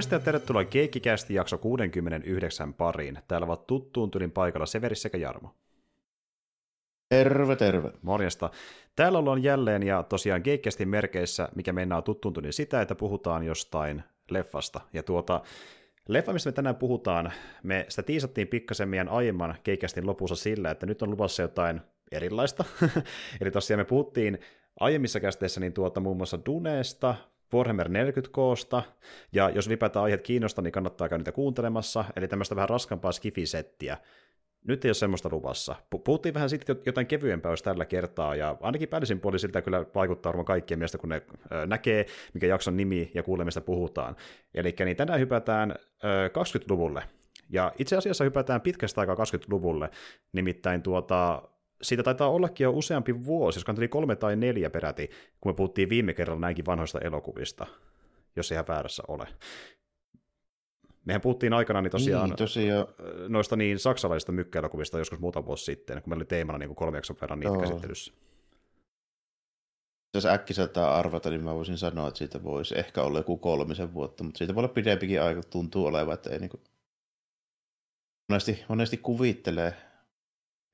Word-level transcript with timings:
Morjesta 0.00 0.14
ja 0.14 0.20
tervetuloa 0.20 0.64
Keikkikästi 0.64 1.34
jakso 1.34 1.58
69 1.58 2.74
pariin. 2.74 3.18
Täällä 3.28 3.44
ovat 3.44 3.66
tuttuun 3.66 4.10
tylin 4.10 4.30
paikalla 4.30 4.66
Severi 4.66 4.96
sekä 4.96 5.18
Jarmo. 5.18 5.54
Terve, 7.08 7.56
terve. 7.56 7.92
Morjesta. 8.02 8.50
Täällä 8.96 9.18
ollaan 9.18 9.42
jälleen 9.42 9.82
ja 9.82 10.02
tosiaan 10.02 10.42
Keikkikästin 10.42 10.88
merkeissä, 10.88 11.48
mikä 11.54 11.72
mennään 11.72 12.02
tuttuun 12.02 12.34
tylin 12.34 12.52
sitä, 12.52 12.80
että 12.80 12.94
puhutaan 12.94 13.42
jostain 13.42 14.02
leffasta. 14.30 14.80
Ja 14.92 15.02
tuota, 15.02 15.42
leffa, 16.08 16.32
mistä 16.32 16.48
me 16.50 16.52
tänään 16.52 16.76
puhutaan, 16.76 17.32
me 17.62 17.86
sitä 17.88 18.02
tiisattiin 18.02 18.48
pikkasen 18.48 18.88
meidän 18.88 19.08
aiemman 19.08 19.54
Keikkikästin 19.62 20.06
lopussa 20.06 20.36
sillä, 20.36 20.70
että 20.70 20.86
nyt 20.86 21.02
on 21.02 21.10
luvassa 21.10 21.42
jotain 21.42 21.80
erilaista. 22.12 22.64
Eli 23.40 23.50
tosiaan 23.50 23.80
me 23.80 23.84
puhuttiin 23.84 24.38
aiemmissa 24.80 25.20
kästeissä 25.20 25.60
niin 25.60 25.72
tuota, 25.72 26.00
muun 26.00 26.16
muassa 26.16 26.38
Duneesta, 26.46 27.14
Warhammer 27.54 27.88
40Ksta, 27.88 28.82
ja 29.32 29.50
jos 29.50 29.66
ylipäätään 29.66 30.04
aiheet 30.04 30.22
kiinnostaa, 30.22 30.62
niin 30.62 30.72
kannattaa 30.72 31.08
käydä 31.08 31.20
niitä 31.20 31.32
kuuntelemassa, 31.32 32.04
eli 32.16 32.28
tämmöistä 32.28 32.56
vähän 32.56 32.68
raskampaa 32.68 33.12
skifisettiä. 33.12 33.96
Nyt 34.64 34.84
ei 34.84 34.88
ole 34.88 34.94
semmoista 34.94 35.28
luvassa. 35.32 35.76
Puhuttiin 36.04 36.34
vähän 36.34 36.50
sitten 36.50 36.76
jotain 36.86 37.06
kevyempää 37.06 37.50
olisi 37.50 37.64
tällä 37.64 37.84
kertaa, 37.84 38.34
ja 38.34 38.56
ainakin 38.60 38.88
päällisin 38.88 39.20
puolin 39.20 39.40
siltä 39.40 39.62
kyllä 39.62 39.84
vaikuttaa 39.94 40.30
varmaan 40.30 40.46
kaikkien 40.46 40.78
mielestä, 40.78 40.98
kun 40.98 41.08
ne 41.08 41.22
näkee, 41.66 42.06
mikä 42.34 42.46
jakson 42.46 42.76
nimi 42.76 43.10
ja 43.14 43.22
kuulee, 43.22 43.44
mistä 43.44 43.60
puhutaan. 43.60 44.16
Eli 44.54 44.74
niin 44.84 44.96
tänään 44.96 45.20
hypätään 45.20 45.74
20-luvulle, 46.28 47.02
ja 47.50 47.72
itse 47.78 47.96
asiassa 47.96 48.24
hypätään 48.24 48.60
pitkästä 48.60 49.00
aikaa 49.00 49.14
20-luvulle, 49.14 49.90
nimittäin 50.32 50.82
tuota, 50.82 51.42
siitä 51.82 52.02
taitaa 52.02 52.30
ollakin 52.30 52.64
jo 52.64 52.70
useampi 52.70 53.24
vuosi, 53.24 53.58
jos 53.58 53.64
kanteli 53.64 53.88
kolme 53.88 54.16
tai 54.16 54.36
neljä 54.36 54.70
peräti, 54.70 55.10
kun 55.40 55.52
me 55.52 55.56
puhuttiin 55.56 55.88
viime 55.88 56.14
kerralla 56.14 56.40
näinkin 56.40 56.66
vanhoista 56.66 56.98
elokuvista, 56.98 57.66
jos 58.36 58.50
ihan 58.52 58.64
väärässä 58.68 59.02
ole. 59.08 59.28
Mehän 61.04 61.20
puhuttiin 61.20 61.52
aikana 61.52 61.82
niin 61.82 61.90
tosiaan, 61.90 62.28
niin, 62.28 62.36
tosiaan. 62.36 62.86
noista 63.28 63.56
niin 63.56 63.78
saksalaisista 63.78 64.32
mykkäelokuvista 64.32 64.98
joskus 64.98 65.18
muutama 65.18 65.46
vuosi 65.46 65.64
sitten, 65.64 66.02
kun 66.02 66.10
meillä 66.10 66.20
oli 66.20 66.26
teemana 66.26 66.58
niin 66.58 66.74
kolme 66.74 66.98
jakson 66.98 67.16
verran 67.20 67.40
niitä 67.40 67.54
Joo. 67.54 67.62
käsittelyssä. 67.62 68.12
Jos 70.14 70.26
äkkiseltään 70.26 70.92
arvata, 70.92 71.30
niin 71.30 71.44
mä 71.44 71.54
voisin 71.54 71.78
sanoa, 71.78 72.08
että 72.08 72.18
siitä 72.18 72.42
voisi 72.42 72.78
ehkä 72.78 73.02
olla 73.02 73.18
joku 73.18 73.36
kolmisen 73.36 73.94
vuotta, 73.94 74.24
mutta 74.24 74.38
siitä 74.38 74.54
voi 74.54 74.60
olla 74.60 74.72
pidempikin 74.72 75.22
aika, 75.22 75.42
tuntuu 75.42 75.86
olevan, 75.86 76.14
että 76.14 76.30
ei 76.30 76.38
niin 76.38 76.50
kuin... 76.50 76.62
monesti, 78.28 78.64
monesti 78.68 78.96
kuvittelee 78.96 79.74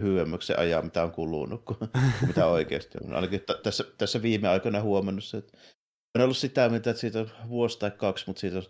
hyömyksen 0.03 0.59
ajan, 0.59 0.85
mitä 0.85 1.03
on 1.03 1.13
kulunut, 1.13 1.65
kuin, 1.65 1.79
mitä 2.27 2.47
oikeasti 2.47 2.99
on. 3.05 3.15
Ainakin 3.15 3.41
t- 3.41 3.63
tässä, 3.63 3.85
tässä 3.99 4.23
viime 4.23 4.49
aikoina 4.49 4.83
huomannut 4.83 5.25
se, 5.25 5.37
että 5.37 5.59
on 6.15 6.23
ollut 6.23 6.37
sitä, 6.37 6.69
mitä 6.69 6.91
että 6.91 7.01
siitä 7.01 7.19
on 7.19 7.31
vuosi 7.49 7.79
tai 7.79 7.91
kaksi, 7.91 8.25
mutta 8.27 8.41
siitä 8.41 8.59
on 8.59 8.65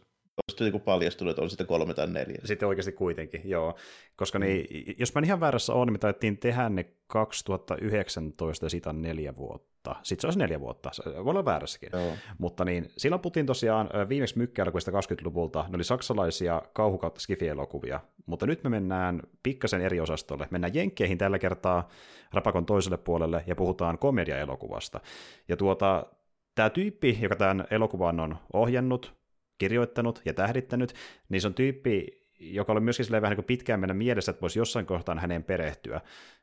sitten 0.50 0.72
niin 0.72 0.82
paljastunut, 0.82 1.30
että 1.30 1.42
on 1.42 1.50
sitten 1.50 1.66
kolme 1.66 1.94
tai 1.94 2.06
neljä. 2.06 2.38
Sitten 2.44 2.68
oikeasti 2.68 2.92
kuitenkin, 2.92 3.40
joo. 3.44 3.74
Koska 4.16 4.38
niin, 4.38 4.94
jos 4.98 5.14
mä 5.14 5.20
ihan 5.24 5.40
väärässä 5.40 5.72
on, 5.72 5.86
niin 5.86 5.92
me 5.92 5.98
taidettiin 5.98 6.38
tehdä 6.38 6.68
ne 6.68 6.86
2019 7.06 8.66
ja 8.66 8.70
siitä 8.70 8.90
on 8.90 9.02
neljä 9.02 9.36
vuotta. 9.36 9.96
Sitten 10.02 10.20
se 10.20 10.26
olisi 10.26 10.38
neljä 10.38 10.60
vuotta, 10.60 10.90
se 10.92 11.02
voi 11.04 11.30
olla 11.30 11.44
väärässäkin. 11.44 11.88
Joo. 11.92 12.12
Mutta 12.38 12.64
niin, 12.64 12.88
silloin 12.96 13.22
puhuttiin 13.22 13.46
tosiaan 13.46 13.90
viimeksi 14.08 14.38
mykkäelokuvista 14.38 14.90
20-luvulta, 14.90 15.64
ne 15.68 15.76
oli 15.76 15.84
saksalaisia 15.84 16.62
kauhu 16.72 16.98
kautta 16.98 17.20
skifi-elokuvia, 17.20 18.00
mutta 18.26 18.46
nyt 18.46 18.64
me 18.64 18.70
mennään 18.70 19.22
pikkasen 19.42 19.80
eri 19.80 20.00
osastolle. 20.00 20.48
Mennään 20.50 20.74
Jenkkeihin 20.74 21.18
tällä 21.18 21.38
kertaa 21.38 21.88
rapakon 22.32 22.66
toiselle 22.66 22.96
puolelle 22.96 23.44
ja 23.46 23.56
puhutaan 23.56 23.98
komediaelokuvasta. 23.98 25.00
Ja 25.48 25.56
tuota, 25.56 26.06
tämä 26.54 26.70
tyyppi, 26.70 27.18
joka 27.20 27.36
tämän 27.36 27.66
elokuvan 27.70 28.20
on 28.20 28.36
ohjannut, 28.52 29.15
kirjoittanut 29.58 30.22
ja 30.24 30.34
tähdittänyt, 30.34 30.94
niin 31.28 31.40
se 31.40 31.46
on 31.46 31.54
tyyppi, 31.54 32.26
joka 32.40 32.72
oli 32.72 32.80
myöskin 32.80 33.06
vähän 33.10 33.30
niin 33.30 33.36
kuin 33.36 33.44
pitkään 33.44 33.80
mennä 33.80 33.94
mielessä, 33.94 34.30
että 34.30 34.40
voisi 34.40 34.58
jossain 34.58 34.86
kohtaa 34.86 35.20
häneen 35.20 35.44
perehtyä. 35.44 36.00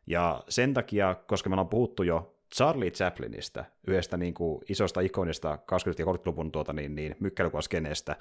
Ja 0.08 0.44
sen 0.50 0.74
takia, 0.74 1.16
koska 1.28 1.50
me 1.50 1.54
ollaan 1.54 1.70
puhuttu 1.70 2.04
jo 2.04 2.36
Charlie 2.56 2.92
Chaplinista, 2.92 3.66
yhdestä 3.88 4.18
niin 4.18 4.34
kuin 4.34 4.62
isosta 4.70 5.02
ikonista 5.02 5.56
20- 5.56 5.60
ja 6.00 6.06
30-luvun 6.06 6.52
tuota, 6.52 6.74
niin, 6.74 6.96
niin, 6.96 7.16
mykkäilykuvaskeneestä. 7.20 8.16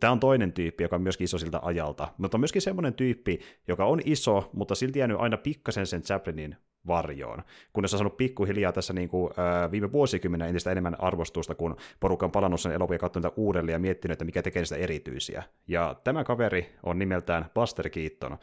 Tämä 0.00 0.10
on 0.10 0.20
toinen 0.20 0.52
tyyppi, 0.52 0.84
joka 0.84 0.96
on 0.96 1.02
myöskin 1.02 1.24
iso 1.24 1.38
siltä 1.38 1.60
ajalta, 1.62 2.08
mutta 2.18 2.36
on 2.36 2.40
myöskin 2.40 2.62
semmoinen 2.62 2.94
tyyppi, 2.94 3.40
joka 3.68 3.84
on 3.84 4.00
iso, 4.04 4.50
mutta 4.52 4.74
silti 4.74 4.98
jäänyt 4.98 5.20
aina 5.20 5.36
pikkasen 5.36 5.86
sen 5.86 6.02
Chaplinin 6.02 6.56
varjoon. 6.86 7.42
Kunnes 7.72 7.94
on 7.94 7.98
saanut 7.98 8.16
pikkuhiljaa 8.16 8.72
tässä 8.72 8.92
niin 8.92 9.08
kuin, 9.08 9.32
äh, 9.38 9.70
viime 9.70 9.92
vuosikymmenen 9.92 10.48
entistä 10.48 10.70
enemmän 10.70 11.00
arvostusta, 11.00 11.54
kun 11.54 11.76
porukka 12.00 12.26
on 12.26 12.32
palannut 12.32 12.60
sen 12.60 12.72
elokuvia 12.72 12.98
katsonut 12.98 13.34
uudelleen 13.36 13.74
ja 13.74 13.78
miettinyt, 13.78 14.12
että 14.12 14.24
mikä 14.24 14.42
tekee 14.42 14.64
sitä 14.64 14.80
erityisiä. 14.80 15.42
Ja 15.68 15.96
tämä 16.04 16.24
kaveri 16.24 16.72
on 16.82 16.98
nimeltään 16.98 17.46
Buster 17.54 17.90
Keaton, 17.90 18.38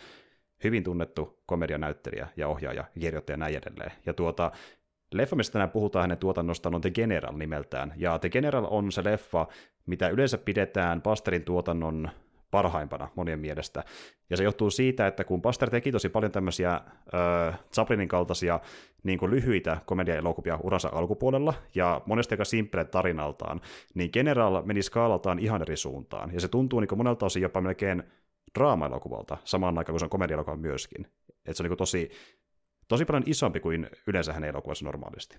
hyvin 0.63 0.83
tunnettu 0.83 1.39
komedianäyttelijä 1.45 2.27
ja 2.37 2.47
ohjaaja, 2.47 2.83
kirjoittaja 2.99 3.33
ja 3.33 3.37
näin 3.37 3.55
edelleen. 3.55 3.91
Ja 4.05 4.13
tuota, 4.13 4.51
leffa, 5.13 5.35
mistä 5.35 5.53
tänään 5.53 5.69
puhutaan 5.69 6.03
hänen 6.03 6.17
tuotannostaan, 6.17 6.75
on 6.75 6.81
The 6.81 6.91
General 6.91 7.37
nimeltään. 7.37 7.93
Ja 7.97 8.19
The 8.19 8.29
General 8.29 8.67
on 8.69 8.91
se 8.91 9.03
leffa, 9.03 9.47
mitä 9.85 10.09
yleensä 10.09 10.37
pidetään 10.37 11.01
Busterin 11.01 11.43
tuotannon 11.43 12.09
parhaimpana 12.51 13.07
monien 13.15 13.39
mielestä. 13.39 13.83
Ja 14.29 14.37
se 14.37 14.43
johtuu 14.43 14.71
siitä, 14.71 15.07
että 15.07 15.23
kun 15.23 15.41
Buster 15.41 15.69
teki 15.69 15.91
tosi 15.91 16.09
paljon 16.09 16.31
tämmöisiä 16.31 16.73
äh, 16.73 17.59
Chaplinin 17.73 18.07
kaltaisia 18.07 18.59
niin 19.03 19.19
kuin 19.19 19.31
lyhyitä 19.31 19.77
komedia-elokuvia 19.85 20.59
uransa 20.63 20.89
alkupuolella, 20.93 21.53
ja 21.75 22.01
monesti 22.05 22.33
aika 22.33 22.45
simple 22.45 22.85
tarinaltaan, 22.85 23.61
niin 23.93 24.09
General 24.13 24.61
meni 24.61 24.81
skaalaltaan 24.81 25.39
ihan 25.39 25.61
eri 25.61 25.77
suuntaan. 25.77 26.33
Ja 26.33 26.41
se 26.41 26.47
tuntuu 26.47 26.79
niin 26.79 26.97
monelta 26.97 27.25
osin 27.25 27.41
jopa 27.41 27.61
melkein 27.61 28.03
draama-elokuvalta, 28.59 29.37
samaan 29.43 29.77
aikaan 29.77 29.93
kuin 29.93 29.99
se 29.99 30.05
on 30.05 30.09
komedia 30.09 30.55
myöskin. 30.55 31.07
Että 31.29 31.53
se 31.53 31.63
on 31.63 31.69
niin 31.69 31.77
tosi, 31.77 32.11
tosi 32.87 33.05
paljon 33.05 33.23
isompi 33.25 33.59
kuin 33.59 33.89
yleensä 34.07 34.33
hänen 34.33 34.49
elokuvassa 34.49 34.85
normaalisti. 34.85 35.37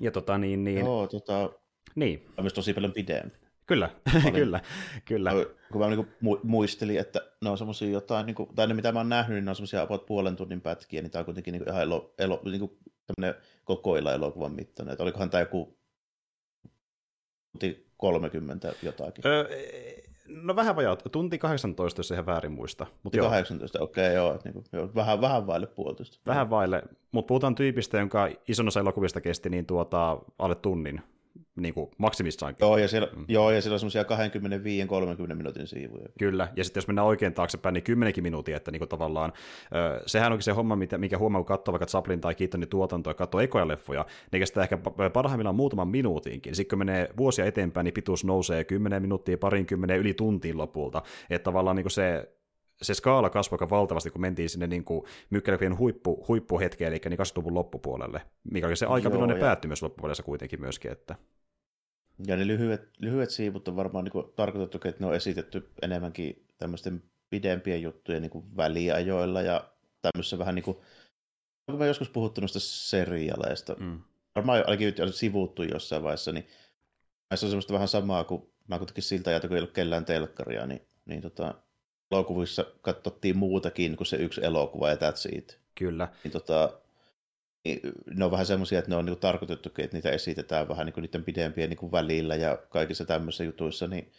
Ja 0.00 0.10
tota 0.10 0.38
niin, 0.38 0.64
niin... 0.64 0.78
Joo, 0.78 1.06
tota, 1.06 1.50
niin. 1.94 2.26
On 2.36 2.44
myös 2.44 2.52
tosi 2.52 2.74
paljon 2.74 2.92
pidempi. 2.92 3.39
Kyllä, 3.70 3.90
kyllä, 4.34 4.60
kyllä. 5.04 5.30
Kun 5.72 5.80
mä 5.80 5.88
niin 5.88 6.38
muistelin, 6.42 6.98
että 6.98 7.20
ne 7.44 7.50
on 7.50 7.58
semmoisia 7.58 7.88
jotain, 7.88 8.26
niin 8.26 8.34
kuin, 8.34 8.54
tai 8.54 8.66
ne 8.66 8.74
mitä 8.74 8.92
mä 8.92 8.98
oon 8.98 9.08
nähnyt, 9.08 9.34
niin 9.34 9.44
ne 9.44 9.50
on 9.50 9.56
semmoisia 9.56 9.82
about 9.82 10.06
puolen 10.06 10.36
tunnin 10.36 10.60
pätkiä, 10.60 11.02
niin 11.02 11.10
tämä 11.10 11.20
on 11.20 11.24
kuitenkin 11.24 11.52
niin 11.52 11.68
ihan 11.68 11.82
elo, 11.82 12.14
elo, 12.18 12.42
niin 12.44 12.60
kuin 12.60 12.78
tämmöinen 13.06 13.42
kokoilla 13.64 14.12
elokuvan 14.12 14.52
mittainen. 14.52 14.92
Että 14.92 15.02
olikohan 15.02 15.30
tämä 15.30 15.40
joku 15.40 15.78
30 17.96 18.72
jotakin. 18.82 19.26
Öö, 19.26 19.44
no 20.28 20.56
vähän 20.56 20.76
vajaa, 20.76 20.96
tunti 20.96 21.38
18, 21.38 22.00
jos 22.00 22.10
ihan 22.10 22.26
väärin 22.26 22.52
muista. 22.52 22.86
Mut 23.02 23.16
18, 23.16 23.80
okei 23.80 24.04
okay, 24.04 24.14
joo, 24.14 24.38
niin 24.44 24.52
kuin, 24.52 24.64
joo, 24.72 24.90
vähän, 24.94 25.20
vähän 25.20 25.46
vaille 25.46 25.66
puolitoista. 25.66 26.18
Vähän 26.26 26.50
vaille, 26.50 26.82
mutta 27.12 27.28
puhutaan 27.28 27.54
tyypistä, 27.54 27.98
jonka 27.98 28.28
ison 28.48 28.68
osa 28.68 28.80
elokuvista 28.80 29.20
kesti 29.20 29.50
niin 29.50 29.66
tuota, 29.66 30.18
alle 30.38 30.54
tunnin 30.54 31.02
niin 31.56 31.74
kuin 31.74 31.90
maksimissaankin. 31.98 32.66
Joo, 32.66 32.76
ja 32.78 32.88
siellä, 32.88 33.08
mm. 33.16 33.24
joo, 33.28 33.50
ja 33.50 33.62
siellä 33.62 33.74
on 33.74 33.80
semmoisia 33.80 34.02
25-30 35.32 35.34
minuutin 35.34 35.66
siivuja. 35.66 36.08
Kyllä, 36.18 36.48
ja 36.56 36.64
sitten 36.64 36.80
jos 36.80 36.86
mennään 36.86 37.06
oikein 37.06 37.34
taaksepäin, 37.34 37.72
niin 37.72 37.84
10 37.84 38.14
minuutin, 38.20 38.56
että 38.56 38.70
niin 38.70 38.80
kuin 38.80 38.88
tavallaan, 38.88 39.32
ö, 39.74 40.02
sehän 40.06 40.32
onkin 40.32 40.44
se 40.44 40.52
homma, 40.52 40.78
mikä 40.98 41.18
huomaa, 41.18 41.40
kun 41.40 41.46
katsoo 41.46 41.72
vaikka 41.72 41.86
Chaplin 41.86 42.20
tai 42.20 42.34
Keatonin 42.34 42.68
tuotantoa, 42.68 43.14
katsoo 43.14 43.40
ekoja 43.40 43.68
leffoja, 43.68 44.06
niin 44.32 44.40
kestää 44.40 44.62
ehkä 44.62 44.78
parhaimmillaan 45.12 45.56
muutaman 45.56 45.88
minuutinkin. 45.88 46.54
Sitten 46.54 46.78
kun 46.78 46.86
menee 46.86 47.08
vuosia 47.16 47.44
eteenpäin, 47.44 47.84
niin 47.84 47.94
pituus 47.94 48.24
nousee 48.24 48.64
10 48.64 49.02
minuuttia, 49.02 49.38
parinkymmenen 49.38 49.98
yli 49.98 50.14
tuntiin 50.14 50.58
lopulta. 50.58 51.02
Että 51.30 51.44
tavallaan 51.44 51.76
niin 51.76 51.84
kuin 51.84 51.92
se 51.92 52.28
se 52.82 52.94
skaala 52.94 53.30
kasvoi 53.30 53.56
aika 53.56 53.70
valtavasti, 53.70 54.10
kun 54.10 54.20
mentiin 54.20 54.48
sinne 54.48 54.66
niin 54.66 54.84
mykkäläpien 55.30 55.78
huippu, 55.78 56.24
huippuhetkeen, 56.28 56.92
eli 56.92 57.00
niin 57.08 57.20
20-luvun 57.20 57.54
loppupuolelle, 57.54 58.22
mikä 58.50 58.66
oli 58.66 58.76
se 58.76 58.86
aika, 58.86 59.10
milloin 59.10 59.28
ne 59.28 59.34
ja... 59.34 59.40
päättyi 59.40 59.68
myös 59.68 59.82
loppupuolessa 59.82 60.22
kuitenkin 60.22 60.60
myöskin. 60.60 60.92
Että... 60.92 61.14
Ja 62.26 62.36
ne 62.36 62.46
lyhyet, 62.46 62.88
lyhyet 62.98 63.30
siivut 63.30 63.68
on 63.68 63.76
varmaan 63.76 64.04
niin 64.04 64.32
tarkoitettu, 64.36 64.88
että 64.88 65.00
ne 65.00 65.06
on 65.06 65.14
esitetty 65.14 65.70
enemmänkin 65.82 66.46
tämmöisten 66.58 67.02
pidempien 67.30 67.82
juttujen 67.82 68.22
niin 68.22 68.56
väliajoilla 68.56 69.42
ja 69.42 69.70
tämmöisessä 70.02 70.38
vähän 70.38 70.54
niin 70.54 70.62
kuin, 70.62 70.76
onko 71.68 71.78
mä 71.78 71.86
joskus 71.86 72.08
puhuttu 72.08 72.40
noista 72.40 72.60
serialeista, 72.60 73.76
mm. 73.78 74.00
varmaan 74.34 74.64
ainakin 74.66 74.94
on 75.02 75.12
sivuttu 75.12 75.62
jossain 75.62 76.02
vaiheessa, 76.02 76.32
niin 76.32 76.46
näissä 77.30 77.46
on 77.46 77.50
semmoista 77.50 77.72
vähän 77.72 77.88
samaa 77.88 78.24
kuin 78.24 78.50
mä 78.68 78.78
kuitenkin 78.78 79.04
siltä 79.04 79.30
ajalta, 79.30 79.48
kun 79.48 79.56
ei 79.56 79.60
ollut 79.60 79.74
kellään 79.74 80.04
telkkaria, 80.04 80.66
niin, 80.66 80.82
niin 81.06 81.20
tota, 81.20 81.54
elokuvissa 82.10 82.64
katsottiin 82.82 83.36
muutakin 83.36 83.96
kuin 83.96 84.06
se 84.06 84.16
yksi 84.16 84.44
elokuva 84.44 84.88
ja 84.88 84.94
that's 84.94 85.36
it. 85.36 85.58
Kyllä. 85.74 86.08
Niin 86.24 86.32
tota, 86.32 86.80
ne 88.14 88.24
on 88.24 88.30
vähän 88.30 88.46
semmoisia, 88.46 88.78
että 88.78 88.90
ne 88.90 88.96
on 88.96 89.04
niinku 89.04 89.20
tarkoitettukin, 89.20 89.84
että 89.84 89.96
niitä 89.96 90.10
esitetään 90.10 90.68
vähän 90.68 90.86
niinku 90.86 91.00
niiden 91.00 91.24
pidempien 91.24 91.68
niinku 91.68 91.92
välillä 91.92 92.36
ja 92.36 92.56
kaikissa 92.56 93.04
tämmöisissä 93.04 93.44
jutuissa, 93.44 93.86
niin 93.86 94.12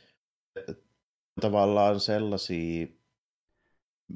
tavallaan 1.42 2.00
sellaisia 2.00 2.88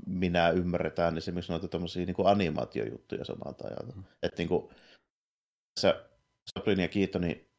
minä 0.07 0.49
ymmärretään 0.49 1.17
esimerkiksi 1.17 1.51
noita 1.51 1.67
tämmöisiä 1.67 2.05
niin 2.05 2.15
animaatiojuttuja 2.25 3.25
samalta 3.25 3.67
ajalta. 3.67 3.95
Mm. 3.95 4.03
Että 4.23 4.41
niin 4.41 4.49
kuin, 4.49 4.69
tässä 5.75 6.05
Chaplin 6.51 6.79
ja 6.79 6.87
Keatonin 6.87 7.49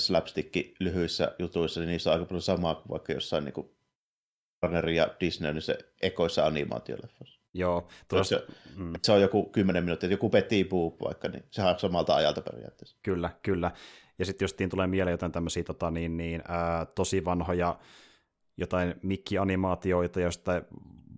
slapstick 0.00 0.56
lyhyissä 0.80 1.36
jutuissa, 1.38 1.80
niin 1.80 1.88
niissä 1.88 2.10
on 2.10 2.14
aika 2.14 2.26
paljon 2.26 2.42
samaa 2.42 2.74
kuin 2.74 2.88
vaikka 2.88 3.12
jossain 3.12 3.44
niin 3.44 3.52
kuin 3.52 3.76
Warner 4.62 4.88
ja 4.88 5.16
Disney 5.20 5.52
niin 5.52 5.62
se 5.62 5.78
ekoissa 6.02 6.46
animaatioleffoissa. 6.46 7.41
Joo. 7.54 7.88
Tuossa, 8.08 8.38
se, 8.38 8.46
mm. 8.76 8.92
se, 9.02 9.12
on 9.12 9.20
joku 9.20 9.44
kymmenen 9.44 9.84
minuuttia, 9.84 10.10
joku 10.10 10.30
Betty 10.30 10.64
Boop 10.64 11.00
vaikka, 11.04 11.28
niin 11.28 11.44
se 11.50 11.62
on 11.62 11.78
samalta 11.78 12.14
ajalta 12.14 12.40
periaatteessa. 12.40 12.96
Kyllä, 13.02 13.30
kyllä. 13.42 13.70
Ja 14.18 14.24
sitten 14.24 14.44
justiin 14.44 14.70
tulee 14.70 14.86
mieleen 14.86 15.12
jotain 15.12 15.32
tämmöisiä 15.32 15.64
tota, 15.64 15.90
niin, 15.90 16.16
niin, 16.16 16.42
ää, 16.48 16.86
tosi 16.86 17.24
vanhoja 17.24 17.78
jotain 18.56 18.94
mikki-animaatioita 19.02 20.20
jostain 20.20 20.62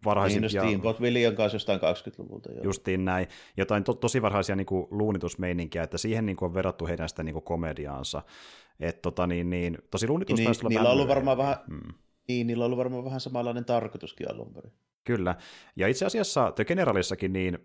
varhaisimpia... 0.05 0.49
Niin, 0.49 0.57
no 0.57 0.69
Steamboat 0.69 1.01
William 1.01 1.35
kanssa 1.35 1.57
jostain 1.57 1.81
20-luvulta. 1.81 2.53
Joo. 2.53 2.65
Justiin 2.65 3.05
näin. 3.05 3.27
Jotain 3.57 3.85
to, 3.85 3.95
tosi 3.95 4.23
varhaisia 4.23 4.57
niin 4.57 4.67
kuin, 4.67 4.87
luunitusmeininkiä, 4.91 5.83
että 5.83 5.99
siihen 5.99 6.27
niin 6.27 6.37
kuin, 6.37 6.47
on 6.47 6.55
verrattu 6.55 6.87
heidän 6.87 7.09
sitä 7.09 7.23
niin 7.23 7.33
kuin, 7.33 7.45
komediaansa. 7.45 8.23
Et, 8.81 9.03
tota, 9.03 9.27
niin, 9.27 9.51
niin, 9.51 9.79
tosi 9.91 10.09
luunitus 10.09 10.39
niin, 10.39 10.47
taisi 10.47 10.69
niillä 10.69 10.89
on 10.89 10.93
ollut 10.93 11.09
varmaan 11.09 11.37
vähän, 11.37 11.57
hmm. 11.69 11.95
niin, 12.29 12.47
niillä 12.47 12.63
on 12.63 12.67
ollut 12.67 12.79
varmaan 12.79 13.05
vähän 13.05 13.21
samanlainen 13.21 13.65
tarkoituskin 13.65 14.31
alun 14.31 14.55
perin. 14.55 14.73
Kyllä. 15.05 15.35
Ja 15.77 15.89
itse 15.89 16.07
asiassa 16.07 16.53
The 16.53 16.65
Generalissakin, 16.65 17.33
niin 17.33 17.59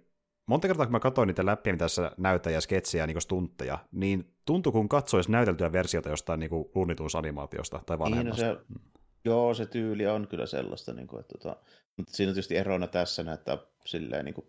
monta 0.46 0.68
kertaa 0.68 0.86
kun 0.86 0.92
mä 0.92 1.00
katsoin 1.00 1.28
niitä 1.28 1.46
läppiä, 1.46 1.74
mitä 1.74 1.86
tässä 1.86 2.12
näyttää 2.18 2.54
ja 2.54 2.62
sketsejä 2.62 3.08
niin 3.08 3.22
stuntteja, 3.22 3.80
niin 3.92 4.34
tuntui 4.46 4.72
kun 4.72 4.90
katsoisi 4.90 5.32
näyteltyä 5.32 5.72
versiota 5.72 6.10
jostain 6.10 6.40
niin 6.40 6.52
luunituusanimaatiosta 6.76 7.80
tai 7.86 8.00
vanhemmasta. 8.00 8.46
Niin, 8.46 8.54
no 8.54 8.60
se, 8.60 8.66
mm. 8.70 8.90
Joo, 9.26 9.54
se 9.54 9.66
tyyli 9.66 10.08
on 10.08 10.28
kyllä 10.28 10.46
sellaista, 10.46 10.94
niin 10.94 11.08
kuin, 11.08 11.20
että, 11.20 11.38
tota, 11.38 11.56
mutta 11.98 12.14
siinä 12.14 12.30
on 12.30 12.34
tietysti 12.34 12.58
erona 12.58 12.88
tässä 12.88 13.24
näyttää 13.24 13.58
silleen 13.86 14.26
niin 14.26 14.36
kuin 14.36 14.48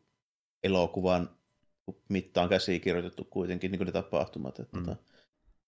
elokuvan 0.62 1.30
mittaan 2.08 2.48
käsikirjoitettu 2.48 3.24
kuitenkin 3.24 3.70
niin 3.70 3.78
kuin 3.78 3.86
ne 3.86 3.92
tapahtumat, 3.92 4.60
että 4.60 4.76
mm. 4.76 4.84
tota, 4.84 5.02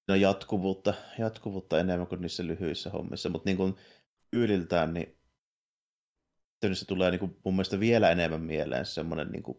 ne 0.09 0.15
on 0.15 0.21
jatkuvuutta, 0.21 0.95
jatkuvuutta 1.19 1.81
enemmän 1.81 2.07
kuin 2.07 2.21
niissä 2.21 2.47
lyhyissä 2.47 2.91
hommissa, 2.91 3.29
mutta 3.29 3.49
niin 3.49 3.57
kuin 3.57 3.77
tyyliltään, 4.31 4.95
niin 4.95 5.17
se 6.75 6.85
tulee 6.85 7.11
niin 7.11 7.19
kuin 7.19 7.37
mun 7.45 7.55
mielestä 7.55 7.81
vielä 7.81 8.11
enemmän 8.11 8.41
mieleen 8.41 8.87
semmoinen 8.87 9.29
niin 9.29 9.43
kuin, 9.43 9.59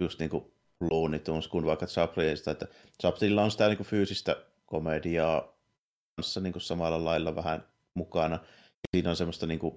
just 0.00 0.18
niin 0.18 0.30
kuin 0.30 0.52
Looney 0.90 1.18
Tunes 1.18 1.48
kuin 1.48 1.66
vaikka 1.66 1.86
Chaplinista, 1.86 2.50
että 2.50 2.66
Chaplinilla 3.02 3.44
on 3.44 3.50
sitä 3.50 3.68
niin 3.68 3.76
kuin 3.76 3.86
fyysistä 3.86 4.36
komediaa 4.66 5.58
kanssa 6.16 6.40
niin 6.40 6.52
kuin 6.52 6.62
samalla 6.62 7.04
lailla 7.04 7.34
vähän 7.34 7.64
mukana. 7.94 8.38
Siinä 8.96 9.10
on 9.10 9.16
semmoista, 9.16 9.46
niin 9.46 9.58
kuin, 9.58 9.74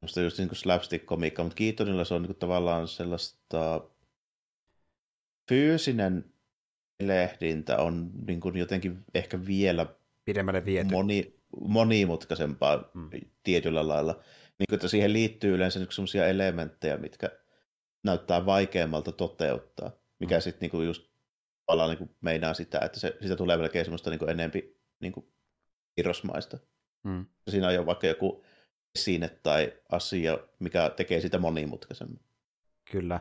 semmoista 0.00 0.20
just 0.20 0.38
niin 0.38 0.48
kuin 0.48 0.58
slapstick-komiikkaa, 0.58 1.44
mutta 1.44 1.56
Keatonilla 1.56 2.04
se 2.04 2.14
on 2.14 2.22
niin 2.22 2.28
kuin, 2.28 2.38
tavallaan 2.38 2.88
sellaista 2.88 3.80
fyysinen 5.48 6.32
lehdintä 7.02 7.78
on 7.78 8.10
niin 8.26 8.40
kuin 8.40 8.56
jotenkin 8.56 8.98
ehkä 9.14 9.46
vielä 9.46 9.86
pidemmälle 10.24 10.64
viety. 10.64 10.90
Moni, 10.90 11.34
monimutkaisempaa 11.60 12.90
hmm. 12.94 13.10
tietyllä 13.42 13.88
lailla. 13.88 14.22
Niin 14.62 14.66
kuin, 14.68 14.76
että 14.76 14.88
siihen 14.88 15.12
liittyy 15.12 15.54
yleensä 15.54 15.78
niin 15.78 15.92
sellaisia 15.92 16.26
elementtejä, 16.26 16.96
mitkä 16.96 17.30
näyttää 18.04 18.46
vaikeammalta 18.46 19.12
toteuttaa, 19.12 19.90
mikä 20.20 20.34
hmm. 20.34 20.42
sitten 20.42 20.70
niin 20.72 20.86
just 20.86 21.02
tavallaan 21.66 21.90
niin 21.90 21.98
kuin 21.98 22.16
meinaa 22.20 22.54
sitä, 22.54 22.78
että 22.78 23.00
se, 23.00 23.16
sitä 23.20 23.36
tulee 23.36 23.56
melkein 23.56 23.84
semmoista 23.84 24.10
niin 24.10 24.30
enempi 24.30 24.80
niin 25.00 25.12
kuin 25.12 25.26
irrosmaista. 25.96 26.58
Mm. 27.04 27.26
Siinä 27.50 27.68
on 27.68 27.74
jo 27.74 27.86
vaikka 27.86 28.06
joku 28.06 28.44
esine 28.94 29.28
tai 29.28 29.72
asia, 29.92 30.38
mikä 30.58 30.90
tekee 30.90 31.20
sitä 31.20 31.38
monimutkaisemmin. 31.38 32.20
Kyllä. 32.90 33.20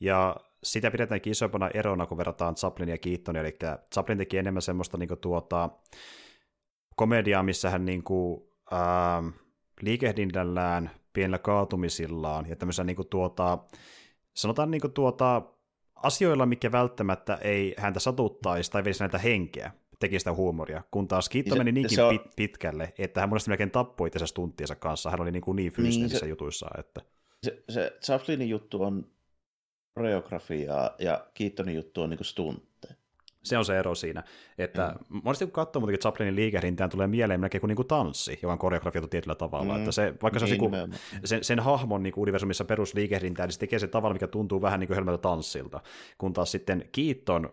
Ja 0.00 0.36
sitä 0.62 0.90
pidetäänkin 0.90 1.30
isompana 1.30 1.70
erona, 1.74 2.06
kun 2.06 2.18
verrataan 2.18 2.54
Chaplin 2.54 2.88
ja 2.88 2.98
Keatonia, 2.98 3.42
eli 3.42 3.58
Chaplin 3.94 4.18
teki 4.18 4.38
enemmän 4.38 4.62
semmoista 4.62 4.98
niin 4.98 5.08
kuin, 5.08 5.20
tuota, 5.20 5.70
komediaa, 6.96 7.42
missä 7.42 7.70
hän 7.70 7.84
niin 7.84 8.02
kuin, 8.02 8.50
ää, 8.70 9.22
liikehdinnällään, 9.80 10.90
pienellä 11.12 11.38
kaatumisillaan 11.38 12.48
ja 12.48 12.56
tämmöisellä 12.56 12.86
niin 12.86 12.96
kuin, 12.96 13.08
tuota, 13.08 13.58
sanotaan 14.34 14.70
niin 14.70 14.80
kuin, 14.80 14.92
tuota, 14.92 15.42
asioilla, 15.94 16.46
mikä 16.46 16.72
välttämättä 16.72 17.34
ei 17.34 17.74
häntä 17.78 18.00
satuttaisi 18.00 18.70
tai 18.70 18.84
veisi 18.84 19.00
näitä 19.00 19.18
henkeä 19.18 19.70
teki 20.00 20.18
sitä 20.18 20.32
huumoria, 20.32 20.82
kun 20.90 21.08
taas 21.08 21.28
Kitto 21.28 21.56
meni 21.56 21.72
niinkin 21.72 22.04
on... 22.04 22.18
pit, 22.18 22.36
pitkälle, 22.36 22.92
että 22.98 23.20
hän 23.20 23.28
monesti 23.28 23.50
melkein 23.50 23.70
tappoi 23.70 24.08
itse 24.08 24.26
stunttiensa 24.26 24.74
kanssa, 24.74 25.10
hän 25.10 25.20
oli 25.20 25.30
niin, 25.32 25.42
kuin 25.42 25.56
niin 25.56 25.72
fyysinen 25.72 26.00
niin, 26.00 26.10
niissä 26.10 26.26
jutuissa. 26.26 26.66
Että... 26.78 27.00
Se, 27.42 27.64
se 27.68 27.92
Chaplinin 28.04 28.48
juttu 28.48 28.82
on 28.82 29.10
koreografiaa 29.94 30.90
ja 30.98 31.26
Keatonin 31.34 31.74
juttu 31.74 32.02
on 32.02 32.10
niin 32.10 32.24
stuntteja. 32.24 32.94
Se 33.44 33.58
on 33.58 33.64
se 33.64 33.78
ero 33.78 33.94
siinä, 33.94 34.22
että 34.58 34.94
mm. 35.08 35.20
monesti 35.24 35.44
kun 35.44 35.52
katsoo 35.52 35.80
muutenkin 35.80 36.00
Chaplinin 36.00 36.36
liikehdintään, 36.36 36.90
tulee 36.90 37.06
mieleen 37.06 37.40
melkein 37.40 37.60
kuin 37.60 37.68
niinku 37.68 37.84
tanssi, 37.84 38.38
joka 38.42 38.52
on 38.52 38.58
koreografioitu 38.58 39.08
tietyllä 39.08 39.34
tavalla. 39.34 39.74
Mm. 39.74 39.78
Että 39.78 39.92
se, 39.92 40.14
vaikka 40.22 40.40
se 40.40 40.46
niin, 40.46 40.74
on 40.74 40.94
sen, 41.24 41.44
sen 41.44 41.60
hahmon 41.60 42.02
niin 42.02 42.14
universumissa 42.16 42.64
perusliikehdintään, 42.64 43.46
niin 43.46 43.52
se 43.52 43.58
tekee 43.58 43.78
se 43.78 43.88
tavalla, 43.88 44.14
mikä 44.14 44.26
tuntuu 44.26 44.62
vähän 44.62 44.80
niin 44.80 44.88
kuin 44.88 45.20
tanssilta. 45.20 45.80
Kun 46.18 46.32
taas 46.32 46.52
sitten 46.52 46.88
Keaton 46.92 47.50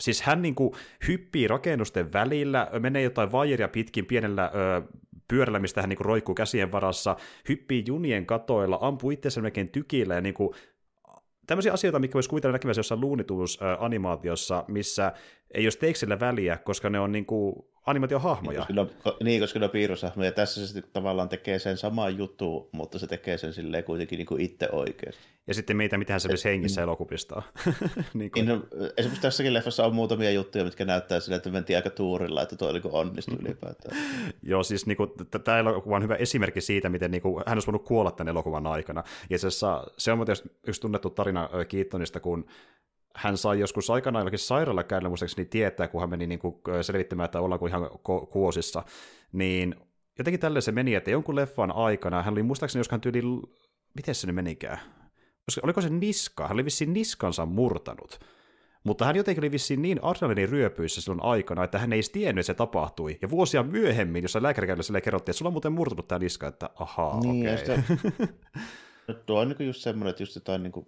siis 0.00 0.22
hän 0.22 0.42
niin 0.42 0.54
kuin 0.54 0.72
hyppii 1.08 1.48
rakennusten 1.48 2.12
välillä, 2.12 2.70
menee 2.78 3.02
jotain 3.02 3.32
vaijeria 3.32 3.68
pitkin 3.68 4.06
pienellä 4.06 4.50
ö, 4.54 4.82
pyörällä, 5.28 5.58
mistä 5.58 5.80
hän 5.80 5.88
niin 5.88 5.96
kuin 5.96 6.06
roikkuu 6.06 6.34
käsien 6.34 6.72
varassa, 6.72 7.16
hyppii 7.48 7.84
junien 7.86 8.26
katoilla, 8.26 8.78
ampuu 8.80 9.10
itsensä 9.10 9.40
melkein 9.40 9.68
tykillä 9.68 10.14
ja 10.14 10.20
niin 10.20 10.34
kuin 10.34 10.54
tämmöisiä 11.50 11.72
asioita, 11.72 11.98
mikä 11.98 12.14
voisi 12.14 12.28
kuvitella 12.28 12.52
näkevänsä 12.52 12.78
jossain 12.78 13.00
luunituus-animaatiossa, 13.00 14.64
missä 14.68 15.12
ei 15.54 15.66
ole 15.66 15.72
teiksillä 15.80 16.20
väliä, 16.20 16.56
koska 16.56 16.90
ne 16.90 17.00
on 17.00 17.12
niin 17.12 17.26
kuin 17.26 17.56
animaatiohahmoja. 17.86 18.66
Niin, 18.68 18.86
koska 18.86 19.10
ne, 19.10 19.24
niin, 19.24 19.40
koska 19.40 19.58
ne 19.58 19.64
on 19.64 19.70
piirroshahmoja. 19.70 20.32
Tässä 20.32 20.66
se 20.66 20.82
tavallaan 20.82 21.28
tekee 21.28 21.58
sen 21.58 21.76
saman 21.76 22.18
jutun, 22.18 22.68
mutta 22.72 22.98
se 22.98 23.06
tekee 23.06 23.38
sen 23.38 23.52
silleen 23.52 23.84
kuitenkin 23.84 24.16
niin 24.16 24.26
kuin 24.26 24.40
itse 24.40 24.68
oikeasti. 24.72 25.22
Ja 25.46 25.54
sitten 25.54 25.76
meitä, 25.76 25.98
mitä 25.98 26.18
se 26.18 26.28
olisi 26.28 26.48
hengissä 26.48 26.80
mm. 26.80 26.82
elokuvista. 26.82 27.42
niin 28.14 28.30
kuin... 28.30 28.46
niin, 28.46 28.46
no, 28.46 28.66
esimerkiksi 28.96 29.22
tässäkin 29.22 29.54
leffassa 29.54 29.86
on 29.86 29.94
muutamia 29.94 30.30
juttuja, 30.30 30.64
mitkä 30.64 30.84
näyttää 30.84 31.20
silleen, 31.20 31.36
että 31.36 31.50
mentiin 31.50 31.76
aika 31.76 31.90
tuurilla, 31.90 32.42
että 32.42 32.56
tuo 32.56 32.72
niin 32.72 32.82
onnistui 32.90 33.38
ylipäätään. 33.44 33.96
Joo, 34.42 34.62
siis 34.62 34.86
niin 34.86 34.96
kuin, 34.96 35.10
tämä 35.44 35.58
elokuva 35.58 35.96
on 35.96 36.02
hyvä 36.02 36.14
esimerkki 36.14 36.60
siitä, 36.60 36.88
miten 36.88 37.10
niin 37.10 37.22
kuin, 37.22 37.42
hän 37.46 37.56
olisi 37.56 37.66
voinut 37.66 37.84
kuolla 37.84 38.10
tämän 38.10 38.30
elokuvan 38.30 38.66
aikana. 38.66 39.04
Ja 39.30 39.38
se, 39.38 39.48
se 39.98 40.12
on 40.12 40.26
yksi 40.66 40.80
tunnettu 40.80 41.10
tarina 41.10 41.50
Kiittonista, 41.68 42.20
kun 42.20 42.46
hän 43.14 43.36
sai 43.36 43.60
joskus 43.60 43.90
aikanaan 43.90 44.20
jollakin 44.20 44.38
sairaalakäynnillä 44.38 45.08
muistaakseni 45.08 45.44
tietää, 45.44 45.88
kun 45.88 46.00
hän 46.00 46.10
meni 46.10 46.26
niin 46.26 46.38
kuin 46.38 46.54
selvittämään, 46.82 47.24
että 47.24 47.40
ollaanko 47.40 47.66
ihan 47.66 47.82
ko- 47.82 48.26
kuosissa, 48.26 48.82
niin 49.32 49.74
jotenkin 50.18 50.40
tälle 50.40 50.60
se 50.60 50.72
meni, 50.72 50.94
että 50.94 51.10
jonkun 51.10 51.36
leffan 51.36 51.72
aikana, 51.72 52.22
hän 52.22 52.34
oli 52.34 52.42
muistaakseni, 52.42 52.80
jos 52.80 52.90
hän 52.90 53.00
tyyli, 53.00 53.22
miten 53.94 54.14
se 54.14 54.26
nyt 54.26 54.36
menikään, 54.36 54.78
oliko 55.62 55.80
se 55.80 55.90
niska, 55.90 56.48
hän 56.48 56.54
oli 56.54 56.64
vissiin 56.64 56.92
niskansa 56.92 57.46
murtanut, 57.46 58.20
mutta 58.84 59.04
hän 59.04 59.16
jotenkin 59.16 59.44
oli 59.44 59.52
vissiin 59.52 59.82
niin 59.82 59.98
adrenalinin 60.02 60.48
ryöpyissä 60.48 61.00
silloin 61.00 61.22
aikana, 61.22 61.64
että 61.64 61.78
hän 61.78 61.92
ei 61.92 61.96
edes 61.96 62.10
tiennyt, 62.10 62.42
että 62.42 62.46
se 62.46 62.54
tapahtui. 62.54 63.18
Ja 63.22 63.30
vuosia 63.30 63.62
myöhemmin, 63.62 64.22
jossa 64.22 64.42
lääkärikäynnillä 64.42 64.82
sille 64.82 65.00
kerrottiin, 65.00 65.32
että 65.32 65.38
sulla 65.38 65.48
on 65.48 65.52
muuten 65.52 65.72
murtunut 65.72 66.08
tämä 66.08 66.18
niska, 66.18 66.48
että 66.48 66.70
ahaa, 66.74 67.20
niin, 67.20 67.48
okei. 67.54 67.76
Okay. 69.08 69.22
tuo 69.26 69.40
on 69.40 69.48
niin 69.48 69.66
just 69.66 69.80
semmoinen, 69.80 70.10
että 70.10 70.22
just 70.22 70.34
jotain 70.34 70.62
niin 70.62 70.72
kuin 70.72 70.86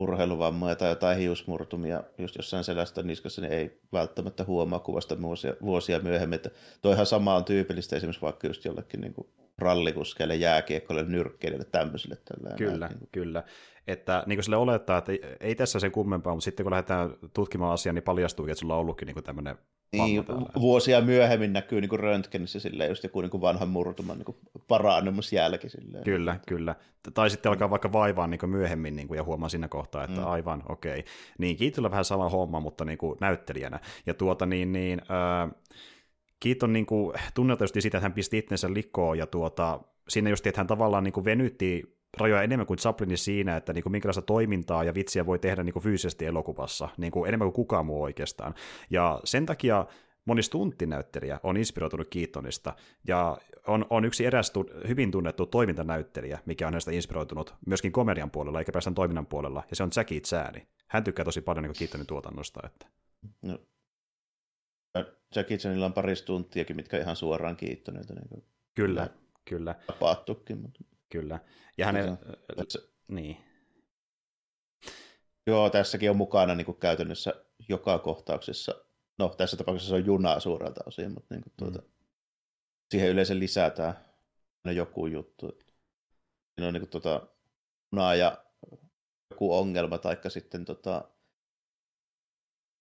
urheiluvammoja 0.00 0.76
tai 0.76 0.88
jotain 0.88 1.18
hiusmurtumia 1.18 2.02
just 2.18 2.36
jossain 2.36 2.64
selästä 2.64 3.02
niskassa, 3.02 3.40
niin 3.40 3.52
ei 3.52 3.80
välttämättä 3.92 4.44
huomaa 4.44 4.78
kuvasta 4.78 5.22
vuosia, 5.22 5.54
vuosia 5.62 5.98
myöhemmin. 5.98 6.36
Että 6.36 6.50
ihan 6.92 7.06
sama 7.06 7.34
on 7.34 7.44
tyypillistä 7.44 7.96
esimerkiksi 7.96 8.22
vaikka 8.22 8.46
just 8.46 8.64
jollekin 8.64 9.00
niin 9.00 9.14
kuin 9.14 9.28
rallikuskeille, 9.58 10.34
jääkiekkoille, 10.34 11.02
nyrkkeille, 11.02 11.64
tämmöisille. 11.64 12.16
Tällä 12.16 12.56
kyllä, 12.56 12.88
näin. 12.88 13.08
kyllä. 13.12 13.42
Että 13.86 14.22
niin 14.26 14.36
kuin 14.36 14.44
sille 14.44 14.56
olettaa, 14.56 14.98
että 14.98 15.12
ei 15.40 15.54
tässä 15.54 15.80
sen 15.80 15.92
kummempaa, 15.92 16.34
mutta 16.34 16.44
sitten 16.44 16.64
kun 16.64 16.70
lähdetään 16.70 17.10
tutkimaan 17.32 17.72
asiaa, 17.72 17.92
niin 17.92 18.02
paljastuu, 18.02 18.46
että 18.46 18.60
sulla 18.60 18.74
on 18.74 18.80
ollutkin 18.80 19.06
niin 19.06 19.24
tämmöinen 19.24 19.58
niin, 19.92 20.24
vuosia 20.60 21.00
myöhemmin 21.00 21.52
näkyy 21.52 21.80
niin 21.80 21.88
kuin 21.88 22.00
röntgenissä 22.00 22.60
silleen, 22.60 22.88
just 22.88 23.02
joku 23.02 23.20
niin 23.20 23.30
kuin 23.30 23.40
vanhan 23.40 23.68
murtuman 23.68 24.18
niin 24.18 24.36
parannumusjälki. 24.68 25.68
Silleen. 25.68 26.04
Kyllä, 26.04 26.40
kyllä. 26.48 26.74
Tai 27.14 27.30
sitten 27.30 27.50
alkaa 27.50 27.70
vaikka 27.70 27.92
vaivaa 27.92 28.26
niin 28.26 28.50
myöhemmin 28.50 28.96
niin 28.96 29.08
kuin, 29.08 29.16
ja 29.16 29.24
huomaa 29.24 29.48
siinä 29.48 29.68
kohtaa, 29.68 30.04
että 30.04 30.20
mm. 30.20 30.26
aivan, 30.26 30.62
okei. 30.68 30.98
Okay. 30.98 31.12
Niin 31.38 31.56
Kiitolla 31.56 31.90
vähän 31.90 32.04
sama 32.04 32.28
homma, 32.28 32.60
mutta 32.60 32.84
niin 32.84 32.98
kuin 32.98 33.16
näyttelijänä. 33.20 33.80
Ja 34.06 34.14
tuota 34.14 34.46
niin, 34.46 34.72
niin 34.72 35.00
äh, 35.00 35.50
Kiiton 36.40 36.72
niin 36.72 36.86
kuin, 36.86 37.14
just 37.60 37.74
sitä, 37.80 37.98
että 37.98 38.00
hän 38.00 38.12
pisti 38.12 38.38
itsensä 38.38 38.74
likoon 38.74 39.18
ja 39.18 39.26
tuota, 39.26 39.80
siinä 40.08 40.30
just, 40.30 40.46
että 40.46 40.60
hän 40.60 40.66
tavallaan 40.66 41.04
niin 41.04 41.12
kuin 41.12 41.24
venytti 41.24 41.94
rajoja 42.16 42.42
enemmän 42.42 42.66
kuin 42.66 42.78
Chaplinin 42.78 43.18
siinä, 43.18 43.56
että 43.56 43.72
niin 43.72 43.82
kuin 43.82 43.92
minkälaista 43.92 44.22
toimintaa 44.22 44.84
ja 44.84 44.94
vitsiä 44.94 45.26
voi 45.26 45.38
tehdä 45.38 45.64
niin 45.64 45.72
kuin 45.72 45.82
fyysisesti 45.82 46.26
elokuvassa, 46.26 46.88
niin 46.96 47.12
kuin 47.12 47.28
enemmän 47.28 47.46
kuin 47.46 47.54
kukaan 47.54 47.86
muu 47.86 48.02
oikeastaan. 48.02 48.54
Ja 48.90 49.20
sen 49.24 49.46
takia 49.46 49.86
moni 50.24 50.42
stunttinäyttelijä 50.42 51.40
on 51.42 51.56
inspiroitunut 51.56 52.08
Keatonista, 52.10 52.74
ja 53.08 53.38
on, 53.66 53.86
on 53.90 54.04
yksi 54.04 54.26
eräs 54.26 54.50
tu, 54.50 54.66
hyvin 54.88 55.10
tunnettu 55.10 55.46
toimintanäyttelijä, 55.46 56.38
mikä 56.46 56.66
on 56.66 56.72
hänestä 56.72 56.90
inspiroitunut 56.90 57.54
myöskin 57.66 57.92
komedian 57.92 58.30
puolella, 58.30 58.58
eikä 58.58 58.72
päästä 58.72 58.92
toiminnan 58.94 59.26
puolella, 59.26 59.62
ja 59.70 59.76
se 59.76 59.82
on 59.82 59.90
Jackie 59.96 60.20
Chan. 60.20 60.54
Hän 60.88 61.04
tykkää 61.04 61.24
tosi 61.24 61.40
paljon 61.40 61.62
niin 61.62 61.74
Keatonin 61.78 62.06
tuotannosta. 62.06 62.60
Että. 62.66 62.86
No, 63.42 63.58
Jackie 65.36 65.58
Chanilla 65.58 65.86
on 65.86 65.92
pari 65.92 66.16
stuntiakin, 66.16 66.76
mitkä 66.76 66.98
ihan 66.98 67.16
suoraan 67.16 67.56
Keatonilta. 67.56 68.14
Niin 68.14 68.44
kyllä, 68.74 69.10
kyllä. 69.44 69.74
Tapaattukin, 69.86 70.58
mutta... 70.58 70.84
Kyllä. 71.08 71.40
Ja 71.78 71.86
hänen... 71.86 72.18
Tässä... 72.56 72.78
Niin. 73.08 73.36
Joo, 75.46 75.70
tässäkin 75.70 76.10
on 76.10 76.16
mukana 76.16 76.54
niin 76.54 76.64
kuin 76.64 76.78
käytännössä 76.78 77.34
joka 77.68 77.98
kohtauksessa 77.98 78.84
no 79.18 79.28
tässä 79.28 79.56
tapauksessa 79.56 79.88
se 79.88 79.94
on 79.94 80.06
junaa 80.06 80.40
suurelta 80.40 80.80
osin, 80.86 81.12
mutta 81.12 81.34
niin 81.34 81.42
kuin, 81.42 81.52
tuota, 81.56 81.78
mm. 81.78 81.88
siihen 82.90 83.10
yleensä 83.10 83.38
lisätään 83.38 83.94
aina 84.64 84.76
joku 84.76 85.06
juttu. 85.06 85.58
Siinä 86.54 86.68
on 86.68 86.74
niin 86.74 86.80
kuin, 86.80 86.90
tuota, 86.90 87.26
junaa 87.92 88.14
ja 88.14 88.44
joku 89.30 89.54
ongelma, 89.54 89.98
taikka 89.98 90.30
sitten 90.30 90.64
tota, 90.64 91.10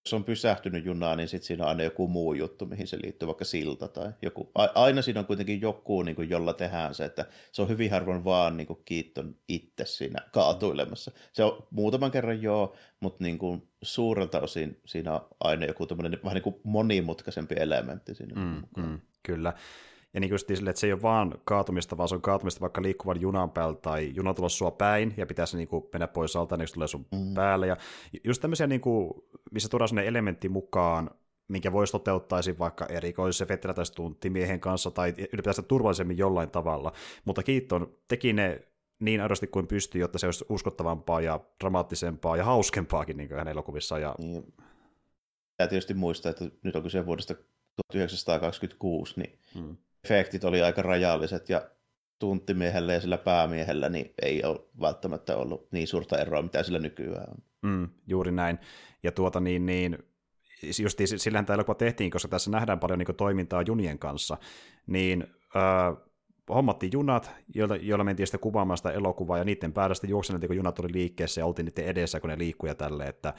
jos 0.06 0.14
on 0.14 0.24
pysähtynyt 0.24 0.86
junaa, 0.86 1.16
niin 1.16 1.28
sitten 1.28 1.48
siinä 1.48 1.64
on 1.64 1.70
aina 1.70 1.84
joku 1.84 2.08
muu 2.08 2.34
juttu, 2.34 2.66
mihin 2.66 2.88
se 2.88 2.98
liittyy, 3.04 3.28
vaikka 3.28 3.46
silta 3.46 3.88
tai 3.88 4.12
joku. 4.22 4.52
Aina 4.56 5.02
siinä 5.02 5.20
on 5.20 5.26
kuitenkin 5.26 5.62
joku, 5.62 6.02
niin 6.02 6.16
kuin, 6.16 6.30
jolla 6.30 6.54
tehdään 6.54 6.96
se, 6.96 7.06
että 7.06 7.26
se 7.52 7.62
on 7.62 7.70
hyvin 7.70 7.92
harvoin 7.92 8.24
vaan 8.24 8.58
niin 8.58 8.68
kuin, 8.68 8.80
kiitton 8.86 9.36
itse 9.48 9.86
siinä 9.86 10.20
kaatuilemassa. 10.32 11.12
Se 11.34 11.44
on 11.44 11.68
muutaman 11.72 12.12
kerran 12.12 12.42
joo, 12.42 12.76
mutta 13.00 13.24
niin 13.24 13.38
kuin, 13.38 13.68
suurelta 13.82 14.40
osin 14.40 14.82
siinä 14.86 15.14
on 15.14 15.28
aina 15.40 15.66
joku 15.66 15.86
tämmöinen 15.86 16.20
vähän 16.24 16.36
niin 16.36 16.44
kuin 16.44 16.56
monimutkaisempi 16.64 17.56
elementti 17.58 18.16
siinä. 18.16 18.42
Mm, 18.42 18.84
mm, 18.84 19.00
kyllä. 19.24 19.54
Ja 20.14 20.20
niin 20.20 20.30
just 20.30 20.48
sille, 20.48 20.70
että 20.70 20.80
se 20.80 20.88
ei 20.88 20.94
ole 20.94 21.02
vaan 21.02 21.34
kaatumista, 21.46 21.98
vaan 21.98 22.10
se 22.10 22.16
on 22.16 22.22
kaatumista 22.22 22.62
vaikka 22.62 22.82
liikkuvan 22.82 23.22
junan 23.22 23.52
päällä 23.52 23.76
tai 23.76 24.12
juna 24.16 24.34
tulossa 24.34 24.58
sua 24.58 24.72
päin 24.72 25.14
ja 25.18 25.26
pitäisi 25.26 25.58
niin 25.58 25.68
kuin 25.68 25.86
mennä 25.94 26.08
pois 26.08 26.36
alta, 26.36 26.58
niin 26.58 26.68
tulee 26.74 26.88
sun 26.88 27.06
mm. 27.12 27.34
päälle. 27.34 27.68
Ja 27.68 27.78
just 28.24 28.42
tämmöisiä, 28.42 28.68
niin 28.68 28.82
kuin, 28.82 29.14
missä 29.52 29.70
tuodaan 29.70 29.90
sellainen 29.90 30.10
elementti 30.10 30.50
mukaan, 30.50 31.10
minkä 31.48 31.72
voisi 31.72 31.92
toteuttaa 31.92 32.40
vaikka 32.60 32.86
erikoisessa 32.86 33.48
vetellä 33.48 33.74
tai 33.74 33.86
tunttimiehen 33.96 34.60
kanssa 34.60 34.92
tai 34.92 35.14
ylipäätään 35.34 35.68
turvallisemmin 35.68 36.18
jollain 36.18 36.52
tavalla. 36.52 36.94
Mutta 37.26 37.44
Kiitton 37.44 37.98
teki 38.08 38.34
ne 38.34 38.62
niin 39.00 39.22
aidosti 39.22 39.48
kuin 39.48 39.68
pystyy, 39.68 40.02
jotta 40.02 40.18
se 40.18 40.26
olisi 40.26 40.46
uskottavampaa 40.50 41.22
ja 41.22 41.40
dramaattisempaa 41.60 42.38
ja 42.38 42.44
hauskempaakin 42.44 43.18
niin 43.18 43.30
hänen 43.30 43.52
elokuvissaan. 43.52 44.02
Ja... 44.02 44.16
Niin. 44.18 44.54
Ja 45.60 45.68
tietysti 45.68 45.94
muistaa, 45.94 46.30
että 46.30 46.46
nyt 46.64 46.76
on 46.76 46.84
kyse 46.84 47.06
vuodesta 47.06 47.34
1926, 47.34 49.20
niin 49.20 49.40
hmm 49.54 49.78
efektit 50.04 50.44
oli 50.44 50.62
aika 50.62 50.82
rajalliset 50.82 51.50
ja 51.50 51.70
tunttimiehellä 52.20 52.94
ja 52.94 53.02
sillä 53.02 53.18
päämiehellä 53.18 53.90
niin 53.90 54.14
ei 54.22 54.44
ole 54.44 54.60
välttämättä 54.82 55.38
ollut 55.38 55.72
niin 55.72 55.88
suurta 55.88 56.18
eroa, 56.18 56.42
mitä 56.42 56.64
sillä 56.64 56.80
nykyään 56.80 57.30
on. 57.30 57.38
Mm, 57.62 57.90
juuri 58.08 58.32
näin. 58.32 58.60
Ja 59.04 59.12
tuota 59.12 59.40
niin, 59.40 59.66
niin 59.66 59.98
just 60.82 61.00
sillähän 61.18 61.46
tämä 61.46 61.56
elokuva 61.56 61.76
tehtiin, 61.76 62.12
koska 62.12 62.28
tässä 62.28 62.52
nähdään 62.52 62.80
paljon 62.80 63.00
niin 63.00 63.16
toimintaa 63.16 63.62
junien 63.62 64.00
kanssa, 64.00 64.38
niin 64.88 65.28
äh, 65.56 65.98
hommattiin 66.50 66.92
junat, 66.94 67.32
joilla, 67.56 67.76
joilla 67.76 68.04
mentiin 68.04 68.28
sitten 68.28 68.40
kuvaamaan 68.40 68.78
sitä 68.78 68.92
elokuvaa, 68.92 69.38
ja 69.38 69.44
niiden 69.44 69.74
päällä 69.74 69.94
sitten 69.94 70.10
juokseneltiin, 70.10 70.48
kun 70.48 70.56
junat 70.58 70.80
oli 70.80 70.94
liikkeessä, 70.94 71.42
ja 71.42 71.46
oltiin 71.46 71.66
niiden 71.66 71.86
edessä, 71.86 72.20
kun 72.20 72.30
ne 72.30 72.38
liikkui 72.38 72.70
ja 72.70 72.76
tälleen, 72.76 73.10
että 73.10 73.34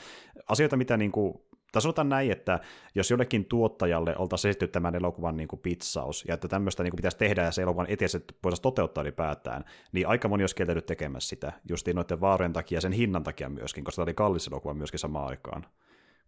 asioita, 0.48 0.76
mitä 0.76 0.96
niin 0.96 1.12
kuin 1.12 1.34
tai 1.74 1.82
sanotaan 1.82 2.08
näin, 2.08 2.32
että 2.32 2.60
jos 2.94 3.10
jollekin 3.10 3.44
tuottajalle 3.44 4.16
oltaisiin 4.16 4.50
esitetty 4.50 4.72
tämän 4.72 4.94
elokuvan 4.94 5.36
niin 5.36 5.48
kuin 5.48 5.60
pitsaus, 5.60 6.24
ja 6.28 6.34
että 6.34 6.48
tämmöistä 6.48 6.82
niin 6.82 6.90
kuin 6.90 6.96
pitäisi 6.96 7.16
tehdä, 7.16 7.42
ja 7.42 7.50
se 7.50 7.62
elokuvan 7.62 7.86
eteen 7.88 8.10
voitaisiin 8.42 8.62
toteuttaa 8.62 9.02
ylipäätään, 9.02 9.64
niin 9.92 10.08
aika 10.08 10.28
moni 10.28 10.42
olisi 10.42 10.56
kieltänyt 10.56 10.86
tekemässä 10.86 11.28
sitä, 11.28 11.52
justiin 11.68 11.96
noiden 11.96 12.20
vaarojen 12.20 12.52
takia 12.52 12.76
ja 12.76 12.80
sen 12.80 12.92
hinnan 12.92 13.22
takia 13.22 13.48
myöskin, 13.48 13.84
koska 13.84 13.96
tämä 13.96 14.04
oli 14.04 14.14
kallis 14.14 14.46
elokuva 14.46 14.74
myöskin 14.74 15.00
samaan 15.00 15.28
aikaan 15.28 15.66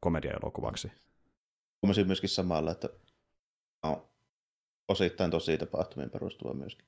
komediaelokuvaksi. 0.01 0.93
Huomasin 1.83 2.07
myöskin 2.07 2.31
samalla, 2.31 2.71
että 2.71 2.89
no, 3.83 4.09
osittain 4.89 5.31
tosi 5.31 5.59
tapahtumiin 5.59 6.11
perustuva 6.11 6.55
myöskin. 6.55 6.87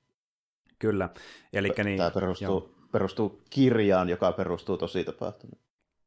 Kyllä. 0.79 1.09
Elikkä 1.53 1.85
niin, 1.85 1.99
Tämä 1.99 2.11
perustuu, 2.11 2.75
perustuu 2.93 3.43
kirjaan, 3.51 4.09
joka 4.09 4.33
perustuu 4.33 4.77
tosi 4.77 5.05
tapahtumiin. 5.05 5.61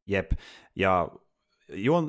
Jep, 0.07 0.31
ja 0.75 1.09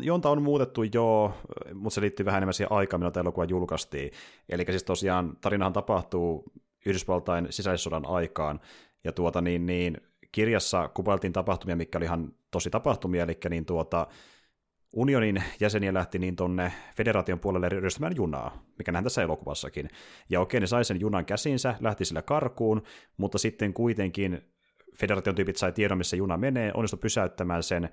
juonta 0.02 0.30
on 0.30 0.42
muutettu 0.42 0.82
jo, 0.82 1.34
mutta 1.74 1.94
se 1.94 2.00
liittyy 2.00 2.26
vähän 2.26 2.38
enemmän 2.38 2.54
siihen 2.54 2.72
aikaan, 2.72 3.00
milloin 3.00 3.18
elokuva 3.18 3.44
julkaistiin. 3.44 4.10
Eli 4.48 4.64
siis 4.70 4.84
tosiaan 4.84 5.36
tarinahan 5.40 5.72
tapahtuu 5.72 6.52
Yhdysvaltain 6.86 7.46
sisällissodan 7.50 8.06
aikaan, 8.06 8.60
ja 9.04 9.12
tuota 9.12 9.40
niin, 9.40 9.66
niin 9.66 9.96
kirjassa 10.32 10.88
kuvailtiin 10.88 11.32
tapahtumia, 11.32 11.76
mikä 11.76 11.98
oli 11.98 12.04
ihan 12.04 12.32
tosi 12.50 12.70
tapahtumia, 12.70 13.22
eli 13.22 13.38
niin 13.50 13.64
tuota, 13.64 14.06
unionin 14.92 15.42
jäseniä 15.60 15.94
lähti 15.94 16.18
niin 16.18 16.36
tonne 16.36 16.72
federaation 16.94 17.40
puolelle 17.40 17.68
ryöstämään 17.68 18.16
junaa, 18.16 18.62
mikä 18.78 18.92
nähdään 18.92 19.04
tässä 19.04 19.22
elokuvassakin. 19.22 19.88
Ja 20.30 20.40
okei, 20.40 20.60
ne 20.60 20.66
sai 20.66 20.84
sen 20.84 21.00
junan 21.00 21.24
käsinsä, 21.24 21.74
lähti 21.80 22.04
sillä 22.04 22.22
karkuun, 22.22 22.82
mutta 23.16 23.38
sitten 23.38 23.74
kuitenkin 23.74 24.51
federaation 24.96 25.34
tyypit 25.34 25.56
sai 25.56 25.72
tiedon, 25.72 25.98
missä 25.98 26.16
juna 26.16 26.36
menee, 26.36 26.70
onnistu 26.74 26.96
pysäyttämään 26.96 27.62
sen, 27.62 27.88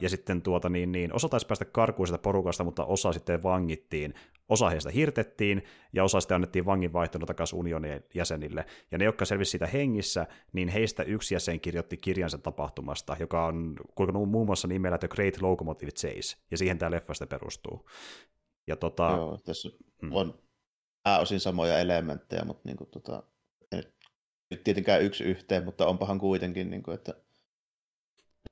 ja 0.00 0.08
sitten 0.08 0.42
tuota, 0.42 0.68
niin, 0.68 0.92
niin, 0.92 1.14
osa 1.14 1.28
taisi 1.28 1.46
päästä 1.46 1.64
karkuun 1.64 2.06
sitä 2.06 2.18
porukasta, 2.18 2.64
mutta 2.64 2.84
osa 2.84 3.12
sitten 3.12 3.42
vangittiin. 3.42 4.14
Osa 4.48 4.70
heistä 4.70 4.90
hirtettiin, 4.90 5.62
ja 5.92 6.04
osa 6.04 6.20
sitten 6.20 6.34
annettiin 6.34 6.64
vanginvaihtona 6.64 7.26
takaisin 7.26 7.58
unionin 7.58 8.02
jäsenille. 8.14 8.66
Ja 8.90 8.98
ne, 8.98 9.04
jotka 9.04 9.24
selvisi 9.24 9.50
siitä 9.50 9.66
hengissä, 9.66 10.26
niin 10.52 10.68
heistä 10.68 11.02
yksi 11.02 11.34
jäsen 11.34 11.60
kirjoitti 11.60 11.96
kirjansa 11.96 12.38
tapahtumasta, 12.38 13.16
joka 13.20 13.46
on 13.46 13.76
kulkenut 13.94 14.30
muun 14.30 14.46
muassa 14.46 14.68
nimellä 14.68 14.98
The 14.98 15.08
Great 15.08 15.42
Locomotive 15.42 15.92
Chase, 15.92 16.36
ja 16.50 16.58
siihen 16.58 16.78
tämä 16.78 16.90
leffa 16.90 17.14
sitten 17.14 17.28
perustuu. 17.28 17.86
Ja 18.66 18.76
tota, 18.76 19.10
Joo, 19.16 19.38
tässä 19.44 19.68
mm. 20.02 20.12
on 20.12 20.38
pääosin 21.02 21.40
samoja 21.40 21.78
elementtejä, 21.78 22.44
mutta 22.44 22.62
niin 22.64 22.76
kuin, 22.76 22.90
tota, 22.90 23.22
nyt 24.50 24.64
tietenkään 24.64 25.02
yksi 25.02 25.24
yhteen, 25.24 25.64
mutta 25.64 25.86
onpahan 25.86 26.18
kuitenkin, 26.18 26.70
niin 26.70 26.82
kuin, 26.82 26.94
että 26.94 27.14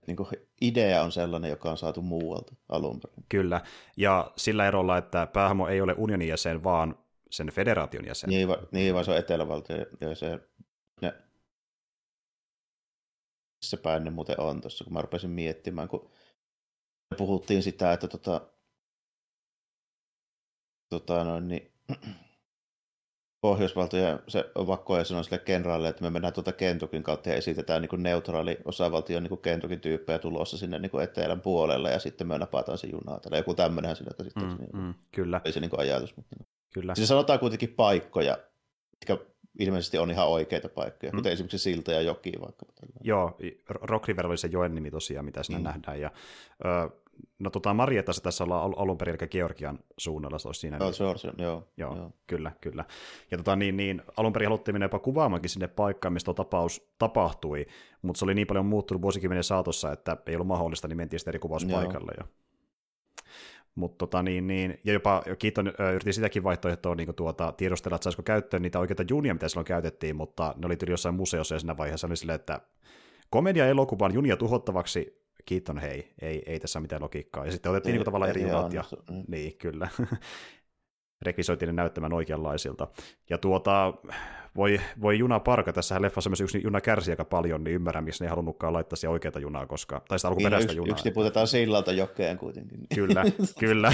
niin 0.07 0.17
kuin 0.17 0.29
idea 0.61 1.03
on 1.03 1.13
sellainen, 1.13 1.51
joka 1.51 1.71
on 1.71 1.79
saatu 1.79 2.03
muualta 2.03 2.55
alun 2.69 3.01
perin. 3.01 3.25
Kyllä, 3.29 3.61
ja 3.97 4.33
sillä 4.37 4.69
erolla, 4.69 4.99
että 4.99 5.27
päähamo 5.27 5.69
ei 5.69 5.81
ole 5.81 5.95
unionin 5.99 6.29
jäsen, 6.29 6.65
vaan 6.65 6.99
sen 7.31 7.53
federaation 7.53 8.07
jäsen. 8.07 8.31
Niin, 8.31 8.49
va, 8.49 8.59
niin 8.73 8.95
vaan 8.95 9.05
se 9.05 9.11
on 9.11 9.17
etelävaltio, 9.17 9.77
ja 10.01 10.15
se, 10.15 10.41
ne, 11.03 11.15
missä 13.63 13.77
päin 13.77 14.05
ne 14.05 14.11
muuten 14.11 14.41
on 14.41 14.61
tuossa, 14.61 14.85
kun 14.85 14.93
mä 14.93 15.03
rupesin 15.03 15.31
miettimään, 15.31 15.89
kun 15.89 16.11
puhuttiin 17.17 17.63
sitä, 17.63 17.93
että 17.93 18.09
tota, 18.09 18.41
tota 20.89 21.25
noin, 21.25 21.49
niin, 21.49 21.73
Pohjoisvaltoja 23.43 24.19
se 24.29 24.45
on 24.55 24.67
vakkoja 24.67 25.05
sanoi 25.05 25.25
sille 25.25 25.39
kenraalille, 25.39 25.89
että 25.89 26.05
me 26.05 26.11
mennään 26.11 26.35
tuota 26.35 26.53
Kentukin 26.53 27.03
kautta 27.03 27.29
ja 27.29 27.35
esitetään 27.35 27.83
niin 27.83 27.89
kuin 27.89 28.03
neutraali 28.03 28.59
osavaltion 28.65 29.23
niin 29.23 29.39
Kentukin 29.39 29.81
tyyppejä 29.81 30.19
tulossa 30.19 30.59
sinne 30.59 30.79
niin 30.79 30.91
kuin 30.91 31.05
etelän 31.05 31.41
puolelle 31.41 31.91
ja 31.91 31.99
sitten 31.99 32.27
me 32.27 32.39
napataan 32.39 32.79
se 32.79 32.87
junaa. 32.87 33.21
Tai 33.21 33.39
joku 33.39 33.55
tämmöinenhän 33.55 33.97
sillä 33.97 34.11
sitten. 34.23 34.43
Mm, 34.43 34.57
niin, 34.59 34.71
mm, 34.73 34.95
kyllä. 35.13 35.41
Se 35.51 35.61
niin 35.61 35.71
kuin 35.71 35.81
ajatus. 35.81 36.17
Mutta... 36.17 36.37
Niin. 36.39 36.49
Kyllä. 36.75 36.95
Siis 36.95 37.09
sanotaan 37.09 37.39
kuitenkin 37.39 37.69
paikkoja, 37.69 38.39
mitkä 38.93 39.27
ilmeisesti 39.59 39.99
on 39.99 40.11
ihan 40.11 40.29
oikeita 40.29 40.69
paikkoja, 40.69 41.13
mm. 41.13 41.17
kuten 41.17 41.33
esimerkiksi 41.33 41.59
Silta 41.59 41.93
ja 41.93 42.01
Joki 42.01 42.33
vaikka. 42.41 42.67
Joo, 43.01 43.39
Rock 43.69 44.09
River 44.09 44.27
oli 44.27 44.39
se 44.39 44.49
joen 44.53 44.75
nimi 44.75 44.91
tosiaan, 44.91 45.25
mitä 45.25 45.43
siinä 45.43 45.59
mm. 45.59 45.65
nähdään. 45.65 46.01
Ja, 46.01 46.11
ö, 46.65 47.02
no 47.39 47.51
tota, 47.51 47.75
Marietta 47.75 48.13
se 48.13 48.23
tässä 48.23 48.45
ollaan 48.45 48.75
alun 48.77 48.99
perin, 48.99 49.17
eli 49.21 49.29
Georgian 49.29 49.79
suunnalla, 49.99 50.39
se 50.39 50.49
olisi 50.49 50.61
siinä. 50.61 50.77
Joo, 50.77 50.93
se, 50.93 51.05
joo, 51.05 51.69
joo, 51.77 51.97
joo. 51.97 52.11
Kyllä, 52.27 52.53
kyllä. 52.61 52.85
Ja 53.31 53.37
tota, 53.37 53.57
niin, 53.57 53.77
niin, 53.77 54.03
alun 54.17 54.33
perin 54.33 54.49
haluttiin 54.49 54.75
mennä 54.75 54.85
jopa 54.85 54.99
kuvaamaankin 54.99 55.51
sinne 55.51 55.69
paikkaan, 55.69 56.13
mistä 56.13 56.35
tapaus 56.35 56.93
tapahtui, 56.99 57.67
mutta 58.03 58.19
se 58.19 58.25
oli 58.25 58.35
niin 58.35 58.47
paljon 58.47 58.67
muuttunut 58.67 59.03
vuosikymmenen 59.03 59.45
saatossa, 59.45 59.93
että 59.93 60.17
ei 60.27 60.35
ollut 60.35 60.47
mahdollista, 60.47 60.89
niin 60.89 60.97
mentiin 60.97 61.21
sitten 61.21 61.31
eri 61.31 61.39
kuvauspaikalle. 61.39 62.13
Joo. 62.19 62.29
Mutta 63.75 63.99
tota, 63.99 64.23
niin, 64.23 64.47
niin, 64.47 64.81
ja 64.85 64.93
jopa 64.93 65.23
Kiiton 65.39 65.73
yritti 65.95 66.13
sitäkin 66.13 66.45
vaihtoehtoa 66.45 66.95
niin 66.95 67.15
tuota, 67.15 67.53
tiedostella, 67.53 67.95
että 67.95 68.05
saisiko 68.05 68.23
käyttöön 68.23 68.63
niitä 68.63 68.79
oikeita 68.79 69.05
junia, 69.11 69.35
mitä 69.35 69.49
silloin 69.49 69.65
käytettiin, 69.65 70.17
mutta 70.17 70.55
ne 70.57 70.67
oli 70.67 70.77
jossain 70.89 71.15
museossa 71.15 71.55
ja 71.55 71.59
siinä 71.59 71.77
vaiheessa 71.77 72.07
oli 72.07 72.17
silleen, 72.17 72.41
että 72.41 72.61
komedia-elokuvan 73.31 74.15
junia 74.15 74.37
tuhottavaksi, 74.37 75.22
Kiiton 75.47 75.79
hei, 75.79 76.13
ei, 76.23 76.43
ei 76.47 76.61
tässä 76.61 76.79
ole 76.79 76.83
mitään 76.83 77.03
logiikkaa. 77.03 77.47
Ja 77.47 77.53
sitten 77.53 77.73
otettiin 77.73 77.93
ei, 77.93 77.99
niin 77.99 78.05
tavallaan 78.05 78.31
eri 78.31 78.43
junat. 78.43 78.73
Ja, 78.73 78.85
mm. 79.11 79.25
Niin, 79.29 79.57
kyllä. 79.57 79.89
rekvisoitiin 81.23 81.67
ne 81.67 81.73
näyttämään 81.73 82.13
oikeanlaisilta. 82.13 82.89
Ja 83.31 83.39
tuota, 83.39 83.95
voi, 84.57 84.81
voi 85.01 85.19
juna 85.19 85.41
parka, 85.41 85.73
tässä 85.73 86.03
leffassa 86.03 86.31
myös 86.31 86.41
yksi 86.41 86.61
juna 86.65 86.81
kärsi 86.81 87.11
aika 87.11 87.25
paljon, 87.25 87.65
niin 87.65 87.75
ymmärrän, 87.75 88.05
missä 88.05 88.25
ne 88.25 88.27
ei 88.27 88.31
halunnutkaan 88.31 88.73
laittaa 88.73 88.97
siihen 88.97 89.13
oikeata 89.13 89.39
junaa, 89.39 89.67
koska, 89.67 90.03
tai 90.09 90.19
sitä 90.19 90.29
alkuperäistä 90.29 90.73
niin, 90.73 90.77
junaa. 90.77 90.93
Yksi 90.93 91.05
tiputetaan 91.05 91.47
sillalta 91.47 91.93
jokeen 91.93 92.39
kuitenkin. 92.39 92.81
Kyllä, 92.95 93.25
kyllä. 93.61 93.93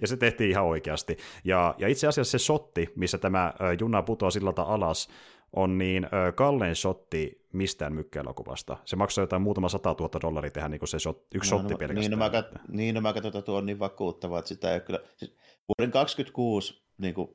ja 0.00 0.06
se 0.06 0.16
tehtiin 0.16 0.50
ihan 0.50 0.64
oikeasti. 0.64 1.16
Ja, 1.44 1.74
ja 1.78 1.88
itse 1.88 2.06
asiassa 2.06 2.38
se 2.38 2.44
shotti, 2.44 2.92
missä 2.96 3.18
tämä 3.18 3.54
juna 3.80 4.02
putoaa 4.02 4.30
sillalta 4.30 4.62
alas, 4.62 5.08
on 5.56 5.78
niin 5.78 6.04
ö, 6.04 6.32
kallein 6.32 6.76
shotti 6.76 7.46
mistään 7.52 7.92
mykkäelokuvasta. 7.92 8.76
Se 8.84 8.96
maksaa 8.96 9.22
jotain 9.22 9.42
muutama 9.42 9.68
sata 9.68 9.94
tuhatta 9.94 10.20
dollaria 10.20 10.50
tehdä 10.50 10.68
niin 10.68 10.88
se 10.88 10.98
shot, 10.98 11.26
yksi 11.34 11.50
no, 11.50 11.58
shotti 11.58 11.72
no, 11.72 11.78
pelkästään. 11.78 12.00
Niin, 12.00 12.10
no 12.10 12.16
mä, 12.16 12.30
kat, 12.30 12.46
niin, 12.68 12.94
no 12.94 13.00
mä 13.00 13.12
katson, 13.12 13.28
että 13.28 13.42
tuo 13.42 13.58
on 13.58 13.66
niin 13.66 13.78
vakuuttavaa, 13.78 14.38
että 14.38 14.48
sitä 14.48 14.74
ei 14.74 14.80
kyllä... 14.80 15.00
Siis 15.16 15.36
vuoden 15.68 15.90
26 15.90 16.82
niin 16.98 17.14
kuin 17.14 17.28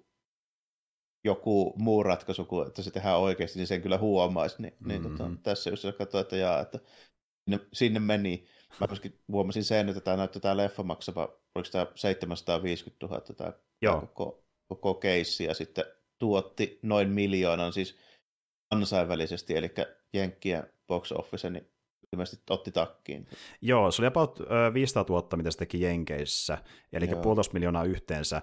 joku 1.24 1.74
muu 1.78 2.04
ratkaisu 2.04 2.46
kuin, 2.46 2.68
että 2.68 2.82
se 2.82 2.92
tehdään 2.92 3.20
oikeasti, 3.20 3.60
niin 3.60 3.68
sen 3.68 3.82
kyllä 3.82 3.98
huomaisi. 3.98 4.62
Niin, 4.62 4.74
mm-hmm. 4.74 4.88
niin 4.88 5.12
tota, 5.12 5.30
mm. 5.30 5.38
tässä 5.38 5.70
jos 5.70 5.88
katsoin, 5.98 6.22
että 6.22 6.38
jaa, 6.38 6.60
että 6.60 6.80
sinne, 7.46 7.68
sinne 7.74 8.00
meni. 8.00 8.48
Mä 8.80 8.88
myöskin 8.90 9.20
huomasin 9.32 9.64
sen, 9.64 9.90
että 9.90 10.02
tämä 10.02 10.18
näyttää 10.18 10.40
tämä 10.40 10.58
leffa 10.58 10.84
maksava, 10.84 11.38
oliko 11.56 11.70
tämä 11.72 11.88
750 11.96 13.06
000 13.06 13.22
tämä, 13.22 13.54
Joo. 13.82 14.02
koko, 14.02 14.44
koko 14.68 14.94
keissi, 14.94 15.44
ja 15.44 15.54
sitten 15.54 15.86
tuotti 16.20 16.80
noin 16.82 17.10
miljoonan 17.10 17.74
siis 17.74 17.98
kansainvälisesti, 18.70 19.58
eli 19.58 19.72
Jenkkien 20.14 20.64
box 20.88 21.12
office, 21.12 21.50
niin 21.50 21.68
ilmeisesti 22.14 22.44
otti 22.50 22.72
takkiin. 22.72 23.28
Joo, 23.62 23.92
se 23.92 24.02
oli 24.02 24.08
about 24.08 24.40
500 24.74 25.06
000, 25.10 25.38
mitä 25.38 25.52
se 25.52 25.58
teki 25.58 25.82
Jenkeissä, 25.82 26.58
eli 26.94 27.10
Joo. 27.10 27.22
puolitoista 27.22 27.54
miljoonaa 27.54 27.84
yhteensä. 27.84 28.42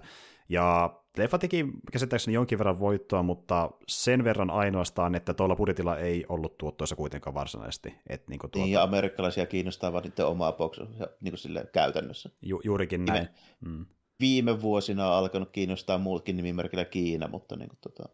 Ja 0.49 0.95
leffa 1.17 1.37
teki 1.37 1.65
käsittääkseni 1.91 2.35
jonkin 2.35 2.57
verran 2.57 2.79
voittoa, 2.79 3.23
mutta 3.23 3.71
sen 3.87 4.23
verran 4.23 4.49
ainoastaan, 4.49 5.15
että 5.15 5.33
tuolla 5.33 5.55
budjetilla 5.55 5.97
ei 5.97 6.25
ollut 6.29 6.57
tuottoissa 6.57 6.95
kuitenkaan 6.95 7.33
varsinaisesti. 7.33 7.93
Et 8.09 8.27
niin, 8.27 8.39
tuota... 8.39 8.59
niin, 8.59 8.71
ja 8.71 8.83
amerikkalaisia 8.83 9.45
kiinnostaa 9.45 9.93
vaan 9.93 10.03
niiden 10.03 10.25
omaa 10.25 10.51
box 10.51 10.79
niin 11.21 11.33
kuin 11.43 11.67
käytännössä. 11.73 12.29
Ju- 12.41 12.61
juurikin 12.63 13.05
näin. 13.05 13.27
Mm. 13.65 13.85
Viime 14.21 14.61
vuosina 14.61 15.07
on 15.07 15.13
alkanut 15.13 15.49
kiinnostaa 15.49 15.97
muutkin 15.97 16.37
nimimerkillä 16.37 16.85
Kiina, 16.85 17.27
mutta 17.27 17.55
niin 17.55 17.69
kuin, 17.69 17.79
tota, 17.81 18.09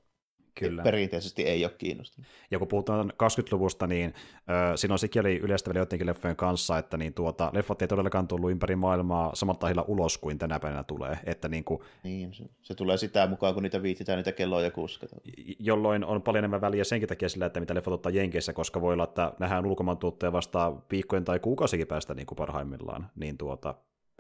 Kyllä. 0.60 0.84
perinteisesti 0.84 1.44
ei 1.44 1.66
ole 1.66 1.74
kiinnostunut. 1.78 2.28
Ja 2.52 2.60
kun 2.60 2.68
puhutaan 2.68 3.12
20-luvusta, 3.12 3.88
niin 3.88 4.14
äh, 4.38 4.76
siinä 4.76 4.94
on 4.94 5.00
sikäli 5.00 5.38
yleistävällä 5.38 5.80
joidenkin 5.80 6.08
leffojen 6.08 6.36
kanssa, 6.36 6.78
että 6.78 6.98
niin 6.98 7.14
tuota, 7.14 7.50
leffat 7.54 7.82
ei 7.82 7.88
todellakaan 7.88 8.28
tullut 8.28 8.52
ympäri 8.52 8.76
maailmaa 8.76 9.36
samalla 9.36 9.60
tahilla 9.60 9.86
ulos 9.88 10.18
kuin 10.18 10.38
tänä 10.38 10.60
päivänä 10.60 10.84
tulee. 10.84 11.20
Että 11.26 11.50
niin, 11.50 11.64
kuin, 11.64 11.82
niin 12.04 12.34
se, 12.34 12.44
se, 12.62 12.76
tulee 12.76 12.98
sitä 12.98 13.28
mukaan, 13.28 13.54
kun 13.54 13.64
niitä 13.64 13.84
viititään 13.84 14.18
niitä 14.18 14.32
kelloja 14.32 14.72
kuskata. 14.72 15.16
Jolloin 15.60 16.06
on 16.06 16.22
paljon 16.22 16.40
enemmän 16.42 16.62
väliä 16.62 16.84
senkin 16.84 17.10
takia 17.10 17.30
sillä, 17.30 17.46
että 17.46 17.60
mitä 17.60 17.76
leffat 17.76 17.94
ottaa 17.94 18.12
Jenkeissä, 18.12 18.54
koska 18.54 18.82
voi 18.82 18.94
olla, 18.94 19.04
että 19.04 19.34
nähdään 19.40 19.66
ulkomaan 19.66 19.98
tuotteja 19.98 20.32
vasta 20.32 20.74
viikkojen 20.92 21.26
tai 21.26 21.40
kuukausikin 21.40 21.88
päästä 21.88 22.14
niin 22.14 22.26
kuin 22.26 22.38
parhaimmillaan. 22.38 23.10
Niin 23.16 23.38
tuota, 23.38 23.76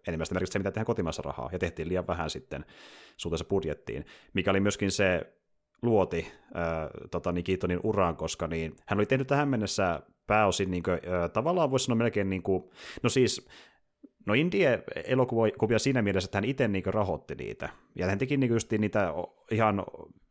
enimmäistä 0.08 0.36
merkitse 0.36 0.52
se, 0.52 0.60
mitä 0.60 0.72
tehdään 0.72 0.86
kotimaassa 0.86 1.22
rahaa, 1.22 1.50
ja 1.52 1.60
tehtiin 1.60 1.90
liian 1.90 2.08
vähän 2.08 2.30
sitten 2.30 2.66
suhteessa 3.18 3.46
budjettiin, 3.46 4.06
mikä 4.34 4.52
oli 4.52 4.60
myöskin 4.60 4.92
se 4.92 5.34
luoti 5.82 6.28
äh, 6.42 6.90
tota, 7.12 7.32
niin 7.32 7.44
Keatonin 7.44 7.80
uraan, 7.84 8.16
koska 8.16 8.48
niin, 8.48 8.76
hän 8.86 9.00
oli 9.00 9.06
tehnyt 9.06 9.28
tähän 9.28 9.50
mennessä 9.50 10.02
pääosin 10.28 10.72
niin 10.72 10.84
kuin, 10.84 10.94
äh, 10.94 11.32
tavallaan 11.34 11.72
voisi 11.72 11.86
sanoa 11.86 11.98
melkein, 11.98 12.30
niin 12.30 12.44
kuin, 12.44 12.70
no 13.04 13.10
siis 13.10 13.48
No 14.28 14.34
indie-elokuvia 14.34 15.80
siinä 15.80 16.02
mielessä, 16.02 16.28
että 16.28 16.38
hän 16.38 16.46
itse 16.46 16.68
niin 16.68 16.86
rahoitti 16.86 17.36
niitä. 17.36 17.70
Ja 17.96 18.06
hän 18.06 18.18
teki 18.18 18.38
niin 18.38 18.52
just 18.52 18.72
niitä 18.72 19.14
ihan 19.52 19.84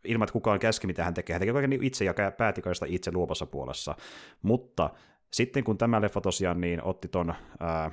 ilman, 0.04 0.24
että 0.24 0.32
kukaan 0.32 0.58
käski, 0.58 0.86
mitä 0.86 1.04
hän 1.04 1.14
tekee. 1.14 1.34
Hän 1.34 1.40
teki 1.40 1.52
kaiken 1.52 1.70
niin 1.70 1.82
itse 1.82 2.04
ja 2.04 2.14
pääti 2.36 2.62
itse 2.86 3.12
luopassa 3.12 3.46
puolessa. 3.46 3.94
Mutta 4.42 4.90
sitten 5.32 5.64
kun 5.64 5.78
tämä 5.78 6.00
leffa 6.00 6.20
tosiaan 6.20 6.60
niin 6.60 6.82
otti 6.82 7.08
ton 7.08 7.34
ää, 7.60 7.90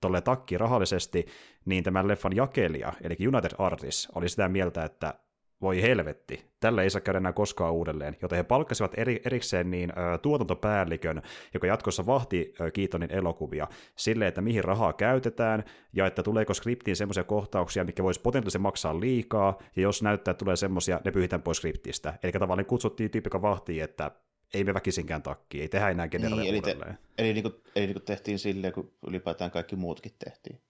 tolle 0.00 0.20
takki 0.20 0.58
rahallisesti, 0.58 1.26
niin 1.64 1.84
tämän 1.84 2.08
leffan 2.08 2.36
jakelija, 2.36 2.92
eli 3.02 3.16
United 3.28 3.50
Artists, 3.58 4.08
oli 4.14 4.28
sitä 4.28 4.48
mieltä, 4.48 4.84
että 4.84 5.14
voi 5.60 5.82
helvetti, 5.82 6.50
tällä 6.60 6.82
ei 6.82 6.90
saa 6.90 7.00
käydä 7.00 7.18
enää 7.18 7.32
koskaan 7.32 7.72
uudelleen, 7.72 8.16
joten 8.22 8.36
he 8.36 8.42
palkkasivat 8.42 8.98
eri, 8.98 9.22
erikseen 9.24 9.70
niin 9.70 9.90
ö, 9.90 10.18
tuotantopäällikön, 10.18 11.22
joka 11.54 11.66
jatkossa 11.66 12.06
vahti 12.06 12.54
ö, 12.60 12.70
Keatonin 12.70 13.12
elokuvia 13.12 13.68
sille, 13.96 14.26
että 14.26 14.40
mihin 14.40 14.64
rahaa 14.64 14.92
käytetään, 14.92 15.64
ja 15.92 16.06
että 16.06 16.22
tuleeko 16.22 16.54
skriptiin 16.54 16.96
semmoisia 16.96 17.24
kohtauksia, 17.24 17.84
mikä 17.84 18.02
voisi 18.02 18.20
potentiaalisesti 18.20 18.58
maksaa 18.58 19.00
liikaa, 19.00 19.58
ja 19.76 19.82
jos 19.82 20.02
näyttää, 20.02 20.32
että 20.32 20.44
tulee 20.44 20.56
semmoisia, 20.56 21.00
ne 21.04 21.10
pyyhitään 21.10 21.42
pois 21.42 21.56
skriptistä. 21.56 22.18
Eli 22.22 22.32
tavallaan 22.32 22.66
kutsuttiin 22.66 23.10
tyyppi, 23.10 23.26
joka 23.26 23.42
vahtii, 23.42 23.80
että 23.80 24.10
ei 24.54 24.64
me 24.64 24.74
väkisinkään 24.74 25.22
takki, 25.22 25.60
ei 25.60 25.68
tehdä 25.68 25.88
enää 25.88 26.08
generaaleja 26.08 26.52
niin, 26.52 26.64
eli, 26.68 26.74
te, 26.74 26.94
eli, 27.18 27.32
niin 27.32 27.42
kuin, 27.42 27.54
eli 27.76 27.86
niin 27.86 27.94
kuin 27.94 28.04
tehtiin 28.04 28.38
silleen, 28.38 28.72
kun 28.72 28.92
ylipäätään 29.06 29.50
kaikki 29.50 29.76
muutkin 29.76 30.12
tehtiin. 30.24 30.60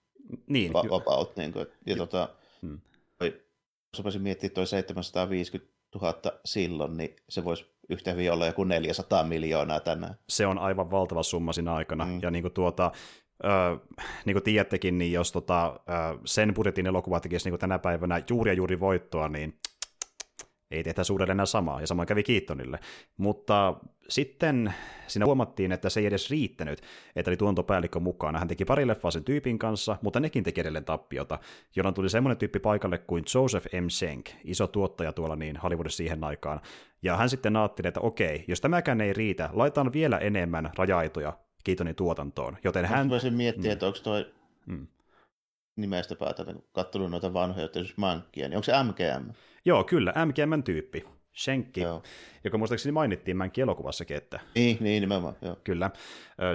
Niin. 0.47 0.73
Va- 0.73 0.85
about, 0.91 1.37
niin 1.37 1.53
kuin, 1.53 1.67
ja 1.87 1.97
tota, 1.97 2.29
hmm 2.63 2.81
jos 3.93 3.99
rupesin 3.99 4.23
miettimään 4.23 4.55
tuo 4.55 4.67
750 4.67 5.73
000 5.95 6.15
silloin, 6.45 6.97
niin 6.97 7.17
se 7.29 7.45
voisi 7.45 7.67
yhtä 7.89 8.11
hyvin 8.11 8.33
olla 8.33 8.47
joku 8.47 8.65
400 8.65 9.25
miljoonaa 9.25 9.81
tänään. 9.81 10.15
Se 10.29 10.47
on 10.47 10.59
aivan 10.59 10.91
valtava 10.91 11.23
summa 11.23 11.53
siinä 11.53 11.75
aikana. 11.75 12.05
Mm. 12.05 12.19
Ja 12.23 12.31
niin 12.31 12.43
kuin 12.43 12.55
tuota, 12.55 12.93
Öö, 13.45 13.77
niin 14.25 14.35
kuin 14.35 14.43
tiedättekin, 14.43 14.99
niin 14.99 15.13
jos 15.13 15.33
tota, 15.33 15.81
öö, 15.89 16.19
sen 16.25 16.55
budjetin 16.55 16.87
elokuva 16.87 17.21
tekisi 17.21 17.47
niin 17.47 17.53
kuin 17.53 17.61
tänä 17.61 17.79
päivänä 17.79 18.23
juuri 18.31 18.51
ja 18.51 18.55
juuri 18.55 18.81
voittoa, 18.81 19.29
niin 19.29 19.59
ei 20.71 20.83
tehtäisi 20.83 21.13
uudelleen 21.13 21.37
enää 21.37 21.47
samaa, 21.47 21.81
ja 21.81 21.87
samoin 21.87 22.09
kävi 22.09 22.23
Kiittonille. 22.23 22.79
Mutta 23.17 23.77
sitten 24.09 24.75
siinä 25.07 25.27
huomattiin, 25.27 25.73
että 25.73 25.91
se 25.91 26.01
ei 26.01 26.07
edes 26.07 26.31
riittänyt, 26.31 26.81
että 27.17 27.31
oli 27.31 27.37
tuontopäällikkö 27.37 28.01
mukana. 28.01 28.39
Hän 28.39 28.49
teki 28.49 28.65
pari 28.65 28.87
leffaa 28.87 29.11
sen 29.11 29.25
tyypin 29.25 29.59
kanssa, 29.59 29.97
mutta 30.03 30.21
nekin 30.21 30.45
teki 30.45 30.61
edelleen 30.61 30.85
tappiota, 30.85 31.39
jolloin 31.77 31.95
tuli 31.95 32.09
semmoinen 32.09 32.37
tyyppi 32.37 32.59
paikalle 32.59 32.99
kuin 32.99 33.25
Joseph 33.35 33.67
M. 33.81 33.89
Schenk, 33.89 34.29
iso 34.45 34.67
tuottaja 34.67 35.13
tuolla 35.13 35.37
niin 35.37 35.57
Hollywoodissa 35.57 35.97
siihen 35.97 36.25
aikaan. 36.25 36.61
Ja 37.03 37.17
hän 37.17 37.29
sitten 37.29 37.57
ajatteli, 37.57 37.89
että 37.89 38.01
okei, 38.01 38.45
jos 38.49 38.61
tämäkään 38.61 39.01
ei 39.01 39.13
riitä, 39.13 39.51
laitan 39.53 39.93
vielä 39.93 40.19
enemmän 40.19 40.71
rajaitoja 40.79 41.39
Kiitonin 41.65 41.95
tuotantoon. 41.95 42.57
Joten 42.65 42.85
hän... 42.85 43.11
Voisin 43.11 43.35
miettiä, 43.35 43.71
mm. 43.71 43.73
että 43.73 43.87
onko 43.87 43.99
toi 44.03 44.27
mm. 44.67 44.87
Nimestä 45.77 46.17
päätellä, 46.17 46.55
katsonut 46.73 47.11
noita 47.11 47.33
vanhoja, 47.33 47.69
jos 47.75 47.97
mankkia, 47.97 48.49
niin 48.49 48.57
onko 48.57 48.65
se 48.65 48.73
MGM? 48.83 49.31
Joo, 49.65 49.85
kyllä, 49.85 50.13
MGMn 50.27 50.63
tyyppi. 50.63 51.05
Shenkki, 51.37 51.81
joo. 51.81 52.03
joka 52.45 52.59
muistaakseni 52.59 52.93
mainittiin 52.93 53.37
Mänkin 53.37 53.63
elokuvassakin, 53.63 54.17
että... 54.17 54.41
Niin, 54.55 54.77
niin 54.81 55.01
nimenomaan, 55.01 55.37
joo. 55.43 55.57
Kyllä. 55.65 55.91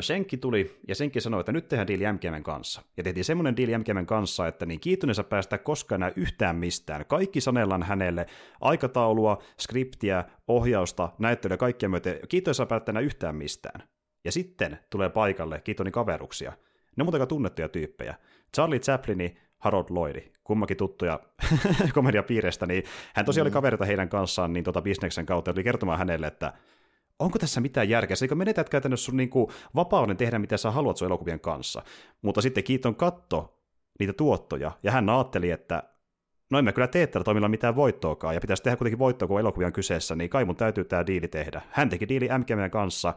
Shenkki 0.02 0.38
tuli, 0.38 0.80
ja 0.88 0.96
Shenkki 0.96 1.22
sanoi, 1.22 1.40
että 1.40 1.52
nyt 1.52 1.68
tehdään 1.68 1.88
diili 1.88 2.04
MGMn 2.14 2.44
kanssa. 2.44 2.82
Ja 2.98 3.04
tehtiin 3.04 3.26
semmoinen 3.26 3.58
diili 3.58 3.78
MGMn 3.78 4.06
kanssa, 4.06 4.48
että 4.48 4.66
niin 4.66 4.80
kiituneensa 4.80 5.24
päästä 5.24 5.58
koskaan 5.58 6.04
enää 6.04 6.14
yhtään 6.16 6.56
mistään. 6.56 7.06
Kaikki 7.06 7.42
sanellaan 7.42 7.84
hänelle 7.84 8.26
aikataulua, 8.62 9.42
skriptiä, 9.60 10.24
ohjausta, 10.48 11.10
näyttelyä, 11.20 11.58
kaikkia 11.58 11.90
myöten. 11.90 12.20
Ei 12.34 12.54
saa 12.54 12.66
päättää 12.66 12.92
enää 12.92 13.04
yhtään 13.04 13.36
mistään. 13.36 13.84
Ja 14.26 14.32
sitten 14.32 14.80
tulee 14.90 15.10
paikalle 15.10 15.62
Kiitonin 15.62 15.94
kaveruksia. 15.94 16.52
Ne 16.96 17.02
on 17.02 17.06
muuten 17.06 17.28
tunnettuja 17.28 17.70
tyyppejä. 17.70 18.16
Charlie 18.56 18.80
Chaplini, 18.80 19.38
Harold 19.58 19.86
Lloyd, 19.90 20.22
kummakin 20.44 20.78
tuttuja 20.78 21.20
komediapiireistä, 21.94 22.66
niin 22.66 22.84
hän 23.16 23.26
tosiaan 23.26 23.46
mm. 23.46 23.48
oli 23.48 23.54
kaverita 23.54 23.86
heidän 23.86 24.10
kanssaan 24.10 24.54
niin 24.54 24.64
tota 24.64 24.82
bisneksen 24.82 25.26
kautta, 25.26 25.52
oli 25.52 25.64
kertomaan 25.64 25.98
hänelle, 25.98 26.28
että 26.28 26.54
onko 27.20 27.40
tässä 27.40 27.62
mitään 27.62 27.90
järkeä, 27.90 28.16
eikö 28.22 28.36
menetät 28.36 28.70
käytännössä 28.70 29.06
sun 29.06 29.18
niinku 29.18 29.52
vapauden 29.76 30.18
tehdä 30.18 30.40
mitä 30.40 30.58
sä 30.58 30.72
haluat 30.72 30.98
sun 30.98 31.06
elokuvien 31.06 31.40
kanssa. 31.40 31.82
Mutta 32.22 32.42
sitten 32.42 32.64
Kiiton 32.64 32.96
katto 32.96 33.60
niitä 34.00 34.14
tuottoja, 34.14 34.72
ja 34.84 34.92
hän 34.92 35.10
ajatteli, 35.10 35.52
että 35.52 35.84
no 36.50 36.60
emme 36.60 36.74
kyllä 36.74 36.88
tee 36.88 37.08
tällä 37.08 37.24
toimilla 37.24 37.50
mitään 37.50 37.76
voittoakaan, 37.76 38.34
ja 38.34 38.42
pitäisi 38.42 38.64
tehdä 38.64 38.78
kuitenkin 38.78 39.00
voittoa, 39.00 39.28
kun 39.28 39.40
elokuvia 39.40 39.68
on 39.68 39.74
kyseessä, 39.74 40.16
niin 40.16 40.30
kai 40.30 40.46
mun 40.46 40.56
täytyy 40.56 40.86
tämä 40.86 41.08
diili 41.08 41.28
tehdä. 41.28 41.62
Hän 41.70 41.90
teki 41.90 42.08
diili 42.08 42.30
MGMn 42.38 42.72
kanssa, 42.72 43.14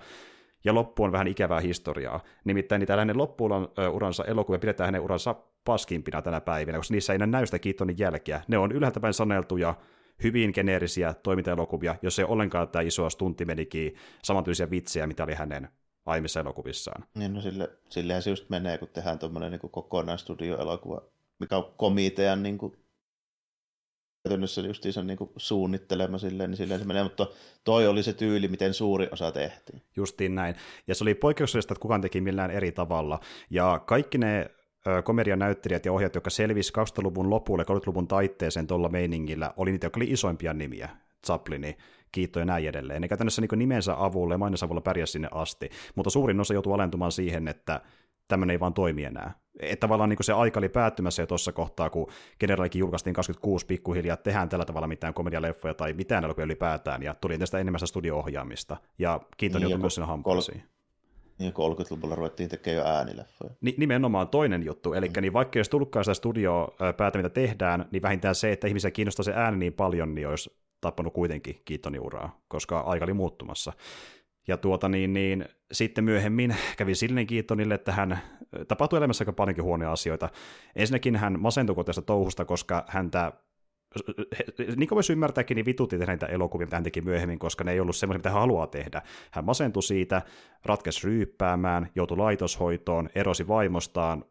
ja 0.65 0.75
loppu 0.75 1.05
on 1.05 1.13
vähän 1.13 1.29
ikävää 1.29 1.61
historiaa. 1.61 2.21
Nimittäin 2.45 2.81
niitä 2.81 2.97
hänen 2.97 3.19
loppuuransa 3.19 4.25
elokuvia 4.25 4.59
pidetään 4.59 4.87
hänen 4.87 5.01
uransa 5.01 5.35
paskimpina 5.65 6.23
tänä 6.23 6.41
päivinä, 6.41 6.79
koska 6.79 6.95
niissä 6.95 7.13
ei 7.13 7.19
näy 7.19 7.47
sitä 7.47 7.59
Keatonin 7.59 7.99
jälkeä. 7.99 8.43
Ne 8.49 8.59
on 8.59 8.73
ylhäältä 8.73 9.01
päin 9.01 9.15
saneltuja, 9.15 9.75
hyvin 10.23 10.51
geneerisiä 10.55 11.15
toimintaelokuvia, 11.15 11.97
jos 12.03 12.19
ei 12.19 12.25
ollenkaan 12.25 12.69
tämä 12.69 12.83
isoa 12.83 13.11
stuntimenikin 13.11 13.95
samantyylisiä 14.25 14.71
vitsejä, 14.71 15.07
mitä 15.07 15.25
oli 15.25 15.35
hänen 15.35 15.69
aiemmissa 16.07 16.41
elokuvissaan. 16.41 17.05
Niin, 17.15 17.35
no 17.35 17.41
sille, 17.41 17.71
sillehän 17.89 18.23
se 18.23 18.31
just 18.31 18.51
menee, 18.51 18.79
kun 18.79 18.89
tehdään 18.89 19.19
tuommoinen 19.19 19.53
niin 19.53 19.71
kokonaistudioelokuva, 19.71 21.03
mikä 21.39 21.57
on 21.57 21.75
komitean 21.77 22.43
niin 22.43 22.59
kuin 22.59 22.77
käytännössä 24.29 24.61
justiinsa 24.61 25.05
niin 25.05 25.19
suunnittelema 25.37 26.19
silleen, 26.19 26.51
niin 26.51 26.57
silleen 26.57 26.81
se 26.81 26.87
menee, 26.87 27.03
mutta 27.03 27.27
toi 27.65 27.87
oli 27.87 28.03
se 28.03 28.13
tyyli, 28.13 28.49
miten 28.49 28.75
suuri 28.75 29.09
osa 29.13 29.33
tehtiin. 29.33 29.83
Justiin 29.97 30.35
näin. 30.35 30.55
Ja 30.87 30.95
se 30.95 31.05
oli 31.05 31.15
poikkeuksellista, 31.15 31.75
että 31.75 31.83
kukaan 31.83 32.01
teki 32.01 32.21
millään 32.21 32.51
eri 32.51 32.73
tavalla. 32.73 33.21
Ja 33.51 33.81
kaikki 33.87 34.19
ne 34.19 34.51
komedian 35.05 35.39
näyttelijät 35.39 35.85
ja 35.85 35.93
ohjaajat, 35.93 36.15
jotka 36.15 36.31
selvisi 36.31 36.73
2000-luvun 36.73 37.31
lopulle, 37.31 37.63
30-luvun 37.63 38.09
taitteeseen 38.09 38.67
tuolla 38.67 38.89
meiningillä, 38.89 39.55
oli 39.57 39.71
niitä, 39.71 39.87
jotka 39.87 39.99
oli 39.99 40.11
isoimpia 40.11 40.55
nimiä. 40.55 40.89
Chaplini, 41.27 41.77
Kiitto 42.13 42.39
ja 42.39 42.45
näin 42.45 42.69
edelleen. 42.69 43.01
Ne 43.03 43.09
käytännössä 43.09 43.43
niin 43.43 43.59
nimensä 43.59 44.05
avulla 44.05 44.35
ja 44.35 44.39
mainonsa 44.39 44.67
avulla 44.67 44.81
pärjäsi 44.81 45.13
sinne 45.13 45.29
asti, 45.31 45.71
mutta 45.95 46.11
suurin 46.11 46.41
osa 46.41 46.55
joutuu 46.55 46.73
alentumaan 46.73 47.13
siihen, 47.13 47.49
että 47.49 47.81
tämmöinen 48.29 48.55
ei 48.55 48.61
vaan 48.61 48.75
toimi 48.75 49.05
enää. 49.05 49.35
Että 49.61 49.81
tavallaan 49.81 50.11
niin 50.11 50.19
se 50.21 50.33
aika 50.33 50.61
oli 50.61 50.69
päättymässä 50.69 51.23
jo 51.23 51.27
tuossa 51.27 51.53
kohtaa, 51.53 51.91
kun 51.91 52.11
Generalikin 52.41 52.81
julkaistiin 52.81 53.15
26 53.15 53.67
pikkuhiljaa, 53.67 54.15
että 54.15 54.25
tehdään 54.25 54.49
tällä 54.49 54.65
tavalla 54.65 54.87
mitään 54.87 55.15
komedialeffoja 55.15 55.75
tai 55.75 55.93
mitään 55.93 56.25
elokuvia 56.25 56.45
ylipäätään, 56.45 57.03
ja 57.03 57.15
tuli 57.15 57.39
tästä 57.39 57.59
enemmän 57.59 57.87
studio-ohjaamista, 57.87 58.77
ja 58.99 59.21
Kiiton 59.37 59.61
niin, 59.61 59.71
joutui 59.71 59.81
myös 59.81 59.95
sinne 59.95 60.07
hampaisiin. 60.07 60.63
Niin 61.39 61.53
30-luvulla 61.53 62.15
ruvettiin 62.15 62.49
tekemään 62.49 62.77
jo 62.77 62.93
äänileffoja. 62.93 63.51
Ni, 63.61 63.75
nimenomaan 63.79 64.29
toinen 64.29 64.65
juttu, 64.65 64.93
eli 64.93 65.09
mm. 65.09 65.21
niin 65.21 65.33
vaikka 65.33 65.59
jos 65.59 65.69
tulkkaa 65.69 66.03
sitä 66.03 66.15
studiopäätä, 66.15 67.19
mitä 67.19 67.29
tehdään, 67.29 67.89
niin 67.91 68.03
vähintään 68.03 68.35
se, 68.35 68.53
että 68.53 68.67
ihmisiä 68.67 68.91
kiinnostaa 68.91 69.25
se 69.25 69.33
ääni 69.35 69.57
niin 69.57 69.73
paljon, 69.73 70.15
niin 70.15 70.29
olisi 70.29 70.51
tappanut 70.81 71.13
kuitenkin 71.13 71.63
Kiitonin 71.65 72.01
uraa, 72.01 72.41
koska 72.49 72.81
aika 72.81 73.05
oli 73.05 73.13
muuttumassa. 73.13 73.73
Ja 74.49 74.57
tuota 74.57 74.89
niin, 74.89 75.13
niin 75.13 75.45
sitten 75.73 76.05
myöhemmin 76.05 76.57
kävi 76.77 76.95
silleen 76.95 77.27
Kiitonille, 77.27 77.75
että 77.75 77.93
hän 77.93 78.19
tapahtui 78.69 78.97
elämässä 78.97 79.23
aika 79.23 79.33
paljonkin 79.33 79.65
huonoja 79.65 79.93
asioita. 79.93 80.29
Ensinnäkin 80.77 81.17
hän 81.17 81.41
masentui 81.41 81.85
tästä 81.85 82.03
touhusta, 82.03 82.45
koska 82.45 82.85
häntä 82.89 83.33
niin 84.77 84.89
kuin 84.89 84.97
voisi 84.97 85.13
ymmärtääkin, 85.13 85.55
niin 85.55 85.67
vitutti 85.67 85.99
tehdä 85.99 86.13
niitä 86.13 86.27
elokuvia, 86.27 86.67
mitä 86.67 86.77
hän 86.77 86.83
teki 86.83 87.01
myöhemmin, 87.01 87.39
koska 87.39 87.65
ne 87.65 87.73
ei 87.73 87.81
ollut 87.81 87.97
semmoisia, 87.97 88.19
mitä 88.19 88.31
hän 88.31 88.41
haluaa 88.41 88.67
tehdä. 88.67 89.03
Hän 89.31 89.45
masentui 89.45 89.83
siitä, 89.83 90.23
ratkesi 90.65 91.07
ryyppäämään, 91.07 91.91
joutui 91.95 92.17
laitoshoitoon, 92.17 93.09
erosi 93.15 93.49
vaimostaan, 93.49 94.25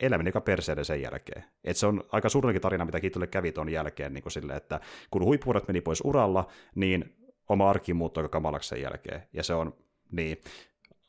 eläminen 0.00 0.28
joka 0.28 0.40
perseelle 0.40 0.84
sen 0.84 1.02
jälkeen. 1.02 1.44
Et 1.64 1.76
se 1.76 1.86
on 1.86 2.04
aika 2.12 2.28
surullinen 2.28 2.62
tarina, 2.62 2.84
mitä 2.84 3.00
Kiitolle 3.00 3.26
kävi 3.26 3.52
tuon 3.52 3.68
jälkeen, 3.68 4.14
niin 4.14 4.22
kuin 4.22 4.32
sille, 4.32 4.56
että 4.56 4.80
kun 5.10 5.24
huippuurat 5.24 5.68
meni 5.68 5.80
pois 5.80 6.02
uralla, 6.04 6.46
niin 6.74 7.16
oma 7.50 7.70
arki 7.70 7.94
muuttui 7.94 8.20
aika 8.20 8.32
kamalaksi 8.32 8.68
sen 8.68 8.82
jälkeen. 8.82 9.22
Ja 9.32 9.42
se 9.42 9.54
on, 9.54 9.76
niin, 10.12 10.40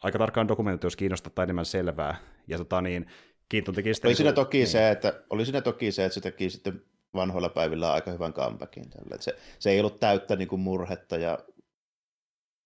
aika 0.04 0.20
tarkkaan 0.20 0.48
dokumentoitu, 0.48 0.86
jos 0.86 0.96
kiinnostaa 0.96 1.44
enemmän 1.44 1.66
selvää. 1.66 2.18
Ja 2.48 2.58
tota 2.58 2.82
niin, 2.82 3.06
Kiiton 3.50 3.76
teki 3.76 3.94
sitten... 3.94 4.10
Oli 4.10 4.16
siinä, 4.16 4.30
niin 4.30 4.36
toki 4.36 4.58
niin. 4.58 4.68
se, 4.68 4.90
että, 4.90 5.24
oli 5.30 5.46
siinä 5.46 5.62
toki 5.62 5.92
se, 5.92 6.06
että 6.06 6.14
se 6.14 6.22
teki 6.22 6.50
sitten 6.50 6.82
vanhoilla 7.14 7.50
päivillä 7.50 7.94
aika 7.94 8.12
hyvän 8.12 8.34
comebackin. 8.34 8.90
Tälle. 8.90 9.22
Se, 9.22 9.38
se 9.60 9.72
ei 9.72 9.80
ollut 9.80 10.00
täyttä 10.00 10.36
niin 10.36 10.48
kuin 10.48 10.60
murhetta 10.60 11.18
ja 11.18 11.40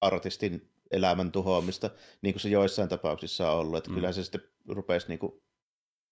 artistin 0.02 0.70
elämän 0.92 1.32
tuhoamista, 1.32 1.90
niin 2.22 2.34
kuin 2.34 2.42
se 2.42 2.50
joissain 2.50 2.90
tapauksissa 2.90 3.52
on 3.52 3.60
ollut. 3.60 3.78
Että 3.78 3.90
mm. 3.90 3.96
Kyllä 3.96 4.12
se 4.12 4.24
sitten 4.24 4.42
rupesi 4.68 5.08
niin 5.08 5.20
kuin 5.20 5.42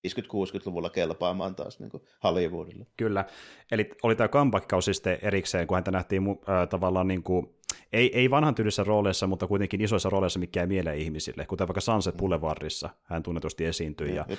50-60-luvulla 0.07 0.89
kelpaamaan 0.89 1.55
taas 1.55 1.79
niin 1.79 1.89
kuin 1.89 2.03
Hollywoodille. 2.23 2.85
Kyllä, 2.97 3.25
eli 3.71 3.89
oli 4.03 4.15
tämä 4.15 4.27
comeback-kausi 4.27 4.93
sitten 4.93 5.17
erikseen, 5.21 5.67
kun 5.67 5.75
häntä 5.75 5.91
nähtiin 5.91 6.23
äh, 6.29 6.67
tavallaan 6.69 7.07
niin 7.07 7.23
kuin, 7.23 7.55
ei, 7.93 8.17
ei 8.17 8.29
vanhan 8.29 8.55
tyylissä 8.55 8.83
rooleissa, 8.83 9.27
mutta 9.27 9.47
kuitenkin 9.47 9.81
isoissa 9.81 10.09
rooleissa, 10.09 10.39
mikä 10.39 10.61
ei 10.61 10.67
mieleen 10.67 10.97
ihmisille, 10.97 11.45
kuten 11.45 11.67
vaikka 11.67 11.81
Sunset. 11.81 12.17
Boulevardissa 12.17 12.89
hän 13.03 13.23
tunnetusti 13.23 13.65
esiintyi. 13.65 14.15
Ja, 14.15 14.25
ja, 14.29 14.37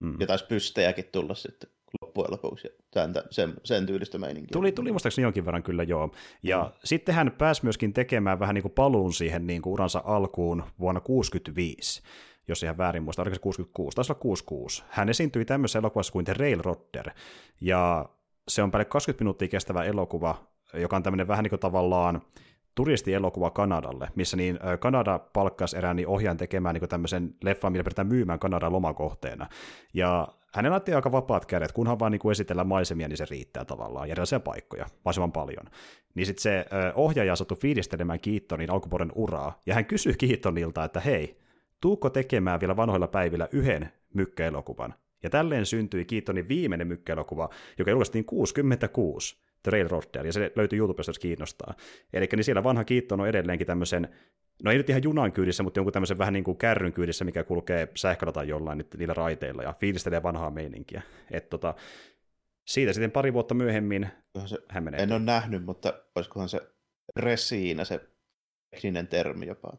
mm. 0.00 0.16
ja 0.20 0.26
taisi 0.26 0.46
pystejäkin 0.46 1.04
tulla 1.12 1.34
sitten 1.34 1.70
loppujen 2.02 2.30
lopuksi, 2.30 2.68
sen, 2.94 3.14
sen, 3.30 3.54
sen 3.64 3.86
tyylistä 3.86 4.18
meininkiä. 4.18 4.52
Tuli, 4.52 4.72
tuli 4.72 4.90
muistaakseni 4.90 5.22
jonkin 5.22 5.44
verran 5.44 5.62
kyllä 5.62 5.82
joo. 5.82 6.10
Ja 6.42 6.64
mm. 6.64 6.80
sitten 6.84 7.14
hän 7.14 7.32
pääsi 7.38 7.64
myöskin 7.64 7.92
tekemään 7.92 8.40
vähän 8.40 8.54
niin 8.54 8.62
kuin 8.62 8.72
paluun 8.72 9.12
siihen 9.12 9.46
niin 9.46 9.62
kuin 9.62 9.72
uransa 9.72 10.02
alkuun 10.04 10.62
vuonna 10.80 11.00
1965 11.00 12.02
jos 12.48 12.62
ihan 12.62 12.78
väärin 12.78 13.02
muista, 13.02 13.22
oliko 13.22 13.34
se 13.34 13.40
66, 13.40 13.94
taisi 13.94 14.12
olla 14.12 14.20
66. 14.20 14.84
Hän 14.88 15.08
esiintyi 15.08 15.44
tämmöisessä 15.44 15.78
elokuvassa 15.78 16.12
kuin 16.12 16.24
The 16.24 16.34
Railrodder, 16.38 17.10
ja 17.60 18.08
se 18.48 18.62
on 18.62 18.70
päälle 18.70 18.84
20 18.84 19.24
minuuttia 19.24 19.48
kestävä 19.48 19.84
elokuva, 19.84 20.34
joka 20.74 20.96
on 20.96 21.02
tämmöinen 21.02 21.28
vähän 21.28 21.42
niin 21.42 21.50
kuin 21.50 21.60
tavallaan 21.60 22.22
turistielokuva 22.74 23.50
Kanadalle, 23.50 24.08
missä 24.14 24.36
niin 24.36 24.58
Kanada 24.80 25.18
palkkasi 25.18 25.76
erään 25.76 25.96
niin 25.96 26.08
ohjaajan 26.08 26.36
tekemään 26.36 26.74
niin 26.74 26.88
tämmöisen 26.88 27.34
leffan, 27.44 27.72
millä 27.72 27.84
pyritään 27.84 28.08
myymään 28.08 28.38
Kanadan 28.38 28.72
lomakohteena. 28.72 29.46
Ja 29.94 30.28
hänellä 30.54 30.74
annettiin 30.74 30.96
aika 30.96 31.12
vapaat 31.12 31.46
kädet, 31.46 31.72
kunhan 31.72 31.98
vaan 31.98 32.12
niin 32.12 32.20
kuin 32.20 32.32
esitellään 32.32 32.68
maisemia, 32.68 33.08
niin 33.08 33.16
se 33.16 33.26
riittää 33.30 33.64
tavallaan, 33.64 34.08
ja 34.08 34.12
erilaisia 34.12 34.40
paikkoja, 34.40 34.86
mahdollisimman 35.04 35.32
paljon. 35.32 35.64
Niin 36.14 36.26
sitten 36.26 36.42
se 36.42 36.64
ohjaaja 36.94 37.36
sattui 37.36 37.56
fiilistelemään 37.56 38.20
Keatonin 38.20 38.70
alkupuolen 38.70 39.12
uraa, 39.14 39.60
ja 39.66 39.74
hän 39.74 39.86
kysyi 39.86 40.14
Keatonilta, 40.18 40.84
että 40.84 41.00
hei, 41.00 41.40
tuukko 41.80 42.10
tekemään 42.10 42.60
vielä 42.60 42.76
vanhoilla 42.76 43.08
päivillä 43.08 43.48
yhden 43.52 43.92
mykkäelokuvan. 44.14 44.94
Ja 45.22 45.30
tälleen 45.30 45.66
syntyi 45.66 46.04
Keatonin 46.04 46.48
viimeinen 46.48 46.86
mykkäelokuva, 46.86 47.48
joka 47.78 47.90
julkaistiin 47.90 48.24
66, 48.24 49.36
The 49.62 49.70
Railroader, 49.70 50.26
ja 50.26 50.32
se 50.32 50.52
löytyy 50.56 50.78
YouTubesta, 50.78 51.10
jos 51.10 51.18
kiinnostaa. 51.18 51.74
Eli 52.12 52.28
niin 52.32 52.44
siellä 52.44 52.64
vanha 52.64 52.84
Keaton 52.84 53.20
on 53.20 53.28
edelleenkin 53.28 53.66
tämmöisen, 53.66 54.08
no 54.64 54.70
ei 54.70 54.76
nyt 54.76 54.90
ihan 54.90 55.02
junan 55.02 55.32
kyydissä, 55.32 55.62
mutta 55.62 55.78
jonkun 55.78 55.92
tämmöisen 55.92 56.18
vähän 56.18 56.32
niin 56.32 56.44
kuin 56.44 56.58
kärryn 56.58 56.92
kyydissä, 56.92 57.24
mikä 57.24 57.44
kulkee 57.44 57.88
sähköllä 57.94 58.32
tai 58.32 58.48
jollain 58.48 58.84
niillä 58.98 59.14
raiteilla, 59.14 59.62
ja 59.62 59.72
fiilistelee 59.72 60.22
vanhaa 60.22 60.50
meininkiä. 60.50 61.02
Et 61.30 61.50
tota, 61.50 61.74
siitä 62.66 62.92
sitten 62.92 63.10
pari 63.10 63.32
vuotta 63.32 63.54
myöhemmin 63.54 64.08
se, 64.46 64.58
hän 64.68 64.84
menee. 64.84 65.02
En 65.02 65.12
ole 65.12 65.20
nähnyt, 65.20 65.64
mutta 65.64 65.92
olisikohan 66.14 66.48
se 66.48 66.60
resiina 67.16 67.84
se 67.84 68.00
tekninen 68.70 69.06
termi 69.06 69.46
jopa. 69.46 69.72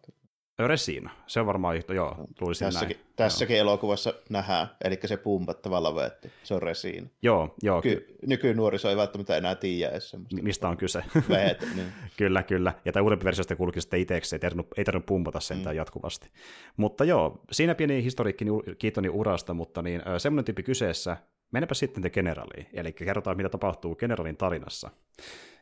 Resina, 0.67 1.11
se 1.27 1.39
on 1.39 1.45
varmaan, 1.45 1.81
joo, 1.89 2.15
tulisi 2.39 2.65
tässäkin, 2.65 2.97
näin. 2.97 3.09
Tässäkin 3.15 3.57
joo. 3.57 3.61
elokuvassa 3.61 4.13
nähdään, 4.29 4.67
eli 4.83 4.99
se 5.05 5.17
pumpattava 5.17 5.83
lavetti, 5.83 6.31
se 6.43 6.53
on 6.53 6.61
Resina. 6.61 7.07
Joo, 7.21 7.55
joo. 7.63 7.81
Ky- 7.81 8.17
nykynuoriso 8.27 8.89
ei 8.89 8.97
välttämättä 8.97 9.37
enää 9.37 9.55
tiedä 9.55 9.91
edes 9.91 10.09
semmoista. 10.09 10.43
Mistä 10.43 10.69
on 10.69 10.77
kyse. 10.77 11.03
Veet, 11.29 11.61
niin. 11.75 11.87
kyllä, 12.17 12.43
kyllä. 12.43 12.73
Ja 12.85 12.91
tämä 12.91 13.03
uudempi 13.03 13.25
versio 13.25 13.43
sitten 13.43 13.57
kulki 13.57 13.81
sitten 13.81 13.99
itseksi, 13.99 14.35
ei 14.35 14.39
tarvinnut, 14.39 14.67
ei 14.77 14.83
tarvinnut 14.83 15.05
pumpata 15.05 15.39
sentään 15.39 15.75
mm. 15.75 15.77
jatkuvasti. 15.77 16.29
Mutta 16.77 17.03
joo, 17.03 17.41
siinä 17.51 17.75
pieni 17.75 18.03
historiikki 18.03 18.45
Kiitonin 18.77 19.11
urasta, 19.11 19.53
mutta 19.53 19.81
niin, 19.81 20.01
semmoinen 20.17 20.45
tyyppi 20.45 20.63
kyseessä, 20.63 21.17
mennäpä 21.51 21.73
sitten 21.73 22.03
te 22.03 22.09
generaliin, 22.09 22.67
eli 22.73 22.93
kerrotaan 22.93 23.37
mitä 23.37 23.49
tapahtuu 23.49 23.95
generalin 23.95 24.37
tarinassa. 24.37 24.89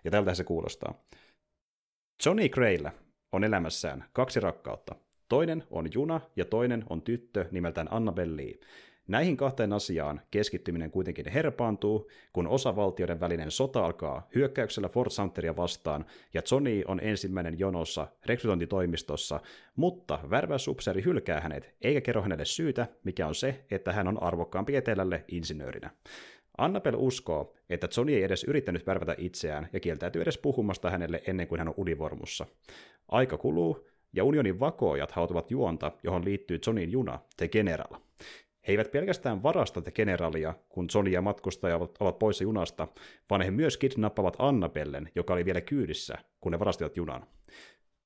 Ja 0.03 0.11
tältä 0.11 0.33
se 0.33 0.43
kuulostaa. 0.43 0.93
Johnny 2.25 2.49
Grayllä 2.49 2.91
on 3.31 3.43
elämässään 3.43 4.05
kaksi 4.13 4.39
rakkautta. 4.39 4.95
Toinen 5.29 5.63
on 5.71 5.89
Juna 5.93 6.21
ja 6.35 6.45
toinen 6.45 6.83
on 6.89 7.01
tyttö 7.01 7.45
nimeltään 7.51 7.87
Annabelle. 7.91 8.43
Näihin 9.07 9.37
kahteen 9.37 9.73
asiaan 9.73 10.21
keskittyminen 10.31 10.91
kuitenkin 10.91 11.31
herpaantuu, 11.31 12.09
kun 12.33 12.47
osavaltioiden 12.47 13.19
välinen 13.19 13.51
sota 13.51 13.85
alkaa 13.85 14.27
hyökkäyksellä 14.35 14.89
Fort 14.89 15.11
Sumteria 15.11 15.55
vastaan, 15.55 16.05
ja 16.33 16.41
Johnny 16.51 16.81
on 16.87 16.99
ensimmäinen 16.99 17.59
jonossa 17.59 18.07
rekrytointitoimistossa, 18.25 19.39
mutta 19.75 20.19
värväysupseeri 20.29 21.03
hylkää 21.03 21.41
hänet, 21.41 21.75
eikä 21.81 22.01
kerro 22.01 22.21
hänelle 22.21 22.45
syytä, 22.45 22.87
mikä 23.03 23.27
on 23.27 23.35
se, 23.35 23.65
että 23.71 23.93
hän 23.93 24.07
on 24.07 24.23
arvokkaampi 24.23 24.75
etelälle 24.75 25.25
insinöörinä. 25.27 25.89
Annabel 26.57 26.95
uskoo, 26.97 27.53
että 27.69 27.87
Johnny 27.97 28.13
ei 28.13 28.23
edes 28.23 28.43
yrittänyt 28.43 28.87
värvätä 28.87 29.15
itseään 29.17 29.69
ja 29.73 29.79
kieltäytyy 29.79 30.21
edes 30.21 30.37
puhumasta 30.37 30.89
hänelle 30.89 31.23
ennen 31.27 31.47
kuin 31.47 31.59
hän 31.59 31.67
on 31.67 31.73
univormussa. 31.77 32.45
Aika 33.07 33.37
kuluu, 33.37 33.87
ja 34.13 34.23
unionin 34.23 34.59
vakoojat 34.59 35.11
hautuvat 35.11 35.51
juonta, 35.51 35.91
johon 36.03 36.25
liittyy 36.25 36.59
Johnin 36.67 36.91
juna, 36.91 37.19
The 37.37 37.47
General. 37.47 37.99
He 38.67 38.73
eivät 38.73 38.91
pelkästään 38.91 39.43
varasta 39.43 39.81
The 39.81 39.91
Generalia, 39.91 40.53
kun 40.69 40.87
Johnny 40.93 41.11
ja 41.11 41.21
matkustaja 41.21 41.79
ovat 41.99 42.19
poissa 42.19 42.43
junasta, 42.43 42.87
vaan 43.29 43.41
he 43.41 43.51
myös 43.51 43.77
kidnappavat 43.77 44.35
Annabellen, 44.39 45.09
joka 45.15 45.33
oli 45.33 45.45
vielä 45.45 45.61
kyydissä, 45.61 46.17
kun 46.41 46.51
ne 46.51 46.59
varastivat 46.59 46.97
junan. 46.97 47.27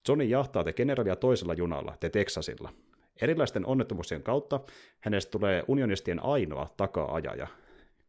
Johnny 0.08 0.26
jahtaa 0.26 0.64
The 0.64 0.74
Generalia 0.74 1.16
toisella 1.16 1.54
junalla, 1.54 1.98
The 2.00 2.10
Texasilla. 2.10 2.74
Erilaisten 3.22 3.66
onnettomuuksien 3.66 4.24
kautta 4.24 4.60
hänestä 5.00 5.32
tulee 5.32 5.64
unionistien 5.68 6.24
ainoa 6.24 6.68
taka-ajaja, 6.78 7.48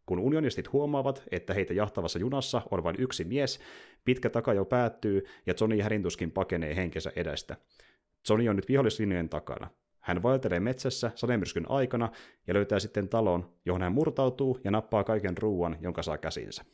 kun 0.06 0.18
unionistit 0.18 0.72
huomaavat, 0.72 1.22
että 1.30 1.54
heitä 1.54 1.74
jahtavassa 1.74 2.18
junassa 2.18 2.62
on 2.70 2.84
vain 2.84 2.96
yksi 2.98 3.24
mies, 3.24 3.60
pitkä 4.04 4.30
takajo 4.30 4.64
päättyy 4.64 5.24
ja 5.46 5.54
Johnny 5.60 5.80
härintuskin 5.80 6.30
pakenee 6.30 6.76
henkensä 6.76 7.12
edestä. 7.16 7.56
Johnny 8.28 8.48
on 8.48 8.56
nyt 8.56 8.68
vihollislinjojen 8.68 9.28
takana. 9.28 9.70
Hän 10.00 10.22
vaeltelee 10.22 10.60
metsässä 10.60 11.10
sademyrskyn 11.14 11.70
aikana 11.70 12.08
ja 12.46 12.54
löytää 12.54 12.78
sitten 12.78 13.08
talon, 13.08 13.52
johon 13.64 13.82
hän 13.82 13.92
murtautuu 13.92 14.60
ja 14.64 14.70
nappaa 14.70 15.04
kaiken 15.04 15.38
ruuan, 15.38 15.76
jonka 15.80 16.02
saa 16.02 16.18
käsinsä. 16.18 16.64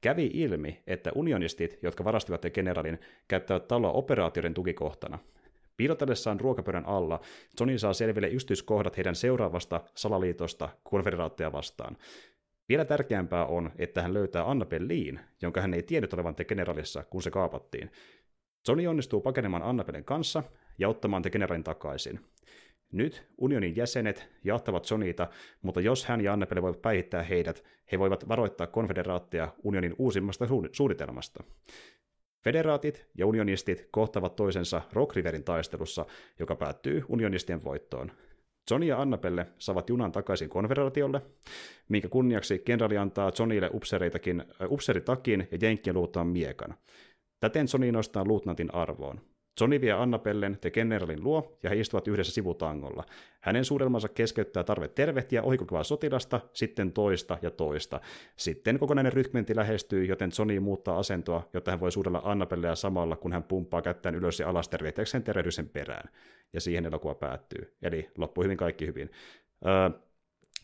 Kävi 0.00 0.30
ilmi, 0.34 0.82
että 0.86 1.12
unionistit, 1.14 1.78
jotka 1.82 2.04
varastivat 2.04 2.42
generalin, 2.54 2.98
käyttävät 3.28 3.68
taloa 3.68 3.92
operaatioiden 3.92 4.54
tukikohtana. 4.54 5.18
Piilotellessaan 5.76 6.40
ruokapöydän 6.40 6.86
alla 6.86 7.20
Johnny 7.60 7.78
saa 7.78 7.92
selville 7.92 8.28
yksityiskohdat 8.28 8.96
heidän 8.96 9.14
seuraavasta 9.14 9.80
salaliitosta 9.94 10.68
konfederaatteja 10.82 11.52
vastaan. 11.52 11.96
Vielä 12.70 12.84
tärkeämpää 12.84 13.46
on, 13.46 13.70
että 13.78 14.02
hän 14.02 14.14
löytää 14.14 14.50
Anna 14.50 14.64
Belliin, 14.64 15.20
jonka 15.42 15.60
hän 15.60 15.74
ei 15.74 15.82
tiennyt 15.82 16.14
olevan 16.14 16.34
te 16.34 16.44
generalissa, 16.44 17.04
kun 17.04 17.22
se 17.22 17.30
kaapattiin. 17.30 17.90
Johnny 18.68 18.86
onnistuu 18.86 19.20
pakenemaan 19.20 19.62
Annabellen 19.62 20.04
kanssa 20.04 20.42
ja 20.78 20.88
ottamaan 20.88 21.22
te 21.22 21.30
generalin 21.30 21.64
takaisin. 21.64 22.20
Nyt 22.92 23.26
unionin 23.38 23.76
jäsenet 23.76 24.28
jahtavat 24.44 24.90
Johnnyta, 24.90 25.28
mutta 25.62 25.80
jos 25.80 26.04
hän 26.04 26.20
ja 26.20 26.32
Annabelle 26.32 26.62
voivat 26.62 26.82
päihittää 26.82 27.22
heidät, 27.22 27.64
he 27.92 27.98
voivat 27.98 28.28
varoittaa 28.28 28.66
konfederaattia 28.66 29.48
unionin 29.62 29.94
uusimmasta 29.98 30.46
suunnitelmasta. 30.72 31.44
Federaatit 32.44 33.06
ja 33.18 33.26
unionistit 33.26 33.88
kohtavat 33.90 34.36
toisensa 34.36 34.82
Rock 34.92 35.16
Riverin 35.16 35.44
taistelussa, 35.44 36.06
joka 36.38 36.56
päättyy 36.56 37.02
unionistien 37.08 37.64
voittoon. 37.64 38.12
Johnny 38.70 38.86
ja 38.86 39.00
Annabelle 39.00 39.46
saavat 39.58 39.88
junan 39.88 40.12
takaisin 40.12 40.48
konfederaatiolle, 40.48 41.22
minkä 41.88 42.08
kunniaksi 42.08 42.58
kenraali 42.58 42.98
antaa 42.98 43.32
Johnnylle 43.38 43.66
äh, 43.66 44.72
upseeritakin 44.72 45.48
ja 45.50 45.58
Jenkkien 45.62 45.96
luuttaan 45.96 46.26
miekan. 46.26 46.74
Täten 47.40 47.66
Johnny 47.72 47.92
nostaa 47.92 48.24
luutnantin 48.24 48.74
arvoon. 48.74 49.20
Johnny 49.60 49.80
vie 49.80 49.92
Annabellen 49.92 50.58
te 50.60 50.70
generalin 50.70 51.24
luo 51.24 51.58
ja 51.62 51.70
he 51.70 51.76
istuvat 51.76 52.08
yhdessä 52.08 52.32
sivutangolla. 52.32 53.04
Hänen 53.40 53.64
suurelmansa 53.64 54.08
keskeyttää 54.08 54.64
tarve 54.64 54.88
tervehtiä 54.88 55.42
ohikukuvaa 55.42 55.84
sotilasta, 55.84 56.40
sitten 56.52 56.92
toista 56.92 57.38
ja 57.42 57.50
toista. 57.50 58.00
Sitten 58.36 58.78
kokonainen 58.78 59.12
rykmentti 59.12 59.56
lähestyy, 59.56 60.04
joten 60.04 60.30
Johnny 60.38 60.60
muuttaa 60.60 60.98
asentoa, 60.98 61.48
jotta 61.52 61.70
hän 61.70 61.80
voi 61.80 61.92
suudella 61.92 62.22
Annabellea 62.24 62.74
samalla, 62.74 63.16
kun 63.16 63.32
hän 63.32 63.42
pumppaa 63.42 63.82
kättään 63.82 64.14
ylös 64.14 64.40
ja 64.40 64.48
alas 64.48 64.68
tervehtiäkseen 64.68 65.24
perään. 65.72 66.10
Ja 66.52 66.60
siihen 66.60 66.86
elokuva 66.86 67.14
päättyy. 67.14 67.76
Eli 67.82 68.10
loppui 68.18 68.44
hyvin 68.44 68.56
kaikki 68.56 68.86
hyvin. 68.86 69.10
Öö, 69.66 70.00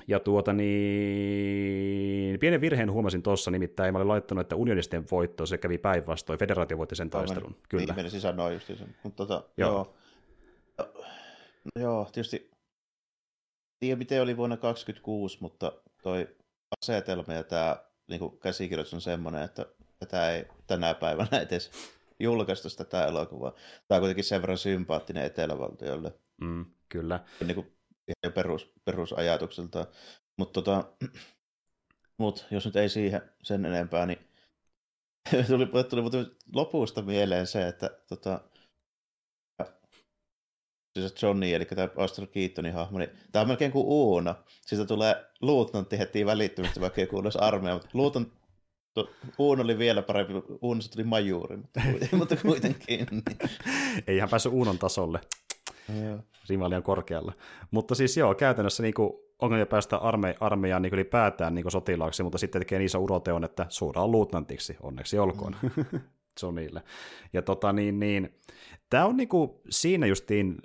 ja 0.09 0.21
tuota 0.21 0.53
niin, 0.53 2.39
pienen 2.41 2.61
virheen 2.61 2.93
huomasin 2.93 3.23
tuossa, 3.23 3.51
nimittäin 3.51 3.93
mä 3.93 3.99
olin 3.99 4.09
laittanut, 4.09 4.43
että 4.43 4.57
unionisten 4.57 5.05
voitto, 5.11 5.47
se 5.47 5.59
kävi 5.59 5.79
päinvastoin, 5.79 6.39
federaatio 6.39 6.79
voitti 6.79 6.97
sen 6.97 7.11
taistelun. 7.11 7.51
Aivan. 7.51 7.63
Kyllä. 7.69 7.85
Niin, 7.85 7.97
menisin 7.97 8.21
sanoa 8.21 8.51
just 8.51 8.67
sen. 8.67 8.97
Mutta 9.03 9.27
tota, 9.27 9.49
joo. 9.57 9.71
joo. 9.71 9.95
No, 10.79 11.83
joo, 11.83 12.09
tietysti 12.13 12.51
tiedä 13.81 13.99
miten 13.99 14.23
oli 14.23 14.37
vuonna 14.37 14.57
2026, 14.57 15.39
mutta 15.41 15.73
toi 16.03 16.29
asetelma 16.83 17.33
ja 17.33 17.45
tämä 17.45 17.77
niin 18.09 18.39
käsikirjoitus 18.41 18.95
on 18.95 19.01
semmoinen, 19.01 19.43
että 19.43 19.67
tätä 19.99 20.31
ei 20.31 20.45
tänä 20.67 20.95
päivänä 20.95 21.39
edes 21.49 21.71
julkaista 22.21 22.69
tätä 22.85 23.07
elokuvaa. 23.07 23.53
Tämä 23.89 23.97
on 23.97 24.01
kuitenkin 24.01 24.25
sen 24.25 24.43
verran 24.43 24.59
sympaattinen 24.59 25.25
etelävaltiolle. 25.25 26.15
Mm, 26.41 26.67
kyllä. 26.89 27.21
Niin 27.47 27.55
kuin 27.55 27.76
ihan 28.09 28.33
perus, 28.35 28.73
perusajatukselta. 28.85 29.87
Mutta 30.37 30.63
tota, 30.63 30.85
mut, 32.19 32.47
jos 32.51 32.65
nyt 32.65 32.77
ei 32.77 32.89
siihen 32.89 33.23
sen 33.43 33.65
enempää, 33.65 34.07
niin 34.07 34.19
tuli, 35.49 35.67
tuli, 35.67 36.11
tuli 36.11 36.37
lopusta 36.55 37.03
mieleen 37.03 37.47
se, 37.47 37.69
että 37.69 37.91
tota, 38.09 38.41
siis 40.95 41.23
Johnny, 41.23 41.55
eli 41.55 41.65
tämä 41.65 41.89
Astro 41.97 42.27
Keatonin 42.27 42.73
hahmo, 42.75 42.99
niin 42.99 43.11
tämä 43.33 43.41
on 43.41 43.49
melkein 43.49 43.73
kuin 43.73 43.87
Uuna. 43.87 44.35
Siitä 44.67 44.85
tulee 44.85 45.25
luutnantti 45.41 45.99
heti 45.99 46.27
välittömästi, 46.27 46.81
vaikka 46.81 47.01
ei 47.01 47.07
kuuloisi 47.07 47.39
armeija, 47.39 47.75
mutta 47.75 47.89
luutan, 47.93 48.33
Uun 49.39 49.61
oli 49.61 49.79
vielä 49.79 50.03
parempi, 50.03 50.33
Uunista 50.63 50.93
tuli 50.93 51.05
majuuri, 51.05 51.57
mutta, 51.57 51.81
mutta 52.19 52.37
kuitenkin. 52.37 53.07
Niin. 53.11 53.23
ei 54.07 54.17
ihan 54.17 54.29
päässyt 54.29 54.53
Uunon 54.53 54.79
tasolle. 54.79 55.21
Rima 56.49 56.69
liian 56.69 56.83
korkealla. 56.83 57.33
Mutta 57.71 57.95
siis 57.95 58.17
joo, 58.17 58.35
käytännössä 58.35 58.83
niin 58.83 58.95
kuin, 58.95 59.13
ongelmia 59.39 59.67
päästä 59.67 59.97
arme, 59.97 60.35
armeijaan 60.41 60.83
niin 60.83 60.95
ylipäätään 60.95 61.55
niin 61.55 61.71
sotilaaksi, 61.71 62.23
mutta 62.23 62.39
sitten 62.39 62.61
tekee 62.61 62.79
niin 62.79 62.87
iso 62.87 62.99
uroteon, 62.99 63.45
että 63.45 63.67
suoraan 63.69 64.13
luutnantiksi, 64.13 64.77
onneksi 64.83 65.19
olkoon 65.19 65.57
mm. 65.63 66.01
Johnnylle. 66.43 66.83
Ja 67.33 67.43
tota 67.43 67.73
niin, 67.73 68.01
niin 68.01 68.35
tämä 68.91 69.07
on 69.07 69.17
niin 69.17 69.29
kuin, 69.29 69.51
siinä 69.71 70.07
justiin 70.07 70.57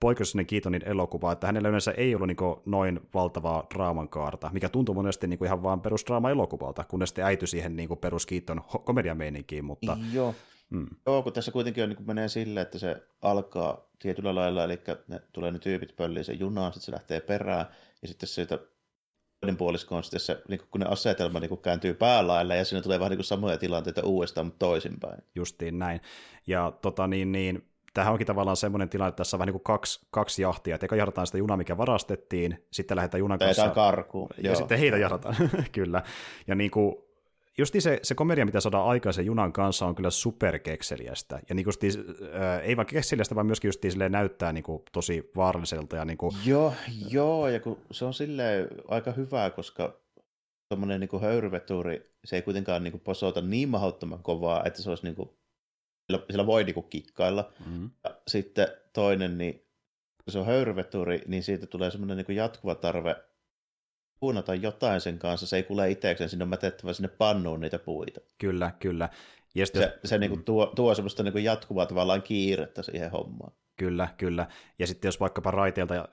poikkeuksellinen 0.00 0.46
Keatonin 0.46 0.88
elokuva, 0.88 1.32
että 1.32 1.46
hänellä 1.46 1.68
yleensä 1.68 1.90
ei 1.90 2.14
ollut 2.14 2.26
niin 2.26 2.36
noin 2.66 3.00
valtavaa 3.14 3.66
draaman 3.74 4.08
kaarta, 4.08 4.50
mikä 4.52 4.68
tuntuu 4.68 4.94
monesti 4.94 5.26
niin 5.26 5.44
ihan 5.44 5.62
vaan 5.62 5.80
perusdraama-elokuvalta, 5.80 6.84
kunnes 6.84 7.08
sitten 7.08 7.24
äity 7.24 7.46
siihen 7.46 7.76
niin 7.76 7.98
perus 8.00 8.26
Keaton 8.26 8.62
komediameininkiin, 8.84 9.64
mutta... 9.64 9.96
Joo. 10.12 10.34
Mm. 10.74 10.86
Joo, 11.06 11.22
kun 11.22 11.32
tässä 11.32 11.52
kuitenkin 11.52 11.84
on, 11.84 11.88
niin 11.90 12.06
menee 12.06 12.28
sille, 12.28 12.60
että 12.60 12.78
se 12.78 13.02
alkaa 13.22 13.88
tietyllä 13.98 14.34
lailla, 14.34 14.64
eli 14.64 14.80
ne 15.08 15.20
tulee 15.32 15.50
ne 15.50 15.58
tyypit 15.58 15.96
pölliin 15.96 16.24
sen 16.24 16.40
junaan, 16.40 16.72
sitten 16.72 16.84
se 16.84 16.92
lähtee 16.92 17.20
perään, 17.20 17.66
ja 18.02 18.08
sitten 18.08 18.28
siitä 18.28 18.58
toinen 19.40 19.56
puolisko 19.56 19.96
on 19.96 20.04
sitten 20.04 20.20
se, 20.20 20.42
niin 20.48 20.60
kun 20.70 20.80
ne 20.80 20.86
asetelma 20.86 21.40
niin 21.40 21.58
kääntyy 21.58 21.94
päälailla, 21.94 22.54
ja 22.54 22.64
siinä 22.64 22.82
tulee 22.82 22.98
vähän 22.98 23.10
niin 23.10 23.24
samoja 23.24 23.58
tilanteita 23.58 24.06
uudestaan, 24.06 24.46
mutta 24.46 24.66
toisinpäin. 24.66 25.22
Justiin 25.34 25.78
näin. 25.78 26.00
Ja 26.46 26.72
tota 26.82 27.06
niin, 27.06 27.32
niin 27.32 27.68
tämähän 27.94 28.12
onkin 28.12 28.26
tavallaan 28.26 28.56
semmoinen 28.56 28.88
tilanne, 28.88 29.08
että 29.08 29.16
tässä 29.16 29.36
on 29.36 29.38
vähän 29.38 29.46
niin 29.46 29.60
kuin 29.60 29.74
kaksi, 29.74 30.06
kaksi 30.10 30.42
jahtia, 30.42 30.74
että 30.74 30.86
eka 30.86 30.96
jahdataan 30.96 31.26
sitä 31.26 31.38
junaa, 31.38 31.56
mikä 31.56 31.76
varastettiin, 31.76 32.66
sitten 32.70 32.96
lähdetään 32.96 33.18
junan 33.18 33.38
kanssa. 33.38 33.68
karkuun. 33.68 34.28
Ja 34.36 34.50
Joo. 34.50 34.54
sitten 34.54 34.78
heitä 34.78 34.96
jahdataan, 34.96 35.36
kyllä. 35.72 36.02
Ja 36.46 36.54
niin 36.54 36.70
kuin, 36.70 37.03
justi 37.58 37.80
se, 37.80 38.00
se 38.02 38.14
komedia, 38.14 38.44
mitä 38.44 38.60
saadaan 38.60 38.88
aikaan 38.88 39.14
sen 39.14 39.26
junan 39.26 39.52
kanssa, 39.52 39.86
on 39.86 39.94
kyllä 39.94 40.10
superkekseliästä. 40.10 41.40
Ja 41.48 41.54
niin 41.54 41.64
kuin, 41.64 41.74
äh, 42.34 42.60
ei 42.62 42.76
vain 42.76 42.86
kekseliästä, 42.86 43.34
vaan 43.34 43.46
myöskin 43.46 43.68
just 43.68 43.80
näyttää 44.08 44.52
niin 44.52 44.64
kuin, 44.64 44.82
tosi 44.92 45.30
vaaralliselta. 45.36 45.96
Ja 45.96 46.04
niin 46.04 46.18
kuin... 46.18 46.36
Joo, 46.46 46.74
joo, 47.08 47.48
ja 47.48 47.60
kun 47.60 47.78
se 47.90 48.04
on 48.04 48.14
sille 48.14 48.68
aika 48.88 49.12
hyvää, 49.12 49.50
koska 49.50 50.00
tuommoinen 50.68 51.00
niin 51.00 51.20
höyryveturi, 51.20 52.14
se 52.24 52.36
ei 52.36 52.42
kuitenkaan 52.42 52.84
niin 52.84 52.92
kuin, 52.92 53.00
posota 53.00 53.40
niin 53.40 53.68
mahdottoman 53.68 54.22
kovaa, 54.22 54.64
että 54.64 54.82
se 54.82 54.90
olisi 54.90 55.04
niin 55.04 55.14
kuin, 55.14 55.30
sillä, 56.06 56.24
sillä 56.30 56.46
voi 56.46 56.64
niin 56.64 56.74
kuin, 56.74 56.86
kikkailla. 56.90 57.52
Mm-hmm. 57.66 57.90
Ja 58.04 58.20
sitten 58.28 58.68
toinen, 58.92 59.38
niin 59.38 59.54
kun 60.24 60.32
se 60.32 60.38
on 60.38 60.46
höyryveturi, 60.46 61.22
niin 61.26 61.42
siitä 61.42 61.66
tulee 61.66 61.90
semmoinen 61.90 62.24
niin 62.28 62.36
jatkuva 62.36 62.74
tarve 62.74 63.16
puunata 64.24 64.54
jotain 64.54 65.00
sen 65.00 65.18
kanssa, 65.18 65.46
se 65.46 65.56
ei 65.56 65.62
kuule 65.62 65.90
itsekseen, 65.90 66.30
sinne 66.30 66.42
on 66.42 66.48
mätettävä 66.48 66.92
sinne 66.92 67.08
pannuun 67.08 67.60
niitä 67.60 67.78
puita. 67.78 68.20
Kyllä, 68.38 68.70
kyllä. 68.80 69.08
Ja 69.54 69.66
sitten, 69.66 69.82
se, 69.82 69.98
se 70.04 70.18
niinku 70.18 70.36
mm. 70.36 70.44
tuo, 70.44 70.66
tuo 70.66 70.94
semmoista 70.94 71.22
niinku 71.22 71.38
jatkuvaa 71.38 71.86
tavallaan 71.86 72.22
kiirettä 72.22 72.82
siihen 72.82 73.10
hommaan. 73.10 73.52
Kyllä, 73.76 74.08
kyllä. 74.18 74.46
Ja 74.78 74.86
sitten 74.86 75.08
jos 75.08 75.20
vaikkapa 75.20 75.50
raiteilta 75.50 75.94
ö, 75.94 76.04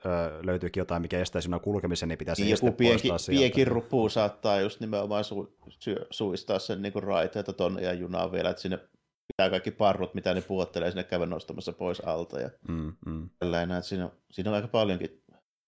löytyykin 0.42 0.80
jotain, 0.80 1.02
mikä 1.02 1.20
estää 1.20 1.40
sinun 1.40 1.60
kulkemisen, 1.60 2.08
niin 2.08 2.18
pitäisi 2.18 2.42
niin 2.42 2.50
joku 2.50 2.72
pienki, 2.72 3.08
pienkin 3.28 3.66
rupuu 3.66 4.08
saattaa 4.08 4.60
just 4.60 4.80
nimenomaan 4.80 5.24
su, 5.24 5.56
su, 5.68 5.90
suistaa 6.10 6.58
sen 6.58 6.82
niinku 6.82 7.00
raiteita 7.00 7.52
tonne 7.52 7.82
ja 7.82 7.92
junaa 7.92 8.32
vielä, 8.32 8.50
että 8.50 8.62
sinne 8.62 8.78
pitää 9.26 9.50
kaikki 9.50 9.70
parrut, 9.70 10.14
mitä 10.14 10.34
ne 10.34 10.40
puottelee, 10.40 10.90
sinne 10.90 11.04
käydä 11.04 11.26
nostamassa 11.26 11.72
pois 11.72 12.00
alta. 12.00 12.40
Ja 12.40 12.50
mm, 12.68 12.92
mm. 13.06 13.30
Tällainen, 13.38 13.76
että 13.76 13.88
siinä, 13.88 14.10
siinä 14.30 14.50
on 14.50 14.56
aika 14.56 14.68
paljonkin, 14.68 15.22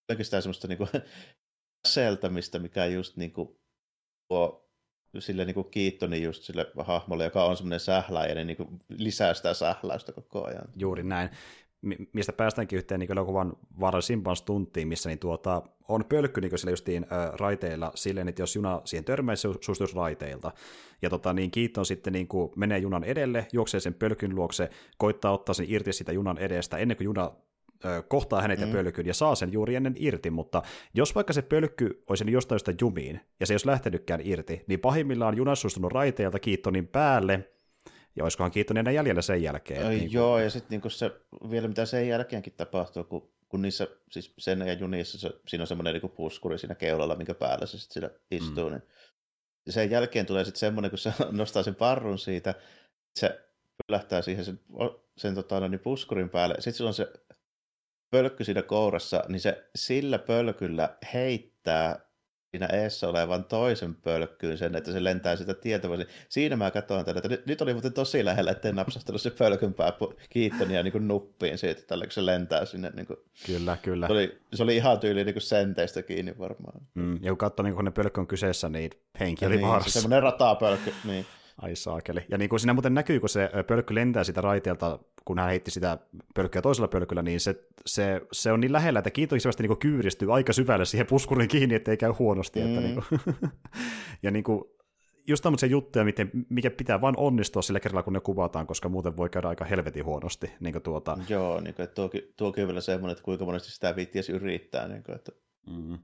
paljonkin 0.06 0.24
sitä 0.24 0.40
semmoista 0.40 0.68
niinku 0.68 0.88
seltämistä, 1.88 2.58
mikä 2.58 2.86
just 2.86 3.16
niin 3.16 3.32
kuin 3.32 3.48
tuo 4.28 4.64
sille 5.18 5.44
niin 5.44 5.54
kuin 5.54 5.70
Kiittoni 5.70 6.22
just 6.22 6.42
sille 6.42 6.66
hahmolle, 6.78 7.24
joka 7.24 7.44
on 7.44 7.56
semmoinen 7.56 7.80
sähläjä, 7.80 8.34
niin, 8.34 8.46
niin 8.46 8.56
kuin 8.56 8.68
lisää 8.88 9.34
sitä 9.34 9.54
sähläystä 9.54 10.12
koko 10.12 10.44
ajan. 10.44 10.68
Juuri 10.76 11.02
näin. 11.02 11.30
Mistä 12.12 12.32
päästäänkin 12.32 12.76
yhteen 12.76 13.00
niin 13.00 13.12
elokuvan 13.12 13.52
vaarallisimpaan 13.80 14.36
stuntiin, 14.36 14.88
missä 14.88 15.08
niin 15.08 15.18
tuota, 15.18 15.62
on 15.88 16.04
pölkky 16.04 16.40
niin 16.40 16.58
sillä 16.58 16.70
justiin 16.70 17.04
ä, 17.04 17.32
raiteilla 17.40 17.92
silleen, 17.94 18.28
että 18.28 18.42
jos 18.42 18.56
juna 18.56 18.80
siihen 18.84 19.04
törmäisi, 19.04 19.48
se 19.62 19.84
raiteilta. 19.94 20.52
Ja 21.02 21.10
tota, 21.10 21.32
niin 21.32 21.50
Kiitton 21.50 21.86
sitten 21.86 22.12
niin 22.12 22.28
kuin 22.28 22.52
menee 22.56 22.78
junan 22.78 23.04
edelle, 23.04 23.46
juoksee 23.52 23.80
sen 23.80 23.94
pölkyn 23.94 24.34
luokse, 24.34 24.70
koittaa 24.98 25.32
ottaa 25.32 25.54
sen 25.54 25.66
irti 25.68 25.92
sitä 25.92 26.12
junan 26.12 26.38
edestä, 26.38 26.76
ennen 26.76 26.96
kuin 26.96 27.04
juna 27.04 27.32
kohtaa 28.08 28.42
hänet 28.42 28.60
mm. 28.60 28.66
ja 28.66 28.72
pölkyn 28.72 29.06
ja 29.06 29.14
saa 29.14 29.34
sen 29.34 29.52
juuri 29.52 29.74
ennen 29.74 29.94
irti, 29.98 30.30
mutta 30.30 30.62
jos 30.94 31.14
vaikka 31.14 31.32
se 31.32 31.42
pölkky 31.42 32.02
olisi 32.08 32.32
jostain 32.32 32.54
josta 32.54 32.72
jumiin 32.80 33.20
ja 33.40 33.46
se 33.46 33.52
ei 33.52 33.54
olisi 33.54 33.66
lähtenytkään 33.66 34.20
irti, 34.24 34.64
niin 34.66 34.80
pahimmillaan 34.80 35.36
juna 35.36 35.54
sustunut 35.54 35.92
raiteelta 35.92 36.38
Kiittonin 36.38 36.88
päälle, 36.88 37.50
ja 38.16 38.24
olisikohan 38.24 38.50
Kiittonin 38.50 38.80
enää 38.80 38.92
jäljellä 38.92 39.22
sen 39.22 39.42
jälkeen. 39.42 39.86
Ai, 39.86 39.96
niin 39.96 40.12
joo, 40.12 40.38
ja 40.38 40.50
sitten 40.50 40.80
niin 40.80 40.90
se, 40.90 41.10
vielä 41.50 41.68
mitä 41.68 41.86
sen 41.86 42.08
jälkeenkin 42.08 42.52
tapahtuu, 42.56 43.04
kun, 43.04 43.30
kun 43.48 43.62
niissä, 43.62 43.88
siis 44.10 44.34
sen 44.38 44.60
ja 44.60 44.72
junissa, 44.72 45.18
se, 45.18 45.30
siinä 45.48 45.62
on 45.62 45.66
semmoinen 45.66 45.94
niin 45.94 46.10
puskuri 46.10 46.58
siinä 46.58 46.74
keulalla, 46.74 47.16
minkä 47.16 47.34
päällä 47.34 47.66
se 47.66 47.78
sitten 47.78 48.10
istuu, 48.30 48.70
mm. 48.70 48.74
niin 48.74 48.82
sen 49.68 49.90
jälkeen 49.90 50.26
tulee 50.26 50.44
sitten 50.44 50.60
semmoinen, 50.60 50.90
kun 50.90 50.98
se 50.98 51.12
nostaa 51.30 51.62
sen 51.62 51.74
parrun 51.74 52.18
siitä, 52.18 52.54
se 53.16 53.40
lähtää 53.88 54.22
siihen 54.22 54.44
sen, 54.44 54.60
sen 55.16 55.34
tota, 55.34 55.60
no 55.60 55.68
niin 55.68 55.80
puskurin 55.80 56.30
päälle, 56.30 56.54
sitten 56.54 56.74
se 56.74 56.84
on 56.84 56.94
se 56.94 57.12
pölkky 58.14 58.44
siinä 58.44 58.62
kourassa, 58.62 59.24
niin 59.28 59.40
se 59.40 59.64
sillä 59.76 60.18
pölkyllä 60.18 60.88
heittää 61.14 61.98
siinä 62.50 62.66
eessä 62.66 63.08
olevan 63.08 63.44
toisen 63.44 63.94
pölkkyyn 63.94 64.58
sen, 64.58 64.74
että 64.74 64.92
se 64.92 65.04
lentää 65.04 65.36
sitä 65.36 65.54
tietä. 65.54 65.88
Siinä 66.28 66.56
mä 66.56 66.70
katsoin 66.70 67.04
tätä, 67.04 67.18
että 67.18 67.28
nyt, 67.28 67.46
nyt 67.46 67.62
oli 67.62 67.72
muuten 67.72 67.92
tosi 67.92 68.24
lähellä, 68.24 68.50
ettei 68.50 68.72
napsahtanut 68.72 69.22
se 69.22 69.30
pölkyn 69.30 69.74
pää 69.74 69.92
kiittonia 70.30 70.82
niin 70.82 70.92
kuin 70.92 71.08
nuppiin 71.08 71.58
siitä, 71.58 71.82
tällä 71.82 72.04
kun 72.04 72.12
se 72.12 72.26
lentää 72.26 72.64
sinne. 72.64 72.90
Niin 72.94 73.06
kuin. 73.06 73.16
Kyllä, 73.46 73.76
kyllä. 73.82 74.06
Se 74.06 74.12
oli, 74.12 74.38
se 74.54 74.62
oli 74.62 74.76
ihan 74.76 74.98
tyyli 74.98 75.24
niin 75.24 75.34
kuin 75.34 75.42
senteistä 75.42 76.02
kiinni 76.02 76.38
varmaan. 76.38 76.80
Mm, 76.94 77.14
ja 77.22 77.30
kun 77.30 77.38
katsoi, 77.38 77.64
niin 77.64 77.74
kun 77.74 77.84
ne 77.84 77.90
pölkky 77.90 78.20
on 78.20 78.26
kyseessä, 78.26 78.68
niin 78.68 78.90
henki 79.20 79.46
oli 79.46 79.56
niin, 79.56 79.66
vaarassa. 79.66 79.90
Se 79.90 80.00
semmoinen 80.00 80.22
ratapölkky, 80.22 80.94
niin. 81.04 81.26
Ai 81.62 81.76
saakeli. 81.76 82.20
Ja 82.28 82.38
niin 82.38 82.48
kuin 82.48 82.60
siinä 82.60 82.72
muuten 82.72 82.94
näkyy, 82.94 83.20
kun 83.20 83.28
se 83.28 83.50
pölkky 83.66 83.94
lentää 83.94 84.24
sitä 84.24 84.40
raiteelta, 84.40 84.98
kun 85.24 85.38
hän 85.38 85.48
heitti 85.48 85.70
sitä 85.70 85.98
pölkkyä 86.34 86.62
toisella 86.62 86.88
pölkyllä, 86.88 87.22
niin 87.22 87.40
se, 87.40 87.68
se, 87.86 88.20
se 88.32 88.52
on 88.52 88.60
niin 88.60 88.72
lähellä, 88.72 88.98
että 88.98 89.10
kiintoisivasti 89.10 89.62
niin 89.62 89.78
kyyristyy 89.78 90.34
aika 90.34 90.52
syvälle 90.52 90.84
siihen 90.84 91.06
puskurin 91.06 91.48
kiinni, 91.48 91.74
ettei 91.74 91.96
käy 91.96 92.10
huonosti. 92.10 92.60
Mm. 92.60 92.66
Että 92.66 92.80
niin 92.80 92.94
kuin, 92.94 93.20
ja 94.22 94.30
niin 94.30 94.44
kuin, 94.44 94.64
just 95.26 95.42
tämmöisiä 95.42 95.68
juttuja, 95.68 96.04
miten, 96.04 96.30
mikä 96.48 96.70
pitää 96.70 97.00
vain 97.00 97.14
onnistua 97.18 97.62
sillä 97.62 97.80
kerralla, 97.80 98.02
kun 98.02 98.12
ne 98.12 98.20
kuvataan, 98.20 98.66
koska 98.66 98.88
muuten 98.88 99.16
voi 99.16 99.30
käydä 99.30 99.48
aika 99.48 99.64
helvetin 99.64 100.04
huonosti. 100.04 100.50
Niin 100.60 100.72
kuin 100.72 100.82
tuota... 100.82 101.18
Joo, 101.28 101.60
niin 101.60 101.74
kuin, 101.74 101.84
että 101.84 101.94
tuo, 101.94 102.10
tuokin 102.36 102.64
on 102.64 102.68
vielä 102.68 102.80
semmoinen, 102.80 103.12
että 103.12 103.24
kuinka 103.24 103.44
monesti 103.44 103.70
sitä 103.70 103.96
viittiäisi 103.96 104.32
yrittää. 104.32 104.88
Niin 104.88 105.02
kuin, 105.02 105.16
että... 105.16 105.32
mm. 105.66 105.98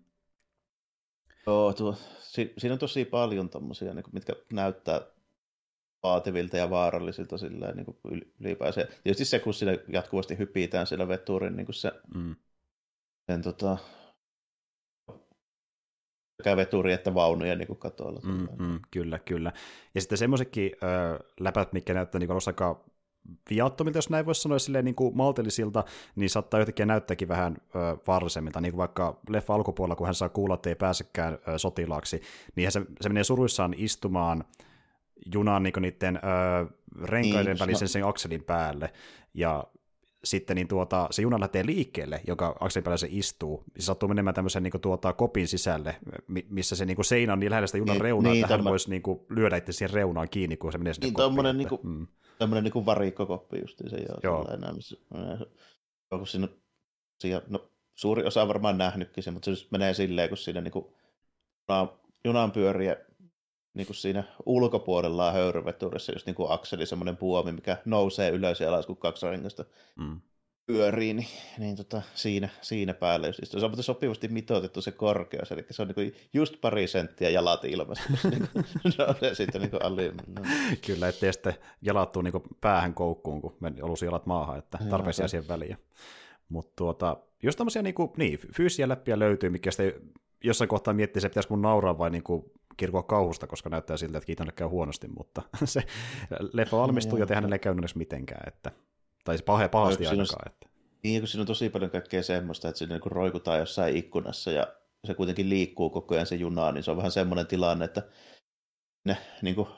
Joo, 1.46 1.72
tuo, 1.72 1.96
si, 2.20 2.52
siinä 2.58 2.72
on 2.72 2.78
tosi 2.78 3.04
paljon 3.04 3.50
tommosia, 3.50 3.94
niin 3.94 4.04
kuin, 4.04 4.14
mitkä 4.14 4.32
näyttää 4.52 5.00
vaativilta 6.02 6.56
ja 6.56 6.70
vaarallisilta 6.70 7.38
silleen, 7.38 7.76
niin 7.76 7.86
kuin 7.86 7.98
ylipäänsä. 8.40 8.88
Tietysti 9.02 9.24
se, 9.24 9.38
kun 9.38 9.54
sillä 9.54 9.78
jatkuvasti 9.88 10.38
hypitään 10.38 10.86
sillä 10.86 11.08
veturin, 11.08 11.56
niin 11.56 11.66
kuin 11.66 11.74
se, 11.74 11.92
mm. 12.14 12.36
sen 13.30 13.42
tota, 13.42 13.78
sekä 16.36 16.56
veturi 16.56 16.92
että 16.92 17.14
vaunuja 17.14 17.56
niin 17.56 17.76
katoilla. 17.76 18.20
Mm, 18.24 18.48
mm, 18.58 18.80
kyllä, 18.90 19.18
kyllä. 19.18 19.52
Ja 19.94 20.00
sitten 20.00 20.18
semmoisetkin 20.18 20.72
läpät, 21.40 21.72
mikä 21.72 21.94
näyttää 21.94 22.18
niin 22.18 22.30
aika 22.46 22.84
viattomilta, 23.50 23.98
jos 23.98 24.10
näin 24.10 24.26
voisi 24.26 24.40
sanoa, 24.40 24.58
silleen 24.58 24.84
niin 24.84 24.94
kuin 24.94 25.16
maltillisilta, 25.16 25.84
niin 26.16 26.30
saattaa 26.30 26.60
jotenkin 26.60 26.88
näyttääkin 26.88 27.28
vähän 27.28 27.56
ö, 27.74 27.78
vaarallisemmilta, 28.06 28.60
niin 28.60 28.72
kuin 28.72 28.78
vaikka 28.78 29.20
leffa 29.28 29.54
alkupuolella, 29.54 29.96
kun 29.96 30.06
hän 30.06 30.14
saa 30.14 30.28
kuulla, 30.28 30.54
että 30.54 30.68
ei 30.68 30.74
pääsekään 30.74 31.38
ö, 31.48 31.58
sotilaaksi, 31.58 32.22
niin 32.56 32.72
se, 32.72 32.82
se 33.00 33.08
menee 33.08 33.24
suruissaan 33.24 33.74
istumaan 33.76 34.44
junaan 35.34 35.62
niin 35.62 35.74
niiden 35.80 36.16
ö, 36.16 36.20
renkaiden 37.02 37.46
niin, 37.46 37.58
välisen 37.58 37.88
sen 37.88 38.06
akselin 38.06 38.44
päälle, 38.44 38.92
ja 39.34 39.64
sitten 40.24 40.54
niin 40.56 40.68
tuota, 40.68 41.08
se 41.10 41.22
juna 41.22 41.40
lähtee 41.40 41.66
liikkeelle, 41.66 42.20
joka 42.26 42.56
akselin 42.60 42.84
päällä 42.84 42.96
se 42.96 43.08
istuu. 43.10 43.64
Se 43.78 43.84
sattuu 43.84 44.08
menemään 44.08 44.34
tämmöisen 44.34 44.62
niin 44.62 44.70
kuin, 44.70 44.80
tuota, 44.80 45.12
kopin 45.12 45.48
sisälle, 45.48 45.96
missä 46.48 46.76
se 46.76 46.84
niin 46.84 46.96
kuin, 46.96 47.04
seinä 47.04 47.32
on 47.32 47.40
niin 47.40 47.50
lähellä 47.50 47.66
sitä 47.66 47.78
junan 47.78 47.94
niin, 47.94 48.00
reunaa, 48.00 48.32
niin, 48.32 48.44
että 48.44 48.56
hän 48.56 48.64
voisi 48.64 48.90
niin 48.90 49.02
kuin, 49.02 49.20
lyödä 49.28 49.56
itse 49.56 49.72
siihen 49.72 49.94
reunaan 49.94 50.28
kiinni, 50.30 50.56
kun 50.56 50.72
se 50.72 50.78
menee 50.78 50.94
sinne 50.94 51.06
niin, 51.06 51.14
koppiin. 51.14 51.56
Niin 51.56 51.68
kuin, 51.68 51.80
mm. 51.82 52.06
Tämmöinen 52.38 52.64
niin 52.64 52.72
kuin 52.72 52.86
varikkokoppi 52.86 53.58
justiin 53.60 53.90
se 53.90 53.96
joo. 53.96 54.18
joo. 54.22 54.54
Enää, 54.54 54.72
missä, 54.72 54.96
kun 56.08 56.26
siinä, 56.26 56.48
siinä, 57.18 57.42
no, 57.48 57.70
suuri 57.94 58.24
osa 58.24 58.42
on 58.42 58.48
varmaan 58.48 58.78
nähnytkin 58.78 59.24
se, 59.24 59.30
mutta 59.30 59.54
se 59.54 59.66
menee 59.70 59.94
silleen, 59.94 60.28
kun 60.28 60.38
siinä 60.38 60.60
niin 60.60 60.72
kuin, 60.72 60.86
junan 62.24 62.52
pyöriä 62.52 62.96
niin 63.74 63.86
kuin 63.86 63.96
siinä 63.96 64.24
ulkopuolella 64.46 65.26
on 65.26 65.32
höyryveturissa 65.32 66.12
just 66.12 66.26
niin 66.26 66.34
kuin 66.34 66.50
akseli, 66.50 66.86
semmoinen 66.86 67.16
puomi, 67.16 67.52
mikä 67.52 67.76
nousee 67.84 68.30
ylös 68.30 68.60
ja 68.60 68.68
alas, 68.68 68.86
kun 68.86 68.96
kaksi 68.96 69.26
rengasta 69.26 69.64
mm. 69.96 70.20
pyörii, 70.66 71.14
niin, 71.14 71.28
niin 71.58 71.76
tota, 71.76 72.02
siinä, 72.14 72.48
siinä 72.60 72.94
päällä 72.94 73.26
just 73.26 73.40
Se 73.44 73.66
on 73.66 73.82
sopivasti 73.82 74.28
mitoitettu 74.28 74.82
se 74.82 74.92
korkeus, 74.92 75.52
eli 75.52 75.66
se 75.70 75.82
on 75.82 75.88
niin 75.88 75.94
kuin 75.94 76.14
just 76.32 76.60
pari 76.60 76.86
senttiä 76.86 77.30
jalat 77.30 77.64
ilmassa. 77.64 78.04
niin 78.30 78.48
kuin, 78.52 78.64
no, 78.98 79.34
sitten 79.34 79.60
niin 79.60 79.70
kuin 79.70 79.82
no. 80.26 80.42
Kyllä, 80.86 81.08
ettei 81.08 81.32
sitten 81.32 81.54
jalat 81.82 82.12
tuu 82.12 82.22
niin 82.22 82.42
päähän 82.60 82.94
koukkuun, 82.94 83.40
kun 83.40 83.56
olusi 83.82 84.04
jalat 84.04 84.26
maahan, 84.26 84.58
että 84.58 84.78
tarpeeksi 84.90 85.28
siihen 85.28 85.48
väliä. 85.48 85.76
Mutta 86.48 86.72
tuota, 86.76 87.16
jos 87.42 87.56
tämmöisiä 87.56 87.82
niin, 87.82 87.94
kuin, 87.94 88.10
niin, 88.16 88.38
fyysisiä 88.54 88.88
läppiä 88.88 89.18
löytyy, 89.18 89.50
mikä 89.50 89.70
sitten 89.70 90.10
jossain 90.44 90.68
kohtaa 90.68 90.94
miettii, 90.94 91.22
se 91.22 91.28
pitäisi 91.28 91.50
mun 91.50 91.62
nauraa 91.62 91.98
vai 91.98 92.10
niin 92.10 92.22
kuin 92.22 92.44
kirkua 92.80 93.02
kauhusta, 93.02 93.46
koska 93.46 93.70
näyttää 93.70 93.96
siltä, 93.96 94.18
että 94.18 94.26
Kiitolle 94.26 94.52
käy 94.52 94.68
huonosti, 94.68 95.08
mutta 95.08 95.42
se 95.64 95.82
leffa 96.52 96.76
valmistuu 96.76 97.18
ja 97.18 97.26
tehän 97.26 97.52
ei 97.52 97.58
käynyt 97.58 97.82
edes 97.82 97.94
mitenkään, 97.94 98.48
että, 98.48 98.70
tai 99.24 99.38
se 99.38 99.44
pahe, 99.44 99.68
pahasti 99.68 100.04
no, 100.04 100.10
ainakaan. 100.10 100.52
Että. 100.52 100.68
Niin, 101.02 101.20
kun 101.20 101.28
siinä 101.28 101.42
on 101.42 101.46
tosi 101.46 101.70
paljon 101.70 101.90
kaikkea 101.90 102.22
semmoista, 102.22 102.68
että 102.68 102.78
siinä 102.78 102.94
niin 102.94 103.12
roikutaan 103.12 103.58
jossain 103.58 103.96
ikkunassa 103.96 104.50
ja 104.50 104.66
se 105.06 105.14
kuitenkin 105.14 105.48
liikkuu 105.48 105.90
koko 105.90 106.14
ajan 106.14 106.26
se 106.26 106.34
juna, 106.34 106.72
niin 106.72 106.82
se 106.82 106.90
on 106.90 106.96
vähän 106.96 107.10
semmoinen 107.10 107.46
tilanne, 107.46 107.84
että 107.84 108.02
ne 109.04 109.16
niin 109.42 109.54
kuin, 109.54 109.68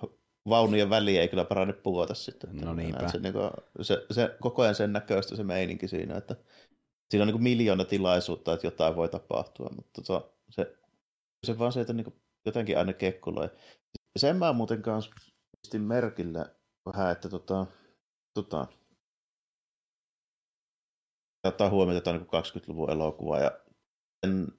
vaunujen 0.49 0.91
väliä 0.91 1.21
ei 1.21 1.29
kyllä 1.29 1.45
parane 1.45 1.73
puhuta 1.73 2.15
sitten. 2.15 2.57
No 2.57 2.75
niinpä. 2.75 3.09
Se, 3.09 3.19
niin 3.19 3.33
kuin, 3.33 3.51
se, 3.81 4.07
se, 4.11 4.37
koko 4.41 4.62
ajan 4.62 4.75
sen 4.75 4.93
näköistä 4.93 5.37
se 5.37 5.45
meininki 5.45 5.88
siinä, 5.88 6.17
että 6.17 6.37
siinä 7.11 7.23
on 7.23 7.27
niin 7.27 7.35
kuin 7.35 7.43
miljoona 7.43 7.85
tilaisuutta, 7.85 8.53
että 8.53 8.67
jotain 8.67 8.97
voi 8.97 9.09
tapahtua, 9.09 9.71
mutta 9.77 10.03
se, 10.51 10.77
se 11.47 11.59
vaan 11.59 11.73
se, 11.73 11.81
että 11.81 11.93
niin 11.93 12.05
kuin, 12.05 12.21
jotenkin 12.46 12.78
aina 12.78 12.92
kekkuloi. 12.92 13.50
Sen 14.18 14.37
mä 14.37 14.52
muuten 14.52 14.83
kanssa 14.83 15.11
pistin 15.62 15.83
merkille 15.83 16.57
vähän, 16.87 17.12
että 17.12 17.28
tota, 17.28 17.66
tota, 18.35 18.66
ottaa 21.44 21.70
huomioon, 21.70 21.98
että 21.98 22.11
on 22.11 22.16
niin 22.16 22.26
20-luvun 22.26 22.90
elokuva 22.90 23.38
ja 23.38 23.62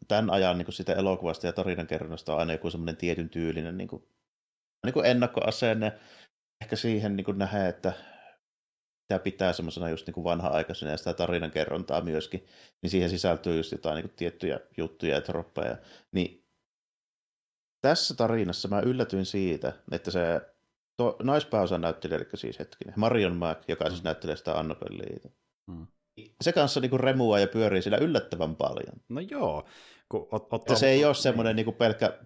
tämän 0.08 0.30
ajan 0.30 0.58
niin 0.58 0.74
sitä 0.74 0.94
elokuvasta 0.94 1.48
ja 1.48 1.54
tarinankerronnasta 1.54 2.34
on 2.34 2.40
aina 2.40 2.54
joku 2.54 2.70
semmoinen 2.70 2.98
tietyn 2.98 3.30
tyylinen 3.30 3.78
niin 3.78 3.88
kuin, 3.88 4.08
niin 4.86 4.94
kuin 4.94 5.06
ennakkoasenne. 5.06 6.00
Ehkä 6.64 6.76
siihen 6.76 7.16
niin 7.16 7.26
kuin 7.26 7.38
nähdään, 7.38 7.70
että 7.70 7.94
tämä 9.08 9.20
pitää 9.20 9.54
semmoisena 9.54 9.90
just 9.90 10.08
niin 10.08 10.24
vanha-aikaisena 10.24 10.92
ja 10.92 10.98
sitä 10.98 11.14
tarinankerrontaa 11.14 12.02
myöskin, 12.02 12.46
niin 12.82 12.90
siihen 12.90 13.10
sisältyy 13.10 13.58
just 13.58 13.72
jotain 13.72 13.96
niin 13.96 14.10
kuin 14.10 14.16
tiettyjä 14.16 14.60
juttuja 14.78 15.16
ja 15.16 15.22
troppeja. 15.22 15.78
Niin 16.12 16.43
tässä 17.84 18.16
tarinassa 18.16 18.68
mä 18.68 18.80
yllätyin 18.80 19.26
siitä, 19.26 19.74
että 19.92 20.12
se 20.12 20.42
to, 20.98 21.16
naispääosan 21.24 21.82
näyttelijä, 21.82 22.18
eli 22.18 22.26
siis 22.34 22.60
hetkinen, 22.60 22.94
Marion 22.98 23.36
Mack, 23.36 23.70
joka 23.70 23.90
siis 23.90 24.02
mm. 24.02 24.06
näyttelee 24.06 24.36
sitä 24.36 24.60
Annabelleita. 24.60 25.30
Mm. 25.68 25.88
Se 26.42 26.52
kanssa 26.52 26.80
niinku 26.80 26.98
remua 26.98 27.40
ja 27.40 27.48
pyörii 27.48 27.82
sillä 27.82 27.98
yllättävän 27.98 28.56
paljon. 28.56 28.96
No 29.10 29.22
joo. 29.22 29.68
Kun 30.10 30.28
ot, 30.32 30.48
ottaa... 30.52 30.76
se 30.76 30.90
ei 30.90 31.06
ole 31.06 31.14
semmoinen 31.14 31.56
niinku 31.56 31.72
pelkkä 31.72 32.20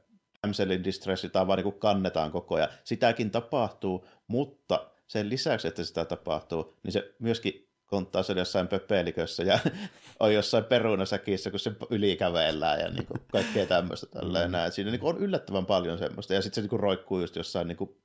Amselin 0.43 0.84
distressi, 0.84 1.30
tai 1.30 1.48
vaan 1.48 1.58
niinku 1.58 1.72
kannetaan 1.72 2.32
koko 2.32 2.56
ajan. 2.56 2.70
Sitäkin 2.84 3.32
tapahtuu, 3.32 4.08
mutta 4.28 4.91
sen 5.08 5.30
lisäksi, 5.30 5.67
että 5.67 5.84
sitä 5.84 6.06
tapahtuu, 6.06 6.78
niin 6.84 6.91
se 6.91 7.15
myöskin 7.20 7.67
konttaa 7.88 8.23
sen 8.23 8.38
jossain 8.38 8.67
pöpelikössä 8.67 9.43
ja 9.43 9.60
on 10.19 10.34
jossain 10.34 10.63
perunasäkissä, 10.63 11.52
kun 11.52 11.60
se 11.60 11.71
ylikävellään 11.89 12.80
ja 12.80 12.89
niin 12.89 13.06
kuin 13.06 13.21
kaikkea 13.32 13.65
tämmöistä 13.65 14.08
tälleen 14.08 14.52
mm. 14.52 14.58
Siinä 14.69 14.91
niin 14.91 15.00
kuin 15.00 15.15
on 15.15 15.21
yllättävän 15.21 15.65
paljon 15.65 15.97
semmoista 15.97 16.34
ja 16.34 16.41
sitten 16.41 16.56
se 16.56 16.62
niin 16.62 16.69
kuin 16.69 16.80
roikkuu 16.80 17.19
just 17.19 17.36
jossain 17.36 17.67
niin 17.67 17.78
kuin 17.78 17.97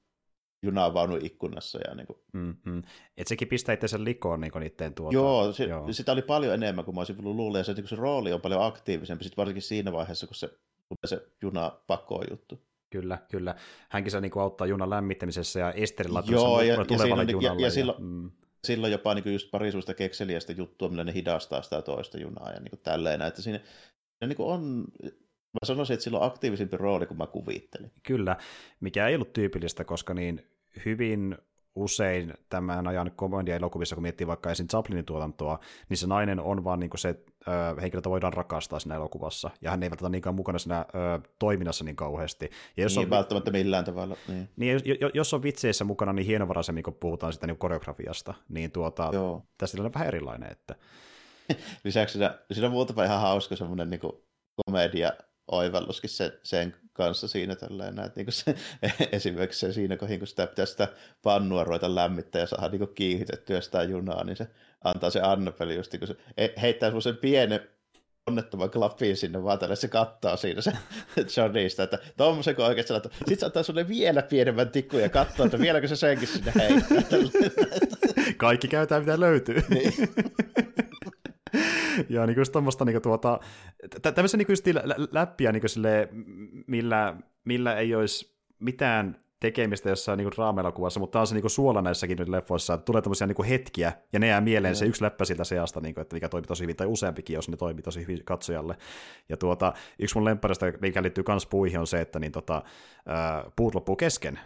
junavaunun 0.62 1.24
ikkunassa. 1.24 1.78
Ja 1.88 1.94
niin 1.94 2.06
kuin... 2.06 2.18
mm-hmm. 2.32 2.82
Et 3.16 3.26
sekin 3.26 3.48
pistää 3.48 3.72
itse 3.72 4.04
likoon 4.04 4.40
niin 4.40 4.52
niiden 4.60 4.94
tuota. 4.94 5.14
Joo, 5.14 5.52
se, 5.52 5.64
Joo, 5.64 5.92
sitä 5.92 6.12
oli 6.12 6.22
paljon 6.22 6.54
enemmän 6.54 6.84
kuin 6.84 6.94
mä 6.94 7.00
olisin 7.00 7.16
luullut 7.24 7.58
ja 7.58 7.64
se, 7.64 7.72
niin 7.72 7.88
se 7.88 7.96
rooli 7.96 8.32
on 8.32 8.40
paljon 8.40 8.64
aktiivisempi, 8.64 9.24
sitten 9.24 9.36
varsinkin 9.36 9.62
siinä 9.62 9.92
vaiheessa, 9.92 10.26
kun 10.26 10.36
se 10.36 10.50
se 11.04 11.26
juna 11.42 11.72
pakoo 11.86 12.24
juttu. 12.30 12.62
Kyllä, 12.90 13.18
kyllä. 13.30 13.54
Hänkin 13.88 14.10
saa 14.10 14.20
niin 14.20 14.32
auttaa 14.36 14.66
junan 14.66 14.90
lämmittämisessä 14.90 15.60
ja 15.60 15.72
Esterillä 15.72 16.22
Joo, 16.26 16.60
ja, 16.60 16.74
ja, 16.74 16.98
siinä, 16.98 17.22
Ja, 17.22 17.36
ja, 17.40 17.54
ja, 17.58 17.70
silloin, 17.70 18.02
mm 18.02 18.30
silloin 18.66 18.92
jopa 18.92 19.14
niin 19.14 19.33
just 19.33 19.51
parisuista 19.51 19.94
kekseliästä 19.94 20.53
juttua, 20.53 20.88
millä 20.88 21.05
ne 21.05 21.14
hidastaa 21.14 21.62
sitä 21.62 21.83
toista 21.83 22.18
junaa 22.18 22.53
ja 22.53 22.61
niin 22.61 22.81
tälleen. 22.83 23.22
Että 23.22 23.42
siinä, 23.42 23.59
siinä 23.59 24.35
niin 24.35 24.37
on, 24.38 24.85
mä 25.53 25.66
sanoisin, 25.66 25.94
että 25.94 26.05
sillä 26.05 26.18
on 26.18 26.27
aktiivisempi 26.27 26.77
rooli 26.77 27.07
kuin 27.07 27.18
mä 27.18 27.27
kuvittelin. 27.27 27.92
Kyllä, 28.03 28.37
mikä 28.81 29.09
ei 29.09 29.14
ollut 29.14 29.33
tyypillistä, 29.33 29.85
koska 29.85 30.14
niin 30.14 30.46
hyvin 30.85 31.38
usein 31.74 32.35
tämän 32.48 32.87
ajan 32.87 33.11
komedia-elokuvissa, 33.16 33.96
kun 33.96 34.02
miettii 34.02 34.26
vaikka 34.26 34.50
esim. 34.50 34.68
Chaplinin 34.68 35.04
tuotantoa, 35.04 35.58
niin 35.88 35.96
se 35.96 36.06
nainen 36.06 36.40
on 36.40 36.64
vaan 36.64 36.80
niin 36.80 36.90
se 36.96 37.08
ö, 37.08 37.80
henkilö, 37.80 37.98
jota 37.98 38.11
voidaan 38.11 38.32
rakastaa 38.32 38.78
siinä 38.78 38.94
elokuvassa, 38.94 39.50
ja 39.61 39.70
hän 39.70 39.82
ei 39.82 39.90
välttämättä 39.90 40.12
niinkään 40.12 40.35
mukana 40.35 40.58
siinä 40.58 40.80
ö, 40.80 41.28
toiminnassa 41.38 41.85
niin 41.85 41.96
kauheasti. 41.96 42.50
Ja 42.76 42.82
jos 42.82 42.96
niin, 42.96 43.06
on, 43.06 43.11
välttämättä 43.11 43.50
millään 43.50 43.85
tavalla. 43.85 44.16
Niin. 44.28 44.48
niin 44.56 44.72
jos, 44.72 44.82
jos 45.14 45.35
on 45.35 45.42
vitseissä 45.42 45.85
mukana 45.85 46.12
niin 46.12 46.26
hienovaraisemmin, 46.26 46.85
kun 46.85 46.94
puhutaan 46.94 47.32
sitä 47.32 47.46
niin 47.46 47.58
koreografiasta, 47.58 48.35
niin 48.48 48.70
tuota, 48.70 49.11
Joo. 49.12 49.42
tästä 49.58 49.82
on 49.82 49.94
vähän 49.94 50.08
erilainen. 50.08 50.52
Että... 50.52 50.74
Lisäksi 51.85 52.12
siinä, 52.12 52.38
siinä 52.52 52.66
on 52.66 52.73
muutama 52.73 53.04
ihan 53.04 53.20
hauska 53.20 53.56
semmoinen 53.56 53.90
niin 53.90 54.00
komedia 54.66 55.12
oivalluskin 55.50 56.10
sen, 56.10 56.33
sen 56.42 56.75
kanssa 56.92 57.28
siinä 57.28 57.54
tällainen, 57.54 58.04
että 58.04 58.20
niin 58.20 58.32
se, 58.32 58.54
esimerkiksi 59.16 59.60
se 59.60 59.72
siinä 59.72 59.96
kohin, 59.96 60.18
kun 60.18 60.28
sitä 60.28 60.46
pitää 60.46 60.66
sitä 60.66 60.88
pannua 61.22 61.64
ruveta 61.64 61.94
lämmittää 61.94 62.40
ja 62.40 62.46
saada 62.46 62.68
niin 62.68 62.94
kiihitettyä 62.94 63.60
sitä 63.60 63.82
junaa, 63.82 64.24
niin 64.24 64.36
se 64.36 64.46
antaa 64.84 65.10
se 65.10 65.20
Annapeli 65.20 65.76
just, 65.76 65.98
kun 65.98 66.08
se 66.08 66.16
heittää 66.62 66.88
semmoisen 66.88 67.16
pienen 67.16 67.60
onnettoman 68.26 68.70
klappiin 68.70 69.16
sinne 69.16 69.42
vaan 69.42 69.58
tälle 69.58 69.76
se 69.76 69.88
kattaa 69.88 70.36
siinä 70.36 70.60
se 70.60 70.72
Johnnysta, 71.36 71.82
että 71.82 71.98
tuommoisen 72.16 72.56
kun 72.56 72.64
oikeasti 72.64 72.88
sanoo, 72.88 73.02
sitten 73.18 73.38
se 73.38 73.46
antaa 73.46 73.62
sulle 73.62 73.88
vielä 73.88 74.22
pienemmän 74.22 74.70
tikku 74.70 74.98
ja 74.98 75.08
katsoo, 75.08 75.46
että 75.46 75.58
vieläkö 75.58 75.88
se 75.88 75.96
senkin 75.96 76.28
sinne 76.28 76.52
heittää. 76.58 76.98
Kaikki 78.36 78.68
käytetään 78.68 79.02
mitä 79.02 79.20
löytyy. 79.20 79.62
Niin. 79.68 79.92
ja 82.08 82.26
niin 82.26 82.36
just 82.36 82.52
tuommoista 82.52 82.84
niin 82.84 83.02
tuota, 83.02 83.40
tämmöisiä 84.14 84.38
niin 84.38 84.46
just 84.48 84.66
läppiä 85.12 85.52
niin 85.52 85.68
sille, 85.68 86.08
millä, 86.66 87.16
millä 87.44 87.76
ei 87.76 87.94
olisi 87.94 88.36
mitään 88.58 89.22
tekemistä 89.42 89.88
jossain 89.88 90.16
niin 90.16 90.30
raamelokuvassa, 90.38 91.00
mutta 91.00 91.12
tämä 91.12 91.20
on 91.20 91.26
se 91.26 91.34
niin 91.34 91.50
suola 91.50 91.82
näissäkin 91.82 92.18
nyt 92.18 92.28
leffoissa, 92.28 92.74
että 92.74 92.84
tulee 92.84 93.02
tämmöisiä 93.02 93.26
niin 93.26 93.44
hetkiä, 93.44 93.92
ja 94.12 94.18
ne 94.18 94.26
jää 94.26 94.40
mieleen 94.40 94.76
se 94.76 94.86
yksi 94.86 95.02
läppä 95.02 95.24
siltä 95.24 95.44
seasta, 95.44 95.80
niin 95.80 95.94
kuin, 95.94 96.02
että 96.02 96.16
mikä 96.16 96.28
toimii 96.28 96.46
tosi 96.46 96.62
hyvin, 96.62 96.76
tai 96.76 96.86
useampikin, 96.86 97.34
jos 97.34 97.48
ne 97.48 97.56
toimii 97.56 97.82
tosi 97.82 98.00
hyvin 98.00 98.24
katsojalle. 98.24 98.76
Ja 99.28 99.36
tuota, 99.36 99.72
yksi 99.98 100.16
mun 100.16 100.24
lempparista, 100.24 100.66
mikä 100.80 101.02
liittyy 101.02 101.24
kans 101.24 101.46
puihin, 101.46 101.80
on 101.80 101.86
se, 101.86 102.00
että 102.00 102.18
niin 102.18 102.32
tota, 102.32 102.62
ää, 103.06 103.44
puut 103.56 103.74
loppuu 103.74 103.96
kesken, 103.96 104.38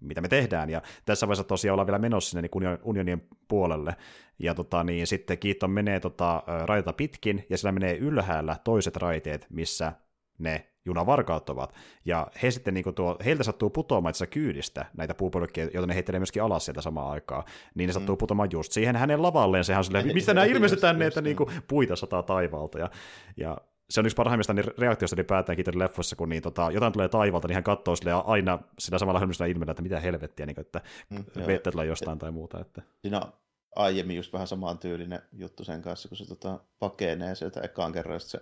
mitä 0.00 0.20
me 0.20 0.28
tehdään, 0.28 0.70
ja 0.70 0.82
tässä 1.04 1.28
vaiheessa 1.28 1.44
tosiaan 1.44 1.72
ollaan 1.72 1.86
vielä 1.86 1.98
menossa 1.98 2.30
sinne 2.30 2.42
niin 2.42 2.78
unionien 2.82 3.22
puolelle, 3.48 3.96
ja 4.38 4.54
tota, 4.54 4.84
niin, 4.84 5.06
sitten 5.06 5.38
Kiiton 5.38 5.70
menee 5.70 6.00
tota, 6.00 6.42
raita 6.64 6.92
pitkin, 6.92 7.46
ja 7.50 7.58
sillä 7.58 7.72
menee 7.72 7.96
ylhäällä 7.96 8.56
toiset 8.64 8.96
raiteet, 8.96 9.46
missä 9.50 9.92
ne 10.38 10.68
junavarkaat 10.84 11.50
ovat. 11.50 11.74
Ja 12.04 12.26
he 12.42 12.50
sitten, 12.50 12.74
niin 12.74 12.94
tuo, 12.94 13.16
heiltä 13.24 13.42
sattuu 13.42 13.70
putoamaan 13.70 14.10
itse 14.10 14.26
kyydistä 14.26 14.86
näitä 14.96 15.14
puupolkkeja, 15.14 15.70
joita 15.74 15.86
ne 15.86 15.94
heittelee 15.94 16.18
myöskin 16.18 16.42
alas 16.42 16.64
sieltä 16.64 16.80
samaan 16.80 17.10
aikaan. 17.10 17.44
Niin 17.74 17.86
ne 17.86 17.92
sattuu 17.92 18.14
mm. 18.14 18.18
putoamaan 18.18 18.48
just 18.52 18.72
siihen 18.72 18.96
hänen 18.96 19.22
lavalleen. 19.22 19.64
Sehän 19.64 19.78
on 19.78 19.84
silleen, 19.84 20.14
mistä 20.14 20.34
nämä 20.34 20.44
ilmeisesti 20.44 20.80
tänne, 20.80 21.06
että 21.06 21.20
niin 21.20 21.36
kuin, 21.36 21.50
puita 21.68 21.96
sataa 21.96 22.22
taivaalta. 22.22 22.78
Ja, 22.78 22.90
ja 23.36 23.56
se 23.90 24.00
on 24.00 24.06
yksi 24.06 24.16
parhaimmista 24.16 24.54
niin 24.54 24.66
reaktioista 24.78 25.16
ylipäätään 25.16 25.56
Kiiton 25.56 25.78
leffoissa, 25.78 26.16
kun 26.16 26.28
niin, 26.28 26.42
tota, 26.42 26.70
jotain 26.70 26.92
tulee 26.92 27.08
taivalta, 27.08 27.48
niin 27.48 27.54
hän 27.54 27.64
katsoo 27.64 27.96
sille 27.96 28.12
aina 28.12 28.58
sillä 28.78 28.98
samalla 28.98 29.20
hölmöisellä 29.20 29.50
ilmeellä, 29.50 29.70
että 29.70 29.82
mitä 29.82 30.00
helvettiä, 30.00 30.46
niin 30.46 30.54
kuin, 30.54 30.66
että 30.66 30.80
mm, 31.10 31.24
vettä 31.46 31.70
tulee 31.70 31.86
jostain 31.86 32.18
tai 32.18 32.30
muuta. 32.30 32.60
Että. 32.60 32.82
Siinä 33.02 33.20
on 33.20 33.32
aiemmin 33.76 34.16
just 34.16 34.32
vähän 34.32 34.46
samaan 34.46 34.78
tyylinen 34.78 35.22
juttu 35.32 35.64
sen 35.64 35.82
kanssa, 35.82 36.08
kun 36.08 36.16
se 36.16 36.26
tota, 36.26 36.60
pakenee 36.78 37.34
sieltä 37.34 37.60
ekaan 37.60 37.92
kerran, 37.92 38.20
se 38.20 38.40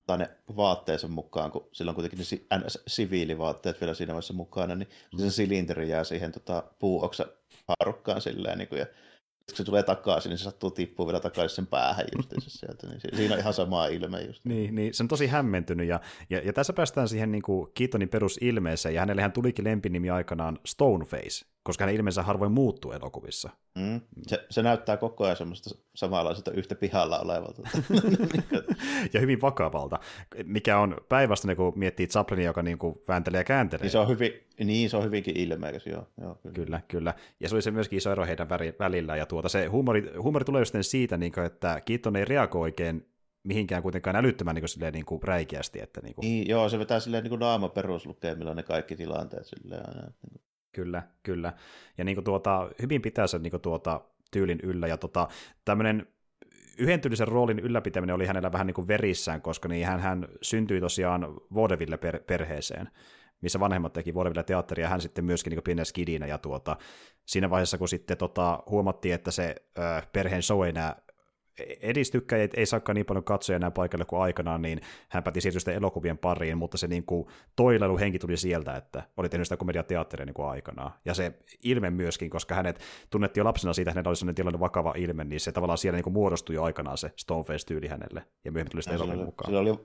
ottaa 0.00 0.16
ne 0.16 0.30
vaatteensa 0.56 1.08
mukaan, 1.08 1.50
kun 1.50 1.68
sillä 1.72 1.90
on 1.90 1.94
kuitenkin 1.94 2.18
ne 2.18 2.60
siviilivaatteet 2.86 3.80
vielä 3.80 3.94
siinä 3.94 4.12
vaiheessa 4.12 4.34
mukana, 4.34 4.74
niin 4.74 4.88
mm. 5.12 5.18
se 5.18 5.30
silinteri 5.30 5.88
jää 5.88 6.04
siihen 6.04 6.32
tota, 6.32 6.62
puuoksa 6.78 7.26
haarukkaan 7.68 8.20
silleen, 8.20 8.58
niin 8.58 8.68
kuin, 8.68 8.78
ja 8.78 8.86
kun 9.50 9.56
se 9.56 9.64
tulee 9.64 9.82
takaisin, 9.82 10.30
niin 10.30 10.38
se 10.38 10.44
sattuu 10.44 10.70
tippua 10.70 11.06
vielä 11.06 11.20
takaisin 11.20 11.56
sen 11.56 11.66
päähän 11.66 12.04
justiinsa 12.16 12.50
sieltä. 12.50 12.86
Niin 12.86 13.00
siinä 13.16 13.34
on 13.34 13.40
ihan 13.40 13.54
sama 13.54 13.86
ilme 13.86 14.22
just. 14.22 14.44
Niin, 14.44 14.74
niin, 14.74 14.94
se 14.94 15.02
on 15.02 15.08
tosi 15.08 15.26
hämmentynyt. 15.26 15.88
Ja, 15.88 16.00
ja, 16.30 16.38
ja 16.38 16.52
tässä 16.52 16.72
päästään 16.72 17.08
siihen 17.08 17.32
niin 17.32 17.42
kuin 17.42 17.70
Keatonin 17.74 18.08
perusilmeeseen, 18.08 18.94
ja 18.94 19.00
hänellehän 19.00 19.32
tulikin 19.32 19.64
lempinimi 19.64 20.10
aikanaan 20.10 20.58
Stoneface, 20.66 21.46
koska 21.66 21.84
hänen 21.84 21.96
ilmeensä 21.96 22.22
harvoin 22.22 22.52
muuttuu 22.52 22.92
elokuvissa. 22.92 23.50
Mm. 23.74 24.00
Se, 24.26 24.46
se 24.50 24.62
näyttää 24.62 24.96
koko 24.96 25.24
ajan 25.24 25.36
semmoista 25.36 25.70
samanlaiselta 25.94 26.50
yhtä 26.50 26.74
pihalla 26.74 27.18
olevalta. 27.18 27.62
ja 29.14 29.20
hyvin 29.20 29.40
vakavalta, 29.40 29.98
mikä 30.44 30.78
on 30.78 30.96
päivästä, 31.08 31.54
kun 31.54 31.72
miettii 31.76 32.06
Chaplinia, 32.06 32.46
joka 32.46 32.62
niin 32.62 32.78
kuin 32.78 32.98
vääntelee 33.08 33.40
ja 33.40 33.44
kääntelee. 33.44 33.82
Niin 33.82 33.90
se 33.90 33.98
on, 33.98 34.08
hyvin, 34.08 34.32
niin, 34.64 34.90
se 34.90 34.96
on 34.96 35.04
hyvinkin 35.04 35.36
ilmekäs, 35.36 35.86
joo. 35.86 36.06
joo 36.20 36.34
kyllä. 36.34 36.54
kyllä. 36.54 36.80
kyllä, 36.88 37.14
Ja 37.40 37.48
se 37.48 37.54
oli 37.54 37.62
se 37.62 37.70
myöskin 37.70 37.96
iso 37.96 38.12
ero 38.12 38.26
heidän 38.26 38.48
välillä, 38.78 39.16
ja 39.16 39.26
tuota, 39.26 39.48
se 39.48 39.66
huumori, 39.66 40.12
huumori 40.18 40.44
tulee 40.44 40.60
just 40.60 40.74
siitä, 40.80 41.16
niin 41.16 41.32
kuin, 41.32 41.46
että 41.46 41.80
Keaton 41.84 42.16
ei 42.16 42.24
reagoi 42.24 42.60
oikein 42.60 43.06
mihinkään 43.46 43.82
kuitenkaan 43.82 44.16
älyttömän 44.16 44.54
niin 44.54 44.62
kuin, 44.62 44.68
silleen, 44.68 44.92
niin 44.92 45.04
kuin 45.04 45.22
räikeästi. 45.22 45.80
Että, 45.82 46.00
niin, 46.00 46.14
kuin... 46.14 46.22
niin, 46.22 46.48
joo, 46.48 46.68
se 46.68 46.78
vetää 46.78 47.00
silleen 47.00 47.22
niin 47.22 47.30
kuin 47.30 47.40
naama 47.40 47.68
peruslukemilla 47.68 48.54
ne 48.54 48.62
kaikki 48.62 48.96
tilanteet. 48.96 49.46
Silleen, 49.46 49.88
aina, 49.88 50.02
niin 50.02 50.40
Kyllä, 50.76 51.02
kyllä. 51.22 51.52
Ja 51.98 52.04
niin 52.04 52.16
kuin 52.16 52.24
tuota, 52.24 52.70
hyvin 52.82 53.02
pitää 53.02 53.26
sen 53.26 53.42
niin 53.42 53.50
kuin 53.50 53.60
tuota, 53.60 54.00
tyylin 54.30 54.60
yllä. 54.62 54.86
Ja 54.86 54.96
tota, 54.96 55.28
tämmöinen 55.64 56.06
yhentyllisen 56.78 57.28
roolin 57.28 57.58
ylläpitäminen 57.58 58.14
oli 58.14 58.26
hänellä 58.26 58.52
vähän 58.52 58.66
niin 58.66 58.74
kuin 58.74 58.88
verissään, 58.88 59.42
koska 59.42 59.68
niin 59.68 59.86
hän, 59.86 60.00
hän 60.00 60.28
syntyi 60.42 60.80
tosiaan 60.80 61.34
Vaudeville 61.54 61.96
per, 61.96 62.20
perheeseen 62.26 62.88
missä 63.40 63.60
vanhemmat 63.60 63.92
teki 63.92 64.14
Vaudeville 64.14 64.42
teatteria, 64.42 64.84
ja 64.84 64.88
hän 64.88 65.00
sitten 65.00 65.24
myöskin 65.24 65.50
niin 65.50 65.62
pienenä 65.62 65.84
skidinä, 65.84 66.26
ja 66.26 66.38
tuota, 66.38 66.76
siinä 67.26 67.50
vaiheessa, 67.50 67.78
kun 67.78 67.88
sitten 67.88 68.16
tota, 68.16 68.62
huomattiin, 68.70 69.14
että 69.14 69.30
se 69.30 69.54
ö, 69.78 69.82
perheen 70.12 70.42
show 70.42 70.64
ei 70.64 70.70
enää 70.70 71.02
edistykkä, 71.80 72.36
ei, 72.36 72.48
ei 72.54 72.66
saakaan 72.66 72.94
niin 72.94 73.06
paljon 73.06 73.24
katsoja 73.24 73.56
enää 73.56 73.70
paikalle 73.70 74.04
kuin 74.04 74.22
aikanaan, 74.22 74.62
niin 74.62 74.80
hän 75.08 75.22
päätti 75.22 75.40
siirtyä 75.40 75.60
sitten 75.60 75.74
elokuvien 75.74 76.18
pariin, 76.18 76.58
mutta 76.58 76.78
se 76.78 76.86
niin 76.86 77.04
kuin, 77.04 77.26
henki 78.00 78.18
tuli 78.18 78.36
sieltä, 78.36 78.76
että 78.76 79.02
oli 79.16 79.28
tehnyt 79.28 79.46
sitä 79.46 79.56
komediateatteria 79.56 80.26
niin 80.26 80.34
kuin 80.34 80.48
aikanaan. 80.48 80.92
Ja 81.04 81.14
se 81.14 81.32
ilme 81.64 81.90
myöskin, 81.90 82.30
koska 82.30 82.54
hänet 82.54 82.80
tunnettiin 83.10 83.40
jo 83.40 83.44
lapsena 83.44 83.72
siitä, 83.72 83.90
että 83.90 83.98
hänellä 83.98 84.10
oli 84.10 84.16
sellainen 84.16 84.34
tilanne 84.34 84.60
vakava 84.60 84.94
ilme, 84.96 85.24
niin 85.24 85.40
se 85.40 85.52
tavallaan 85.52 85.78
siellä 85.78 85.96
niin 85.96 86.04
kuin 86.04 86.14
muodostui 86.14 86.54
jo 86.54 86.62
aikanaan 86.62 86.98
se 86.98 87.12
Stoneface-tyyli 87.16 87.88
hänelle, 87.88 88.24
ja 88.44 88.52
myöhemmin 88.52 88.70
tuli 88.70 88.82
sitten 88.82 88.96
elokuvien 88.96 89.26
mukaan. 89.26 89.50
Sillä 89.50 89.60
oli 89.60 89.78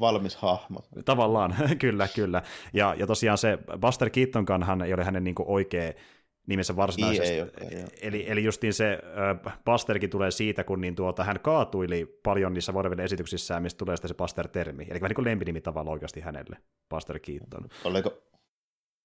valmis 0.00 0.36
hahmo. 0.36 0.80
Tavallaan, 1.04 1.54
kyllä, 1.78 2.08
kyllä. 2.14 2.42
Ja, 2.72 2.94
ja 2.98 3.06
tosiaan 3.06 3.38
se 3.38 3.58
Buster 3.80 4.10
Keatonkaan 4.10 4.82
ei 4.82 4.94
ole 4.94 5.04
hänen 5.04 5.24
niin 5.24 5.34
kuin 5.34 5.48
oikea 5.48 5.92
nimessä 6.50 6.76
varsinaisesti. 6.76 7.34
Ei 7.34 7.42
ole, 7.42 7.50
eli, 8.02 8.30
eli 8.30 8.44
justiin 8.44 8.74
se 8.74 8.98
äh, 9.46 9.58
Pasterkin 9.64 10.10
tulee 10.10 10.30
siitä, 10.30 10.64
kun 10.64 10.80
niin 10.80 10.94
tuota, 10.94 11.24
hän 11.24 11.40
kaatuili 11.40 12.20
paljon 12.22 12.54
niissä 12.54 12.74
Vaudeville 12.74 13.04
esityksissään, 13.04 13.62
mistä 13.62 13.78
tulee 13.78 13.96
sitten 13.96 14.08
se 14.08 14.14
Paster-termi. 14.14 14.82
Eli 14.90 15.00
vähän 15.00 15.08
niin 15.08 15.14
kuin 15.14 15.24
lempinimi 15.24 15.60
tavallaan 15.60 15.92
oikeasti 15.92 16.20
hänelle, 16.20 16.56
Paster 16.88 17.18
Keaton. 17.18 17.68
Oliko 17.84 18.22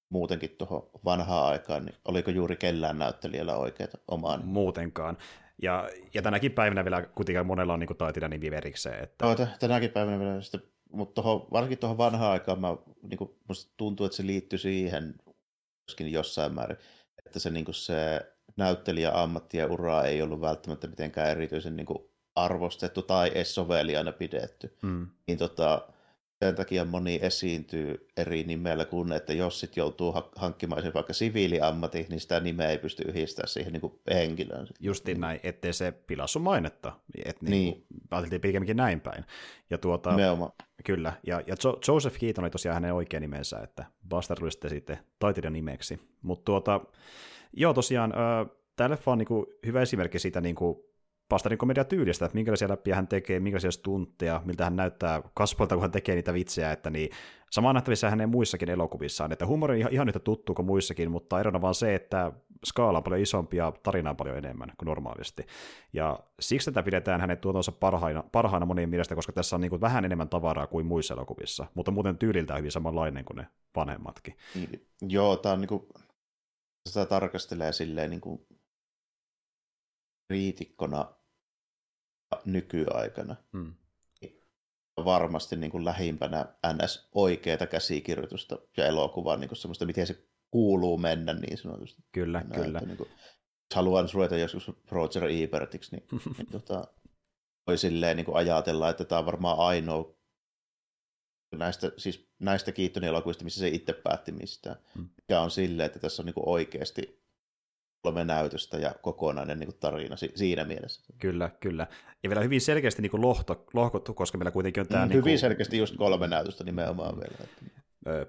muutenkin 0.09 0.49
tuohon 0.49 0.89
vanhaan 1.05 1.45
aikaan, 1.51 1.85
niin 1.85 1.95
oliko 2.05 2.31
juuri 2.31 2.55
kellään 2.55 2.99
näyttelijällä 2.99 3.55
oikeita 3.55 3.97
omaan? 4.07 4.45
Muutenkaan. 4.45 5.17
Ja, 5.61 5.89
ja 6.13 6.21
tänäkin 6.21 6.51
päivänä 6.51 6.83
vielä 6.83 7.01
kuitenkin 7.01 7.45
monella 7.45 7.73
on 7.73 7.79
niin 7.79 7.97
taiteilijan 7.97 8.31
nimi 8.31 8.51
verikseen. 8.51 9.03
Että... 9.03 9.25
No, 9.25 9.35
tänäkin 9.59 9.89
päivänä 9.89 10.19
vielä, 10.19 10.41
sitten, 10.41 10.61
mutta 10.91 11.21
tohon, 11.21 11.47
varsinkin 11.51 11.77
tuohon 11.77 11.97
vanhaan 11.97 12.31
aikaan 12.31 12.61
mä, 12.61 12.77
niin 13.09 13.17
kuin, 13.17 13.35
musta 13.47 13.73
tuntuu, 13.77 14.05
että 14.05 14.15
se 14.15 14.25
liittyy 14.25 14.59
siihen 14.59 15.15
joskin 15.87 16.11
jossain 16.11 16.53
määrin 16.53 16.77
että 17.35 17.43
se, 17.43 17.49
niin 17.49 17.65
kuin 17.65 17.75
se 17.75 18.21
näyttelijä 18.57 19.11
ammatti 19.13 19.57
ja 19.57 19.67
ura 19.67 20.03
ei 20.03 20.21
ollut 20.21 20.41
välttämättä 20.41 20.87
mitenkään 20.87 21.29
erityisen 21.29 21.75
niin 21.75 21.85
kuin 21.85 21.99
arvostettu 22.35 23.01
tai 23.01 23.31
edes 23.35 23.55
soveliaana 23.55 24.11
pidetty. 24.11 24.77
Mm. 24.81 25.07
Niin 25.27 25.37
tota, 25.37 25.87
sen 26.45 26.55
takia 26.55 26.85
moni 26.85 27.19
esiintyy 27.21 28.07
eri 28.17 28.43
nimellä 28.43 28.85
kuin, 28.85 29.11
että 29.11 29.33
jos 29.33 29.59
sit 29.59 29.77
joutuu 29.77 30.13
hankkimaan 30.35 30.93
vaikka 30.93 31.13
siviiliammatti, 31.13 32.05
niin 32.09 32.19
sitä 32.19 32.39
nimeä 32.39 32.69
ei 32.69 32.77
pysty 32.77 33.03
yhdistämään 33.03 33.49
siihen 33.49 33.73
niin 33.73 33.81
kuin 33.81 33.99
henkilöön. 34.13 34.67
Justiin 34.79 35.21
näin, 35.21 35.39
ettei 35.43 35.73
se 35.73 35.91
pilaa 35.91 36.27
sun 36.27 36.41
mainetta. 36.41 36.93
Et 37.25 37.41
niin. 37.41 37.51
niin. 37.51 37.85
Ajateltiin 38.11 38.41
pikemminkin 38.41 38.77
näin 38.77 39.01
päin. 39.01 39.25
Ja 39.69 39.77
tuota, 39.77 40.11
Kyllä, 40.85 41.13
ja, 41.27 41.41
ja 41.47 41.55
jo- 41.63 41.79
Joseph 41.87 42.17
Keaton 42.19 42.43
oli 42.43 42.49
tosiaan 42.49 42.73
hänen 42.73 42.93
oikea 42.93 43.19
nimensä, 43.19 43.59
että 43.59 43.85
Buster 44.09 44.39
tuli 44.39 44.51
sitten, 44.51 44.69
sitten 44.69 44.97
taiteilijan 45.19 45.53
nimeksi. 45.53 45.99
Mutta 46.21 46.45
tuota, 46.45 46.81
joo 47.53 47.73
tosiaan, 47.73 48.11
äh, 48.11 48.55
tämä 48.75 48.89
leffa 48.89 49.11
on 49.11 49.17
niinku 49.17 49.45
hyvä 49.65 49.81
esimerkki 49.81 50.19
siitä 50.19 50.41
niinku 50.41 50.94
Pastarin 51.29 51.57
komediatyylistä, 51.57 52.25
että 52.25 52.35
minkälaisia 52.35 52.69
läppiä 52.69 52.95
hän 52.95 53.07
tekee, 53.07 53.39
minkälaisia 53.39 53.71
stuntteja, 53.71 54.41
miltä 54.45 54.63
hän 54.63 54.75
näyttää 54.75 55.21
kasvoilta, 55.33 55.75
kun 55.75 55.81
hän 55.81 55.91
tekee 55.91 56.15
niitä 56.15 56.33
vitsejä, 56.33 56.71
että 56.71 56.89
niin 56.89 57.09
sama 57.51 57.69
on 57.69 57.75
nähtävissä 57.75 58.09
hänen 58.09 58.29
muissakin 58.29 58.69
elokuvissaan, 58.69 59.31
että 59.31 59.47
humori 59.47 59.83
on 59.83 59.91
ihan, 59.91 60.07
yhtä 60.07 60.19
tuttu 60.19 60.53
kuin 60.53 60.65
muissakin, 60.65 61.11
mutta 61.11 61.39
erona 61.39 61.61
vaan 61.61 61.75
se, 61.75 61.95
että 61.95 62.31
skaala 62.65 62.97
on 62.97 63.03
paljon 63.03 63.21
isompi 63.21 63.57
ja 63.57 63.73
tarina 63.83 64.09
on 64.09 64.17
paljon 64.17 64.37
enemmän 64.37 64.71
kuin 64.77 64.87
normaalisti. 64.87 65.45
Ja 65.93 66.19
siksi 66.39 66.71
tätä 66.71 66.83
pidetään 66.83 67.21
hänen 67.21 67.37
tuotonsa 67.37 67.71
parhaina, 67.71 68.23
parhaina 68.31 68.65
monien 68.65 68.89
mielestä, 68.89 69.15
koska 69.15 69.33
tässä 69.33 69.55
on 69.55 69.61
niin 69.61 69.69
kuin 69.69 69.81
vähän 69.81 70.05
enemmän 70.05 70.29
tavaraa 70.29 70.67
kuin 70.67 70.85
muissa 70.85 71.13
elokuvissa, 71.13 71.67
mutta 71.73 71.91
muuten 71.91 72.17
tyyliltään 72.17 72.59
hyvin 72.59 72.71
samanlainen 72.71 73.25
kuin 73.25 73.37
ne 73.37 73.47
vanhemmatkin. 73.75 74.37
Niin, 74.55 74.87
joo, 75.01 75.37
tämä 75.37 75.53
on 75.53 75.61
niin 75.61 75.69
kuin, 75.69 75.87
sitä 76.89 77.05
tarkastelee 77.05 77.73
silleen 77.73 78.09
niin 78.09 78.21
kuin 78.21 78.45
kriitikkona 80.27 81.13
nykyaikana. 82.45 83.35
Hmm. 83.53 83.73
Varmasti 84.97 85.55
niin 85.55 85.71
kuin 85.71 85.85
lähimpänä 85.85 86.45
NS 86.73 87.09
oikeaa 87.11 87.67
käsikirjoitusta 87.67 88.59
ja 88.77 88.85
elokuvaa, 88.85 89.37
niin 89.37 89.47
kuin 89.47 89.57
semmoista, 89.57 89.85
miten 89.85 90.07
se 90.07 90.27
kuuluu 90.51 90.97
mennä 90.97 91.33
niin 91.33 91.57
sanotusti. 91.57 92.03
Kyllä, 92.11 92.39
Näin, 92.39 92.61
kyllä. 92.61 92.77
Että, 92.77 92.87
niin 92.87 92.97
kuin, 92.97 93.09
jos 93.09 93.75
haluan 93.75 94.09
ruveta 94.13 94.37
joskus 94.37 94.71
Roger 94.91 95.23
Ebertiksi, 95.23 95.95
niin, 95.95 96.07
niin 96.37 96.47
tota, 96.51 96.87
voi 97.67 97.77
silleen 97.77 98.17
niin 98.17 98.25
kuin 98.25 98.37
ajatella, 98.37 98.89
että 98.89 99.05
tämä 99.05 99.19
on 99.19 99.25
varmaan 99.25 99.57
ainoa 99.59 100.15
näistä, 101.55 101.91
siis 101.97 102.29
näistä 102.39 102.71
Keatonin 102.71 103.09
elokuvista, 103.09 103.43
missä 103.43 103.59
se 103.59 103.67
itse 103.67 103.93
päätti 103.93 104.31
mistään. 104.31 104.75
Hmm. 104.95 105.09
Mikä 105.17 105.41
on 105.41 105.51
silleen, 105.51 105.85
että 105.85 105.99
tässä 105.99 106.21
on 106.21 106.25
niin 106.25 106.33
kuin 106.33 106.49
oikeasti 106.49 107.24
kolme 108.05 108.25
näytöstä 108.25 108.77
ja 108.77 108.91
kokonainen 109.01 109.59
niin 109.59 109.67
kuin 109.67 109.79
tarina 109.79 110.15
si- 110.15 110.31
siinä 110.35 110.65
mielessä. 110.65 111.01
Kyllä, 111.19 111.49
kyllä. 111.59 111.87
Ja 112.23 112.29
vielä 112.29 112.41
hyvin 112.41 112.61
selkeästi 112.61 113.01
niin 113.01 113.11
kuin 113.11 113.21
lohto, 113.21 113.65
lohkottu, 113.73 114.13
koska 114.13 114.37
meillä 114.37 114.51
kuitenkin 114.51 114.81
on 114.81 114.87
tämä... 114.87 115.05
Mm, 115.05 115.09
niin 115.09 115.17
hyvin 115.17 115.31
kuin... 115.31 115.39
selkeästi 115.39 115.77
just 115.77 115.95
kolme 115.97 116.27
näytöstä 116.27 116.63
nimenomaan 116.63 117.15
vielä. 117.15 117.35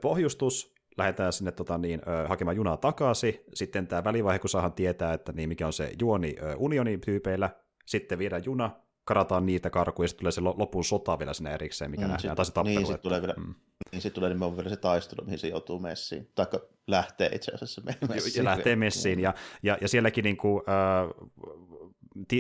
Pohjustus, 0.01 0.74
lähdetään 0.99 1.33
sinne 1.33 1.53
tota, 1.53 1.79
niin, 1.79 2.01
hakemaan 2.29 2.57
junaa 2.57 2.77
takaisin, 2.77 3.41
sitten 3.55 3.87
tämä 3.87 4.05
välivaihe, 4.05 4.39
kun 4.39 4.51
saadaan 4.51 4.72
tietää, 4.72 5.12
että 5.12 5.33
niin, 5.33 5.49
mikä 5.49 5.66
on 5.66 5.72
se 5.72 5.93
juoni 6.01 6.37
unionin 6.57 7.01
tyypeillä, 7.01 7.51
sitten 7.87 8.18
viedään 8.18 8.45
juna 8.45 8.70
karataan 9.07 9.46
niitä 9.46 9.70
karkuja, 9.70 10.04
ja 10.04 10.09
sitten 10.09 10.20
tulee 10.20 10.32
se 10.32 10.40
lopun 10.40 10.84
sota 10.84 11.18
vielä 11.18 11.34
sinne 11.34 11.54
erikseen, 11.54 11.90
mikä 11.90 12.02
mm, 12.02 12.09
nähdään, 12.09 12.20
sit, 12.20 12.36
tai 12.36 12.44
se 12.44 12.52
tappelu. 12.52 12.76
Niin, 12.76 12.86
sitten 12.86 13.02
tulee 13.02 13.20
vielä, 13.20 13.34
mm. 13.36 13.54
niin 13.92 14.02
sit 14.02 14.14
tulee 14.14 14.28
nimenomaan 14.28 14.57
vielä 14.57 14.70
se 14.70 14.76
taistelu, 14.76 15.24
mihin 15.24 15.38
se 15.38 15.48
joutuu 15.48 15.78
messiin, 15.78 16.30
tai 16.34 16.46
lähtee 16.86 17.28
itse 17.32 17.52
asiassa 17.54 17.82
messiin. 18.09 18.40
Ja 18.40 18.44
lähtee 18.44 18.76
messiin, 18.76 19.20
ja, 19.20 19.34
ja, 19.62 19.78
ja 19.80 19.88
sielläkin 19.88 20.24
niin 20.24 20.36
kuin, 20.36 20.62
äh, 20.68 21.26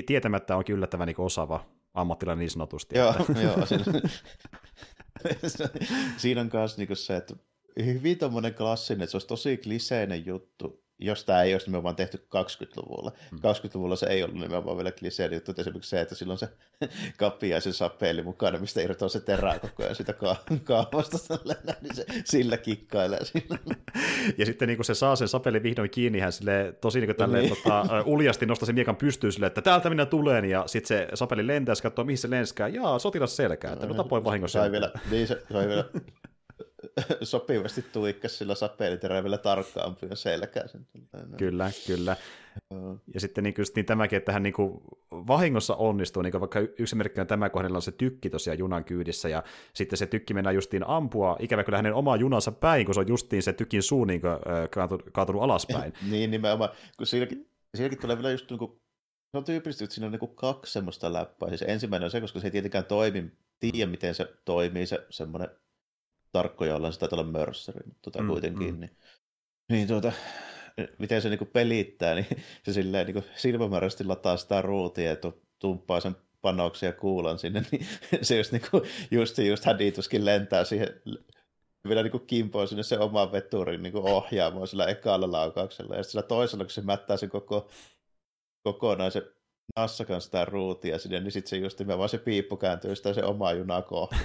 tietämättä 0.06 0.56
onkin 0.56 0.76
yllättävän 0.76 1.06
niin 1.06 1.20
osaava 1.20 1.64
ammattilainen 1.94 2.38
niin 2.38 2.50
sanotusti. 2.50 2.98
Joo, 2.98 3.14
että. 3.20 3.42
joo 3.42 3.66
siinä, 3.66 3.84
siinä 6.16 6.40
on 6.40 6.50
myös 6.52 6.78
niin 6.78 6.96
se, 6.96 7.16
että 7.16 7.34
hyvin 7.84 8.18
tommonen 8.18 8.54
klassinen, 8.54 9.02
että 9.02 9.10
se 9.10 9.16
olisi 9.16 9.26
tosi 9.26 9.56
kliseinen 9.56 10.26
juttu, 10.26 10.85
jos 10.98 11.24
tämä 11.24 11.42
ei 11.42 11.54
olisi 11.54 11.66
nimenomaan 11.66 11.96
tehty 11.96 12.26
20-luvulla. 12.36 13.12
Hmm. 13.30 13.38
20-luvulla 13.38 13.96
se 13.96 14.06
ei 14.06 14.22
ollut 14.22 14.40
nimenomaan 14.40 14.76
vielä 14.76 14.92
kliseen 14.92 15.32
juttu, 15.32 15.54
esimerkiksi 15.58 15.90
se, 15.90 16.00
että 16.00 16.14
silloin 16.14 16.38
se 16.38 16.48
kappiaisen 17.18 17.72
sapeli 17.72 18.22
mukana, 18.22 18.58
mistä 18.58 18.80
irtoaa 18.80 19.08
se 19.08 19.20
terää 19.20 19.58
koko 19.58 19.82
ajan 19.82 19.94
sitä 19.94 20.12
ka- 20.12 20.36
kaavasta, 20.64 21.38
niin 21.80 21.94
se 21.94 22.04
sillä 22.24 22.56
kikkailee 22.56 23.24
siinä. 23.24 23.58
Ja 24.38 24.46
sitten 24.46 24.68
niin 24.68 24.76
kun 24.76 24.84
se 24.84 24.94
saa 24.94 25.16
sen 25.16 25.28
sapeli 25.28 25.62
vihdoin 25.62 25.90
kiinni, 25.90 26.18
hän 26.18 26.32
sille 26.32 26.74
tosi 26.80 27.00
niin 27.00 27.16
tälleen, 27.16 27.44
niin. 27.44 27.56
tota, 27.56 27.86
uljasti 28.06 28.46
nostaa 28.46 28.66
sen 28.66 28.74
miekan 28.74 28.96
pystyyn 28.96 29.32
silleen, 29.32 29.48
että 29.48 29.62
täältä 29.62 29.90
minä 29.90 30.06
tulen, 30.06 30.44
ja 30.44 30.64
sitten 30.66 30.88
se 30.88 31.08
sapeli 31.14 31.46
lentää, 31.46 31.72
ja 31.72 31.82
katsoo, 31.82 32.04
mihin 32.04 32.18
se 32.18 32.30
lenskää, 32.30 32.68
jaa, 32.68 32.98
sotilas 32.98 33.36
selkää, 33.36 33.72
että 33.72 33.86
no 33.86 33.94
tapoin 33.94 34.24
vahingossa. 34.24 34.58
Sai 34.58 34.72
vielä, 34.72 34.90
niin 35.10 35.26
se, 35.26 35.42
sai 35.52 35.68
vielä 35.68 35.84
sopivasti 37.22 37.82
tuikkas 37.82 38.38
sillä 38.38 38.54
sapeliterävillä 38.54 39.38
tarkkaan 39.38 39.86
ampui 39.86 40.08
selkää. 40.14 40.66
Sen. 40.66 40.86
Kyllä, 41.38 41.70
kyllä. 41.86 42.16
Ja 43.14 43.20
sitten 43.20 43.44
niin, 43.44 43.54
just, 43.58 43.76
niin 43.76 43.86
tämäkin, 43.86 44.16
että 44.16 44.32
hän 44.32 44.42
niin 44.42 44.52
kuin 44.52 44.80
vahingossa 45.10 45.74
onnistuu, 45.74 46.22
niin 46.22 46.30
kuin 46.30 46.40
vaikka 46.40 46.60
yksi 46.60 46.96
merkki 46.96 47.20
on 47.20 47.26
tämä 47.26 47.50
kohdalla 47.50 47.78
on 47.78 47.82
se 47.82 47.92
tykki 47.92 48.30
tosiaan 48.30 48.58
junan 48.58 48.84
kyydissä, 48.84 49.28
ja 49.28 49.42
sitten 49.74 49.96
se 49.96 50.06
tykki 50.06 50.34
mennään 50.34 50.54
justiin 50.54 50.86
ampua, 50.86 51.36
ikävä 51.40 51.64
kyllä 51.64 51.78
hänen 51.78 51.94
omaa 51.94 52.16
junansa 52.16 52.52
päin, 52.52 52.86
kun 52.86 52.94
se 52.94 53.00
on 53.00 53.08
justiin 53.08 53.42
se 53.42 53.52
tykin 53.52 53.82
suu 53.82 54.04
niin 54.04 54.20
kuin, 54.20 54.32
kaatunut, 54.70 55.10
kaatunut 55.12 55.42
alaspäin. 55.42 55.92
niin, 56.10 56.30
nimenomaan, 56.30 56.70
kun 56.96 57.06
siinäkin, 57.06 57.50
siinäkin 57.74 58.00
tulee 58.00 58.16
vielä 58.16 58.30
just 58.30 58.50
niin 58.50 58.58
kuin, 58.58 58.80
se 59.30 59.38
on 59.38 59.44
tyypillisesti, 59.44 59.84
että 59.84 59.94
siinä 59.94 60.06
on 60.06 60.12
niin 60.12 60.20
kuin 60.20 60.36
kaksi 60.36 60.72
semmoista 60.72 61.12
läppää. 61.12 61.48
Siis 61.48 61.62
ensimmäinen 61.62 62.04
on 62.04 62.10
se, 62.10 62.20
koska 62.20 62.40
se 62.40 62.46
ei 62.46 62.50
tietenkään 62.50 62.84
toimi, 62.84 63.32
tiedä 63.60 63.90
miten 63.90 64.14
se 64.14 64.34
toimii, 64.44 64.86
se 64.86 65.06
semmoinen 65.10 65.48
tarkkoja 66.32 66.76
ollaan, 66.76 66.92
se 66.92 66.98
taitaa 66.98 67.18
olla 67.20 67.30
Mercer, 67.30 67.86
mutta 67.86 68.00
tota 68.02 68.22
mm, 68.22 68.28
kuitenkin, 68.28 68.74
mm. 68.74 68.80
niin, 68.80 68.96
niin 69.68 69.88
tuota, 69.88 70.12
miten 70.98 71.22
se 71.22 71.28
niinku 71.28 71.44
pelittää, 71.44 72.14
niin 72.14 72.26
se 72.64 72.72
silleen 72.72 73.06
niinku 73.06 73.24
silmämääräisesti 73.36 74.04
lataa 74.04 74.36
sitä 74.36 74.62
ruutia 74.62 75.10
ja 75.10 75.16
tumppaa 75.58 76.00
sen 76.00 76.16
panoksia 76.42 76.92
kuulan 76.92 77.38
sinne, 77.38 77.64
niin 77.70 77.86
se 78.22 78.36
just, 78.36 78.52
niinku, 78.52 78.82
just, 79.10 79.38
just 79.38 79.64
hädituskin 79.64 80.24
lentää 80.24 80.64
siihen 80.64 80.88
vielä 81.88 82.02
niin 82.02 82.26
kimpoa 82.26 82.66
sinne 82.66 82.82
se 82.82 82.98
oma 82.98 83.32
veturin 83.32 83.82
niin 83.82 83.96
ohjaamaan 83.96 84.66
sillä 84.66 84.86
ekalla 84.86 85.32
laukauksella. 85.32 85.96
Ja 85.96 86.02
sillä 86.02 86.22
toisella, 86.22 86.64
kun 86.64 86.70
se 86.70 86.80
mättää 86.80 87.16
sen 87.16 87.30
koko, 87.30 87.70
kokonaan 88.62 89.12
se 89.12 89.35
nassakan 89.76 90.20
sitä 90.20 90.44
ruutia 90.44 90.98
sinne, 90.98 91.20
niin 91.20 91.32
sitten 91.32 91.50
se 91.50 91.56
just 91.56 91.86
vaan 91.86 92.08
se 92.08 92.18
piippu 92.18 92.56
kääntyy 92.56 92.96
sitä 92.96 93.12
se 93.12 93.24
oma 93.24 93.52
juna 93.52 93.82
kohti. 93.82 94.16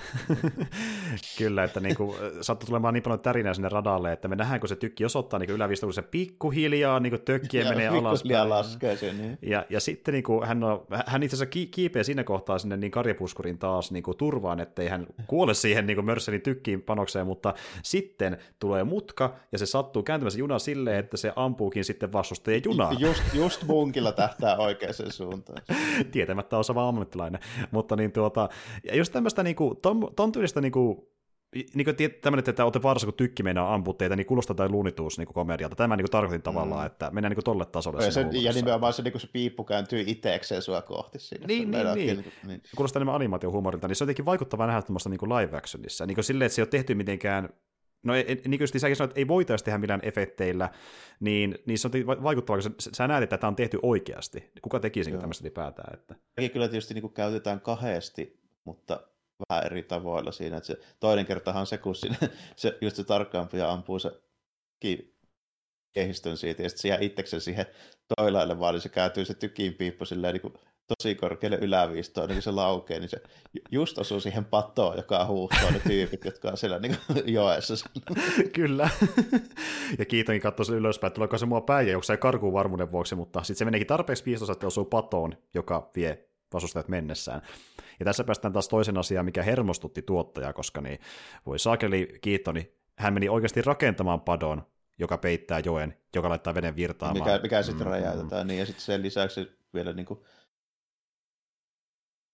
Kyllä, 1.37 1.63
että 1.63 1.79
niinku, 1.79 2.15
sattuu 2.41 2.67
tulemaan 2.67 2.93
niin 2.93 3.03
paljon 3.03 3.19
tärinää 3.19 3.53
sinne 3.53 3.69
radalle, 3.69 4.11
että 4.11 4.27
me 4.27 4.35
nähdään, 4.35 4.59
kun 4.59 4.69
se 4.69 4.75
tykki 4.75 5.05
osoittaa 5.05 5.39
niin 5.39 5.49
ylävistä, 5.49 5.85
kun 5.85 5.93
se 5.93 6.01
pikkuhiljaa 6.01 6.99
niin 6.99 7.21
tökkien 7.25 7.67
menee 7.67 7.87
alas. 7.87 8.23
laskee 8.45 8.97
niin. 9.01 9.37
ja, 9.41 9.65
ja 9.69 9.79
sitten 9.79 10.13
niin 10.13 10.23
kuin, 10.23 10.47
hän, 10.47 10.63
on, 10.63 10.85
hän 11.05 11.23
itse 11.23 11.35
asiassa 11.35 11.67
kiipeää 11.71 12.03
siinä 12.03 12.23
kohtaa 12.23 12.59
sinne 12.59 12.77
niin 12.77 12.91
karjapuskurin 12.91 13.57
taas 13.57 13.91
niin 13.91 14.03
kuin 14.03 14.17
turvaan, 14.17 14.59
ettei 14.59 14.87
hän 14.87 15.07
kuole 15.27 15.53
siihen 15.53 15.87
niin 15.87 16.05
Mörselin 16.05 16.41
tykkiin 16.41 16.81
panokseen, 16.81 17.27
mutta 17.27 17.53
sitten 17.83 18.37
tulee 18.59 18.83
mutka 18.83 19.35
ja 19.51 19.57
se 19.57 19.65
sattuu 19.65 20.03
kääntymässä 20.03 20.39
juna 20.39 20.59
silleen, 20.59 20.99
että 20.99 21.17
se 21.17 21.33
ampuukin 21.35 21.85
sitten 21.85 22.11
vastustajien 22.11 22.61
junaa. 22.65 22.93
Just, 22.99 23.23
just 23.33 23.63
munkilla 23.63 24.11
tähtää 24.11 24.57
oikeaan 24.57 24.93
suuntaan. 25.09 25.30
Tietämättä 26.11 26.57
osaava 26.57 26.87
ammattilainen. 26.87 27.41
Mutta 27.71 27.95
niin 27.95 28.11
tuota, 28.11 28.49
ja 28.83 28.95
just 28.95 29.13
tämmöistä 29.13 29.43
niin 29.43 29.55
kuin, 29.55 29.77
ton, 29.77 30.09
ton 30.15 30.31
tyylistä 30.31 30.61
niin 30.61 30.71
kuin, 30.71 30.97
niin 31.73 31.85
kuin 31.85 31.95
tämmöinen, 32.21 32.49
että 32.49 32.63
olette 32.63 32.83
vaarassa, 32.83 33.07
kun 33.07 33.13
tykki 33.13 33.43
meinaa 33.43 33.73
ampua 33.73 33.93
teitä, 33.93 34.15
niin 34.15 34.25
kuulostaa 34.25 34.55
tai 34.55 34.69
luunituus 34.69 35.17
niin 35.17 35.27
komedialta. 35.27 35.75
Tämä 35.75 35.95
niin 35.95 36.03
kuin 36.03 36.11
tarkoitin 36.11 36.41
tavallaan, 36.41 36.81
mm. 36.81 36.85
että 36.85 37.11
mennään 37.11 37.29
niin 37.29 37.35
kuin 37.35 37.45
tolle 37.45 37.65
tasolle. 37.65 38.05
Ja, 38.05 38.11
se, 38.11 38.25
ja 38.31 38.53
nimenomaan 38.53 38.93
se, 38.93 39.01
niin 39.01 39.11
kuin 39.11 39.21
se 39.21 39.27
piippu 39.27 39.63
kääntyy 39.63 40.03
itsekseen 40.07 40.61
sua 40.61 40.81
kohti 40.81 41.19
siinä. 41.19 41.47
Niin, 41.47 41.71
niin, 41.71 41.85
niin. 41.85 41.95
niin. 41.95 42.25
niin. 42.47 42.61
Kuulostaa 42.75 42.99
enemmän 42.99 43.15
animaatiohumorilta, 43.15 43.87
niin 43.87 43.95
se 43.95 44.03
on 44.03 44.05
jotenkin 44.05 44.25
vaikuttavaa 44.25 44.67
nähdä 44.67 44.81
tämmöistä 44.81 45.09
niin 45.09 45.29
live 45.29 45.57
actionissa. 45.57 46.05
Niin 46.05 46.15
kuin 46.15 46.25
silleen, 46.25 46.45
että 46.45 46.55
se 46.55 46.61
ei 46.61 46.63
ole 46.63 46.69
tehty 46.69 46.95
mitenkään 46.95 47.49
no 48.03 48.13
niin 48.47 48.57
kuin 48.57 48.67
säkin 48.79 48.95
sanoit, 48.95 49.11
että 49.11 49.19
ei 49.19 49.27
voitaisi 49.27 49.65
tehdä 49.65 49.77
millään 49.77 49.99
efekteillä, 50.03 50.69
niin, 51.19 51.57
niin 51.65 51.79
se 51.79 51.87
on 51.87 52.23
vaikuttavaa, 52.23 52.61
kun 52.61 52.71
sä, 52.79 52.89
sä 52.93 53.07
näet, 53.07 53.23
että 53.23 53.37
tämä 53.37 53.49
on 53.49 53.55
tehty 53.55 53.79
oikeasti. 53.81 54.51
Kuka 54.61 54.79
tekisi 54.79 55.11
niin 55.11 55.19
tämmöistä 55.19 55.43
ylipäätään? 55.43 55.93
Että... 55.93 56.15
Kyllä 56.53 56.67
tietysti 56.67 56.93
niin 56.93 57.01
kuin 57.01 57.13
käytetään 57.13 57.61
kahdesti, 57.61 58.39
mutta 58.63 58.99
vähän 59.49 59.65
eri 59.65 59.83
tavoilla 59.83 60.31
siinä. 60.31 60.57
Että 60.57 60.67
se, 60.67 60.77
toinen 60.99 61.25
kertahan 61.25 61.65
se, 61.65 61.77
kun 61.77 61.95
siinä, 61.95 62.15
se, 62.55 62.77
just 62.81 62.95
se 62.95 63.03
tarkkaampuja 63.03 63.71
ampuu 63.71 63.99
se 63.99 64.11
kehistön 65.93 66.37
siitä, 66.37 66.63
ja 66.63 66.69
sitten 66.69 66.81
se 66.81 66.87
jää 66.87 66.97
itsekseen 67.01 67.41
siihen 67.41 67.65
toilaille 68.17 68.59
vaan, 68.59 68.73
niin 68.73 68.81
se 68.81 68.89
kääntyy 68.89 69.25
se 69.25 69.33
tykin 69.33 69.73
piippu 69.73 70.05
silleen 70.05 70.33
niin 70.33 70.41
kuin 70.41 70.53
tosi 70.97 71.15
korkealle 71.15 71.57
yläviistoon, 71.61 72.27
niin 72.27 72.35
kun 72.35 72.41
se 72.41 72.51
laukee, 72.51 72.99
niin 72.99 73.09
se 73.09 73.17
just 73.71 73.97
osuu 73.97 74.19
siihen 74.19 74.45
patoon, 74.45 74.97
joka 74.97 75.25
huuhtoo 75.25 75.71
ne 75.71 75.81
tyypit, 75.87 76.25
jotka 76.25 76.49
on 76.49 76.57
siellä 76.57 76.79
niin 76.79 76.97
joessa. 77.25 77.89
Kyllä. 78.55 78.89
ja 79.99 80.05
kiitoinkin 80.05 80.41
katsoa 80.41 80.65
se 80.65 80.73
ylöspäin, 80.73 81.09
että 81.09 81.15
tuleeko 81.15 81.37
se 81.37 81.45
mua 81.45 81.61
päin, 81.61 81.87
ja 81.87 82.01
se 82.01 82.17
karkuun 82.17 82.53
varmuuden 82.53 82.91
vuoksi, 82.91 83.15
mutta 83.15 83.43
sitten 83.43 83.57
se 83.57 83.65
meneekin 83.65 83.87
tarpeeksi 83.87 84.23
piistossa, 84.23 84.53
että 84.53 84.67
osuu 84.67 84.85
patoon, 84.85 85.37
joka 85.53 85.89
vie 85.95 86.25
vastustajat 86.53 86.87
mennessään. 86.87 87.41
Ja 87.99 88.05
tässä 88.05 88.23
päästään 88.23 88.53
taas 88.53 88.67
toisen 88.67 88.97
asiaan, 88.97 89.25
mikä 89.25 89.43
hermostutti 89.43 90.01
tuottajaa, 90.01 90.53
koska 90.53 90.81
niin, 90.81 90.99
voi 91.45 91.59
saakeli 91.59 92.17
kiittoni, 92.21 92.59
niin 92.59 92.73
hän 92.97 93.13
meni 93.13 93.29
oikeasti 93.29 93.61
rakentamaan 93.61 94.21
padon, 94.21 94.63
joka 94.99 95.17
peittää 95.17 95.61
joen, 95.65 95.97
joka 96.15 96.29
laittaa 96.29 96.55
veden 96.55 96.75
virtaamaan. 96.75 97.31
Mikä, 97.31 97.39
mikä 97.43 97.63
sitten 97.63 97.87
mm-hmm. 97.87 98.03
räjäytetään, 98.03 98.47
niin 98.47 98.59
ja 98.59 98.65
sitten 98.65 98.83
sen 98.83 99.01
lisäksi 99.01 99.51
vielä 99.73 99.93
niin 99.93 100.05
kuin 100.05 100.19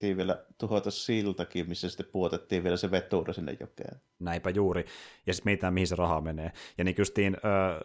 vielä 0.01 0.45
tuhota 0.57 0.91
siltakin, 0.91 1.69
missä 1.69 1.89
sitten 1.89 2.05
puotettiin 2.11 2.63
vielä 2.63 2.77
se 2.77 2.91
veturi 2.91 3.33
sinne 3.33 3.57
jokeen. 3.59 4.01
Näinpä 4.19 4.49
juuri. 4.49 4.85
Ja 5.25 5.33
sitten 5.33 5.49
mietitään, 5.49 5.73
mihin 5.73 5.87
se 5.87 5.95
raha 5.95 6.21
menee. 6.21 6.51
Ja 6.77 6.83
niin 6.83 6.95
justiin, 6.97 7.37
äh, 7.45 7.81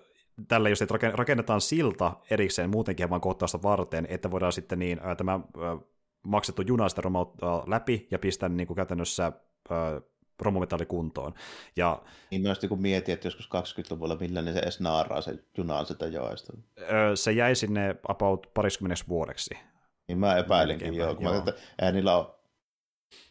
tällä 0.49 0.69
että 0.69 1.11
rakennetaan 1.13 1.61
silta 1.61 2.13
erikseen 2.31 2.71
muutenkin 2.71 3.11
vaan 3.11 3.21
kohtausta 3.21 3.63
varten, 3.63 4.07
että 4.11 4.31
voidaan 4.31 4.53
sitten 4.53 4.79
niin, 4.79 5.01
äh, 5.07 5.17
tämä 5.17 5.35
äh, 5.35 5.79
maksettu 6.23 6.63
juna 6.63 6.89
sitä 6.89 7.03
romauttaa 7.03 7.65
läpi 7.67 8.07
ja 8.11 8.19
pistää 8.19 8.49
niin 8.49 8.67
kuin 8.67 8.77
käytännössä 8.77 9.27
äh, 9.27 10.03
romumetallikuntoon. 10.41 11.35
Ja, 11.77 12.03
niin 12.31 12.43
myös 12.43 12.59
kun 12.69 12.83
mietin, 12.83 13.13
että 13.13 13.27
joskus 13.27 13.47
20-luvulla 13.47 14.17
millainen 14.17 14.55
se 14.55 14.61
edes 14.61 14.81
naaraa 14.81 15.21
se 15.21 15.39
junaan 15.59 15.87
sitä 15.87 16.07
joesta. 16.07 16.53
Se 17.15 17.33
jäi 17.33 17.55
sinne 17.55 17.97
about 18.09 18.47
pariskymmeneksi 18.55 19.05
vuodeksi. 19.09 19.55
Niin 20.13 20.19
mä 20.19 20.37
epäilinkin 20.37 20.95
joo, 20.95 21.15
kun 21.15 21.25
joo. 21.25 21.33
mä 21.33 21.39
että 21.39 21.53
eihän 21.79 21.95
niillä 21.95 22.17
ole 22.17 22.27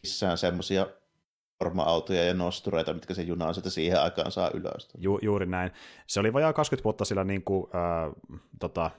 missään 0.02 0.38
semmoisia 0.38 0.86
forma-autoja 1.58 2.24
ja 2.24 2.34
nostureita, 2.34 2.94
mitkä 2.94 3.14
se 3.14 3.22
juna 3.22 3.52
sitä 3.52 3.70
siihen 3.70 4.02
aikaan 4.02 4.32
saa 4.32 4.50
ylös. 4.54 4.88
Ju, 4.98 5.18
juuri 5.22 5.46
näin. 5.46 5.70
Se 6.06 6.20
oli 6.20 6.32
vajaa 6.32 6.52
20 6.52 6.84
vuotta 6.84 7.04
sillä 7.04 7.24
niin 7.24 7.44
kuin, 7.44 7.66
äh, 7.74 8.12
tota, 8.60 8.90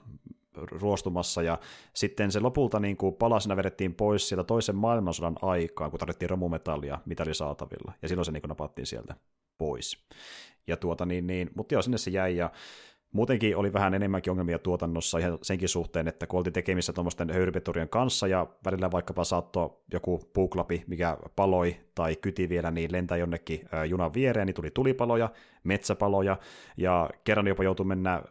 ruostumassa, 0.55 1.41
ja 1.41 1.59
sitten 1.93 2.31
se 2.31 2.39
lopulta 2.39 2.79
niin 2.79 2.97
kuin 2.97 3.15
palasina 3.15 3.55
vedettiin 3.55 3.95
pois 3.95 4.29
sieltä 4.29 4.43
toisen 4.43 4.75
maailmansodan 4.75 5.35
aikaan, 5.41 5.91
kun 5.91 5.99
tarvittiin 5.99 6.29
romumetallia, 6.29 6.99
mitä 7.05 7.23
oli 7.23 7.33
saatavilla, 7.33 7.93
ja 8.01 8.07
silloin 8.07 8.25
se 8.25 8.31
niin 8.31 8.41
kuin 8.41 8.49
napattiin 8.49 8.85
sieltä 8.85 9.15
pois. 9.57 9.97
Ja 10.67 10.77
tuota, 10.77 11.05
niin, 11.05 11.27
niin, 11.27 11.49
mutta 11.55 11.75
joo, 11.75 11.81
sinne 11.81 11.97
se 11.97 12.11
jäi, 12.11 12.37
ja 12.37 12.51
muutenkin 13.13 13.57
oli 13.57 13.73
vähän 13.73 13.93
enemmänkin 13.93 14.31
ongelmia 14.31 14.59
tuotannossa 14.59 15.17
ihan 15.17 15.37
senkin 15.41 15.69
suhteen, 15.69 16.07
että 16.07 16.27
kun 16.27 16.37
oltiin 16.37 16.53
tekemissä 16.53 16.93
tuommoisten 16.93 17.29
höyrypeturien 17.29 17.89
kanssa 17.89 18.27
ja 18.27 18.47
välillä 18.65 18.91
vaikkapa 18.91 19.23
saattoi 19.23 19.69
joku 19.93 20.21
puuklapi, 20.33 20.83
mikä 20.87 21.17
paloi 21.35 21.75
tai 21.95 22.15
kyti 22.15 22.49
vielä, 22.49 22.71
niin 22.71 22.91
lentää 22.91 23.17
jonnekin 23.17 23.69
junan 23.89 24.13
viereen, 24.13 24.45
niin 24.45 24.55
tuli 24.55 24.71
tulipaloja, 24.71 25.29
metsäpaloja 25.63 26.37
ja 26.77 27.09
kerran 27.23 27.47
jopa 27.47 27.63
joutui 27.63 27.85
mennä 27.85 28.23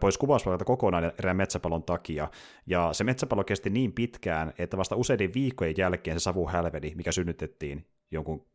pois 0.00 0.18
kuvauspaikalta 0.18 0.64
kokonaan 0.64 1.12
erään 1.18 1.36
metsäpalon 1.36 1.82
takia. 1.82 2.28
Ja 2.66 2.92
se 2.92 3.04
metsäpalo 3.04 3.44
kesti 3.44 3.70
niin 3.70 3.92
pitkään, 3.92 4.52
että 4.58 4.76
vasta 4.76 4.96
useiden 4.96 5.34
viikkojen 5.34 5.74
jälkeen 5.78 6.20
se 6.20 6.22
savu 6.22 6.48
hälveni, 6.48 6.92
mikä 6.96 7.12
synnytettiin 7.12 7.86
jonkun 8.10 8.46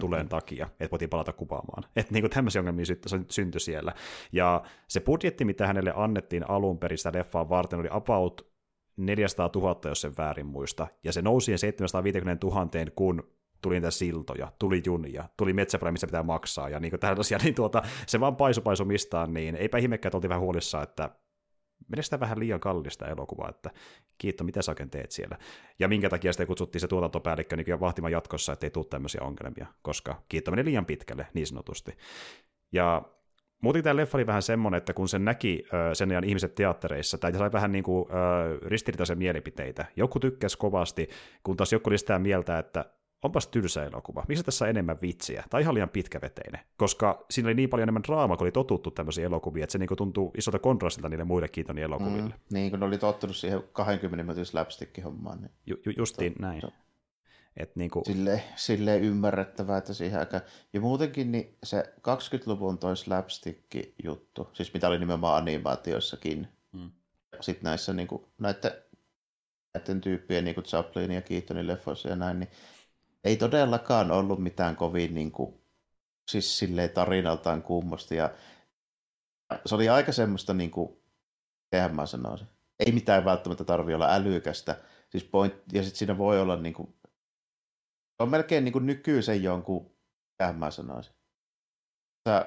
tuleen 0.00 0.28
takia, 0.28 0.68
että 0.80 0.90
voitiin 0.90 1.10
palata 1.10 1.32
kuvaamaan. 1.32 1.84
Että 1.96 2.12
niin 2.12 2.30
tämmöisiä 2.30 2.60
ongelmia 2.60 2.84
syntyi 3.30 3.60
siellä. 3.60 3.92
Ja 4.32 4.62
se 4.88 5.00
budjetti, 5.00 5.44
mitä 5.44 5.66
hänelle 5.66 5.92
annettiin 5.96 6.50
alun 6.50 6.78
perin 6.78 6.98
sitä 6.98 7.12
leffaa 7.14 7.48
varten, 7.48 7.78
oli 7.78 7.88
about 7.90 8.48
400 8.96 9.50
000, 9.54 9.80
jos 9.84 10.00
sen 10.00 10.16
väärin 10.18 10.46
muista, 10.46 10.86
ja 11.04 11.12
se 11.12 11.22
nousi 11.22 11.58
750 11.58 12.46
000, 12.46 12.68
kun 12.94 13.22
tuli 13.62 13.74
niitä 13.74 13.90
siltoja, 13.90 14.52
tuli 14.58 14.82
junia, 14.86 15.24
tuli 15.36 15.52
metsäpälä, 15.52 15.92
missä 15.92 16.06
pitää 16.06 16.22
maksaa, 16.22 16.68
ja 16.68 16.80
niin 16.80 16.90
kuin 16.90 17.00
tällaisia, 17.00 17.38
niin 17.42 17.54
tuota, 17.54 17.82
se 18.06 18.20
vaan 18.20 18.36
paisu 18.36 18.60
paisu 18.60 18.84
mistaan, 18.84 19.34
niin 19.34 19.56
eipä 19.56 19.78
ihmekään, 19.78 20.08
että 20.08 20.16
oltiin 20.16 20.28
vähän 20.28 20.42
huolissaan, 20.42 20.82
että 20.82 21.10
menee 21.88 22.02
sitä 22.02 22.20
vähän 22.20 22.38
liian 22.38 22.60
kallista 22.60 23.06
elokuvaa, 23.06 23.48
että 23.48 23.70
kiitto, 24.18 24.44
mitä 24.44 24.62
sä 24.62 24.72
oikein 24.72 24.90
teet 24.90 25.10
siellä. 25.10 25.38
Ja 25.78 25.88
minkä 25.88 26.10
takia 26.10 26.32
sitten 26.32 26.46
kutsuttiin 26.46 26.80
se 26.80 26.88
tuotantopäällikkö 26.88 27.56
niin 27.56 27.80
vahtimaan 27.80 28.12
jatkossa, 28.12 28.52
että 28.52 28.66
ei 28.66 28.70
tule 28.70 28.86
tämmöisiä 28.90 29.20
ongelmia, 29.22 29.66
koska 29.82 30.22
kiitto 30.28 30.50
meni 30.50 30.64
liian 30.64 30.86
pitkälle, 30.86 31.26
niin 31.34 31.46
sanotusti. 31.46 31.96
Ja 32.72 33.02
Muutin 33.62 33.84
tämä 33.84 33.96
leffa 33.96 34.18
oli 34.18 34.26
vähän 34.26 34.42
semmoinen, 34.42 34.78
että 34.78 34.92
kun 34.92 35.08
sen 35.08 35.24
näki 35.24 35.64
sen 35.92 36.10
ajan 36.10 36.24
ihmiset 36.24 36.54
teattereissa, 36.54 37.18
tai 37.18 37.32
sai 37.32 37.52
vähän 37.52 37.72
niin 37.72 37.84
kuin, 37.84 38.08
ristiriitaisen 38.66 39.18
mielipiteitä. 39.18 39.86
Joku 39.96 40.20
tykkäsi 40.20 40.58
kovasti, 40.58 41.08
kun 41.42 41.56
taas 41.56 41.72
joku 41.72 41.90
oli 41.90 41.98
sitä 41.98 42.18
mieltä, 42.18 42.58
että 42.58 42.84
onpas 43.22 43.46
tylsä 43.46 43.84
elokuva. 43.84 44.24
Miksi 44.28 44.44
tässä 44.44 44.64
on 44.64 44.68
enemmän 44.68 44.98
vitsiä? 45.02 45.44
Tai 45.50 45.62
ihan 45.62 45.74
liian 45.74 45.88
pitkäveteinen. 45.88 46.60
Koska 46.76 47.24
siinä 47.30 47.46
oli 47.46 47.54
niin 47.54 47.68
paljon 47.68 47.84
enemmän 47.84 48.02
draamaa, 48.02 48.36
kun 48.36 48.44
oli 48.44 48.52
totuttu 48.52 48.90
tämmöisiä 48.90 49.26
elokuvia, 49.26 49.64
että 49.64 49.72
se 49.72 49.78
niin 49.78 49.96
tuntuu 49.96 50.32
isolta 50.38 50.58
kontrastilta 50.58 51.08
niille 51.08 51.24
muille 51.24 51.48
Keatonin 51.48 51.84
elokuville. 51.84 52.22
Mm, 52.22 52.32
niin, 52.50 52.70
kun 52.70 52.82
oli 52.82 52.98
tottunut 52.98 53.36
siihen 53.36 53.62
20 53.72 54.22
minuutin 54.22 54.46
slapstick-hommaan. 54.46 55.40
Niin 55.40 55.50
ju, 55.66 55.76
ju, 55.86 55.92
justiin 55.96 56.34
to, 56.34 56.42
näin. 56.42 56.60
To. 56.60 56.72
Et 57.56 57.76
niin 57.76 57.90
kuin... 57.90 58.04
Silleen, 58.04 58.42
silleen 58.56 59.02
ymmärrettävää, 59.02 59.78
että 59.78 59.94
siihen 59.94 60.18
aikaan. 60.18 60.42
Ja 60.72 60.80
muutenkin 60.80 61.32
niin 61.32 61.56
se 61.62 61.94
20-luvun 61.98 62.78
toi 62.78 62.96
slapstick-juttu, 62.96 64.50
siis 64.52 64.74
mitä 64.74 64.88
oli 64.88 64.98
nimenomaan 64.98 65.42
animaatioissakin, 65.42 66.48
mm. 66.72 66.90
sitten 67.40 67.64
näissä 67.64 67.92
niin 67.92 68.08
kuin, 68.08 68.24
näiden, 68.38 68.72
näiden 69.74 70.00
tyyppien, 70.00 70.44
niin 70.44 70.54
kuin 70.54 70.64
Chaplin 70.64 71.10
ja 71.10 71.22
Keatonin 71.22 71.66
leffoissa 71.66 72.08
ja 72.08 72.16
näin, 72.16 72.38
niin 72.38 72.50
ei 73.28 73.36
todellakaan 73.36 74.10
ollut 74.10 74.38
mitään 74.38 74.76
kovin 74.76 75.14
niin 75.14 75.32
kuin, 75.32 75.60
siis 76.30 76.58
silleen 76.58 76.90
tarinaltaan 76.90 77.62
kummosta. 77.62 78.14
Ja 78.14 78.34
se 79.66 79.74
oli 79.74 79.88
aika 79.88 80.12
semmoista, 80.12 80.54
niin 80.54 80.70
kuin, 80.70 81.02
tehän 81.70 81.96
mä 81.96 82.06
sanoisin, 82.06 82.48
ei 82.86 82.92
mitään 82.92 83.24
välttämättä 83.24 83.64
tarvi 83.64 83.94
olla 83.94 84.14
älykästä. 84.14 84.80
Siis 85.10 85.24
point, 85.24 85.54
ja 85.72 85.82
sitten 85.82 85.98
siinä 85.98 86.18
voi 86.18 86.40
olla 86.40 86.56
niin 86.56 86.74
kuin, 86.74 86.94
on 88.18 88.28
melkein 88.28 88.64
niin 88.64 88.72
kuin 88.72 88.86
nykyisen 88.86 89.42
jonkun, 89.42 89.96
tehän 90.38 90.56
mä 90.56 90.70
sanoisin. 90.70 91.14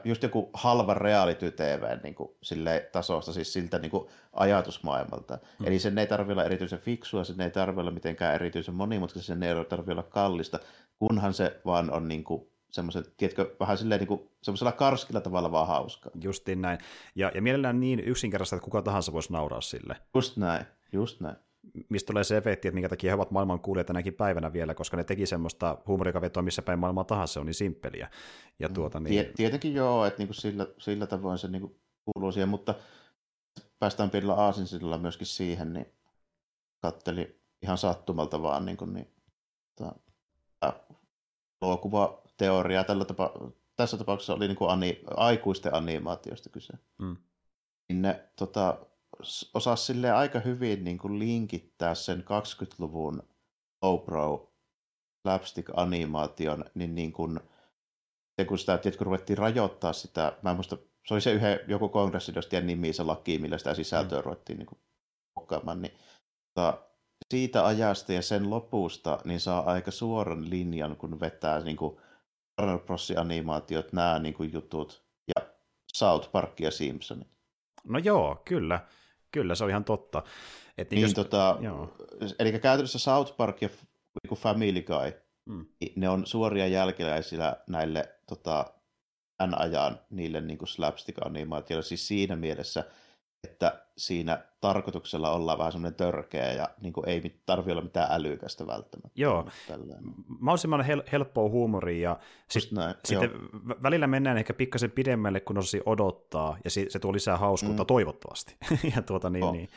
Just 0.03 0.23
joku 0.23 0.49
halva 0.53 0.93
reality 0.93 1.51
TV 1.51 1.83
niin 2.03 2.15
kuin, 2.15 2.29
sille 2.43 2.89
tasosta, 2.91 3.33
siis 3.33 3.53
siltä 3.53 3.79
niin 3.79 3.91
kuin, 3.91 4.07
ajatusmaailmalta. 4.33 5.37
Hmm. 5.59 5.67
Eli 5.67 5.79
sen 5.79 5.97
ei 5.97 6.07
tarvitse 6.07 6.31
olla 6.33 6.43
erityisen 6.43 6.79
fiksua, 6.79 7.23
sen 7.23 7.41
ei 7.41 7.51
tarvitse 7.51 7.81
olla 7.81 7.91
mitenkään 7.91 8.35
erityisen 8.35 8.75
monimutkaista, 8.75 9.27
sen 9.27 9.43
ei 9.43 9.65
tarvitse 9.65 9.91
olla 9.91 10.03
kallista, 10.03 10.59
kunhan 10.99 11.33
se 11.33 11.61
vaan 11.65 11.91
on 11.91 12.07
niin 12.07 12.23
kuin, 12.23 12.47
semmoisen, 12.71 13.03
tiedätkö, 13.17 13.55
vähän 13.59 13.77
silleen 13.77 13.99
niin 13.99 14.07
kuin, 14.07 14.29
semmoisella 14.41 14.71
karskilla 14.71 15.21
tavalla 15.21 15.51
vaan 15.51 15.67
hauskaa. 15.67 16.11
Justiin 16.23 16.61
näin. 16.61 16.79
Ja, 17.15 17.31
ja 17.35 17.41
mielellään 17.41 17.79
niin 17.79 17.99
yksinkertaista, 17.99 18.55
että 18.55 18.63
kuka 18.63 18.81
tahansa 18.81 19.13
voisi 19.13 19.33
nauraa 19.33 19.61
sille. 19.61 19.95
Just 20.15 20.37
näin, 20.37 20.65
just 20.91 21.19
näin 21.19 21.35
mistä 21.89 22.07
tulee 22.07 22.23
se 22.23 22.37
efekti, 22.37 22.67
että 22.67 22.73
minkä 22.73 22.89
takia 22.89 23.11
he 23.11 23.15
ovat 23.15 23.31
maailman 23.31 23.59
kuulijat 23.59 23.87
tänäkin 23.87 24.13
päivänä 24.13 24.53
vielä, 24.53 24.73
koska 24.73 24.97
ne 24.97 25.03
teki 25.03 25.25
semmoista 25.25 25.77
huumorikavetoa 25.87 26.43
missä 26.43 26.61
päin 26.61 26.79
maailmaa 26.79 27.03
tahansa, 27.03 27.33
se 27.33 27.39
on 27.39 27.45
niin 27.45 27.53
simppeliä. 27.53 28.09
Ja 28.59 28.67
mm. 28.67 28.73
tuota, 28.73 28.99
niin... 28.99 29.33
Tietenkin 29.35 29.73
joo, 29.73 30.05
että 30.05 30.17
niinku 30.17 30.33
sillä, 30.33 30.67
sillä 30.77 31.07
tavoin 31.07 31.37
se 31.37 31.47
niinku 31.47 31.79
kuuluu 32.05 32.31
siihen, 32.31 32.49
mutta 32.49 32.75
päästään 33.79 34.09
pienellä 34.09 34.33
aasinsilla 34.33 34.97
myöskin 34.97 35.27
siihen, 35.27 35.73
niin 35.73 35.85
katteli 36.81 37.41
ihan 37.61 37.77
sattumalta 37.77 38.41
vaan 38.41 38.65
niin 38.65 38.77
kuin, 38.77 38.93
niin, 38.93 39.07
ta, 39.75 39.95
teoria 42.41 42.83
tällä 42.83 43.05
tapa, 43.05 43.33
tässä 43.75 43.97
tapauksessa 43.97 44.33
oli 44.33 44.47
niin 44.47 44.55
kuin 44.55 44.71
ani, 44.71 45.01
aikuisten 45.15 45.73
animaatiosta 45.75 46.49
kyse. 46.49 46.73
Mm. 47.01 47.17
Niin 47.89 48.01
ne 48.01 48.29
tota, 48.35 48.85
osasi 49.53 49.85
sille 49.85 50.11
aika 50.11 50.39
hyvin 50.39 50.83
niin 50.83 50.97
kuin 50.97 51.19
linkittää 51.19 51.95
sen 51.95 52.19
20-luvun 52.19 53.23
GoPro 53.81 54.53
slapstick-animaation, 55.27 56.65
niin, 56.73 56.95
niin 56.95 57.13
kuin, 57.13 57.39
kun 58.47 58.59
sitä 58.59 58.77
tiedätkö, 58.77 59.03
ruvettiin 59.03 59.37
rajoittaa 59.37 59.93
sitä, 59.93 60.37
mä 60.41 60.49
en 60.49 60.55
muista, 60.55 60.77
se 61.07 61.13
oli 61.13 61.21
se 61.21 61.31
yhden, 61.31 61.59
joku 61.67 61.89
kongressidosti 61.89 62.61
nimi 62.61 62.93
se 62.93 63.03
laki, 63.03 63.37
millä 63.37 63.57
sitä 63.57 63.73
sisältöä 63.73 64.19
mm. 64.19 64.25
ruvettiin 64.25 64.59
niin 64.59 64.67
kuin, 64.67 64.79
niin 65.81 65.97
tota, 66.53 66.83
siitä 67.29 67.65
ajasta 67.65 68.13
ja 68.13 68.21
sen 68.21 68.49
lopusta 68.49 69.19
niin 69.25 69.39
saa 69.39 69.71
aika 69.71 69.91
suoran 69.91 70.49
linjan, 70.49 70.95
kun 70.95 71.19
vetää 71.19 71.59
niin 71.59 71.77
kuin 71.77 71.97
Warner 72.61 72.79
Bros. 72.79 73.13
animaatiot, 73.17 73.93
nämä 73.93 74.19
niin 74.19 74.33
kuin 74.33 74.53
jutut 74.53 75.03
ja 75.27 75.47
South 75.93 76.31
Park 76.31 76.59
ja 76.59 76.71
Simpsonit. 76.71 77.27
No 77.83 77.99
joo, 77.99 78.41
kyllä. 78.45 78.79
Kyllä, 79.31 79.55
se 79.55 79.63
on 79.63 79.69
ihan 79.69 79.83
totta. 79.83 80.23
Et 80.77 80.91
niin, 80.91 81.03
niin 81.03 81.15
tota, 81.15 81.57
eli 82.39 82.59
käytännössä 82.59 82.99
South 82.99 83.37
Park 83.37 83.61
ja 83.61 83.69
niin 84.23 84.39
Family 84.39 84.81
Guy, 84.81 85.13
mm. 85.45 85.65
ne 85.95 86.09
on 86.09 86.25
suoria 86.25 86.67
jälkeläisiä 86.67 87.55
näille 87.67 88.15
tota, 88.27 88.73
tämän 89.37 89.61
ajan 89.61 89.99
niille 90.09 90.41
niin 90.41 90.67
slapstick-animaatioille, 90.67 91.83
siis 91.83 92.07
siinä 92.07 92.35
mielessä, 92.35 92.83
että 93.43 93.85
siinä 93.97 94.45
tarkoituksella 94.61 95.31
ollaan 95.31 95.57
vähän 95.57 95.71
semmoinen 95.71 95.97
törkeä 95.97 96.53
ja 96.53 96.69
niin 96.81 96.93
kuin 96.93 97.09
ei 97.09 97.41
tarvi 97.45 97.71
olla 97.71 97.81
mitään 97.81 98.11
älykästä 98.11 98.67
välttämättä. 98.67 99.21
Joo, 99.21 99.49
mahdollisimman 100.39 100.81
hel- 100.81 101.09
helppoa 101.11 101.49
huumoria 101.49 102.09
ja 102.09 102.19
sit, 102.49 102.71
näin, 102.71 102.95
sitten 103.05 103.31
joo. 103.31 103.77
välillä 103.83 104.07
mennään 104.07 104.37
ehkä 104.37 104.53
pikkasen 104.53 104.91
pidemmälle, 104.91 105.39
kun 105.39 105.57
osasi 105.57 105.81
odottaa 105.85 106.57
ja 106.63 106.69
se, 106.69 106.85
se 106.89 106.99
tuo 106.99 107.13
lisää 107.13 107.37
hauskuutta 107.37 107.83
mm. 107.83 107.87
toivottavasti. 107.87 108.57
ja 108.95 109.01
tuota 109.01 109.29
niin, 109.29 109.43
oh. 109.43 109.53
niin, 109.53 109.69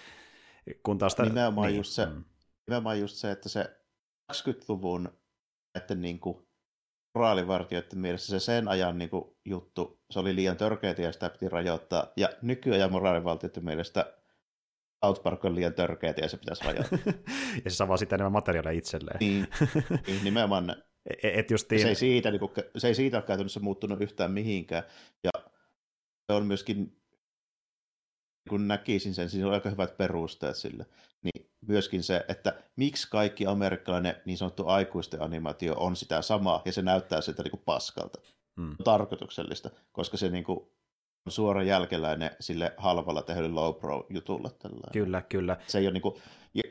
kun 0.83 0.99
taas 0.99 1.15
ta- 1.15 1.25
nimenomaan, 1.25 1.69
niin, 1.69 1.77
just 1.77 1.93
se, 1.93 2.07
mm. 2.07 2.25
nimenomaan 2.67 3.01
just 3.01 3.17
se, 3.17 3.31
että 3.31 3.49
se 3.49 3.81
20-luvun 4.33 5.09
että 5.75 5.95
niin 5.95 6.21
kuin 6.21 6.49
moraalivartijoiden 7.15 7.99
mielessä 7.99 8.41
se 8.41 8.45
sen 8.45 8.69
ajan 8.69 8.99
niin 8.99 9.11
kuin, 9.11 9.25
juttu, 9.45 10.01
se 10.11 10.19
oli 10.19 10.37
liian 10.37 10.57
törkeä 10.57 10.95
ja 10.99 11.13
sitä 11.13 11.31
piti 11.31 11.49
rajoittaa. 11.49 12.07
Ja 12.17 12.29
nykyajan 12.43 12.93
moraalivartijoiden 12.93 13.65
mielestä 13.65 14.15
South 15.05 15.23
Park 15.23 15.45
on 15.45 15.55
liian 15.55 15.75
törkeä 15.75 16.15
ja 16.23 16.29
se 16.29 16.37
pitäisi 16.37 16.65
rajoittaa. 16.65 16.99
ja 17.65 17.71
se 17.71 17.77
saa 17.77 17.97
sitten 17.97 18.17
enemmän 18.17 18.33
materiaalia 18.33 18.73
itselleen. 18.73 19.17
niin, 19.21 19.47
niin 20.07 20.25
nimenomaan. 20.25 20.77
E-, 21.23 21.41
et 21.41 21.51
justiin... 21.51 21.81
se, 21.81 21.89
ei 21.89 21.95
siitä, 21.95 22.31
niin 22.31 22.41
kuin, 22.41 22.51
se 22.77 22.89
ei 22.89 22.95
siitä 22.95 23.17
ole 23.17 23.25
käytännössä 23.25 23.61
muuttunut 23.61 24.01
yhtään 24.01 24.33
mihinkään. 24.33 24.83
Ja 25.25 25.31
se 26.27 26.33
on 26.33 26.47
myöskin 26.47 26.97
kun 28.49 28.69
näkisin 28.69 29.15
sen, 29.15 29.31
siinä 29.31 29.47
on 29.47 29.55
aika 29.55 29.71
hyvät 29.71 29.97
perusteet 29.97 30.57
sille, 30.57 30.87
niin 31.23 31.51
myöskin 31.67 32.03
se, 32.03 32.25
että 32.29 32.63
miksi 32.77 33.11
kaikki 33.11 33.47
amerikkalainen 33.47 34.17
niin 34.25 34.39
sanottu 34.39 34.67
aikuisten 34.67 35.23
animaatio 35.23 35.75
on 35.77 35.97
sitä 35.97 36.23
samaa, 36.23 36.63
ja 36.65 36.73
se 36.73 36.83
näyttää 36.83 37.21
sitä 37.21 37.43
niin 37.43 37.51
kuin 37.51 37.63
paskalta. 37.65 38.21
Hmm. 38.61 38.77
Tarkoituksellista, 38.85 39.71
koska 39.93 40.17
se 40.17 40.29
niin 40.29 40.45
kuin, 40.45 40.69
suora 41.29 41.63
jälkeläinen 41.63 42.31
sille 42.41 42.75
halvalla 42.77 43.23
tehdylle 43.23 43.49
low 43.49 43.75
pro 43.75 44.07
jutulle. 44.09 44.51
Tällä. 44.59 44.91
Kyllä, 44.93 45.23
kyllä. 45.23 45.57
Se 45.67 45.79
ei 45.79 45.87
ole 45.87 45.93
niin 45.93 46.03
kuin, 46.03 46.15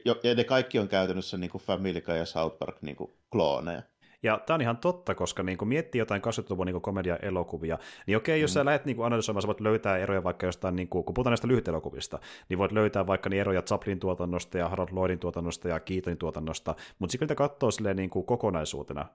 ja 0.03 0.35
ne 0.35 0.43
kaikki 0.43 0.79
on 0.79 0.87
käytännössä 0.87 1.37
niin 1.37 1.49
kuin 1.49 1.61
Family 1.61 2.01
Guy 2.01 2.17
ja 2.17 2.25
South 2.25 2.57
Park 2.57 2.81
niin 2.81 2.95
kuin 2.95 3.11
klooneja. 3.29 3.81
Ja 4.23 4.39
tämä 4.45 4.55
on 4.55 4.61
ihan 4.61 4.77
totta, 4.77 5.15
koska 5.15 5.43
niin 5.43 5.57
kun 5.57 5.67
miettii 5.67 5.99
jotain 5.99 6.21
20-luvun 6.21 6.65
niin 6.65 6.81
komedia-elokuvia, 6.81 7.77
niin 8.07 8.17
okei, 8.17 8.41
jos 8.41 8.51
mm. 8.51 8.53
sä 8.53 8.65
lähdet 8.65 8.85
niin 8.85 9.05
analysoimaan, 9.05 9.41
sä 9.41 9.47
voit 9.47 9.59
löytää 9.61 9.97
eroja 9.97 10.23
vaikka 10.23 10.45
jostain, 10.45 10.75
niin 10.75 10.87
kun 10.87 11.03
puhutaan 11.13 11.31
näistä 11.31 11.47
lyhytelokuvista, 11.47 12.19
niin 12.49 12.57
voit 12.57 12.71
löytää 12.71 13.07
vaikka 13.07 13.29
niin 13.29 13.41
eroja 13.41 13.61
Chaplin 13.61 13.99
tuotannosta 13.99 14.57
ja 14.57 14.69
Harold 14.69 14.89
Lloydin 14.91 15.19
tuotannosta 15.19 15.67
ja 15.67 15.79
Keatonin 15.79 16.17
tuotannosta, 16.17 16.75
mutta 16.99 17.11
sitten 17.11 17.27
kun 17.27 17.35
katsoo 17.35 17.71
silleen 17.71 17.97
niin 17.97 18.09
kuin 18.09 18.25
kokonaisuutena, 18.25 19.05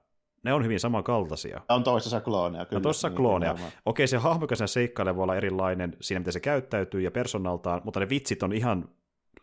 ne 0.43 0.53
on 0.53 0.63
hyvin 0.63 0.79
samankaltaisia. 0.79 1.61
On 1.69 1.83
toisessa 1.83 2.21
klooneja. 2.21 2.65
Kyllä. 2.65 2.79
No 2.79 2.83
toisessa 2.83 3.09
niin, 3.09 3.15
klooneja. 3.15 3.55
Okei, 3.85 4.07
se 4.07 4.17
hahmokas 4.17 4.59
seikkailu 4.65 5.15
voi 5.15 5.23
olla 5.23 5.35
erilainen 5.35 5.97
siinä, 6.01 6.19
miten 6.19 6.33
se 6.33 6.39
käyttäytyy 6.39 7.01
ja 7.01 7.11
persoonaltaan, 7.11 7.81
mutta 7.83 7.99
ne 7.99 8.09
vitsit 8.09 8.43
on 8.43 8.53
ihan 8.53 8.89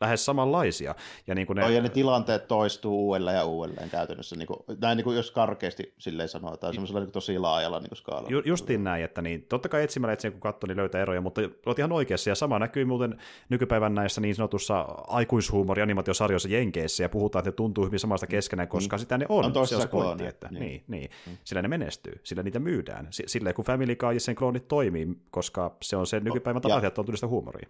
lähes 0.00 0.24
samanlaisia. 0.24 0.94
Ja, 1.26 1.34
niin 1.34 1.46
kuin 1.46 1.56
ne... 1.56 1.64
Oh, 1.64 1.70
ja 1.70 1.82
ne 1.82 1.88
tilanteet 1.88 2.48
toistuu 2.48 3.06
uudelleen 3.06 3.36
ja 3.36 3.44
uudelleen 3.44 3.90
käytännössä, 3.90 4.36
niin 4.36 4.46
kuin, 4.46 4.58
näin 4.80 4.96
niin 4.96 5.04
kuin 5.04 5.16
jos 5.16 5.30
karkeasti 5.30 5.94
silleen 5.98 6.28
sanotaan, 6.28 6.58
tai 6.58 6.72
semmoisella 6.72 7.00
niin 7.00 7.10
tosi 7.10 7.38
laajalla 7.38 7.80
niin 7.80 7.96
skaalalla. 7.96 8.30
Ju, 8.30 8.42
justiin 8.44 8.84
näin, 8.84 9.04
että 9.04 9.22
niin, 9.22 9.42
totta 9.42 9.68
kai 9.68 9.82
etsimällä 9.82 10.12
etsin, 10.12 10.32
kun 10.32 10.40
katsoi, 10.40 10.68
niin 10.68 10.76
löytää 10.76 11.02
eroja, 11.02 11.20
mutta 11.20 11.40
olet 11.66 11.78
ihan 11.78 11.92
oikeassa, 11.92 12.30
ja 12.30 12.34
sama 12.34 12.58
näkyy 12.58 12.84
muuten 12.84 13.18
nykypäivän 13.48 13.94
näissä 13.94 14.20
niin 14.20 14.34
sanotussa 14.34 14.80
aikuishuumori 15.06 15.82
animaatiosarjoissa 15.82 16.48
Jenkeissä, 16.48 17.02
ja 17.02 17.08
puhutaan, 17.08 17.40
että 17.40 17.50
ne 17.50 17.54
tuntuu 17.54 17.84
hyvin 17.84 17.98
samasta 17.98 18.26
keskenään, 18.26 18.68
koska 18.68 18.96
niin. 18.96 19.00
sitä 19.00 19.18
ne 19.18 19.26
on. 19.28 19.56
On 19.56 19.66
se 19.66 19.76
on 19.76 19.88
pointti, 19.88 20.26
että 20.26 20.48
niin. 20.50 20.60
Niin, 20.60 20.84
niin. 20.88 21.10
Mm. 21.26 21.36
sillä 21.44 21.62
ne 21.62 21.68
menestyy, 21.68 22.20
sillä 22.22 22.42
niitä 22.42 22.58
myydään. 22.58 23.08
Sillä 23.10 23.52
kun 23.52 23.64
Family 23.64 23.96
Guy 23.96 24.12
ja 24.12 24.20
sen 24.20 24.34
kloonit 24.34 24.68
toimii, 24.68 25.08
koska 25.30 25.76
se 25.82 25.96
on 25.96 26.06
se 26.06 26.20
nykypäivän 26.20 26.62
tapa, 26.62 26.86
että 26.86 27.00
on 27.00 27.06
tulista 27.06 27.26
huumoria 27.26 27.68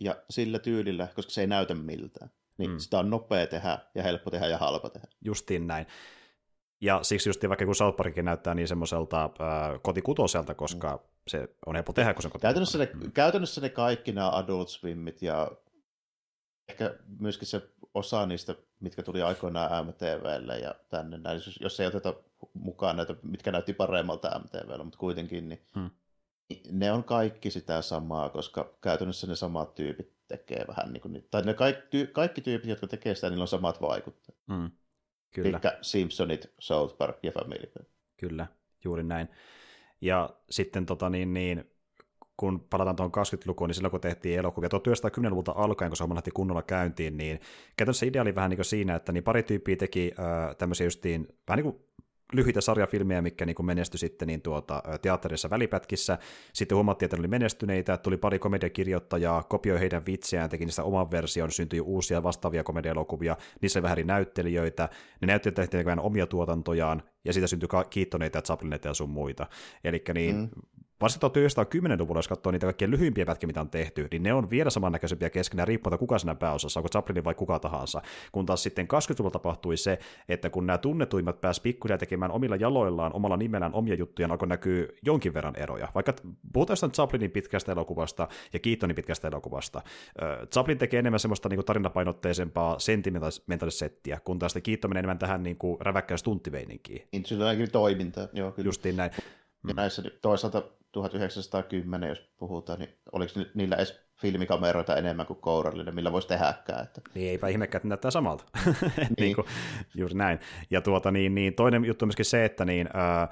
ja 0.00 0.16
sillä 0.30 0.58
tyylillä, 0.58 1.08
koska 1.14 1.32
se 1.32 1.40
ei 1.40 1.46
näytä 1.46 1.74
miltään. 1.74 2.30
niin 2.58 2.70
mm. 2.70 2.78
sitä 2.78 2.98
on 2.98 3.10
nopea 3.10 3.46
tehdä 3.46 3.78
ja 3.94 4.02
helppo 4.02 4.30
tehdä 4.30 4.46
ja 4.46 4.58
halpa 4.58 4.90
tehdä. 4.90 5.08
Justiin 5.24 5.66
näin. 5.66 5.86
Ja 6.80 7.02
siksi 7.02 7.28
just 7.28 7.48
vaikka 7.48 7.64
kun 7.64 7.74
South 7.74 7.96
Parkkin 7.96 8.24
näyttää 8.24 8.54
niin 8.54 8.68
semmoiselta 8.68 9.24
äh, 9.24 9.30
kotikutoselta, 9.82 10.54
koska 10.54 10.96
mm. 10.96 11.02
se 11.28 11.48
on 11.66 11.74
helppo 11.74 11.92
tehdä, 11.92 12.14
kun 12.14 12.22
se 12.22 12.30
on 12.34 12.40
käytännössä 12.40 12.78
ne, 12.78 12.90
käytännössä 13.14 13.60
ne 13.60 13.68
kaikki 13.68 14.12
nämä 14.12 14.36
Adult 14.36 14.68
Swimmit 14.68 15.22
ja 15.22 15.50
ehkä 16.68 16.94
myöskin 17.18 17.48
se 17.48 17.62
osa 17.94 18.26
niistä, 18.26 18.54
mitkä 18.80 19.02
tuli 19.02 19.22
aikoinaan 19.22 19.86
MTVlle 19.86 20.58
ja 20.58 20.74
tänne, 20.88 21.18
näin, 21.18 21.40
jos 21.60 21.80
ei 21.80 21.86
oteta 21.86 22.14
mukaan 22.54 22.96
näitä, 22.96 23.14
mitkä 23.22 23.52
näytti 23.52 23.72
paremmalta 23.72 24.40
MTVllä, 24.44 24.84
mutta 24.84 24.98
kuitenkin, 24.98 25.48
niin 25.48 25.62
hmm. 25.74 25.90
Ne 26.70 26.92
on 26.92 27.04
kaikki 27.04 27.50
sitä 27.50 27.82
samaa, 27.82 28.28
koska 28.28 28.74
käytännössä 28.80 29.26
ne 29.26 29.36
samat 29.36 29.74
tyypit 29.74 30.12
tekee 30.28 30.64
vähän 30.68 30.92
niin 30.92 31.00
kuin, 31.00 31.26
tai 31.30 31.42
ne 31.42 31.54
kaikki, 31.54 32.06
kaikki 32.06 32.40
tyypit, 32.40 32.70
jotka 32.70 32.86
tekee 32.86 33.14
sitä, 33.14 33.30
niillä 33.30 33.42
on 33.42 33.48
samat 33.48 33.80
vaikutteet. 33.80 34.38
Hmm. 34.52 34.70
Kyllä. 35.34 35.60
Eli 35.64 35.72
Simpsonit, 35.82 36.54
South 36.58 36.96
Park 36.98 37.18
ja 37.22 37.32
Family 37.32 37.72
Guy. 37.76 37.86
Kyllä, 38.16 38.46
juuri 38.84 39.02
näin. 39.02 39.28
Ja 40.00 40.30
sitten 40.50 40.86
tota 40.86 41.10
niin, 41.10 41.34
niin 41.34 41.70
kun 42.36 42.60
palataan 42.70 42.96
tuohon 42.96 43.12
20-lukuun, 43.12 43.68
niin 43.68 43.74
silloin 43.74 43.90
kun 43.90 44.00
tehtiin 44.00 44.38
elokuvia 44.38 44.68
1910-luvulta 44.68 45.52
alkaen, 45.56 45.90
kun 45.90 45.96
se 45.96 46.02
homma 46.02 46.14
lähti 46.14 46.30
kunnolla 46.30 46.62
käyntiin, 46.62 47.16
niin 47.16 47.40
käytännössä 47.76 48.06
idea 48.06 48.22
oli 48.22 48.34
vähän 48.34 48.50
niin 48.50 48.58
kuin 48.58 48.64
siinä, 48.64 48.94
että 48.94 49.12
niin 49.12 49.24
pari 49.24 49.42
tyyppiä 49.42 49.76
teki 49.76 50.12
äh, 50.18 50.56
tämmöisiä 50.56 50.86
justiin, 50.86 51.28
vähän 51.48 51.64
niin 51.64 51.72
kuin 51.72 51.84
lyhyitä 52.32 52.60
sarjafilmejä, 52.60 53.22
mikä 53.22 53.46
niin 53.46 53.66
menestyi 53.66 53.98
sitten 53.98 54.28
niin 54.28 54.42
tuota, 54.42 54.82
teatterissa 55.02 55.50
välipätkissä. 55.50 56.18
Sitten 56.52 56.76
huomattiin, 56.76 57.06
että 57.06 57.16
ne 57.16 57.20
oli 57.20 57.28
menestyneitä, 57.28 57.96
tuli 57.96 58.16
pari 58.16 58.38
komediakirjoittajaa, 58.38 59.42
kopioi 59.42 59.80
heidän 59.80 60.06
vitseään, 60.06 60.50
teki 60.50 60.64
niistä 60.64 60.82
oman 60.82 61.10
version, 61.10 61.52
syntyi 61.52 61.80
uusia 61.80 62.22
vastaavia 62.22 62.64
komedialokuvia, 62.64 63.36
niissä 63.60 63.82
vähän 63.82 63.98
näyttelijöitä, 64.04 64.88
ne 65.20 65.26
näyttelijät 65.26 65.70
tehtiin 65.70 66.00
omia 66.00 66.26
tuotantojaan, 66.26 67.02
ja 67.24 67.32
siitä 67.32 67.46
syntyi 67.46 67.68
kiittoneita 67.90 68.38
ja 68.38 68.42
Chaplineita 68.42 68.88
ja 68.88 68.94
sun 68.94 69.10
muita. 69.10 69.46
Eli 69.84 70.04
niin, 70.14 70.36
mm 70.36 70.48
varsinkin 71.00 71.30
1910-luvulla, 71.30 72.18
jos 72.18 72.28
katsoo 72.28 72.52
niitä 72.52 72.66
kaikkia 72.66 72.90
lyhyimpiä 72.90 73.26
pätkiä, 73.26 73.46
mitä 73.46 73.60
on 73.60 73.70
tehty, 73.70 74.08
niin 74.10 74.22
ne 74.22 74.34
on 74.34 74.50
vielä 74.50 74.70
samannäköisempiä 74.70 75.30
keskenään, 75.30 75.68
riippumatta 75.68 75.98
kuka 75.98 76.18
siinä 76.18 76.34
pääosassa, 76.34 76.80
onko 76.80 76.88
Chaplin 76.88 77.24
vai 77.24 77.34
kuka 77.34 77.58
tahansa. 77.58 78.02
Kun 78.32 78.46
taas 78.46 78.62
sitten 78.62 78.86
20-luvulla 78.86 79.30
tapahtui 79.30 79.76
se, 79.76 79.98
että 80.28 80.50
kun 80.50 80.66
nämä 80.66 80.78
tunnetuimmat 80.78 81.40
pääsivät 81.40 81.62
pikkuhiljaa 81.62 81.98
tekemään 81.98 82.30
omilla 82.30 82.56
jaloillaan, 82.56 83.12
omalla 83.14 83.36
nimellään 83.36 83.74
omia 83.74 83.94
juttuja, 83.94 84.28
alkoi 84.30 84.48
näkyy 84.48 84.88
jonkin 85.02 85.34
verran 85.34 85.56
eroja. 85.56 85.88
Vaikka 85.94 86.12
puhutaan 86.52 86.72
jostain 86.72 86.92
Chaplinin 86.92 87.30
pitkästä 87.30 87.72
elokuvasta 87.72 88.28
ja 88.52 88.58
Keatonin 88.58 88.96
pitkästä 88.96 89.28
elokuvasta. 89.28 89.82
Chaplin 90.52 90.78
tekee 90.78 90.98
enemmän 90.98 91.20
semmoista 91.20 91.48
niin 91.48 91.64
tarinapainotteisempaa 91.64 92.78
sentimentalisettiä, 92.78 94.20
kun 94.24 94.38
taas 94.38 94.54
Keaton 94.62 94.90
menee 94.90 94.98
enemmän 94.98 95.18
tähän 95.18 95.42
niin 95.42 95.56
räväkkään 95.80 96.18
stunttiveininkiin. 96.18 97.08
Niin, 97.12 97.26
se 97.26 97.34
on 97.34 97.40
toiminta, 97.72 98.28
joo 98.32 98.52
kyllä. 98.52 98.68
Justiin 98.68 98.96
näin. 98.96 99.10
Ja 99.68 99.74
näissä 99.74 100.02
toisaalta 100.22 100.62
1910, 100.92 102.08
jos 102.08 102.30
puhutaan, 102.36 102.78
niin 102.78 102.98
oliko 103.12 103.32
niillä 103.54 103.76
edes 103.76 104.00
filmikameroita 104.20 104.96
enemmän 104.96 105.26
kuin 105.26 105.40
kourallinen, 105.40 105.94
millä 105.94 106.12
voisi 106.12 106.28
tehdäkään. 106.28 106.84
Että... 106.84 107.00
Niin, 107.14 107.30
eipä 107.30 107.48
ihmekään, 107.48 107.78
että 107.78 107.88
näyttää 107.88 108.10
samalta. 108.10 108.44
niin. 108.66 109.08
niin 109.20 109.34
kuin, 109.34 109.46
juuri 109.94 110.14
näin. 110.14 110.40
Ja 110.70 110.80
tuota, 110.80 111.10
niin, 111.10 111.34
niin, 111.34 111.54
toinen 111.54 111.84
juttu 111.84 112.04
on 112.04 112.08
myöskin 112.08 112.24
se, 112.24 112.44
että 112.44 112.64
niin, 112.64 112.88
äh, 112.96 113.28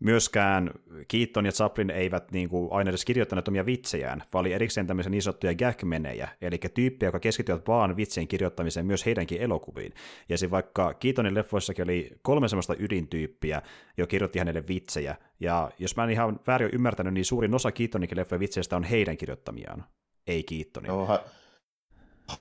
myöskään 0.00 0.70
Keaton 1.08 1.46
ja 1.46 1.52
Chaplin 1.52 1.90
eivät 1.90 2.30
niin 2.30 2.48
kuin, 2.48 2.72
aina 2.72 2.90
edes 2.90 3.04
kirjoittaneet 3.04 3.48
omia 3.48 3.66
vitsejään, 3.66 4.22
vaan 4.32 4.40
oli 4.40 4.52
erikseen 4.52 4.86
tämmöisiä 4.86 5.10
niin 5.10 5.22
sanottuja 5.22 5.54
gagmenejä, 5.54 6.28
eli 6.40 6.58
tyyppejä, 6.74 7.08
jotka 7.08 7.20
keskittyvät 7.20 7.68
vaan 7.68 7.96
vitsien 7.96 8.28
kirjoittamiseen 8.28 8.86
myös 8.86 9.06
heidänkin 9.06 9.40
elokuviin. 9.40 9.94
Ja 10.28 10.38
se 10.38 10.50
vaikka 10.50 10.94
Keatonin 10.94 11.34
leffoissakin 11.34 11.84
oli 11.84 12.10
kolme 12.22 12.48
semmoista 12.48 12.74
ydintyyppiä, 12.78 13.62
jo 13.96 14.06
kirjoitti 14.06 14.38
hänelle 14.38 14.64
vitsejä, 14.68 15.16
ja 15.40 15.70
jos 15.78 15.96
mä 15.96 16.04
en 16.04 16.10
ihan 16.10 16.40
väärin 16.46 16.70
ymmärtänyt, 16.72 17.14
niin 17.14 17.24
suurin 17.24 17.54
osa 17.54 17.72
Keatonin 17.72 18.08
leffojen 18.14 18.40
vitseistä 18.40 18.76
on 18.76 18.84
heidän 18.84 19.16
kirjoittamiaan, 19.16 19.84
ei 20.26 20.42
Keatonin. 20.42 20.88
Joo, 20.88 21.06
ha- 21.06 21.24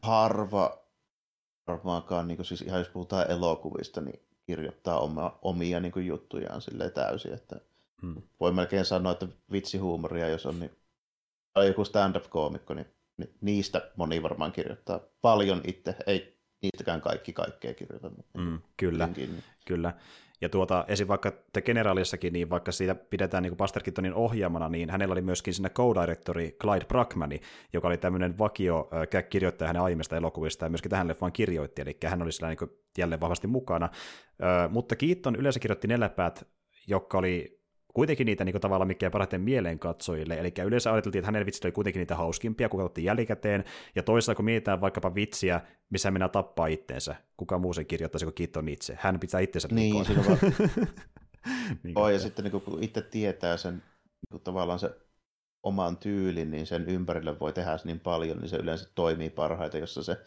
harva 0.01 0.84
varmaankaan, 1.68 2.28
niin 2.28 2.45
siis 2.45 2.62
ihan 2.62 2.80
jos 2.80 2.89
puhutaan 2.89 3.32
elokuvista, 3.32 4.01
niin 4.01 4.20
kirjoittaa 4.46 5.00
oma, 5.00 5.39
omia 5.41 5.80
niin 5.80 5.91
kuin, 5.91 6.08
juttujaan 6.08 6.62
sille 6.62 6.89
täysin. 6.89 7.34
Että 7.34 7.56
hmm. 8.02 8.22
Voi 8.39 8.52
melkein 8.52 8.86
sanoa, 8.86 9.12
että 9.12 9.28
vitsihuumoria, 9.52 10.30
jos 10.30 10.46
on 10.46 10.60
niin, 10.60 10.72
tai 11.54 11.68
joku 11.68 11.86
stand-up-koomikko, 11.86 12.74
niin, 12.74 12.88
niin 13.18 13.36
niistä 13.41 13.91
moni 13.96 14.24
varmaan 14.24 14.52
kirjoittaa 14.52 15.00
paljon 15.22 15.62
itse. 15.68 15.96
Ei 16.08 16.38
niistäkään 16.62 17.02
kaikki 17.02 17.34
kaikkea 17.34 17.74
kirjoita. 17.74 18.10
Mutta 18.10 18.39
mm, 18.39 18.60
kyllä, 18.78 19.10
kyllä. 19.66 19.94
Ja 20.44 20.50
tuota, 20.50 20.86
esim. 20.88 21.08
vaikka 21.08 21.32
The 21.54 21.62
Generalissakin, 21.62 22.34
niin 22.34 22.50
vaikka 22.50 22.72
siitä 22.72 22.96
pidetään 22.96 23.44
niin 23.44 23.58
Buster 23.58 23.84
Keatonin 23.84 24.14
ohjaamana, 24.14 24.70
niin 24.70 24.89
hänellä 24.89 25.12
oli 25.12 25.22
myöskin 25.22 25.54
siinä 25.54 25.70
co-directori 25.70 26.58
Clyde 26.62 26.86
Brackmani, 26.86 27.39
joka 27.74 27.88
oli 27.88 27.98
tämmöinen 27.98 28.38
vakio 28.38 28.89
äh, 28.94 29.24
kirjoittaja 29.30 29.68
hänen 29.68 29.82
aiemmista 29.82 30.18
elokuvista 30.18 30.66
ja 30.66 30.70
myöskin 30.70 30.89
tähän 30.89 31.08
leffaan 31.08 31.32
kirjoitti, 31.32 31.82
eli 31.82 31.98
hän 32.06 32.22
oli 32.22 32.32
sillä 32.32 32.48
niin 32.48 32.70
jälleen 32.98 33.22
vahvasti 33.22 33.48
mukana. 33.48 33.86
Äh, 33.86 34.72
mutta 34.72 34.96
Keaton 34.96 35.36
yleensä 35.36 35.60
kirjoitti 35.60 35.88
neljäpäät, 35.88 36.48
jotka 36.88 37.18
oli 37.18 37.62
kuitenkin 37.94 38.26
niitä 38.26 38.46
niin 38.46 38.62
tavallaan, 38.62 38.88
mikä 38.88 39.10
parhaiten 39.10 39.41
mieleen 39.41 39.80
katsojille. 39.80 40.39
Eli 40.39 40.54
yleensä 40.66 40.94
ajateltiin, 40.94 41.20
että 41.20 41.28
hänen 41.28 41.46
vitsit 41.46 41.66
oli 41.66 41.72
kuitenkin 41.72 42.00
niitä 42.00 42.16
hauskimpia, 42.16 42.70
kun 42.70 42.80
katsottiin 42.80 43.06
jälkikäteen. 43.06 43.64
Ja 43.96 44.04
toisaalta, 44.04 44.36
kun 44.36 44.46
mietitään 44.46 44.82
vaikkapa 44.82 45.16
vitsiä, 45.16 45.62
missä 45.89 46.12
minä 46.12 46.30
tappaa 46.30 46.68
itteensä, 46.68 47.16
kuka 47.38 47.58
muu 47.58 47.74
sen 47.74 47.86
kirjoittaisi 47.86 48.26
kuin 48.26 48.36
Kiiton 48.36 48.70
itse. 48.70 48.98
Hän 49.00 49.20
pitää 49.20 49.39
itsensä 49.39 49.68
niin, 49.72 49.94
vaan... 49.96 50.38
niin, 51.84 51.98
oh, 51.98 52.10
ja 52.10 52.20
sitten 52.20 52.46
niin 52.46 52.62
kun 52.62 52.84
itse 52.84 53.02
tietää 53.02 53.58
sen 53.58 53.84
niin 54.32 54.41
tavallaan 54.41 54.80
se 54.80 54.91
oman 55.64 55.98
tyylin, 55.98 56.52
niin 56.52 56.68
sen 56.68 56.86
ympärille 56.86 57.39
voi 57.39 57.54
tehdä 57.54 57.80
niin 57.84 58.00
paljon, 58.00 58.38
niin 58.38 58.50
se 58.50 58.58
yleensä 58.58 58.89
toimii 58.96 59.30
parhaiten, 59.30 59.82
jossa 59.82 60.04
se 60.04 60.18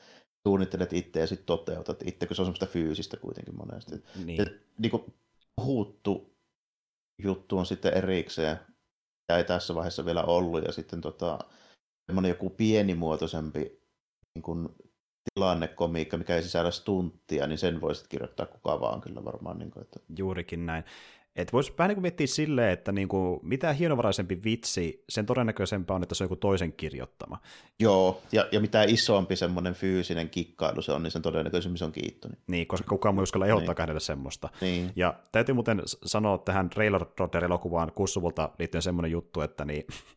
suunnittelet 0.47 0.93
itse 0.93 1.21
ja 1.21 1.27
sitten 1.27 1.47
toteutat 1.47 2.03
itse, 2.05 2.27
kun 2.27 2.37
se 2.37 2.43
on 2.43 2.47
semmoista 2.47 2.67
fyysistä 2.67 3.17
kuitenkin 3.17 3.57
monesti. 3.57 4.05
Niin. 4.25 4.39
Ja, 4.39 4.47
niin 4.79 4.91
kuin 4.91 5.15
puhuttu 5.57 6.36
juttu 7.23 7.59
on 7.59 7.67
sitten 7.67 7.95
erikseen, 7.95 8.59
ja 9.29 9.37
ei 9.37 9.45
tässä 9.45 9.75
vaiheessa 9.75 10.05
vielä 10.05 10.23
ollut, 10.23 10.65
ja 10.65 10.73
sitten 10.73 11.01
tota, 11.01 11.39
semmoinen 12.07 12.29
joku 12.29 12.51
pienimuotoisempi 12.51 13.61
niin 14.35 14.43
kuin 14.43 14.69
tilannekomiikka, 15.35 16.17
mikä 16.17 16.37
ei 16.37 16.43
sisällä 16.43 16.71
stunttia, 16.71 17.47
niin 17.47 17.59
sen 17.59 17.81
voisit 17.81 18.09
kirjoittaa 18.09 18.47
kuka 18.47 18.81
vaan 18.81 19.01
kyllä 19.01 19.25
varmaan. 19.25 19.59
Niin 19.59 19.71
kuin, 19.71 19.83
että... 19.83 20.01
Juurikin 20.19 20.67
näin. 20.67 20.85
Että 21.37 21.53
voisi 21.53 21.73
vähän 21.79 21.89
niin 21.89 21.97
kuin 21.97 22.03
miettiä 22.03 22.27
silleen, 22.27 22.73
että 22.73 22.93
niin 22.93 23.09
kuin, 23.09 23.41
mitä 23.43 23.73
hienovaraisempi 23.73 24.41
vitsi, 24.45 25.05
sen 25.09 25.27
todennäköisempää 25.27 25.97
on, 25.97 26.03
että 26.03 26.15
se 26.15 26.25
on 26.25 26.27
joku 26.27 26.37
toisen 26.37 26.73
kirjoittama. 26.73 27.39
Joo, 27.79 28.23
ja, 28.33 28.49
ja 28.53 28.61
mitä 28.61 28.83
isompi 28.83 29.37
semmoinen 29.37 29.75
fyysinen 29.75 30.31
kikkailu 30.31 30.83
se 30.83 30.93
on, 30.93 31.03
niin 31.03 31.11
sen 31.11 31.23
todennäköisemmin 31.23 31.79
se 31.79 31.85
on 31.85 31.93
kiittoni. 31.93 32.35
Niin, 32.47 32.67
koska 32.67 32.89
kukaan 32.89 33.15
muu 33.15 33.23
uskalla 33.23 33.47
ehdottaa 33.47 33.73
niin. 33.73 33.81
hänelle 33.83 34.01
semmoista. 34.01 34.49
Niin. 34.61 34.93
Ja 34.97 35.15
täytyy 35.33 35.55
muuten 35.55 35.83
sanoa 35.85 36.39
tähän 36.39 36.71
Trailer 36.71 37.05
elokuvaan 37.45 37.93
kussuvulta 37.93 38.51
liittyen 38.59 38.83
semmoinen 38.83 39.11
juttu, 39.11 39.41
että 39.41 39.65
niin, 39.65 39.87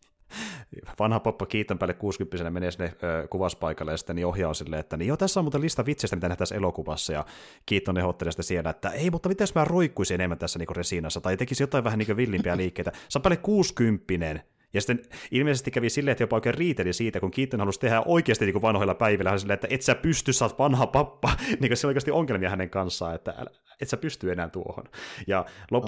vanha 0.99 1.19
poppa 1.19 1.45
kiitän 1.45 1.77
päälle 1.77 1.93
60 1.93 2.49
menee 2.49 2.71
sinne 2.71 2.93
ö, 3.03 3.27
kuvaspaikalle 3.27 3.91
ja 3.91 3.97
sitten 3.97 4.15
niin 4.15 4.25
ohjaa 4.25 4.53
sille, 4.53 4.80
että 4.80 4.97
niin, 4.97 5.07
joo, 5.07 5.17
tässä 5.17 5.39
on 5.39 5.43
muuten 5.43 5.61
lista 5.61 5.86
vitseistä, 5.86 6.15
mitä 6.15 6.36
tässä 6.36 6.55
elokuvassa, 6.55 7.13
ja 7.13 7.25
Kiiton 7.65 7.97
ehdottelee 7.97 8.32
sitten 8.32 8.43
siellä, 8.43 8.69
että 8.69 8.89
ei, 8.89 9.09
mutta 9.09 9.30
miten 9.30 9.47
mä 9.55 9.65
roikkuisin 9.65 10.15
enemmän 10.15 10.38
tässä 10.38 10.59
niin 10.59 10.75
resiinassa, 10.75 11.21
tai 11.21 11.38
tekisi 11.38 11.63
jotain 11.63 11.84
vähän 11.84 11.99
niin 11.99 12.17
villimpiä 12.17 12.57
liikkeitä. 12.63 12.91
Sä 13.09 13.19
päälle 13.19 13.38
60 13.38 14.39
ja 14.73 14.82
sitten 14.82 15.01
ilmeisesti 15.32 15.71
kävi 15.71 15.89
silleen, 15.89 16.11
että 16.11 16.23
jopa 16.23 16.36
oikein 16.36 16.55
riiteli 16.55 16.93
siitä, 16.93 17.19
kun 17.19 17.32
Keaton 17.32 17.59
halusi 17.59 17.80
tehdä 17.80 18.01
oikeasti 18.05 18.45
niin 18.45 18.53
kuin 18.53 18.61
vanhoilla 18.61 18.95
päivillä, 18.95 19.38
silleen, 19.38 19.53
että 19.53 19.67
et 19.69 19.82
sä 19.82 19.95
pysty, 19.95 20.34
sä 20.34 20.45
oot 20.45 20.59
vanha 20.59 20.88
pappa. 20.88 21.32
niin 21.59 21.69
kuin 21.69 21.77
se 21.77 21.88
oikeasti 21.88 22.11
ongelmia 22.11 22.49
hänen 22.49 22.69
kanssaan, 22.69 23.15
että 23.15 23.45
et 23.82 23.89
sä 23.89 23.97
pysty 23.97 24.32
enää 24.32 24.49
tuohon. 24.49 24.84
Ja 25.27 25.45
no, 25.71 25.82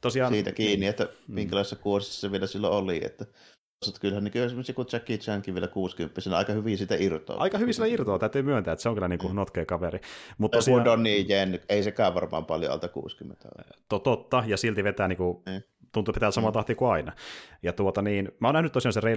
tosiaan... 0.00 0.32
Siitä 0.32 0.52
kiinni, 0.52 0.86
että 0.86 1.04
mm. 1.04 1.34
minkälaisessa 1.34 1.76
kuosissa 1.76 2.20
se 2.20 2.32
vielä 2.32 2.46
silloin 2.46 2.74
oli, 2.74 3.00
että 3.04 3.26
kyllähän 4.00 4.24
niin 4.24 4.44
esimerkiksi 4.44 4.72
kun 4.72 4.86
Jackie 4.92 5.18
Chankin 5.18 5.54
vielä 5.54 5.68
60 5.68 6.20
aika 6.36 6.52
hyvin 6.52 6.78
sitä 6.78 6.94
irtoaa. 6.98 7.40
Aika 7.40 7.58
hyvin 7.58 7.74
sitä 7.74 7.86
irtoaa, 7.86 8.18
täytyy 8.18 8.42
myöntää, 8.42 8.72
että 8.72 8.82
se 8.82 8.88
on 8.88 8.94
kyllä 8.94 9.08
niin 9.08 9.18
kuin 9.18 9.32
mm. 9.32 9.36
notkea 9.36 9.66
kaveri. 9.66 10.00
Mutta 10.38 10.58
tosiaan... 10.58 10.84
Donnie 10.84 11.18
Jen, 11.18 11.60
ei 11.68 11.82
sekään 11.82 12.14
varmaan 12.14 12.44
paljon 12.44 12.72
alta 12.72 12.88
60. 12.88 13.48
To, 13.88 13.98
totta, 13.98 14.44
ja 14.46 14.56
silti 14.56 14.84
vetää 14.84 15.08
niin 15.08 15.16
kuin, 15.16 15.42
mm. 15.46 15.62
tuntuu 15.92 16.14
pitää 16.14 16.30
samaa 16.30 16.50
mm. 16.50 16.54
tahtia 16.54 16.76
kuin 16.76 16.90
aina. 16.90 17.12
Ja 17.62 17.72
tuota 17.72 18.02
niin, 18.02 18.32
mä 18.40 18.48
oon 18.48 18.54
nähnyt 18.54 18.72
tosiaan 18.72 18.92
sen 18.92 19.02
Ray 19.02 19.16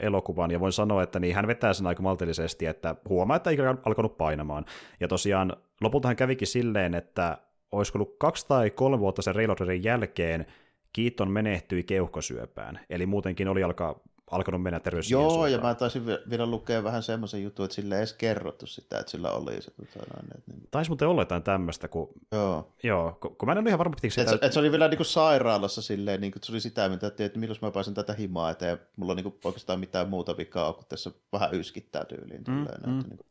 elokuvan 0.00 0.50
ja 0.50 0.60
voin 0.60 0.72
sanoa, 0.72 1.02
että 1.02 1.20
niin 1.20 1.34
hän 1.34 1.46
vetää 1.46 1.72
sen 1.72 1.86
aika 1.86 2.02
maltillisesti, 2.02 2.66
että 2.66 2.94
huomaa, 3.08 3.36
että 3.36 3.50
ei 3.50 3.58
alkanut 3.84 4.18
painamaan. 4.18 4.64
Ja 5.00 5.08
tosiaan 5.08 5.56
lopulta 5.80 6.08
hän 6.08 6.16
kävikin 6.16 6.48
silleen, 6.48 6.94
että 6.94 7.38
olisiko 7.72 7.98
ollut 7.98 8.16
kaksi 8.18 8.48
tai 8.48 8.70
kolme 8.70 8.98
vuotta 8.98 9.22
sen 9.22 9.34
Reloaderin 9.34 9.84
jälkeen 9.84 10.46
Keaton 10.92 11.30
menehtyi 11.30 11.82
keuhkosyöpään, 11.82 12.80
eli 12.90 13.06
muutenkin 13.06 13.48
oli 13.48 13.62
alkaa 13.62 14.00
alkanut 14.32 14.62
mennä 14.62 14.80
terveys 14.80 15.10
Joo, 15.10 15.46
ja 15.46 15.58
mä 15.58 15.74
taisin 15.74 16.06
vielä 16.06 16.46
lukea 16.46 16.84
vähän 16.84 17.02
semmoisen 17.02 17.42
jutun, 17.42 17.64
että 17.64 17.74
sille 17.74 17.94
ei 17.94 17.98
edes 17.98 18.12
kerrottu 18.12 18.66
sitä, 18.66 18.98
että 18.98 19.10
sillä 19.10 19.30
oli 19.30 19.62
se. 19.62 19.70
Tota, 19.70 20.22
niin... 20.46 20.68
Taisi 20.70 20.90
muuten 20.90 21.08
olla 21.08 21.22
jotain 21.22 21.42
tämmöistä, 21.42 21.88
kun... 21.88 22.08
Joo. 22.32 22.72
Joo, 22.82 23.18
kun, 23.20 23.36
kun 23.36 23.48
mä 23.48 23.52
en 23.52 23.58
ole 23.58 23.68
ihan 23.68 23.78
varma, 23.78 23.94
pitikö 23.94 24.14
sitä... 24.14 24.34
Et, 24.34 24.44
et 24.44 24.52
se 24.52 24.58
oli 24.58 24.70
vielä 24.70 24.88
niin 24.88 24.96
kuin 24.96 25.06
sairaalassa 25.06 25.82
silleen, 25.82 26.20
niin 26.20 26.32
kuin, 26.32 26.42
se 26.42 26.52
oli 26.52 26.60
sitä, 26.60 26.88
mitä 26.88 27.06
että, 27.06 27.24
että 27.24 27.38
milloin 27.38 27.58
mä 27.62 27.70
pääsen 27.70 27.94
tätä 27.94 28.12
himaa 28.12 28.50
eteen, 28.50 28.78
mulla 28.96 29.12
on 29.12 29.16
niin 29.16 29.24
kuin, 29.24 29.34
oikeastaan 29.44 29.80
mitään 29.80 30.08
muuta 30.08 30.36
vikaa, 30.36 30.72
kun 30.72 30.84
tässä 30.88 31.10
vähän 31.32 31.54
yskittää 31.54 32.04
tyyliin. 32.04 32.44
Mm, 32.48 32.54
mm. 32.54 32.62
Että, 32.62 32.86
niin 32.86 33.16
kuin 33.16 33.26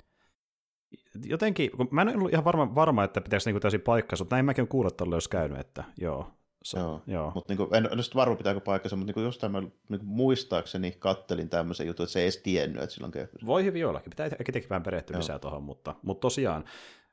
jotenkin, 1.25 1.71
kun 1.71 1.87
mä 1.91 2.01
en 2.01 2.17
ollut 2.17 2.31
ihan 2.31 2.45
varma, 2.45 2.75
varma 2.75 3.03
että 3.03 3.21
pitäisi 3.21 3.49
niinku 3.49 3.59
täysin 3.59 3.81
paikkansa, 3.81 4.23
mutta 4.23 4.35
näin 4.35 4.45
mäkin 4.45 4.67
kuullut, 4.67 4.93
että 4.93 5.03
olisi 5.03 5.29
käynyt, 5.29 5.59
että 5.59 5.83
joo. 5.97 6.31
So, 6.63 6.79
joo, 6.79 7.01
joo. 7.07 7.31
mutta 7.35 7.53
niinku, 7.53 7.75
en 7.75 7.93
ole 7.93 8.01
varma 8.15 8.35
pitääkö 8.35 8.59
paikkansa, 8.59 8.95
mutta 8.95 9.07
niinku 9.07 9.19
jostain 9.19 9.51
mä 9.51 9.61
niinku 9.61 10.05
muistaakseni 10.05 10.91
kattelin 10.91 11.49
tämmöisen 11.49 11.87
jutun, 11.87 12.03
että 12.03 12.13
se 12.13 12.19
ei 12.19 12.25
edes 12.25 12.37
tiennyt, 12.37 12.83
että 12.83 12.93
silloin 12.93 13.11
köyhyys. 13.11 13.45
Voi 13.45 13.63
hyvin 13.63 13.87
ollakin, 13.87 14.09
pitää 14.09 14.25
ehkä 14.25 14.69
vähän 14.69 14.83
perehtyä 14.83 15.17
lisää 15.17 15.39
tuohon, 15.39 15.63
mutta, 15.63 15.95
mutta 16.01 16.21
tosiaan, 16.21 16.63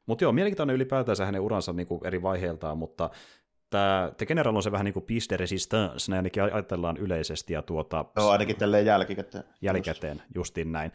mutta 0.06 0.24
joo, 0.24 0.32
mielenkiintoinen 0.32 0.76
ylipäätänsä 0.76 1.24
hänen 1.26 1.40
uransa 1.40 1.72
niinku 1.72 2.00
eri 2.04 2.22
vaiheiltaan, 2.22 2.78
mutta 2.78 3.10
tämä 3.70 4.12
The 4.16 4.26
General 4.26 4.56
on 4.56 4.62
se 4.62 4.72
vähän 4.72 4.84
niin 4.84 4.92
kuin 4.92 5.04
piece 5.04 5.26
de 5.30 5.36
resistance, 5.36 6.10
näin 6.10 6.18
ainakin 6.18 6.42
ajatellaan 6.42 6.96
yleisesti. 6.96 7.52
Ja 7.52 7.62
tuota, 7.62 8.04
joo, 8.16 8.30
ainakin 8.30 8.56
tälleen 8.56 8.86
jälkikäteen. 8.86 9.44
Jälkikäteen, 9.62 10.22
justiin 10.34 10.72
näin. 10.72 10.92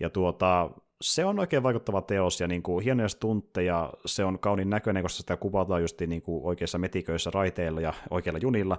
Ja 0.00 0.10
tuota, 0.10 0.70
se 1.02 1.24
on 1.24 1.38
oikein 1.38 1.62
vaikuttava 1.62 2.02
teos 2.02 2.40
ja 2.40 2.48
niin 2.48 2.62
kuin 2.62 2.84
hienoja 2.84 3.08
stuntteja, 3.08 3.92
se 4.06 4.24
on 4.24 4.38
kauniin 4.38 4.70
näköinen, 4.70 5.02
koska 5.02 5.16
sitä 5.16 5.36
kuvataan 5.36 5.82
just 5.82 6.00
niin 6.00 6.22
kuin 6.22 6.44
oikeissa 6.44 6.78
metiköissä 6.78 7.30
raiteilla 7.34 7.80
ja 7.80 7.94
oikeilla 8.10 8.38
junilla, 8.42 8.78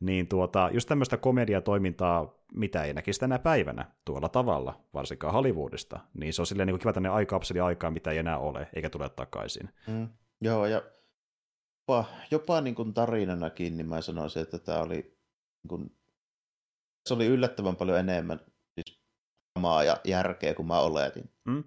niin 0.00 0.28
tuota, 0.28 0.70
just 0.72 0.88
tämmöistä 0.88 1.16
komediatoimintaa, 1.16 2.34
mitä 2.54 2.84
ei 2.84 2.94
näkisi 2.94 3.20
tänä 3.20 3.38
päivänä 3.38 3.90
tuolla 4.04 4.28
tavalla, 4.28 4.80
varsinkaan 4.94 5.32
Hollywoodista, 5.32 6.00
niin 6.14 6.32
se 6.32 6.42
on 6.42 6.46
silleen 6.46 6.66
niin 6.66 6.72
kuin 6.72 6.80
kiva 6.80 6.92
tänne 6.92 7.08
aikakapseli 7.08 7.60
aikaa, 7.60 7.90
mitä 7.90 8.10
ei 8.10 8.18
enää 8.18 8.38
ole, 8.38 8.68
eikä 8.74 8.90
tule 8.90 9.08
takaisin. 9.08 9.70
Mm, 9.86 10.08
joo, 10.40 10.66
ja 10.66 10.82
jopa, 11.88 12.04
jopa 12.30 12.60
niin 12.60 12.74
kuin 12.74 12.94
tarinanakin, 12.94 13.76
niin 13.76 13.88
mä 13.88 14.00
sanoisin, 14.00 14.42
että 14.42 14.58
tämä 14.58 14.78
oli, 14.78 14.94
niin 14.94 15.68
kuin, 15.68 15.96
se 17.06 17.14
oli 17.14 17.26
yllättävän 17.26 17.76
paljon 17.76 17.98
enemmän 17.98 18.40
samaa 19.58 19.84
ja 19.84 19.96
järkeä 20.04 20.54
kuin 20.54 20.66
mä 20.66 20.80
oletin. 20.80 21.30
Mm. 21.44 21.64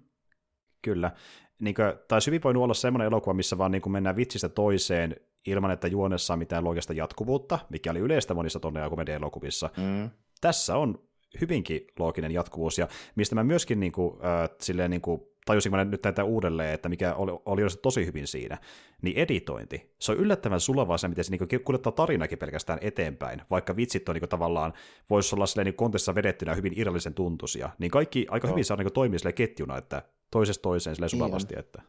Kyllä. 0.82 1.10
Niin 1.58 1.74
kuin, 1.74 1.92
taisi 2.08 2.26
hyvin 2.26 2.42
voinut 2.42 2.62
olla 2.62 2.74
semmoinen 2.74 3.06
elokuva, 3.06 3.34
missä 3.34 3.58
vaan 3.58 3.72
niin 3.72 3.82
kuin 3.82 3.92
mennään 3.92 4.16
vitsistä 4.16 4.48
toiseen 4.48 5.16
ilman, 5.46 5.70
että 5.70 5.88
juonessa 5.88 6.32
on 6.32 6.38
mitään 6.38 6.64
loogista 6.64 6.92
jatkuvuutta, 6.92 7.58
mikä 7.70 7.90
oli 7.90 7.98
yleistä 7.98 8.34
monissa 8.34 8.60
tonne 8.60 8.80
ja 8.80 8.90
komedia-elokuvissa. 8.90 9.70
Mm. 9.76 10.10
Tässä 10.40 10.76
on 10.76 11.08
hyvinkin 11.40 11.86
looginen 11.98 12.30
jatkuvuus, 12.30 12.78
ja 12.78 12.88
mistä 13.16 13.34
mä 13.34 13.44
myöskin 13.44 13.80
niin 13.80 13.92
kuin, 13.92 14.24
äh, 14.24 14.50
silleen 14.60 14.90
niin 14.90 15.00
kuin 15.00 15.20
tajusin 15.48 15.72
mä 15.72 15.84
nyt 15.84 16.02
tätä 16.02 16.24
uudelleen, 16.24 16.74
että 16.74 16.88
mikä 16.88 17.14
oli, 17.14 17.32
oli 17.44 17.62
tosi 17.82 18.06
hyvin 18.06 18.26
siinä, 18.26 18.58
niin 19.02 19.16
editointi. 19.16 19.94
Se 19.98 20.12
on 20.12 20.18
yllättävän 20.18 20.60
sulavaa 20.60 20.98
se, 20.98 21.08
miten 21.08 21.24
se 21.24 21.30
niin 21.30 21.64
kuljettaa 21.64 21.92
tarinakin 21.92 22.38
pelkästään 22.38 22.78
eteenpäin, 22.82 23.42
vaikka 23.50 23.76
vitsit 23.76 24.08
on 24.08 24.14
niin 24.14 24.28
tavallaan, 24.28 24.72
voisi 25.10 25.34
olla 25.34 25.46
silleen 25.46 25.64
niin 25.64 25.74
kontessa 25.74 26.14
vedettynä 26.14 26.54
hyvin 26.54 26.72
irrallisen 26.76 27.14
tuntuisia, 27.14 27.70
niin 27.78 27.90
kaikki 27.90 28.26
aika 28.30 28.46
no. 28.46 28.52
hyvin 28.52 28.64
saa 28.64 28.76
niin 28.76 28.92
toimia 28.92 29.18
sille 29.18 29.32
ketjuna, 29.32 29.78
että 29.78 30.02
toisesta 30.30 30.62
toiseen 30.62 30.96
silleen 30.96 31.10
niin 31.12 31.18
sulavasti. 31.18 31.54
Niin 31.54 31.60
että... 31.60 31.82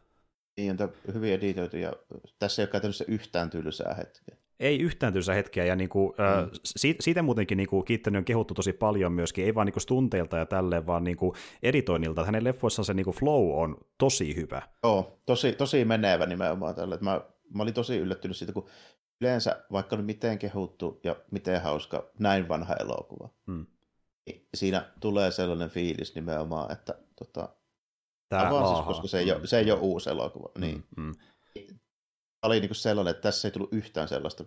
Niin 0.56 0.82
on 0.82 1.14
hyvin 1.14 1.32
editoitu, 1.32 1.76
ja 1.76 1.92
tässä 2.38 2.62
ei 2.62 2.64
ole 2.64 2.70
käytännössä 2.70 3.04
yhtään 3.08 3.50
tylsää 3.50 3.94
hetkeä 3.94 4.39
ei 4.60 4.80
yhtään 4.80 5.12
tylsä 5.12 5.34
hetkeä, 5.34 5.64
ja 5.64 5.76
niinku, 5.76 6.14
mm. 6.18 6.24
äh, 6.24 6.48
siitä, 6.64 7.02
siitä 7.02 7.22
muutenkin 7.22 7.56
niinku, 7.56 7.82
Kiittänyt 7.82 8.18
on 8.18 8.24
kehuttu 8.24 8.54
tosi 8.54 8.72
paljon 8.72 9.12
myöskin, 9.12 9.44
ei 9.44 9.54
vaan 9.54 9.66
niinku 9.66 9.80
stunteilta 9.80 10.36
ja 10.36 10.46
tälleen, 10.46 10.86
vaan 10.86 11.04
niinku 11.04 11.34
editoinnilta. 11.62 12.24
Hänen 12.24 12.44
leffoissaan 12.44 12.86
se 12.86 12.94
niinku 12.94 13.12
flow 13.12 13.62
on 13.62 13.76
tosi 13.98 14.36
hyvä. 14.36 14.62
Joo, 14.82 15.18
tosi, 15.26 15.52
tosi 15.52 15.84
menevä 15.84 16.26
nimenomaan 16.26 16.74
tälle. 16.74 16.98
Mä, 17.00 17.20
mä 17.54 17.62
olin 17.62 17.74
tosi 17.74 17.96
yllättynyt 17.96 18.36
siitä, 18.36 18.52
kun 18.52 18.68
yleensä 19.20 19.64
vaikka 19.72 19.96
on 19.96 20.04
miten 20.04 20.38
kehuttu 20.38 21.00
ja 21.04 21.16
miten 21.30 21.62
hauska 21.62 22.10
näin 22.18 22.48
vanha 22.48 22.74
elokuva, 22.74 23.28
mm. 23.46 23.66
niin 24.26 24.46
siinä 24.54 24.92
tulee 25.00 25.30
sellainen 25.30 25.70
fiilis 25.70 26.14
nimenomaan, 26.14 26.72
että 26.72 26.94
tota, 27.18 27.48
Tämä 28.28 28.50
siis, 28.74 28.86
koska 28.86 29.08
se 29.08 29.18
ei, 29.18 29.32
ole, 29.32 29.46
se 29.46 29.58
ei 29.58 29.70
ole 29.70 29.80
uusi 29.80 30.10
elokuva. 30.10 30.48
Niin. 30.58 30.84
Mm, 30.96 31.04
mm 31.04 31.14
oli 32.42 32.60
niin 32.60 32.74
sellainen, 32.74 33.10
että 33.10 33.22
tässä 33.22 33.48
ei 33.48 33.52
tullut 33.52 33.72
yhtään 33.72 34.08
sellaista 34.08 34.44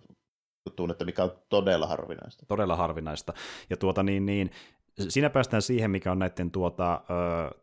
tunnetta, 0.76 1.04
mikä 1.04 1.24
on 1.24 1.32
todella 1.48 1.86
harvinaista. 1.86 2.46
Todella 2.46 2.76
harvinaista. 2.76 3.32
Ja 3.70 3.76
tuota 3.76 4.02
niin, 4.02 4.26
niin 4.26 4.50
siinä 5.08 5.30
päästään 5.30 5.62
siihen, 5.62 5.90
mikä 5.90 6.12
on 6.12 6.18
näiden 6.18 6.50
tuota, 6.50 7.00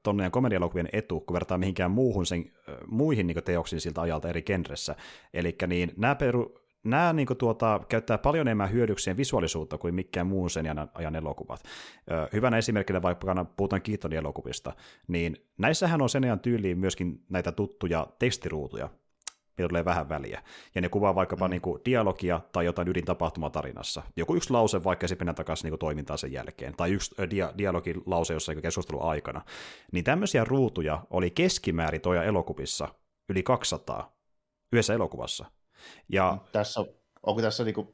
tonne 0.04 0.30
komedialokuvien 0.30 0.90
etu, 0.94 1.20
kun 1.20 1.34
vertaa 1.34 1.58
mihinkään 1.58 1.92
muuhun 1.92 2.26
sen, 2.26 2.52
muihin 2.88 3.28
niin 3.28 3.44
teoksiin 3.44 3.82
siltä 3.82 4.02
ajalta 4.02 4.30
eri 4.30 4.42
genressä. 4.42 4.96
Eli 5.34 5.56
niin, 5.68 5.94
nämä, 5.98 6.16
peru, 6.16 6.60
nämä 6.84 7.14
niin 7.14 7.28
tuota, 7.38 7.80
käyttää 7.90 8.18
paljon 8.18 8.48
enemmän 8.48 8.72
hyödykseen 8.72 9.18
visuaalisuutta 9.18 9.78
kuin 9.78 9.96
mikään 9.96 10.28
muun 10.28 10.50
sen 10.50 10.66
ajan 10.94 11.16
elokuvat. 11.16 11.64
Hyvänä 12.34 12.58
esimerkkinä 12.58 13.02
vaikka 13.02 13.46
puhutaan 13.58 13.82
Keatonin 13.82 14.20
elokuvista, 14.20 14.74
niin 15.08 15.50
näissähän 15.58 16.02
on 16.02 16.10
sen 16.10 16.24
ajan 16.24 16.40
tyyliin 16.40 16.80
myöskin 16.80 17.24
näitä 17.30 17.52
tuttuja 17.52 18.08
tekstiruutuja, 18.20 18.90
mitä 19.58 19.68
tulee 19.68 19.86
vähän 19.86 20.10
väliä. 20.10 20.44
Ja 20.76 20.82
ne 20.82 20.90
kuvaa 20.90 21.16
vaikkapa 21.16 21.48
mm. 21.48 21.52
niin 21.52 21.62
kuin 21.62 21.82
dialogia 21.86 22.42
tai 22.52 22.66
jotain 22.66 22.88
ydintapahtumaa 22.88 23.50
tarinassa. 23.50 24.04
Joku 24.16 24.36
yksi 24.36 24.52
lause 24.52 24.84
vaikka 24.84 25.08
se 25.08 25.16
mennään 25.20 25.36
takaisin 25.36 25.70
niin 25.70 25.80
toimintaan 25.80 26.18
sen 26.18 26.32
jälkeen, 26.32 26.74
tai 26.78 26.92
yksi 26.92 27.16
dia- 27.22 27.58
dialogin 27.58 28.02
lause 28.06 28.34
jossain 28.34 28.62
keskustelun 28.62 29.04
aikana. 29.04 29.42
Niin 29.92 30.04
tämmöisiä 30.04 30.44
ruutuja 30.44 31.02
oli 31.10 31.32
keskimäärin 31.32 32.02
toja 32.02 32.24
elokuvissa 32.24 32.88
yli 33.30 33.44
200 33.44 34.16
yhdessä 34.74 34.94
elokuvassa. 34.94 35.46
Ja, 36.10 36.32
mm, 36.32 36.40
tässä 36.52 36.82
on, 36.82 36.88
onko 37.24 37.42
tässä 37.42 37.64
niin 37.64 37.76
kuin 37.76 37.88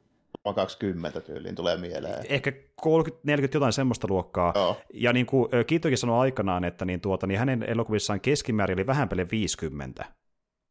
20 0.54 1.20
tyyliin 1.20 1.54
tulee 1.54 1.76
mieleen. 1.76 2.24
Ehkä 2.28 2.52
30-40 2.80 3.54
jotain 3.54 3.72
semmoista 3.72 4.06
luokkaa. 4.10 4.52
Joo. 4.54 4.76
Ja 4.94 5.12
niin 5.12 5.26
kuin 5.26 5.48
Kiitokin 5.66 5.98
sanoi 5.98 6.20
aikanaan, 6.20 6.64
että 6.64 6.84
niin 6.84 7.00
tuota, 7.00 7.26
niin 7.26 7.38
hänen 7.38 7.62
elokuvissaan 7.62 8.20
keskimäärin 8.20 8.78
oli 8.78 8.86
vähän 8.86 9.08
50. 9.30 10.04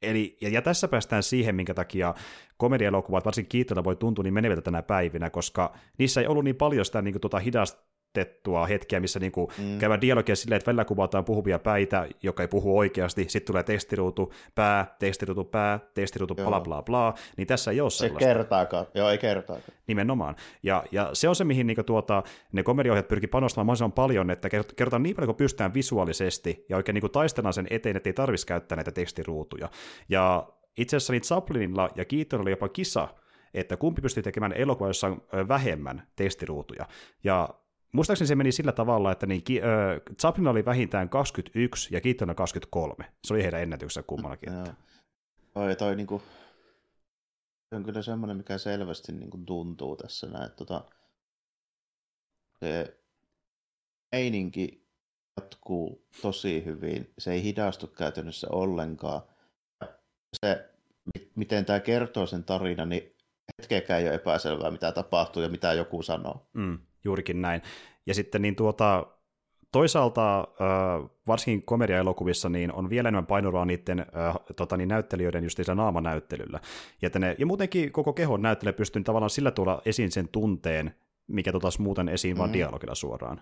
Eli, 0.02 0.38
ja, 0.42 0.50
ja 0.50 0.62
tässä 0.62 0.88
päästään 0.88 1.24
siihen, 1.24 1.56
minkä 1.56 1.74
takia 1.74 2.14
komediaelokuvat, 2.58 3.26
varsinkin 3.26 3.50
kiittona 3.50 3.84
voi 3.84 3.96
tuntua 3.96 4.24
niin 4.24 4.34
meneviltä 4.34 4.62
tänä 4.62 4.82
päivinä, 4.82 5.30
koska 5.30 5.74
niissä 5.98 6.22
ei 6.22 6.28
ollut 6.28 6.44
niin 6.44 6.56
paljon 6.56 6.86
sitä 6.86 7.02
niin 7.02 7.14
kuin, 7.14 7.22
tuota, 7.22 7.40
hidasta 7.40 7.88
kirjoitettua 8.18 8.66
hetkiä, 8.66 9.00
missä 9.00 9.20
niinku 9.20 9.52
mm. 9.58 9.80
käydään 9.80 10.02
dialogia 10.02 10.36
silleen, 10.36 10.58
että 10.58 10.68
välillä 10.68 10.86
kuvataan 10.86 11.26
puhuvia 11.26 11.60
päitä, 11.60 12.08
joka 12.24 12.44
ei 12.44 12.48
puhu 12.48 12.78
oikeasti, 12.78 13.26
sitten 13.28 13.48
tulee 13.48 13.64
tekstiruutu, 13.64 14.34
pää, 14.56 14.96
tekstiruutu, 15.00 15.44
pää, 15.44 15.80
tekstiruutu, 15.94 16.36
Joo. 16.38 16.48
bla 16.48 16.62
bla 16.62 16.82
bla, 16.82 17.14
niin 17.38 17.48
tässä 17.48 17.72
ei 17.72 17.82
ole 17.82 17.90
se 17.90 17.98
sellaista. 17.98 18.28
kertaakaan, 18.28 18.86
Joo, 18.94 19.10
ei 19.10 19.18
kertaakaan. 19.18 19.78
Nimenomaan. 19.88 20.36
Ja, 20.64 20.84
ja 20.92 21.10
se 21.14 21.30
on 21.30 21.36
se, 21.36 21.44
mihin 21.44 21.68
niinku 21.68 21.84
tuota, 21.84 22.24
ne 22.52 22.64
komediohjat 22.64 23.08
pyrkii 23.08 23.28
panostamaan 23.28 23.66
mahdollisimman 23.66 23.92
paljon, 23.92 24.32
että 24.32 24.50
kerrotaan 24.50 25.04
niin 25.04 25.16
paljon 25.16 25.28
kuin 25.28 25.38
pystytään 25.38 25.74
visuaalisesti, 25.74 26.66
ja 26.70 26.78
oikein 26.78 26.94
niinku 26.94 27.10
taistellaan 27.10 27.54
sen 27.54 27.68
eteen, 27.70 27.98
että 27.98 28.10
ei 28.10 28.14
tarvitsisi 28.14 28.48
käyttää 28.48 28.76
näitä 28.76 28.92
tekstiruutuja. 28.92 29.70
Ja 30.10 30.48
itse 30.78 30.98
asiassa 30.98 31.14
niin 31.14 31.22
Chaplinilla 31.22 31.90
ja 31.96 32.06
Keaton 32.06 32.42
oli 32.42 32.50
jopa 32.50 32.70
kisa, 32.70 33.08
että 33.54 33.78
kumpi 33.78 34.02
pystyy 34.02 34.24
tekemään 34.24 34.54
elokuva, 34.54 34.90
jossa 34.90 35.08
on 35.08 35.22
vähemmän 35.48 36.08
tekstiruutuja. 36.16 36.86
Ja 37.24 37.50
Muistaakseni 37.92 38.28
se 38.28 38.36
meni 38.36 38.52
sillä 38.52 38.72
tavalla, 38.72 39.12
että 39.12 39.26
niin, 39.26 39.42
äh, 39.50 40.16
Chaplin 40.20 40.48
oli 40.48 40.66
vähintään 40.66 41.10
21 41.10 41.96
ja 41.96 42.02
Keaton 42.02 42.36
23. 42.36 42.96
Se 43.28 43.34
oli 43.34 43.44
heidän 43.44 43.62
ennätyksensä 43.62 44.08
kummallakin. 44.08 44.54
Joo. 44.54 44.68
Toi, 45.54 45.76
toi 45.76 45.96
niinku, 45.96 46.22
on 47.72 47.84
kyllä 47.84 48.02
semmoinen, 48.02 48.38
mikä 48.38 48.58
selvästi 48.58 49.12
niinku 49.12 49.38
tuntuu 49.38 49.96
tässä 49.96 50.28
näin, 50.28 50.46
että 50.46 50.56
tota, 50.56 50.86
se 52.60 53.00
meininki 54.12 54.88
jatkuu 55.38 56.08
tosi 56.22 56.66
hyvin. 56.66 57.14
Se 57.18 57.32
ei 57.32 57.44
hidastu 57.44 57.88
käytännössä 57.88 58.48
ollenkaan. 58.52 59.22
Se, 60.44 60.70
miten 61.36 61.66
tämä 61.66 61.80
kertoo 61.80 62.26
sen 62.26 62.44
tarina, 62.44 62.86
niin 62.86 63.16
hetkeäkään 63.62 64.02
ei 64.02 64.08
ole 64.08 64.16
epäselvää, 64.16 64.72
mitä 64.72 64.92
tapahtuu 64.92 65.44
ja 65.44 65.50
mitä 65.50 65.74
joku 65.74 66.04
sanoo. 66.04 66.50
Mm 66.54 66.80
juurikin 67.08 67.42
näin. 67.42 67.62
Ja 68.06 68.14
sitten 68.14 68.42
niin 68.42 68.56
tuota, 68.56 69.08
toisaalta 69.72 70.48
varsinkin 71.28 71.66
komediaelokuvissa 71.66 72.50
niin 72.50 72.74
on 72.74 72.90
vielä 72.90 73.10
enemmän 73.10 73.26
painoraa 73.26 73.66
niiden 73.66 74.06
tota, 74.56 74.78
niin 74.78 74.90
näyttelijöiden 74.90 75.44
just 75.44 75.58
sillä 75.58 75.76
naamanäyttelyllä. 75.76 76.60
Ja, 77.02 77.10
ne, 77.20 77.36
ja 77.40 77.46
muutenkin 77.46 77.92
koko 77.92 78.14
kehon 78.14 78.42
näyttelijä 78.42 78.74
pystyy 78.74 79.04
tavallaan 79.04 79.30
sillä 79.30 79.52
tuolla 79.52 79.82
esiin 79.86 80.12
sen 80.12 80.28
tunteen, 80.28 80.96
mikä 81.28 81.52
tuotaisi 81.52 81.82
muuten 81.82 82.10
esiin 82.10 82.34
mm-hmm. 82.34 82.40
vaan 82.40 82.54
dialogilla 82.54 82.96
suoraan. 82.96 83.42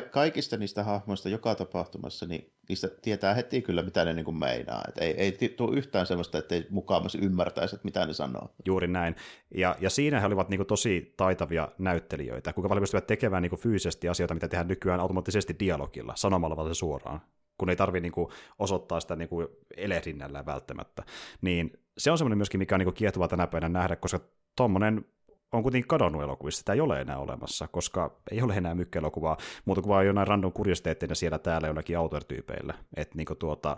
Kaikista 0.00 0.56
niistä 0.56 0.84
hahmoista 0.84 1.28
joka 1.28 1.54
tapahtumassa, 1.54 2.26
niin 2.26 2.52
niistä 2.68 2.88
tietää 3.02 3.34
heti 3.34 3.62
kyllä, 3.62 3.82
mitä 3.82 4.04
ne 4.04 4.12
niin 4.12 4.24
kuin 4.24 4.36
meinaa. 4.36 4.82
Et 4.88 4.98
ei, 4.98 5.14
ei 5.16 5.48
tule 5.56 5.76
yhtään 5.76 6.06
sellaista, 6.06 6.38
että 6.38 6.54
ei 6.54 6.66
mukaamassa 6.70 7.18
ymmärtäisi, 7.22 7.74
että 7.74 7.84
mitä 7.84 8.06
ne 8.06 8.12
sanoo. 8.12 8.54
Juuri 8.66 8.86
näin. 8.86 9.16
Ja, 9.54 9.76
ja 9.80 9.90
siinä 9.90 10.20
he 10.20 10.26
olivat 10.26 10.48
niin 10.48 10.58
kuin 10.58 10.66
tosi 10.66 11.14
taitavia 11.16 11.68
näyttelijöitä. 11.78 12.52
Kuinka 12.52 12.68
paljon 12.68 12.82
pystyvät 12.82 13.06
tekemään 13.06 13.42
niin 13.42 13.50
kuin 13.50 13.60
fyysisesti 13.60 14.08
asioita, 14.08 14.34
mitä 14.34 14.48
tehdään 14.48 14.68
nykyään 14.68 15.00
automaattisesti 15.00 15.56
dialogilla, 15.58 16.12
sanomalla 16.16 16.56
vaan 16.56 16.74
se 16.74 16.78
suoraan 16.78 17.20
kun 17.58 17.70
ei 17.70 17.76
tarvitse 17.76 18.08
niin 18.08 18.28
osoittaa 18.58 19.00
sitä 19.00 19.16
niin 19.16 19.28
kuin 19.28 19.48
elehdinnällä 19.76 20.46
välttämättä. 20.46 21.02
Niin 21.40 21.72
se 21.98 22.10
on 22.10 22.18
semmoinen 22.18 22.38
myöskin, 22.38 22.58
mikä 22.58 22.74
on 22.74 22.78
niin 22.78 22.94
kiehtova 22.94 23.28
tänä 23.28 23.46
päivänä 23.46 23.78
nähdä, 23.78 23.96
koska 23.96 24.20
tuommoinen 24.56 25.04
on 25.52 25.62
kuitenkin 25.62 25.88
kadonnut 25.88 26.22
elokuvissa, 26.22 26.58
sitä 26.58 26.72
ei 26.72 26.80
ole 26.80 27.00
enää 27.00 27.18
olemassa, 27.18 27.68
koska 27.68 28.16
ei 28.30 28.42
ole 28.42 28.54
enää 28.54 28.74
mykkäelokuvaa, 28.74 29.36
muuta 29.64 29.82
kuin 29.82 29.90
vaan 29.90 30.06
jonain 30.06 30.28
random 30.28 30.52
kuriositeettina 30.52 31.14
siellä 31.14 31.38
täällä 31.38 31.68
jollakin 31.68 31.98
autortyypeillä. 31.98 32.74
Että 32.96 33.16
niin 33.16 33.26
tuota, 33.38 33.76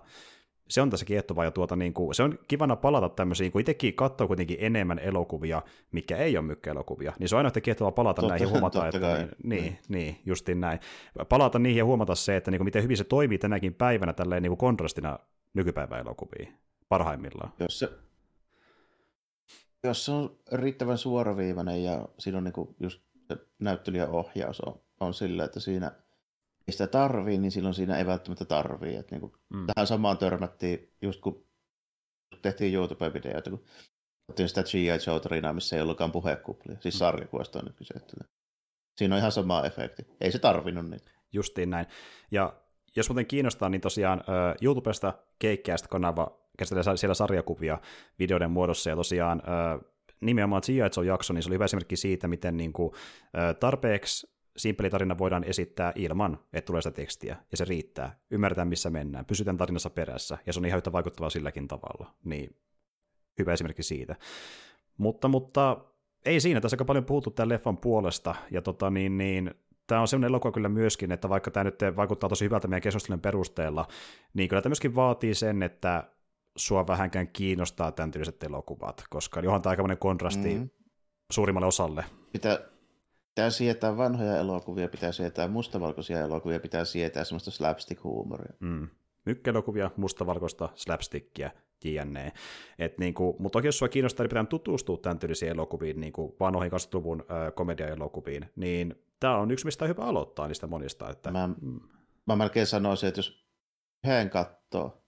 se 0.68 0.81
on 0.81 0.91
tässä 0.91 1.07
kiehtovaa 1.07 1.45
ja 1.45 1.51
tuota, 1.51 1.77
niin 1.77 1.95
kuin, 1.95 2.14
se 2.14 2.22
on 2.22 2.39
kivana 2.49 2.77
palata 2.77 3.09
tämmöisiin, 3.09 3.53
kun 3.53 3.61
itsekin 3.61 3.95
katsoo 3.95 4.27
kuitenkin 4.27 4.57
enemmän 4.61 4.99
elokuvia, 4.99 5.62
mikä 5.93 6.16
ei 6.16 6.37
ole 6.37 6.47
mykkäelokuvia, 6.47 7.12
niin 7.18 7.29
se 7.29 7.35
on 7.35 7.39
aina 7.39 7.47
yhtä 7.47 7.61
kiehtovaa 7.61 7.93
palata 7.93 8.20
totta, 8.20 8.33
näihin 8.33 8.47
ja 8.47 8.51
huomata, 8.51 8.87
että 8.89 8.99
niin, 8.99 9.29
niin, 9.45 9.62
niin, 9.62 9.79
niin, 9.89 10.20
justiin 10.27 10.61
näin. 10.61 10.81
Palata 11.29 11.59
niihin 11.59 11.79
ja 11.79 11.85
huomata 11.85 12.14
se, 12.14 12.37
että 12.37 12.51
niin 12.51 12.59
kuin, 12.59 12.66
miten 12.66 12.83
hyvin 12.83 12.97
se 12.97 13.05
toimii 13.05 13.39
tänäkin 13.39 13.75
päivänä 13.75 14.12
tälleen 14.12 14.43
niin 14.43 14.51
kuin 14.51 14.59
kontrastina 14.59 15.18
nykypäivän 15.55 16.01
elokuviin 16.01 16.55
parhaimmillaan. 16.89 17.53
Jos 17.61 17.79
se, 17.79 17.89
jos 19.89 20.05
se 20.05 20.12
on 20.12 20.39
riittävän 20.53 20.99
suoraviivainen 20.99 21.85
ja 21.85 22.09
siinä 22.18 22.39
on 22.39 22.45
niin 22.45 22.53
kuin 22.53 22.76
just 22.80 23.03
se 23.28 23.37
näyttelijän 23.59 24.11
ohjaus 24.11 24.61
on, 24.61 24.80
on 25.01 25.14
sillä, 25.14 25.45
että 25.45 25.61
siinä 25.61 25.93
ei 26.68 26.72
sitä 26.72 26.87
tarvii, 26.87 27.39
niin 27.39 27.53
silloin 27.53 27.74
siinä 27.74 27.99
ei 27.99 28.07
välttämättä 28.07 28.45
tarvii. 28.45 28.97
Että 28.97 29.14
niin 29.14 29.20
kuin 29.20 29.32
mm. 29.55 29.66
Tähän 29.74 29.87
samaan 29.87 30.18
törmättiin 30.18 30.93
just 31.03 31.20
kun 31.20 31.47
tehtiin 32.43 32.74
YouTube-videoita, 32.74 33.51
kun 33.51 33.64
otettiin 34.28 34.49
sitä 34.49 34.62
G.I. 34.62 34.87
Joe 34.87 35.53
missä 35.53 35.76
ei 35.76 35.82
ollutkaan 35.82 36.12
puhekuplia, 36.12 36.76
siis 36.80 36.95
mm. 36.95 36.99
sarjakuvasta 36.99 37.59
on 37.59 37.64
nyt 37.64 37.76
kyse. 37.76 37.95
Siinä 38.99 39.14
on 39.14 39.18
ihan 39.18 39.32
sama 39.32 39.64
efekti. 39.64 40.07
Ei 40.20 40.32
se 40.32 40.39
tarvinnut 40.39 40.91
niitä. 40.91 41.11
Justiin 41.32 41.70
näin. 41.70 41.87
Ja 42.30 42.57
jos 42.97 43.09
muuten 43.09 43.26
kiinnostaa, 43.26 43.68
niin 43.68 43.80
tosiaan 43.80 44.20
uh, 44.20 44.62
YouTubesta 44.62 45.12
Keikkäistä-kanava 45.39 46.43
käsitellään 46.59 46.99
siellä 46.99 47.15
sarjakuvia 47.15 47.79
videoiden 48.19 48.51
muodossa, 48.51 48.91
ja 48.91 48.97
tosiaan 48.97 49.43
nimenomaan 50.21 50.63
G.I. 50.67 51.07
jakso, 51.07 51.33
niin 51.33 51.43
se 51.43 51.49
oli 51.49 51.55
hyvä 51.55 51.65
esimerkki 51.65 51.97
siitä, 51.97 52.29
miten 52.29 52.57
niin 52.57 52.73
kuin, 52.73 52.93
tarpeeksi 53.61 54.35
simppeli 54.57 54.91
tarina 54.91 55.19
voidaan 55.19 55.45
esittää 55.45 55.93
ilman, 55.95 56.39
että 56.53 56.67
tulee 56.67 56.83
sitä 56.83 56.95
tekstiä, 56.95 57.37
ja 57.51 57.57
se 57.57 57.65
riittää. 57.65 58.19
Ymmärretään, 58.31 58.69
missä 58.69 58.91
mennään, 58.91 59.25
pysytään 59.25 59.57
tarinassa 59.57 59.91
perässä, 59.91 60.39
ja 60.47 60.53
se 60.53 60.61
on 60.61 60.65
ihan 60.65 60.77
yhtä 60.77 60.93
vaikuttavaa 60.93 61.31
silläkin 61.31 61.69
tavalla. 61.69 62.15
Niin 62.25 62.57
hyvä 63.39 63.53
esimerkki 63.53 63.83
siitä. 63.83 64.17
Mutta, 64.99 65.29
mutta 65.29 65.85
ei 66.25 66.41
siinä, 66.41 66.61
tässä 66.61 66.75
aika 66.75 66.85
paljon 66.85 67.05
puhuttu 67.05 67.31
tämän 67.31 67.49
leffan 67.49 67.77
puolesta, 67.77 68.35
ja 68.51 68.63
tota, 68.63 68.91
niin, 68.91 69.19
niin, 69.19 69.55
tämä 69.87 70.01
on 70.01 70.09
sellainen 70.09 70.29
elokuva 70.29 70.53
kyllä 70.53 70.69
myöskin, 70.69 71.13
että 71.13 71.29
vaikka 71.29 71.51
tämä 71.51 71.65
nyt 71.65 71.79
vaikuttaa 71.97 72.29
tosi 72.29 72.45
hyvältä 72.45 72.69
meidän 72.69 72.83
keskustelun 72.83 73.21
perusteella, 73.21 73.87
niin 74.35 74.49
kyllä 74.49 74.63
tämä 74.63 74.71
myöskin 74.71 74.95
vaatii 74.95 75.35
sen, 75.35 75.63
että 75.63 76.05
sua 76.57 76.87
vähänkään 76.87 77.29
kiinnostaa 77.29 77.93
tämän 77.93 78.11
tyyliset 78.11 78.43
elokuvat, 78.43 79.05
koska 79.11 79.41
johan 79.41 79.63
tämä 79.63 79.71
aika 79.71 79.97
kontrasti 79.97 80.55
mm. 80.55 80.71
suurimmalle 81.31 81.67
osalle. 81.67 82.05
Pitää, 82.33 82.59
pitää 83.29 83.51
sietää 83.51 83.97
vanhoja 83.97 84.37
elokuvia, 84.37 84.89
pitää 84.89 85.13
sietää 85.13 85.49
mustavalkoisia 85.49 86.21
elokuvia, 86.21 86.61
pitää 86.61 86.85
sietää 86.85 87.25
semmoista 87.25 87.51
slapstick-huumoria. 87.51 88.55
Mm. 88.61 88.89
Mykkelokuvia, 89.25 89.91
mustavalkoista 89.97 90.69
slapstickia, 90.75 91.51
jne. 91.85 92.33
Et 92.79 92.99
niinku, 92.99 93.37
mutta 93.39 93.57
toki 93.57 93.69
jos 93.69 93.79
sua 93.79 93.89
kiinnostaa, 93.89 94.25
niin 94.25 94.29
pitää 94.29 94.45
tutustua 94.45 94.97
tämän 94.97 95.19
tyylisiin 95.19 95.51
elokuviin, 95.51 96.01
niinku 96.01 96.37
vanhoihin 96.41 96.73
20-luvun 96.73 97.21
äh, 97.21 97.55
komediaelokuviin, 97.55 98.51
niin 98.57 98.95
tämä 99.21 99.37
on 99.37 99.51
yksi, 99.51 99.65
mistä 99.65 99.85
on 99.85 99.89
hyvä 99.89 100.05
aloittaa 100.05 100.49
niistä 100.49 100.67
monista. 100.67 101.11
Että... 101.11 101.31
Mä, 101.31 101.47
mm. 101.47 101.81
mä 102.27 102.37
melkein 102.37 102.67
sanoisin, 102.67 103.09
että 103.09 103.19
jos 103.19 103.47
yhden 104.07 104.31
katsoo, 104.31 105.04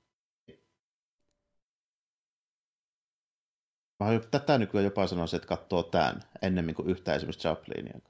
Mä 4.00 4.06
tätä 4.30 4.58
nykyään 4.58 4.84
jopa 4.84 5.06
sanoisin, 5.06 5.36
että 5.36 5.48
katsoo 5.48 5.82
tämän 5.82 6.22
ennemmin 6.42 6.74
kuin 6.74 6.90
yhtä 6.90 7.14
esimerkiksi 7.14 7.48
Chaplinia. 7.48 8.00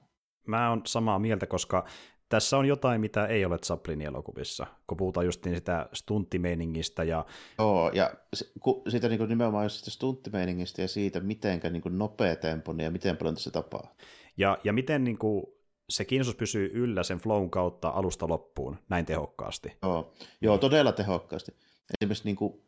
Mä 0.47 0.71
oon 0.71 0.83
samaa 0.87 1.19
mieltä, 1.19 1.47
koska 1.47 1.87
tässä 2.29 2.57
on 2.57 2.67
jotain, 2.67 3.01
mitä 3.01 3.27
ei 3.27 3.45
ole 3.45 3.59
Chaplinin 3.59 4.07
elokuvissa, 4.07 4.67
kun 4.87 4.97
puhutaan 4.97 5.27
just 5.27 5.45
niin 5.45 5.57
sitä 5.57 5.89
stunttimeiningistä. 5.93 7.05
Ja... 7.05 7.27
Joo, 7.59 7.91
ja 7.95 8.15
ku, 8.61 8.83
siitä 8.89 9.09
niin 9.09 9.29
nimenomaan 9.29 9.71
sitä 9.71 9.91
stunttimeiningistä 9.91 10.83
ja 10.83 10.89
siitä, 10.89 11.21
miten 11.21 11.61
niin 11.71 11.99
nopea 11.99 12.37
tempo 12.37 12.75
ja 12.83 12.91
miten 12.91 13.17
paljon 13.17 13.37
se 13.37 13.51
tapaa. 13.51 13.95
Ja, 14.37 14.59
ja 14.65 14.73
miten 14.73 15.05
niin 15.05 15.19
kuin, 15.19 15.47
se 15.91 16.05
kiinnostus 16.05 16.37
pysyy 16.37 16.71
yllä 16.75 17.03
sen 17.03 17.19
flown 17.19 17.51
kautta 17.51 17.89
alusta 17.89 18.29
loppuun 18.29 18.77
näin 18.89 19.07
tehokkaasti. 19.07 19.73
Joo, 19.83 20.15
Joo 20.41 20.59
todella 20.59 20.93
tehokkaasti. 20.93 21.53
Esimerkiksi 22.01 22.25
niin 22.25 22.37
kuin, 22.37 22.63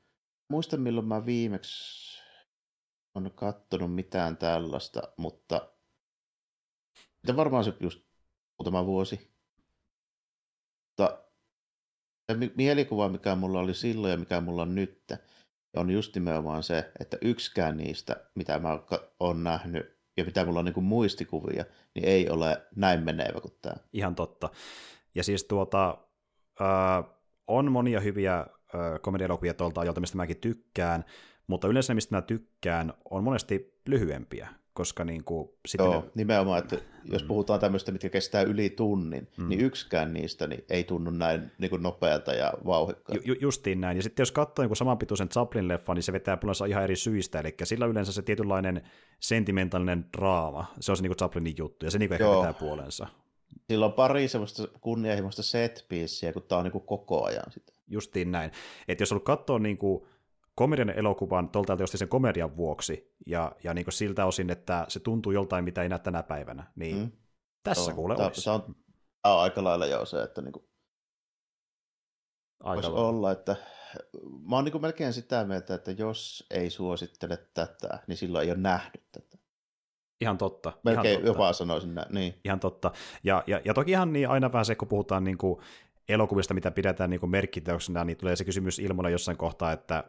muistan 0.49 0.81
milloin 0.81 1.07
mä 1.07 1.27
viimeksi 1.27 2.08
on 3.27 3.33
kattonut 3.35 3.95
mitään 3.95 4.37
tällaista, 4.37 5.03
mutta 5.17 5.69
mitä 7.23 7.37
varmaan 7.37 7.65
se 7.65 7.75
just 7.81 8.01
muutama 8.59 8.87
vuosi. 8.87 9.35
Mutta 10.89 11.25
mielikuva, 12.55 13.09
mikä 13.09 13.35
mulla 13.35 13.61
oli 13.61 13.75
silloin 13.75 14.11
ja 14.11 14.17
mikä 14.17 14.41
mulla 14.41 14.63
on 14.63 14.75
nyt, 14.75 15.13
on 15.77 15.91
just 15.91 16.15
nimenomaan 16.15 16.63
se, 16.63 16.93
että 17.01 17.19
yksikään 17.23 17.77
niistä, 17.77 18.17
mitä 18.35 18.59
mä 18.59 18.83
oon 19.21 19.45
nähnyt 19.45 19.99
ja 20.17 20.25
mitä 20.25 20.45
mulla 20.45 20.59
on 20.59 20.65
niin 20.65 20.85
muistikuvia, 20.85 21.65
niin 21.95 22.05
ei 22.05 22.31
ole 22.31 22.67
näin 22.77 23.05
menevä 23.05 23.41
kuin 23.41 23.55
tämä. 23.63 23.77
Ihan 23.93 24.15
totta. 24.15 24.51
Ja 25.15 25.25
siis 25.25 25.45
tuota, 25.45 25.99
äh, 26.61 27.05
on 27.47 27.73
monia 27.73 28.01
hyviä 28.01 28.39
äh, 28.39 28.47
komedialokuvia 29.03 29.55
tuolta 29.55 29.81
ajalta, 29.81 30.01
mistä 30.01 30.17
mäkin 30.17 30.37
tykkään, 30.37 31.05
mutta 31.49 31.69
yleensä 31.69 31.95
mistä 31.95 32.17
mä 32.17 32.23
tykkään, 32.23 32.93
on 33.11 33.25
monesti 33.25 33.79
lyhyempiä, 33.87 34.49
koska 34.73 35.05
niin 35.05 35.25
kuin, 35.25 35.49
sitten 35.69 35.85
Joo, 35.85 36.01
ne... 36.01 36.11
nimenomaan, 36.15 36.59
että 36.59 36.77
jos 37.05 37.23
mm. 37.23 37.29
puhutaan 37.29 37.61
tämmöistä, 37.61 37.93
mitkä 37.93 38.09
kestää 38.09 38.43
yli 38.43 38.71
tunnin, 38.71 39.29
mm. 39.37 39.49
niin 39.49 39.61
yksikään 39.61 40.13
niistä 40.13 40.47
niin 40.47 40.65
ei 40.69 40.85
tunnu 40.85 41.11
näin 41.11 41.53
niin 41.59 41.71
kuin 41.71 41.83
nopealta 41.83 42.33
ja 42.33 42.53
vauhikkaan. 42.67 43.19
Ju, 43.25 43.35
justiin 43.41 43.81
näin, 43.81 43.97
ja 43.97 44.03
sitten 44.03 44.23
jos 44.23 44.33
katsoo 44.33 44.65
niin 44.65 44.77
samanpituisen 44.77 45.29
Chaplin-leffan, 45.29 45.95
niin 45.95 46.03
se 46.03 46.13
vetää 46.13 46.37
puolensa 46.37 46.65
ihan 46.65 46.85
eri 46.85 46.97
syistä, 46.97 47.41
eli 47.41 47.55
sillä 47.65 47.87
yleensä 47.87 48.13
se 48.13 48.23
tietynlainen 48.23 48.83
sentimentaalinen 49.21 50.07
draama, 50.17 50.73
se 50.81 50.93
on 50.93 50.97
se 50.97 51.03
niin 51.03 51.11
kuin 51.11 51.19
Chaplinin 51.19 51.55
juttu, 51.59 51.87
ja 51.87 51.91
se 51.91 51.99
niin 51.99 52.09
kuin 52.09 52.23
ehkä 52.23 52.37
vetää 52.37 52.53
puolensa. 52.53 53.07
Sillä 53.71 53.87
on 53.87 53.93
pari 53.93 54.29
semmoista 54.29 54.69
kunnianhimoista 54.81 55.43
set 55.43 55.87
kun 56.33 56.43
tämä 56.43 56.59
on 56.59 56.65
niin 56.65 56.73
kuin 56.73 56.87
koko 56.87 57.25
ajan 57.25 57.45
sitä. 57.51 57.73
Justiin 57.89 58.33
näin, 58.33 58.51
että 58.89 59.03
jos 59.03 59.13
on 59.13 59.21
katsoo 59.21 59.59
niin 59.59 59.79
kuin 59.79 60.05
komedian 60.59 60.91
elokuvan 60.91 61.49
tuolta 61.49 61.87
sen 61.87 62.09
komedian 62.09 62.57
vuoksi, 62.57 63.15
ja, 63.27 63.53
ja 63.65 63.75
niin 63.75 63.93
siltä 63.93 64.27
osin, 64.27 64.51
että 64.51 64.85
se 64.89 65.01
tuntuu 65.01 65.33
joltain, 65.33 65.65
mitä 65.65 65.83
ei 65.83 65.89
näe 65.89 65.99
tänä 65.99 66.23
päivänä, 66.23 66.73
niin 66.77 66.97
mm. 66.97 67.13
tässä 67.63 67.93
kuule 67.93 68.17
tämä, 68.17 68.27
olisi. 68.27 68.45
Tämä 68.45 68.55
on, 68.55 68.75
tämä 69.23 69.35
on 69.35 69.41
aika 69.41 69.65
lailla 69.65 69.87
jo 69.87 70.05
se, 70.05 70.23
että 70.23 70.43
niin 70.43 70.53
kuin 70.53 70.65
aika 72.61 72.83
voisi 72.83 72.91
olla, 72.91 73.33
että 73.33 73.57
mä 74.49 74.57
oon 74.57 74.65
niin 74.65 74.81
melkein 74.81 75.13
sitä 75.13 75.45
mieltä, 75.45 75.75
että 75.75 75.91
jos 75.91 76.47
ei 76.51 76.71
suosittele 76.71 77.37
tätä, 77.55 77.99
niin 78.07 78.17
silloin 78.17 78.45
ei 78.45 78.53
ole 78.53 78.61
nähnyt 78.61 79.03
tätä. 79.13 79.39
Ihan 80.21 80.39
totta. 80.39 80.73
Melkein 80.85 81.07
ihan 81.07 81.25
totta. 81.25 81.43
jopa 81.43 81.53
sanoisin 81.53 81.95
näin. 81.95 82.15
Niin. 82.15 82.41
Ihan 82.45 82.61
totta. 82.61 82.91
Ja, 83.25 83.45
ja, 83.47 83.61
ja 83.65 83.75
toki 83.75 83.91
ihan 83.91 84.13
niin 84.13 84.29
aina 84.29 84.53
vähän 84.53 84.65
se, 84.65 84.75
kun 84.75 84.89
puhutaan 84.89 85.25
niin 85.25 85.39
kuin 85.39 85.61
elokuvista, 86.09 86.55
mitä 86.55 86.71
pidetään 86.71 87.11
niin 87.11 87.31
merkkiteoksena, 87.31 88.05
niin 88.05 88.17
tulee 88.17 88.37
se 88.37 88.45
kysymys 88.45 88.79
ilmoilla 88.79 89.11
jossain 89.11 89.37
kohtaa, 89.37 89.73
että 89.73 90.05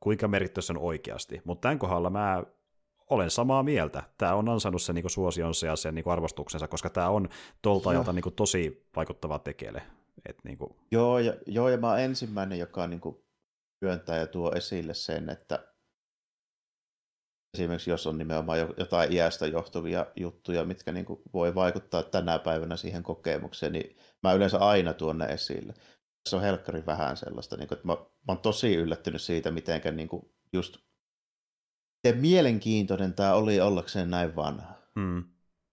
kuinka 0.00 0.28
merkittävä 0.28 0.64
on 0.70 0.78
oikeasti. 0.78 1.40
Mutta 1.44 1.62
tämän 1.62 1.78
kohdalla 1.78 2.10
mä 2.10 2.42
olen 3.10 3.30
samaa 3.30 3.62
mieltä. 3.62 4.02
Tämä 4.18 4.34
on 4.34 4.48
ansainnut 4.48 4.82
sen 4.82 4.94
niin 4.94 5.10
suosionsa 5.10 5.66
ja 5.66 5.76
sen 5.76 5.94
niin 5.94 6.08
arvostuksensa, 6.08 6.68
koska 6.68 6.90
tämä 6.90 7.08
on 7.08 7.28
tuolta 7.62 7.90
ajalta 7.90 8.12
niin 8.12 8.34
tosi 8.36 8.86
vaikuttava 8.96 9.38
tekele. 9.38 9.82
Et 10.28 10.36
niin 10.44 10.58
kuin... 10.58 10.76
joo, 10.90 11.18
ja, 11.18 11.34
joo, 11.46 11.68
ja 11.68 11.78
mä 11.78 11.90
oon 11.90 12.00
ensimmäinen, 12.00 12.58
joka 12.58 12.86
niin 12.86 13.00
kuin 13.00 13.16
työntää 13.80 14.18
ja 14.18 14.26
tuo 14.26 14.52
esille 14.52 14.94
sen, 14.94 15.30
että 15.30 15.66
esimerkiksi 17.54 17.90
jos 17.90 18.06
on 18.06 18.18
nimenomaan 18.18 18.58
jotain 18.76 19.12
iästä 19.12 19.46
johtuvia 19.46 20.06
juttuja, 20.16 20.64
mitkä 20.64 20.92
niin 20.92 21.06
kuin 21.06 21.22
voi 21.32 21.54
vaikuttaa 21.54 22.02
tänä 22.02 22.38
päivänä 22.38 22.76
siihen 22.76 23.02
kokemukseen, 23.02 23.72
niin 23.72 23.96
mä 24.22 24.32
yleensä 24.32 24.58
aina 24.58 24.94
tuon 24.94 25.18
ne 25.18 25.24
esille 25.24 25.74
se 26.26 26.36
on 26.36 26.42
helkkari 26.42 26.86
vähän 26.86 27.16
sellaista, 27.16 27.56
niin 27.56 27.68
kuin, 27.68 27.76
että 27.76 27.86
mä, 27.86 27.92
mä 27.94 28.28
oon 28.28 28.38
tosi 28.38 28.74
yllättynyt 28.74 29.22
siitä, 29.22 29.50
miten 29.50 29.82
niin 29.96 30.08
kuin, 30.08 30.30
just 30.52 30.76
miten 32.04 32.20
mielenkiintoinen 32.20 33.14
tämä 33.14 33.34
oli 33.34 33.60
ollakseen 33.60 34.10
näin 34.10 34.36
vanha. 34.36 34.76
Hmm. 35.00 35.24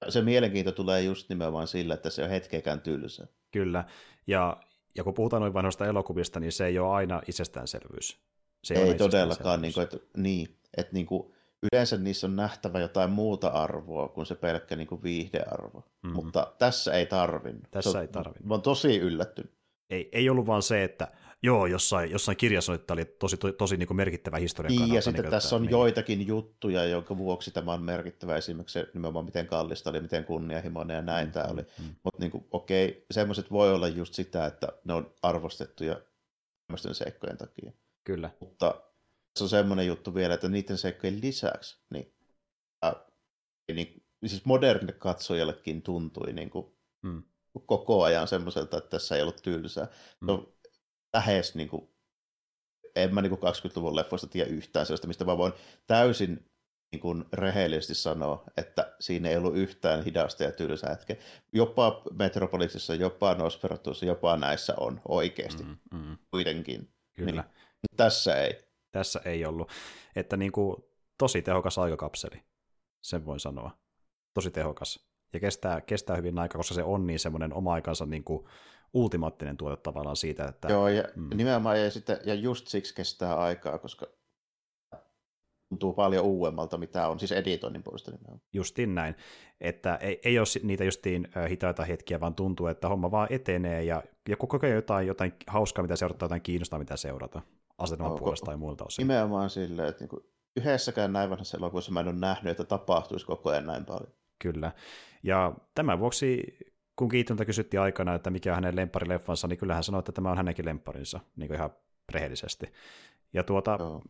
se 0.09 0.21
mielenkiinto 0.21 0.71
tulee 0.71 1.01
just 1.01 1.29
nimenomaan 1.29 1.67
sillä, 1.67 1.93
että 1.93 2.09
se 2.09 2.23
on 2.23 2.29
hetkeäkään 2.29 2.81
tylsä. 2.81 3.27
Kyllä, 3.51 3.83
ja, 4.27 4.57
ja 4.95 5.03
kun 5.03 5.13
puhutaan 5.13 5.41
noin 5.41 5.53
vanhoista 5.53 5.85
elokuvista, 5.85 6.39
niin 6.39 6.51
se 6.51 6.65
ei 6.65 6.79
ole 6.79 6.95
aina 6.95 7.21
itsestäänselvyys. 7.27 8.19
Se 8.63 8.73
ei, 8.73 8.81
ei 8.81 8.97
todellakaan, 8.97 9.61
niin 9.61 9.73
kuin, 9.73 9.83
että, 9.83 9.97
niin, 10.17 10.59
että 10.77 10.93
niin 10.93 11.05
kuin, 11.05 11.33
yleensä 11.71 11.97
niissä 11.97 12.27
on 12.27 12.35
nähtävä 12.35 12.79
jotain 12.79 13.09
muuta 13.09 13.47
arvoa 13.47 14.07
kuin 14.07 14.25
se 14.25 14.35
pelkkä 14.35 14.75
niin 14.75 14.87
kuin 14.87 15.03
viihdearvo. 15.03 15.79
Mm-hmm. 15.79 16.15
Mutta 16.15 16.53
tässä 16.59 16.93
ei 16.93 17.05
tarvinnut. 17.05 17.71
Tässä 17.71 17.91
se, 17.91 17.99
ei 17.99 18.07
tarvinnut. 18.07 18.47
Mä 18.47 18.53
oon 18.53 18.61
tosi 18.61 18.97
yllättynyt. 18.97 19.53
Ei, 19.89 20.09
ei 20.11 20.29
ollut 20.29 20.47
vaan 20.47 20.61
se, 20.61 20.83
että 20.83 21.07
joo, 21.43 21.65
jossain, 21.65 22.11
jossain 22.11 22.37
kirjassa 22.37 22.73
että 22.73 22.93
oli 22.93 23.05
tosi, 23.05 23.37
tosi, 23.37 23.53
tosi 23.53 23.77
niin 23.77 23.87
kuin 23.87 23.97
merkittävä 23.97 24.37
historian 24.37 24.69
niin, 24.69 24.79
kannalta. 24.79 24.97
Ja 24.97 25.01
sitten 25.01 25.23
niin, 25.23 25.31
tässä 25.31 25.55
on 25.55 25.61
niin. 25.61 25.71
joitakin 25.71 26.27
juttuja, 26.27 26.85
jonka 26.85 27.17
vuoksi 27.17 27.51
tämä 27.51 27.73
on 27.73 27.83
merkittävä. 27.83 28.37
Esimerkiksi 28.37 28.79
nimenomaan 28.93 29.25
miten 29.25 29.47
kallista 29.47 29.89
oli, 29.89 29.99
miten 29.99 30.25
kunnianhimoinen 30.25 30.95
ja 30.95 31.01
näin 31.01 31.27
mm, 31.27 31.31
tämä 31.31 31.45
oli. 31.45 31.61
Mm, 31.61 31.83
mm. 31.83 31.95
Mutta 32.03 32.19
niin 32.19 32.31
kuin, 32.31 32.45
okei, 32.51 33.05
semmoiset 33.11 33.51
voi 33.51 33.73
olla 33.73 33.87
just 33.87 34.13
sitä, 34.13 34.45
että 34.45 34.67
ne 34.83 34.93
on 34.93 35.13
arvostettuja 35.21 36.01
tämmöisten 36.67 36.95
seikkojen 36.95 37.37
takia. 37.37 37.71
Kyllä. 38.03 38.29
Mutta 38.39 38.81
se 39.35 39.43
on 39.43 39.49
semmoinen 39.49 39.87
juttu 39.87 40.15
vielä, 40.15 40.33
että 40.33 40.49
niiden 40.49 40.77
seikkojen 40.77 41.21
lisäksi, 41.21 41.77
niin, 41.89 42.13
äh, 42.85 42.93
niin 43.73 44.03
siis 44.25 44.45
modernille 44.45 44.93
katsojallekin 44.93 45.81
tuntui 45.81 46.33
niin 46.33 46.49
kuin, 46.49 46.65
mm. 47.01 47.23
Koko 47.65 48.03
ajan 48.03 48.27
semmoiselta, 48.27 48.77
että 48.77 48.89
tässä 48.89 49.15
ei 49.15 49.21
ollut 49.21 49.41
tylsää. 49.41 49.85
Mm. 49.85 50.27
No, 50.27 50.53
lähes 51.13 51.55
niin 51.55 51.69
kuin, 51.69 51.89
en 52.95 53.13
mä 53.13 53.21
niin 53.21 53.37
kuin 53.37 53.53
20-luvun 53.53 53.95
leffoista 53.95 54.27
tiedä 54.27 54.49
yhtään 54.49 54.85
sellaista, 54.85 55.07
mistä 55.07 55.25
mä 55.25 55.37
voin 55.37 55.53
täysin 55.87 56.53
niin 56.91 57.01
kuin 57.01 57.25
rehellisesti 57.33 57.95
sanoa, 57.95 58.43
että 58.57 58.95
siinä 58.99 59.29
ei 59.29 59.37
ollut 59.37 59.57
yhtään 59.57 60.03
hidasta 60.03 60.43
ja 60.43 60.51
tylsää 60.51 60.89
hetkeä. 60.89 61.15
Jopa 61.53 62.01
Metropolisissa, 62.11 62.95
jopa 62.95 63.35
Nosferatussa, 63.35 64.05
jopa 64.05 64.37
näissä 64.37 64.73
on 64.77 65.01
oikeasti. 65.07 65.63
Mm, 65.63 65.77
mm. 65.93 66.17
Kuitenkin. 66.31 66.93
Kyllä. 67.13 67.41
Niin, 67.41 67.97
tässä 67.97 68.35
ei. 68.35 68.59
Tässä 68.91 69.21
ei 69.25 69.45
ollut. 69.45 69.71
Että 70.15 70.37
niin 70.37 70.51
kuin, 70.51 70.75
tosi 71.17 71.41
tehokas 71.41 71.77
aikakapseli, 71.77 72.43
sen 73.01 73.25
voin 73.25 73.39
sanoa. 73.39 73.77
Tosi 74.33 74.51
tehokas. 74.51 75.12
Ja 75.33 75.39
kestää, 75.39 75.81
kestää 75.81 76.15
hyvin 76.15 76.39
aikaa, 76.39 76.59
koska 76.59 76.75
se 76.75 76.83
on 76.83 77.07
niin 77.07 77.19
semmoinen 77.19 77.53
oma 77.53 77.73
aikansa 77.73 78.05
niin 78.05 78.23
kuin, 78.23 78.45
ultimaattinen 78.93 79.57
tuote 79.57 79.81
tavallaan 79.81 80.15
siitä, 80.15 80.45
että... 80.45 80.67
Joo, 80.67 80.87
ja 80.87 81.03
mm. 81.15 81.29
nimenomaan, 81.33 81.81
ja, 81.81 81.91
sitten, 81.91 82.17
ja 82.25 82.33
just 82.33 82.67
siksi 82.67 82.95
kestää 82.95 83.35
aikaa, 83.35 83.77
koska 83.77 84.07
tuntuu 85.69 85.93
paljon 85.93 86.25
uudemmalta, 86.25 86.77
mitä 86.77 87.07
on 87.07 87.19
siis 87.19 87.31
editoinnin 87.31 87.83
puolesta 87.83 88.11
nimenomaan. 88.11 88.41
Justiin 88.53 88.95
näin, 88.95 89.15
että 89.61 89.95
ei, 89.95 90.19
ei 90.23 90.39
ole 90.39 90.47
niitä 90.63 90.83
justiin 90.83 91.27
hitaita 91.49 91.85
hetkiä, 91.85 92.19
vaan 92.19 92.35
tuntuu, 92.35 92.67
että 92.67 92.89
homma 92.89 93.11
vaan 93.11 93.27
etenee, 93.31 93.83
ja, 93.83 94.03
ja 94.29 94.37
koko 94.37 94.59
ajan 94.63 94.75
jotain, 94.75 95.07
jotain 95.07 95.33
hauskaa, 95.47 95.83
mitä 95.83 95.95
seurata, 95.95 96.25
jotain 96.25 96.41
kiinnostaa, 96.41 96.79
mitä 96.79 96.97
seurata 96.97 97.41
asetelman 97.77 98.11
no, 98.11 98.17
puolesta 98.17 98.45
tai 98.45 98.57
muilta 98.57 98.83
osin. 98.83 99.03
Nimenomaan 99.03 99.49
silleen, 99.49 99.89
että 99.89 100.01
niinku 100.03 100.33
yhdessäkään 100.55 101.13
näin 101.13 101.29
vanhassa 101.29 101.57
elokuvassa 101.57 101.91
mä 101.91 101.99
en 101.99 102.07
ole 102.07 102.15
nähnyt, 102.15 102.51
että 102.51 102.63
tapahtuisi 102.63 103.25
koko 103.25 103.49
ajan 103.49 103.65
näin 103.65 103.85
paljon. 103.85 104.13
Kyllä. 104.39 104.71
Ja 105.23 105.53
tämän 105.75 105.99
vuoksi 105.99 106.57
kun 106.95 107.09
Kiitonta 107.09 107.45
kysyttiin 107.45 107.81
aikana, 107.81 108.15
että 108.15 108.29
mikä 108.29 108.51
on 108.51 108.55
hänen 108.55 108.75
lempparileffansa, 108.75 109.47
niin 109.47 109.57
kyllä 109.57 109.73
hän 109.73 109.83
sanoi, 109.83 109.99
että 109.99 110.11
tämä 110.11 110.31
on 110.31 110.37
hänenkin 110.37 110.65
lempparinsa, 110.65 111.19
niin 111.35 111.47
kuin 111.47 111.57
ihan 111.57 111.69
rehellisesti. 112.11 112.73
Ja 113.33 113.43
tuota, 113.43 113.77
Joo. 113.79 114.01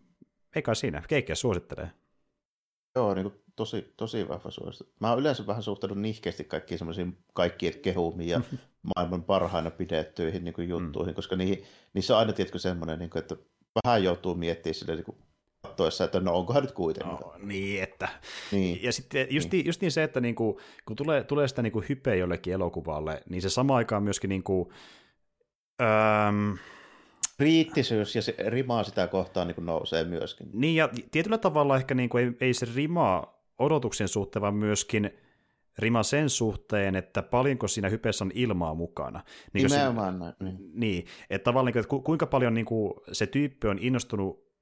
ei 0.55 0.61
kai 0.61 0.75
siinä, 0.75 1.03
keikkiä 1.07 1.35
suosittelee. 1.35 1.91
Joo, 2.95 3.13
niin 3.13 3.23
kuin 3.23 3.43
tosi, 3.55 3.93
tosi 3.97 4.27
vahva 4.27 4.51
suositus. 4.51 4.93
Mä 4.99 5.09
oon 5.09 5.19
yleensä 5.19 5.47
vähän 5.47 5.63
suhtaudun 5.63 6.01
nihkeästi 6.01 6.43
kaikkiin 6.43 6.77
semmoisiin 6.77 7.17
kaikkien 7.33 7.79
kehumiin 7.79 8.29
ja 8.29 8.41
maailman 8.95 9.23
parhaina 9.23 9.71
pidettyihin 9.71 10.43
niin 10.43 10.53
kuin 10.53 10.69
juttuihin, 10.69 11.13
mm. 11.13 11.15
koska 11.15 11.35
niihin, 11.35 11.63
niissä 11.93 12.13
on 12.13 12.19
aina 12.19 12.33
tietkö 12.33 12.59
semmoinen, 12.59 12.99
niin 12.99 13.09
kuin, 13.09 13.21
että 13.21 13.35
vähän 13.85 14.03
joutuu 14.03 14.35
miettimään 14.35 14.73
sille 14.73 14.95
niin 14.95 15.05
kuin 15.05 15.17
katsoessa, 15.63 16.03
että 16.03 16.19
no 16.19 16.37
onkohan 16.37 16.63
nyt 16.63 16.71
kuitenkin. 16.71 17.11
No, 17.11 17.33
niin, 17.39 17.83
että. 17.83 18.09
Niin. 18.51 18.83
Ja 18.83 18.91
sitten 18.91 19.27
just 19.29 19.51
niin. 19.51 19.65
just 19.65 19.81
niin 19.81 19.91
se, 19.91 20.03
että 20.03 20.21
niinku, 20.21 20.59
kun 20.85 20.95
tulee, 20.95 21.23
tulee 21.23 21.47
sitä 21.47 21.61
niinku 21.61 21.83
hypeä 21.89 22.15
jollekin 22.15 22.53
elokuvalle, 22.53 23.23
niin 23.29 23.41
se 23.41 23.49
sama 23.49 23.75
aikaan 23.75 24.03
myöskin 24.03 24.29
niinku, 24.29 24.71
öm, 25.81 26.57
kriittisyys 27.37 28.15
ja 28.15 28.21
se 28.21 28.35
rimaa 28.47 28.83
sitä 28.83 29.07
kohtaan 29.07 29.47
niin 29.47 29.65
nousee 29.65 30.03
myöskin. 30.03 30.49
Niin, 30.53 30.75
ja 30.75 30.89
tietyllä 31.11 31.37
tavalla 31.37 31.75
ehkä 31.75 31.95
niin 31.95 32.09
kuin 32.09 32.23
ei, 32.23 32.47
ei 32.47 32.53
se 32.53 32.67
rimaa 32.75 33.43
odotuksen 33.59 34.07
suhteen, 34.07 34.41
vaan 34.41 34.55
myöskin 34.55 35.11
rima 35.77 36.03
sen 36.03 36.29
suhteen, 36.29 36.95
että 36.95 37.21
paljonko 37.21 37.67
siinä 37.67 37.89
hypeessä 37.89 38.23
on 38.23 38.31
ilmaa 38.33 38.73
mukana. 38.73 39.23
Niin 39.53 39.67
Nimenomaan 39.67 40.19
näin. 40.19 40.33
Niin. 40.39 40.57
niin, 40.73 41.05
että 41.29 41.43
tavallaan, 41.43 41.77
että 41.77 41.95
kuinka 42.03 42.25
paljon 42.25 42.53
niin 42.53 42.65
kuin 42.65 42.93
se 43.11 43.27
tyyppi 43.27 43.67
on 43.67 43.79
innostunut 43.81 44.52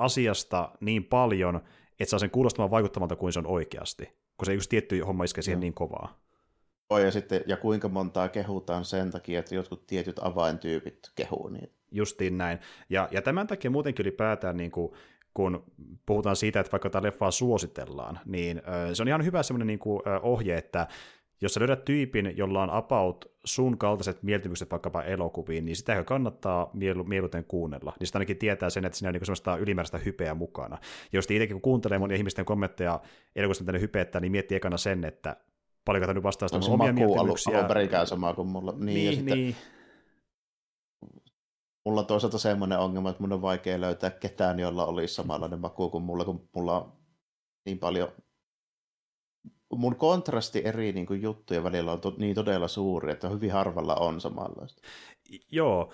asiasta 0.00 0.70
niin 0.80 1.04
paljon, 1.04 1.60
että 2.00 2.10
saa 2.10 2.18
sen 2.18 2.30
kuulostamaan 2.30 2.70
vaikuttavalta 2.70 3.16
kuin 3.16 3.32
se 3.32 3.38
on 3.38 3.46
oikeasti, 3.46 4.04
kun 4.36 4.46
se 4.46 4.54
yksi 4.54 4.68
tietty 4.68 5.00
homma 5.00 5.24
iskee 5.24 5.42
siihen 5.42 5.58
no. 5.58 5.60
niin 5.60 5.74
kovaa. 5.74 6.20
Oi, 6.90 7.04
ja, 7.04 7.10
sitten, 7.10 7.42
ja 7.46 7.56
kuinka 7.56 7.88
montaa 7.88 8.28
kehutaan 8.28 8.84
sen 8.84 9.10
takia, 9.10 9.38
että 9.38 9.54
jotkut 9.54 9.86
tietyt 9.86 10.18
avaintyypit 10.22 10.98
kehuu 11.14 11.48
niitä. 11.48 11.74
Justiin 11.92 12.38
näin. 12.38 12.58
Ja, 12.88 13.08
ja 13.10 13.22
tämän 13.22 13.46
takia 13.46 13.70
muutenkin 13.70 14.02
ylipäätään, 14.02 14.56
niin 14.56 14.70
kuin, 14.70 14.92
kun 15.34 15.64
puhutaan 16.06 16.36
siitä, 16.36 16.60
että 16.60 16.72
vaikka 16.72 16.90
tämä 16.90 17.06
leffaa 17.06 17.30
suositellaan, 17.30 18.20
niin 18.26 18.62
se 18.92 19.02
on 19.02 19.08
ihan 19.08 19.24
hyvä 19.24 19.42
semmoinen 19.42 19.66
niin 19.66 19.78
kuin, 19.78 20.02
ohje, 20.22 20.58
että 20.58 20.86
jos 21.40 21.54
sä 21.54 21.60
löydät 21.60 21.84
tyypin, 21.84 22.36
jolla 22.36 22.62
on 22.62 22.70
about 22.70 23.32
sun 23.44 23.78
kaltaiset 23.78 24.22
mieltymykset 24.22 24.70
vaikkapa 24.70 25.02
elokuviin, 25.02 25.64
niin 25.64 25.76
sitä 25.76 26.04
kannattaa 26.04 26.70
mielu, 26.72 27.04
mieluiten 27.04 27.44
kuunnella. 27.44 27.92
Niin 28.00 28.06
sitä 28.06 28.18
ainakin 28.18 28.36
tietää 28.36 28.70
sen, 28.70 28.84
että 28.84 28.98
siinä 28.98 29.08
on 29.08 29.12
niin 29.12 29.26
semmoista 29.26 29.56
ylimääräistä 29.56 29.98
hypeä 29.98 30.34
mukana. 30.34 30.78
Ja 30.82 31.18
jos 31.18 31.30
itsekin 31.30 31.54
kun 31.54 31.62
kuuntelee 31.62 31.98
monia 31.98 32.16
ihmisten 32.16 32.44
kommentteja 32.44 33.00
elokuvista, 33.36 33.64
mitä 33.64 33.72
ne 33.72 33.80
hypeettä, 33.80 34.20
niin 34.20 34.32
miettii 34.32 34.56
ekana 34.56 34.76
sen, 34.76 35.04
että 35.04 35.36
paljonko 35.84 36.12
nyt 36.12 36.22
vastaa 36.22 36.48
sitä 36.48 36.72
omia 36.72 36.92
mieltymyksiä. 36.92 37.58
Alun 37.58 37.68
perikään 37.68 38.06
sama 38.06 38.34
kuin 38.34 38.48
mulla. 38.48 38.72
Niin, 38.72 38.84
niin, 38.84 39.06
ja 39.06 39.12
sitten, 39.12 39.38
niin. 39.38 39.56
Mulla 41.84 42.00
on 42.00 42.06
toisaalta 42.06 42.38
semmoinen 42.38 42.78
ongelma, 42.78 43.10
että 43.10 43.22
mun 43.22 43.32
on 43.32 43.42
vaikea 43.42 43.80
löytää 43.80 44.10
ketään, 44.10 44.60
jolla 44.60 44.86
olisi 44.86 45.14
samanlainen 45.14 45.60
maku 45.60 45.90
kuin 45.90 46.04
mulla, 46.04 46.24
kun 46.24 46.48
mulla 46.54 46.80
on 46.80 46.92
niin 47.66 47.78
paljon 47.78 48.08
mun 49.76 49.96
kontrasti 49.96 50.62
eri 50.64 50.92
niin 50.92 51.06
kuin, 51.06 51.22
juttujen 51.22 51.64
välillä 51.64 51.92
on 51.92 52.00
to, 52.00 52.14
niin 52.18 52.34
todella 52.34 52.68
suuri, 52.68 53.12
että 53.12 53.28
hyvin 53.28 53.52
harvalla 53.52 53.94
on 53.94 54.20
samanlaista. 54.20 54.82
Joo, 55.50 55.92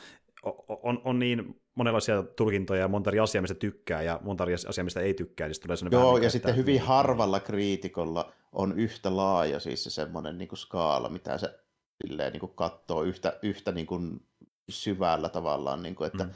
on, 0.82 1.00
on 1.04 1.18
niin 1.18 1.60
monenlaisia 1.74 2.22
tulkintoja 2.22 2.80
ja 2.80 2.88
monta 2.88 3.10
eri 3.10 3.20
asiaa, 3.20 3.42
mistä 3.42 3.54
tykkää 3.54 4.02
ja 4.02 4.20
monta 4.22 4.44
eri 4.44 4.54
asiaa, 4.54 4.84
mistä 4.84 5.00
ei 5.00 5.14
tykkää. 5.14 5.48
Niin 5.48 5.56
tulee 5.62 6.02
Joo, 6.02 6.12
vähän, 6.12 6.22
ja 6.22 6.30
sitten 6.30 6.50
että... 6.50 6.60
hyvin 6.60 6.80
harvalla 6.80 7.40
kriitikolla 7.40 8.32
on 8.52 8.78
yhtä 8.78 9.16
laaja 9.16 9.60
siis 9.60 9.84
se 9.84 9.90
semmoinen 9.90 10.38
niin 10.38 10.48
kuin 10.48 10.58
skaala, 10.58 11.08
mitä 11.08 11.38
se 11.38 11.58
silleen, 12.06 12.32
niin 12.32 12.40
kuin 12.40 12.54
katsoo 12.54 13.02
yhtä, 13.02 13.38
yhtä 13.42 13.72
niin 13.72 13.86
kuin 13.86 14.20
syvällä 14.68 15.28
tavallaan, 15.28 15.82
niin 15.82 15.94
kuin, 15.94 16.06
että 16.06 16.24
mm. 16.24 16.30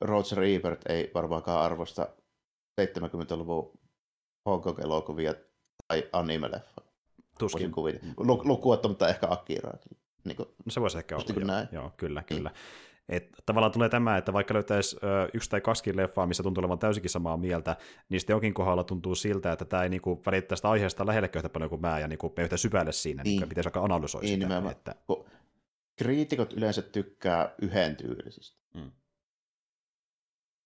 Roger 0.00 0.42
Ebert 0.42 0.86
ei 0.88 1.10
varmaankaan 1.14 1.64
arvosta 1.64 2.08
70-luvun 2.80 3.78
Hong 4.46 4.62
Kong-elokuvia 4.62 5.34
tai 5.34 5.47
anime-leffa. 6.12 6.82
Tuskin. 7.38 7.72
Lukuottamatta 8.44 9.08
ehkä 9.08 9.26
Akira. 9.30 9.70
Niin 10.24 10.36
kuin, 10.36 10.48
no 10.48 10.70
se 10.70 10.80
voisi 10.80 10.98
ehkä 10.98 11.16
olla, 11.16 11.24
joo, 11.36 11.44
näin. 11.44 11.68
joo, 11.72 11.92
kyllä, 11.96 12.22
kyllä. 12.22 12.50
Et 13.08 13.28
tavallaan 13.46 13.72
tulee 13.72 13.88
tämä, 13.88 14.16
että 14.16 14.32
vaikka 14.32 14.54
löytäisi 14.54 14.96
ö, 14.96 15.28
yksi 15.34 15.50
tai 15.50 15.60
kaksi 15.60 15.96
leffaa, 15.96 16.26
missä 16.26 16.42
tuntuu 16.42 16.60
olevan 16.60 16.78
täysinkin 16.78 17.10
samaa 17.10 17.36
mieltä, 17.36 17.76
niin 18.08 18.20
sitten 18.20 18.34
jonkin 18.34 18.54
kohdalla 18.54 18.84
tuntuu 18.84 19.14
siltä, 19.14 19.52
että 19.52 19.64
tämä 19.64 19.82
ei 19.82 19.88
niinku 19.88 20.22
välittää 20.26 20.56
sitä 20.56 20.70
aiheesta 20.70 21.06
lähellekään 21.06 21.40
yhtä 21.40 21.48
paljon 21.48 21.70
kuin 21.70 21.80
mä, 21.80 21.98
ja 21.98 22.08
niinku 22.08 22.34
me 22.36 22.42
yhtä 22.42 22.56
syvälle 22.56 22.92
siinä, 22.92 23.22
niin, 23.22 23.40
niin 23.40 23.48
pitäisi 23.48 23.68
aika 23.68 23.80
analysoida 23.80 24.26
niin, 24.26 24.34
sitä. 24.34 24.46
Nimenomaan. 24.46 24.72
Että... 24.72 24.94
Kriitikot 25.96 26.52
yleensä 26.52 26.82
tykkää 26.82 27.54
yhden 27.62 27.96
tyylisistä. 27.96 28.58
Mm. 28.74 28.92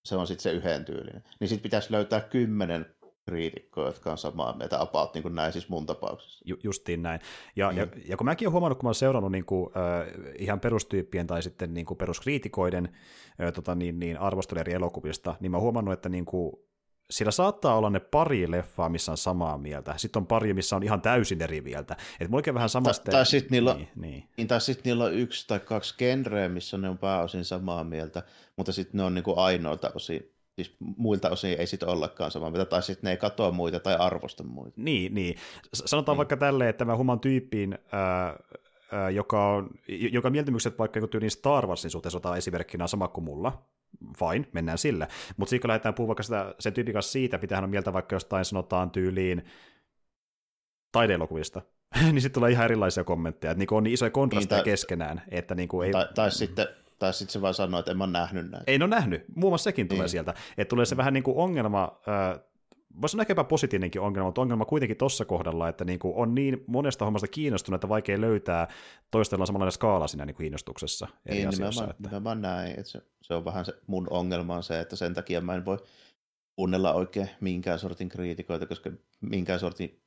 Se 0.04 0.16
on 0.16 0.26
sitten 0.26 0.42
se 0.42 0.52
yhden 0.52 0.84
tyylinen. 0.84 1.24
Niin 1.40 1.48
sitten 1.48 1.62
pitäisi 1.62 1.92
löytää 1.92 2.20
kymmenen 2.20 2.86
kriitikkoja, 3.24 3.86
jotka 3.86 4.10
on 4.10 4.18
samaa 4.18 4.56
mieltä 4.56 4.80
about, 4.80 5.14
niin 5.14 5.22
kuin 5.22 5.34
näin 5.34 5.52
siis 5.52 5.68
mun 5.68 5.86
tapauksessa. 5.86 6.44
Ju, 6.44 6.56
justiin 6.62 7.02
näin. 7.02 7.20
Ja, 7.56 7.70
mm. 7.70 7.78
ja, 7.78 7.86
ja 8.08 8.16
kun 8.16 8.24
mäkin 8.24 8.48
olen 8.48 8.52
huomannut, 8.52 8.78
kun 8.78 8.84
mä 8.84 8.88
olen 8.88 8.94
seurannut 8.94 9.32
niin 9.32 9.44
kuin, 9.44 9.70
äh, 9.76 10.32
ihan 10.38 10.60
perustyyppien 10.60 11.26
tai 11.26 11.42
sitten 11.42 11.74
niin 11.74 11.86
kuin 11.86 11.98
peruskriitikoiden 11.98 12.88
äh, 13.40 13.52
tota, 13.52 13.74
niin, 13.74 13.98
niin 13.98 14.18
arvostelu 14.18 14.60
eri 14.60 14.72
elokuvista, 14.72 15.34
niin 15.40 15.50
mä 15.50 15.56
oon 15.56 15.62
huomannut, 15.62 15.92
että 15.94 16.08
niin 16.08 16.24
kuin, 16.24 16.52
sillä 17.10 17.30
saattaa 17.30 17.76
olla 17.76 17.90
ne 17.90 18.00
pari 18.00 18.50
leffaa, 18.50 18.88
missä 18.88 19.12
on 19.12 19.18
samaa 19.18 19.58
mieltä. 19.58 19.94
Sitten 19.96 20.20
on 20.20 20.26
pari, 20.26 20.54
missä 20.54 20.76
on 20.76 20.82
ihan 20.82 21.02
täysin 21.02 21.42
eri 21.42 21.60
mieltä. 21.60 21.96
Että 22.20 22.36
oikein 22.36 22.54
vähän 22.54 22.68
samasta... 22.68 23.04
Tai, 23.04 23.12
tai 23.12 23.26
sitten 23.26 23.50
niillä, 23.50 23.74
niin, 23.74 23.88
niin. 23.96 24.28
niin, 24.36 24.48
tai 24.48 24.60
sit 24.60 24.84
niillä 24.84 25.04
on 25.04 25.14
yksi 25.14 25.48
tai 25.48 25.60
kaksi 25.60 25.94
genreä, 25.98 26.48
missä 26.48 26.78
ne 26.78 26.88
on 26.88 26.98
pääosin 26.98 27.44
samaa 27.44 27.84
mieltä, 27.84 28.22
mutta 28.56 28.72
sitten 28.72 28.98
ne 28.98 29.04
on 29.04 29.14
niin 29.14 29.24
kuin 29.24 29.38
ainoilta 29.38 29.92
osin 29.94 30.31
siis 30.54 30.76
muilta 30.96 31.30
osin 31.30 31.56
ei 31.58 31.66
sitten 31.66 31.88
ollakaan 31.88 32.30
samaa 32.30 32.50
mieltä, 32.50 32.70
tai 32.70 32.82
sitten 32.82 33.08
ne 33.08 33.10
ei 33.10 33.16
katoa 33.16 33.50
muita 33.50 33.80
tai 33.80 33.96
arvosta 33.98 34.44
muita. 34.44 34.72
Niin, 34.76 35.14
niin. 35.14 35.34
Sanotaan 35.72 36.14
niin. 36.14 36.18
vaikka 36.18 36.36
tälleen, 36.36 36.70
että 36.70 36.84
mä 36.84 36.96
human 36.96 37.20
tyyppiin, 37.20 37.78
ää, 37.92 38.36
ää, 38.92 39.10
joka, 39.10 39.48
on, 39.48 39.70
joka 39.88 40.30
mieltymykset 40.30 40.78
vaikka 40.78 40.98
joku 40.98 41.08
tyyliin 41.08 41.30
Star 41.30 41.66
Warsin 41.66 41.90
suhteessa 41.90 42.16
otetaan 42.16 42.38
esimerkkinä 42.38 42.86
sama 42.86 43.08
kuin 43.08 43.24
mulla, 43.24 43.66
fine, 44.18 44.48
mennään 44.52 44.78
sillä. 44.78 45.08
Mutta 45.36 45.50
sitten 45.50 45.60
kun 45.60 45.68
lähdetään 45.68 45.94
puhumaan 45.94 46.08
vaikka 46.08 46.22
sitä, 46.22 46.54
sen 46.58 46.72
tyypin 46.72 46.94
kanssa 46.94 47.12
siitä, 47.12 47.38
pitää 47.38 47.56
hän 47.56 47.64
on 47.64 47.70
mieltä 47.70 47.92
vaikka 47.92 48.16
jostain 48.16 48.44
sanotaan 48.44 48.90
tyyliin 48.90 49.44
taideelokuvista, 50.92 51.62
niin 52.12 52.20
sitten 52.20 52.40
tulee 52.40 52.50
ihan 52.50 52.64
erilaisia 52.64 53.04
kommentteja, 53.04 53.50
että 53.50 53.58
niinku 53.58 53.76
on 53.76 53.82
niin 53.82 53.94
isoja 53.94 54.10
kontrasteja 54.10 54.58
niin, 54.58 54.64
tai, 54.64 54.72
keskenään, 54.72 55.22
että 55.30 55.54
niinku 55.54 55.82
ei... 55.82 55.92
Tai, 55.92 56.08
tai 56.14 56.30
sitten 56.30 56.66
tai 57.02 57.14
sitten 57.14 57.32
se 57.32 57.40
vaan 57.40 57.54
sanoo, 57.54 57.80
että 57.80 57.90
en 57.90 57.98
mä 57.98 58.04
ole 58.04 58.12
nähnyt 58.12 58.50
näin. 58.50 58.64
Ei 58.66 58.76
ole 58.76 58.86
nähnyt. 58.86 59.24
Muun 59.36 59.50
muassa 59.50 59.64
sekin 59.64 59.88
tulee 59.88 60.02
niin. 60.02 60.08
sieltä. 60.08 60.34
Että 60.58 60.68
tulee 60.68 60.86
se 60.86 60.96
vähän 60.96 61.14
niin 61.14 61.22
kuin 61.22 61.36
ongelma, 61.36 62.00
äh, 62.08 62.40
voisi 63.00 63.12
sanoa 63.12 63.22
ehkä 63.22 63.44
positiivinenkin 63.44 64.00
ongelma, 64.00 64.28
mutta 64.28 64.40
ongelma 64.40 64.64
kuitenkin 64.64 64.96
tuossa 64.96 65.24
kohdalla, 65.24 65.68
että 65.68 65.84
niin 65.84 65.98
kuin 65.98 66.14
on 66.16 66.34
niin 66.34 66.64
monesta 66.66 67.04
hommasta 67.04 67.28
kiinnostunut, 67.28 67.78
että 67.78 67.88
vaikea 67.88 68.20
löytää 68.20 68.68
toistellaan 69.10 69.46
samanlainen 69.46 69.72
skaala 69.72 70.06
siinä 70.06 70.26
niin 70.26 70.34
kuin 70.34 70.44
kiinnostuksessa 70.44 71.08
eri 71.26 71.38
niin, 71.38 71.48
asioissa. 71.48 71.80
Nimenomaan, 71.80 71.90
että... 71.90 72.08
nimenomaan 72.08 72.42
näin. 72.42 72.70
Että 72.70 72.90
se, 72.90 73.02
se, 73.22 73.34
on 73.34 73.44
vähän 73.44 73.64
se 73.64 73.72
mun 73.86 74.06
ongelma 74.10 74.56
on 74.56 74.62
se, 74.62 74.80
että 74.80 74.96
sen 74.96 75.14
takia 75.14 75.40
mä 75.40 75.54
en 75.54 75.64
voi 75.64 75.78
kuunnella 76.56 76.92
oikein 76.92 77.30
minkään 77.40 77.78
sortin 77.78 78.08
kriitikoita, 78.08 78.66
koska 78.66 78.90
minkään 79.20 79.60
sortin 79.60 80.01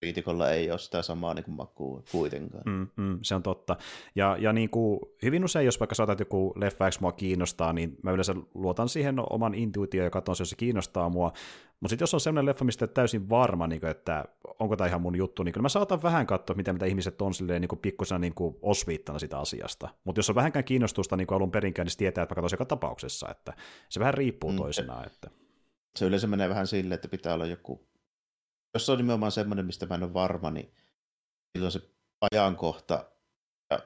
kriitikolla 0.00 0.50
ei 0.50 0.70
ole 0.70 0.78
sitä 0.78 1.02
samaa 1.02 1.34
niin 1.34 1.44
kuin 1.44 1.54
makua 1.54 2.02
kuitenkaan. 2.12 2.62
Mm, 2.66 2.88
mm, 2.96 3.18
se 3.22 3.34
on 3.34 3.42
totta. 3.42 3.76
Ja, 4.14 4.36
ja 4.40 4.52
niin 4.52 4.70
kuin, 4.70 5.00
hyvin 5.22 5.44
usein, 5.44 5.66
jos 5.66 5.80
vaikka 5.80 5.94
saatat 5.94 6.18
joku 6.18 6.52
leffa 6.56 6.90
X 6.90 7.00
mua 7.00 7.12
kiinnostaa, 7.12 7.72
niin 7.72 7.96
mä 8.02 8.10
yleensä 8.10 8.34
luotan 8.54 8.88
siihen 8.88 9.16
oman 9.30 9.54
intuitioon 9.54 10.04
ja 10.04 10.10
katson, 10.10 10.36
jos 10.38 10.50
se 10.50 10.56
kiinnostaa 10.56 11.08
mua. 11.08 11.32
Mutta 11.80 11.90
sitten 11.90 12.02
jos 12.02 12.14
on 12.14 12.20
sellainen 12.20 12.46
leffa, 12.46 12.64
mistä 12.64 12.86
täysin 12.86 13.30
varma, 13.30 13.66
niin 13.66 13.80
kuin, 13.80 13.90
että 13.90 14.24
onko 14.58 14.76
tämä 14.76 14.88
ihan 14.88 15.02
mun 15.02 15.16
juttu, 15.16 15.42
niin 15.42 15.52
kyllä 15.52 15.64
mä 15.64 15.68
saatan 15.68 16.02
vähän 16.02 16.26
katsoa, 16.26 16.56
mitä, 16.56 16.72
mitä 16.72 16.86
ihmiset 16.86 17.22
on 17.22 17.34
silleen 17.34 17.60
niin 17.60 17.68
kuin 17.68 17.78
pikkusena 17.78 18.18
niin 18.18 18.34
kuin 18.34 18.56
osviittana 18.62 19.18
sitä 19.18 19.38
asiasta. 19.38 19.88
Mutta 20.04 20.18
jos 20.18 20.28
on 20.30 20.34
vähänkään 20.34 20.64
kiinnostusta 20.64 21.16
niin 21.16 21.26
kuin 21.26 21.36
alun 21.36 21.50
perinkään, 21.50 21.86
niin 21.86 21.96
tietää, 21.96 22.22
että 22.22 22.34
mä 22.34 22.42
katson 22.42 22.56
joka 22.56 22.64
tapauksessa. 22.64 23.28
Että 23.30 23.52
se 23.88 24.00
vähän 24.00 24.14
riippuu 24.14 24.52
mm, 24.52 24.56
toisenaan. 24.56 25.06
Että... 25.06 25.30
Se 25.96 26.04
yleensä 26.04 26.26
menee 26.26 26.48
vähän 26.48 26.66
silleen, 26.66 26.94
että 26.94 27.08
pitää 27.08 27.34
olla 27.34 27.46
joku 27.46 27.88
jos 28.74 28.86
se 28.86 28.92
on 28.92 28.98
nimenomaan 28.98 29.32
semmoinen, 29.32 29.66
mistä 29.66 29.86
mä 29.86 29.94
en 29.94 30.02
ole 30.02 30.14
varma, 30.14 30.50
niin 30.50 30.74
silloin 31.52 31.72
se 31.72 31.80
ajankohta 32.32 33.10
ja 33.70 33.80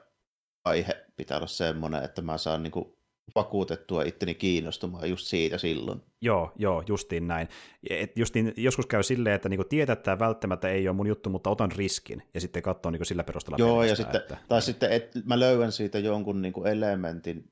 aihe 0.65 1.05
pitää 1.15 1.37
olla 1.37 1.47
semmoinen, 1.47 2.03
että 2.03 2.21
mä 2.21 2.37
saan 2.37 2.63
niinku 2.63 2.99
vakuutettua 3.35 4.03
itteni 4.03 4.35
kiinnostumaan 4.35 5.09
just 5.09 5.27
siitä 5.27 5.57
silloin. 5.57 6.01
Joo, 6.21 6.51
joo, 6.55 6.83
justiin 6.87 7.27
näin. 7.27 7.47
Et 7.89 8.17
justiin, 8.17 8.53
joskus 8.57 8.85
käy 8.85 9.03
silleen, 9.03 9.35
että 9.35 9.49
niinku 9.49 9.63
tietää, 9.63 9.93
että 9.93 10.03
tämä 10.03 10.19
välttämättä 10.19 10.69
ei 10.69 10.87
ole 10.87 10.95
mun 10.95 11.07
juttu, 11.07 11.29
mutta 11.29 11.49
otan 11.49 11.71
riskin 11.71 12.23
ja 12.33 12.41
sitten 12.41 12.63
katson 12.63 12.93
niinku 12.93 13.05
sillä 13.05 13.23
perusteella. 13.23 13.57
Joo, 13.57 13.83
ja 13.83 13.95
sitten, 13.95 14.21
että... 14.21 14.37
tai 14.47 14.61
sitten 14.61 14.91
et, 14.91 15.11
mä 15.25 15.39
löydän 15.39 15.71
siitä 15.71 15.99
jonkun 15.99 16.41
niinku 16.41 16.63
elementin, 16.63 17.51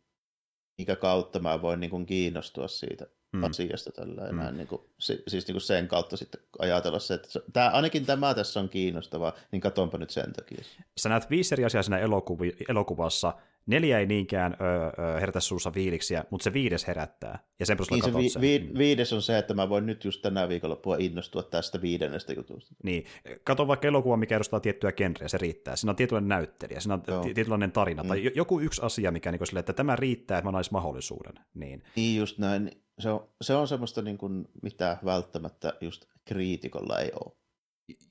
minkä 0.77 0.95
kautta 0.95 1.39
mä 1.39 1.61
voin 1.61 1.79
niinku 1.79 2.05
kiinnostua 2.05 2.67
siitä 2.67 3.07
mm. 3.31 3.43
asiasta 3.43 3.91
tällä 3.91 4.27
enää, 4.27 4.51
mm. 4.51 4.57
niin 4.57 4.67
kuin, 4.67 4.81
siis 4.99 5.47
niin 5.47 5.53
kuin 5.53 5.61
sen 5.61 5.87
kautta 5.87 6.17
sitten 6.17 6.41
ajatella 6.59 6.99
se, 6.99 7.13
että 7.13 7.39
tämä, 7.53 7.69
ainakin 7.69 8.05
tämä 8.05 8.33
tässä 8.33 8.59
on 8.59 8.69
kiinnostavaa, 8.69 9.33
niin 9.51 9.61
katsonpa 9.61 9.97
nyt 9.97 10.09
sen 10.09 10.33
takia. 10.33 10.63
Sä 10.97 11.09
näet 11.09 11.29
viisi 11.29 11.55
eri 11.55 11.65
asiaa 11.65 11.83
siinä 11.83 11.97
elokuvi, 11.97 12.55
elokuvassa, 12.69 13.33
neljä 13.65 13.99
ei 13.99 14.05
niinkään 14.05 14.57
öö, 14.61 15.19
herätä 15.19 15.39
suussa 15.39 15.71
fiiliksiä, 15.71 16.23
mutta 16.29 16.43
se 16.43 16.53
viides 16.53 16.87
herättää, 16.87 17.39
ja 17.59 17.65
sen 17.65 17.77
niin 17.91 18.03
se 18.03 18.13
vi- 18.13 18.29
sen. 18.29 18.41
Vi- 18.41 18.69
viides 18.77 19.13
on 19.13 19.21
se, 19.21 19.37
että 19.37 19.53
mä 19.53 19.69
voin 19.69 19.85
nyt 19.85 20.05
just 20.05 20.21
tänä 20.21 20.49
viikonloppua 20.49 20.95
innostua 20.99 21.43
tästä 21.43 21.81
viidennestä 21.81 22.33
jutusta. 22.33 22.75
Niin, 22.83 23.05
kato 23.43 23.67
vaikka 23.67 23.87
elokuva, 23.87 24.17
mikä 24.17 24.35
edustaa 24.35 24.59
tiettyä 24.59 24.91
genreä, 24.91 25.27
se 25.27 25.37
riittää. 25.37 25.75
Siinä 25.75 25.89
on 25.89 25.95
tietynlainen 25.95 26.29
näyttelijä, 26.29 26.79
siinä 26.79 26.93
on 26.93 27.03
Joo. 27.07 27.23
tietynlainen 27.23 27.71
tarina, 27.71 28.03
mm. 28.03 28.09
tai 28.09 28.31
joku 28.35 28.59
yksi 28.59 28.81
asia, 28.81 29.11
mikä 29.11 29.31
niin 29.31 29.47
sille, 29.47 29.59
että 29.59 29.73
tämä 29.73 29.95
riittää, 29.95 30.37
että 30.37 30.47
mä 30.47 30.51
nais 30.51 30.71
mahdollisuuden. 30.71 31.33
Niin. 31.53 31.83
niin 31.95 32.19
just 32.19 32.37
näin 32.37 32.71
se 32.99 33.09
on, 33.09 33.29
se 33.41 33.55
on 33.55 33.67
semmoista, 33.67 34.01
niin 34.01 34.17
kuin, 34.17 34.47
mitä 34.61 34.97
välttämättä 35.05 35.73
just 35.81 36.05
kriitikolla 36.25 36.99
ei 36.99 37.11
ole. 37.25 37.33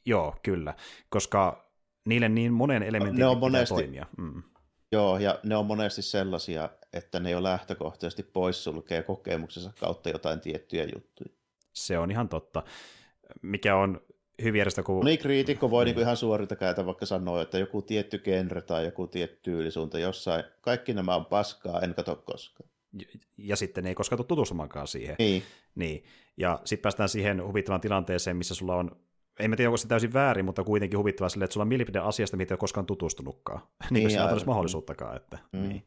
Joo, 0.06 0.36
kyllä, 0.42 0.74
koska 1.08 1.70
niille 2.04 2.28
niin 2.28 2.52
monen 2.52 2.82
elementin 2.82 3.18
ne 3.18 3.26
on 3.26 3.38
monesti, 3.38 3.74
toimia. 3.74 4.06
Mm. 4.18 4.42
Joo, 4.92 5.18
ja 5.18 5.38
ne 5.42 5.56
on 5.56 5.66
monesti 5.66 6.02
sellaisia, 6.02 6.70
että 6.92 7.20
ne 7.20 7.30
jo 7.30 7.42
lähtökohtaisesti 7.42 8.22
poissulkee 8.22 9.02
kokemuksensa 9.02 9.72
kautta 9.80 10.08
jotain 10.08 10.40
tiettyjä 10.40 10.84
juttuja. 10.94 11.30
Se 11.72 11.98
on 11.98 12.10
ihan 12.10 12.28
totta. 12.28 12.62
Mikä 13.42 13.76
on 13.76 14.00
hyvin 14.42 14.58
järjestä, 14.58 14.82
kun... 14.82 15.04
Niin, 15.04 15.18
kriitikko 15.18 15.70
voi 15.70 15.84
niin. 15.84 15.94
Niin 15.94 16.02
ihan 16.02 16.16
suorilta 16.16 16.56
käytä 16.56 16.86
vaikka 16.86 17.06
sanoa, 17.06 17.42
että 17.42 17.58
joku 17.58 17.82
tietty 17.82 18.18
genre 18.18 18.60
tai 18.60 18.84
joku 18.84 19.06
tietty 19.06 19.38
tyylisuunta 19.42 19.98
jossain, 19.98 20.44
kaikki 20.60 20.94
nämä 20.94 21.14
on 21.14 21.26
paskaa, 21.26 21.80
en 21.80 21.94
katso 21.94 22.16
koskaan 22.16 22.69
ja 23.36 23.56
sitten 23.56 23.86
ei 23.86 23.94
koskaan 23.94 24.16
tule 24.16 24.26
tutustumaankaan 24.26 24.86
siihen. 24.86 25.16
Niin. 25.18 25.42
niin. 25.74 26.04
Ja 26.36 26.60
sitten 26.64 26.82
päästään 26.82 27.08
siihen 27.08 27.46
huvittavaan 27.46 27.80
tilanteeseen, 27.80 28.36
missä 28.36 28.54
sulla 28.54 28.76
on, 28.76 28.96
en 29.40 29.50
mä 29.50 29.56
tiedä 29.56 29.68
onko 29.68 29.76
se 29.76 29.88
täysin 29.88 30.12
väärin, 30.12 30.44
mutta 30.44 30.64
kuitenkin 30.64 30.98
huvittavaa 30.98 31.28
sille, 31.28 31.44
että 31.44 31.52
sulla 31.52 31.64
on 31.64 31.68
mielipide 31.68 31.98
asiasta, 31.98 32.36
mitä 32.36 32.52
ei 32.52 32.54
ole 32.54 32.58
koskaan 32.58 32.86
tutustunutkaan. 32.86 33.60
niin, 33.90 34.06
niin 34.08 34.18
kuin 34.18 34.32
olisi 34.32 34.46
mahdollisuuttakaan. 34.46 35.16
Että, 35.16 35.38
mm. 35.52 35.68
niin. 35.68 35.86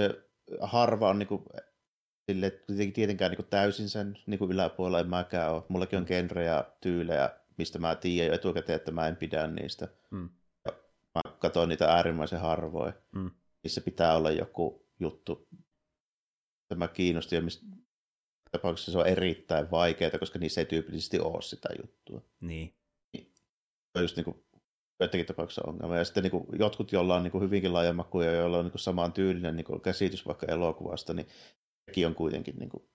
Se 0.00 0.24
harva 0.60 1.08
on 1.08 1.18
niinku, 1.18 1.44
sille, 2.30 2.52
tietenkään 2.94 3.30
niinku 3.30 3.42
täysin 3.42 3.88
sen 3.88 4.18
niinku 4.26 4.46
yläpuolella 4.50 5.00
en 5.00 5.08
mäkään 5.08 5.52
ole. 5.52 5.62
Mullakin 5.68 5.98
on 5.98 6.04
genrejä, 6.08 6.64
tyylejä, 6.80 7.30
mistä 7.58 7.78
mä 7.78 7.94
tiedän 7.94 8.28
jo 8.28 8.34
etukäteen, 8.34 8.76
että 8.76 8.90
mä 8.90 9.08
en 9.08 9.16
pidä 9.16 9.46
niistä. 9.46 9.88
Mm. 10.10 10.28
Ja 10.64 10.72
mä 11.14 11.32
katson 11.38 11.68
niitä 11.68 11.92
äärimmäisen 11.92 12.40
harvoin. 12.40 12.92
Mm. 13.12 13.30
Missä 13.62 13.80
pitää 13.80 14.16
olla 14.16 14.30
joku 14.30 14.86
juttu, 15.00 15.48
tämä 16.72 16.88
kiinnosti 16.88 17.34
ja 17.34 17.42
mistä 17.42 17.66
tapauksessa 18.50 18.92
se 18.92 18.98
on 18.98 19.06
erittäin 19.06 19.70
vaikeaa, 19.70 20.18
koska 20.18 20.38
niissä 20.38 20.60
ei 20.60 20.66
tyypillisesti 20.66 21.20
ole 21.20 21.42
sitä 21.42 21.68
juttua. 21.82 22.20
Niin. 22.40 22.74
niin 23.12 23.32
on 23.94 24.02
just 24.02 24.16
niin 24.16 24.24
kuin 24.24 24.44
joidenkin 25.00 25.26
tapauksessa 25.26 25.62
ongelma. 25.66 25.96
Ja 25.96 26.04
sitten 26.04 26.22
niin 26.22 26.30
kuin, 26.30 26.46
jotkut, 26.58 26.92
joilla 26.92 27.16
on 27.16 27.22
niin 27.22 27.32
kuin 27.32 27.44
hyvinkin 27.44 27.72
laaja 27.72 27.92
maku 27.92 28.20
ja 28.20 28.32
joilla 28.32 28.58
on 28.58 28.64
niin 28.64 28.72
kuin 28.72 28.80
samaan 28.80 29.12
tyylinen 29.12 29.56
niin 29.56 29.64
kuin 29.64 29.80
käsitys 29.80 30.26
vaikka 30.26 30.46
elokuvasta, 30.46 31.14
niin 31.14 31.28
sekin 31.84 32.06
on 32.06 32.14
kuitenkin 32.14 32.56
niin 32.56 32.68
kuin, 32.68 32.88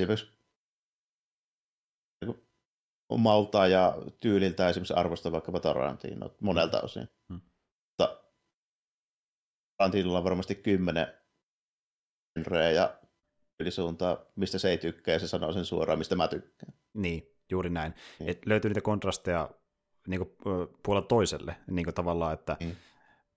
se 0.00 0.06
myös 0.06 0.32
niin 2.20 2.34
kuin, 2.34 2.46
omalta 3.08 3.66
ja 3.66 3.96
tyyliltä 4.20 4.68
esimerkiksi 4.68 4.94
arvostaa 4.94 5.32
vaikkapa 5.32 5.60
Tarantino 5.60 6.34
monelta 6.40 6.80
osin. 6.80 7.08
Hmm. 7.28 7.40
Mutta 7.88 8.22
Tarantinolla 9.78 10.18
on 10.18 10.24
varmasti 10.24 10.54
kymmenen 10.54 11.21
genreä 12.34 12.70
ja 12.70 12.98
ylisuuntaa, 13.60 14.24
mistä 14.36 14.58
se 14.58 14.70
ei 14.70 14.78
tykkää, 14.78 15.12
ja 15.12 15.18
se 15.18 15.28
sanoo 15.28 15.52
sen 15.52 15.64
suoraan, 15.64 15.98
mistä 15.98 16.16
mä 16.16 16.28
tykkään. 16.28 16.72
Niin, 16.94 17.36
juuri 17.50 17.70
näin. 17.70 17.94
Niin. 18.18 18.30
Et 18.30 18.46
löytyy 18.46 18.68
niitä 18.68 18.80
kontrasteja 18.80 19.50
niin 20.06 20.20
kuin, 20.20 20.30
puolella 20.82 21.06
toiselle 21.06 21.56
niin 21.70 21.84
kuin 21.84 21.94
tavallaan, 21.94 22.34
että 22.34 22.56
niin. 22.60 22.76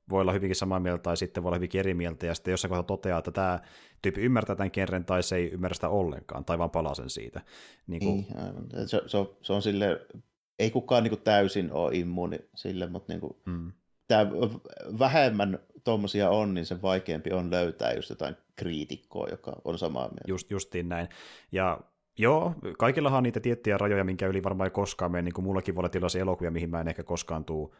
voi 0.09 0.21
olla 0.21 0.31
hyvinkin 0.31 0.55
samaa 0.55 0.79
mieltä 0.79 1.01
tai 1.01 1.17
sitten 1.17 1.43
voi 1.43 1.49
olla 1.49 1.57
hyvinkin 1.57 1.79
eri 1.79 1.93
mieltä, 1.93 2.25
ja 2.25 2.35
sitten 2.35 2.51
jossain 2.51 2.69
kohtaa 2.69 2.83
toteaa, 2.83 3.19
että 3.19 3.31
tämä 3.31 3.59
tyyppi 4.01 4.21
ymmärtää 4.21 4.55
tämän 4.55 4.71
genren 4.73 5.05
tai 5.05 5.23
se 5.23 5.35
ei 5.35 5.51
ymmärrä 5.51 5.73
sitä 5.73 5.89
ollenkaan, 5.89 6.45
tai 6.45 6.57
vaan 6.57 6.71
palaa 6.71 6.95
sen 6.95 7.09
siitä. 7.09 7.41
Niin, 7.87 7.99
kuin... 7.99 8.15
niin 8.15 8.37
aivan. 8.37 8.67
Se, 8.85 9.01
se, 9.07 9.17
on, 9.17 9.37
se 9.41 9.53
on 9.53 9.61
sille, 9.61 10.07
ei 10.59 10.71
kukaan 10.71 11.03
niin 11.03 11.11
kuin 11.11 11.21
täysin 11.21 11.71
ole 11.71 11.95
immuuni 11.95 12.39
sille, 12.55 12.87
mutta 12.87 13.13
niin 13.13 13.21
kuin, 13.21 13.37
mm. 13.45 13.71
Tämä 14.07 14.31
vähemmän 14.99 15.59
tuommoisia 15.83 16.29
on, 16.29 16.53
niin 16.53 16.65
sen 16.65 16.81
vaikeampi 16.81 17.31
on 17.31 17.51
löytää 17.51 17.93
just 17.93 18.09
jotain 18.09 18.35
kriitikkoa, 18.55 19.27
joka 19.27 19.61
on 19.65 19.77
samaa 19.77 20.07
mieltä. 20.07 20.23
Just, 20.27 20.51
justiin 20.51 20.89
näin. 20.89 21.07
Ja 21.51 21.79
joo, 22.17 22.55
kaikillahan 22.77 23.17
on 23.17 23.23
niitä 23.23 23.39
tiettyjä 23.39 23.77
rajoja, 23.77 24.03
minkä 24.03 24.27
yli 24.27 24.43
varmaan 24.43 24.67
ei 24.67 24.71
koskaan 24.71 25.11
mene, 25.11 25.21
niin 25.21 25.33
kuin 25.33 25.45
mullakin 25.45 25.75
voi 25.75 25.81
olla 25.81 25.89
tilaisia 25.89 26.21
elokuvia, 26.21 26.51
mihin 26.51 26.69
mä 26.69 26.81
en 26.81 26.87
ehkä 26.87 27.03
koskaan 27.03 27.45
tuu 27.45 27.75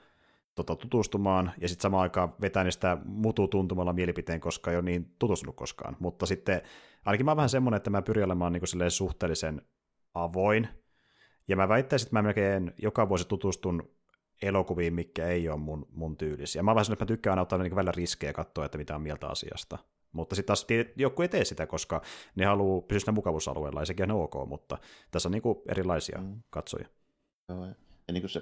tota, 0.56 0.76
tutustumaan, 0.76 1.52
ja 1.62 1.68
sitten 1.68 1.82
samaan 1.82 2.04
aikaan 2.04 2.34
vetää 2.42 2.72
sitä 2.72 2.98
mutu 3.06 3.48
tuntumalla 3.48 3.94
mielipiteen, 3.94 4.40
koska 4.40 4.72
ei 4.72 4.78
ole 4.78 4.86
niin 4.86 5.16
tutustunut 5.20 5.56
koskaan. 5.56 5.98
Mutta 6.00 6.26
sitten 6.26 6.62
ainakin 7.06 7.26
mä 7.26 7.32
oon 7.32 7.38
vähän 7.38 7.50
semmoinen, 7.50 7.78
että 7.78 7.90
mä 7.90 8.02
pyrin 8.02 8.26
olemaan 8.26 8.54
niin 8.54 8.92
suhteellisen 8.92 9.62
avoin, 10.14 10.68
ja 11.48 11.56
mä 11.56 11.70
väittäisin, 11.70 12.06
että 12.06 12.16
mä 12.16 12.22
melkein 12.22 12.74
joka 12.78 13.10
vuosi 13.10 13.28
tutustun 13.28 13.90
elokuviin, 14.42 14.94
mikä 14.94 15.28
ei 15.28 15.50
ole 15.50 15.58
mun, 15.58 15.88
mun 15.92 16.18
tyylisiä. 16.18 16.64
Mä 16.64 16.76
vähän 16.76 16.94
että 16.94 17.06
mä 17.06 17.08
tykkään 17.08 17.32
aina 17.32 17.42
ottaa 17.42 17.60
niin 17.60 17.76
välillä 17.76 17.92
riskejä 17.96 18.34
katsoa, 18.34 18.66
että 18.66 18.78
mitä 18.78 18.96
on 18.96 19.02
mieltä 19.02 19.28
asiasta. 19.28 19.78
Mutta 20.12 20.36
sitten 20.36 20.48
taas 20.48 20.68
joku 20.96 21.22
ei 21.22 21.28
tee 21.28 21.46
sitä, 21.46 21.68
koska 21.68 22.02
ne 22.36 22.46
haluaa 22.46 22.82
pysyä 22.82 23.00
siinä 23.00 23.12
mukavuusalueella, 23.12 23.82
ja 23.82 23.86
sekin 23.86 24.12
on 24.12 24.22
ok, 24.22 24.50
mutta 24.50 24.78
tässä 25.12 25.30
on 25.30 25.32
niin 25.32 25.42
kuin 25.42 25.58
erilaisia 25.68 26.22
mm. 26.22 26.42
katsoja. 26.50 26.88
Joo, 27.50 27.66
ja 27.66 28.12
niin 28.12 28.22
kuin 28.22 28.30
se, 28.30 28.42